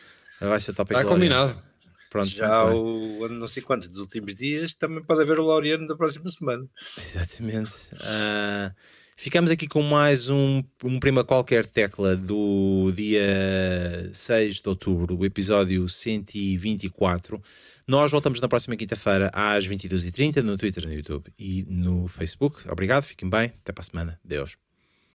Vai 0.41 0.59
ser 0.61 0.71
o 0.71 0.75
tópico. 0.75 0.99
Está 0.99 1.11
combinado. 1.11 1.70
Pronto, 2.11 2.29
Já 2.29 2.65
o 2.65 3.29
não 3.29 3.47
sei 3.47 3.63
quantos 3.63 3.89
dos 3.89 3.99
últimos 3.99 4.35
dias 4.35 4.75
também 4.75 5.03
pode 5.03 5.23
haver 5.23 5.39
o 5.39 5.45
Laureano 5.45 5.87
da 5.87 5.95
próxima 5.95 6.29
semana. 6.29 6.67
Exatamente. 6.99 7.73
Uh, 7.95 8.75
ficamos 9.17 9.49
aqui 9.49 9.69
com 9.69 9.81
mais 9.81 10.29
um, 10.29 10.61
um 10.83 10.99
prima 10.99 11.23
qualquer 11.23 11.65
tecla 11.65 12.17
do 12.17 12.93
dia 12.97 14.11
6 14.13 14.61
de 14.61 14.69
outubro, 14.69 15.17
o 15.17 15.25
episódio 15.25 15.89
124. 15.89 17.41
Nós 17.87 18.11
voltamos 18.11 18.41
na 18.41 18.49
próxima 18.49 18.75
quinta-feira 18.75 19.31
às 19.33 19.67
22h30 19.69 20.43
no 20.43 20.59
Twitter, 20.59 20.85
no 20.87 20.93
YouTube 20.93 21.33
e 21.39 21.65
no 21.69 22.09
Facebook. 22.09 22.69
Obrigado, 22.69 23.05
fiquem 23.05 23.31
bem. 23.31 23.53
Até 23.63 23.73
para 23.73 23.83
a 23.83 23.85
semana. 23.85 24.21
Deus. 24.25 24.70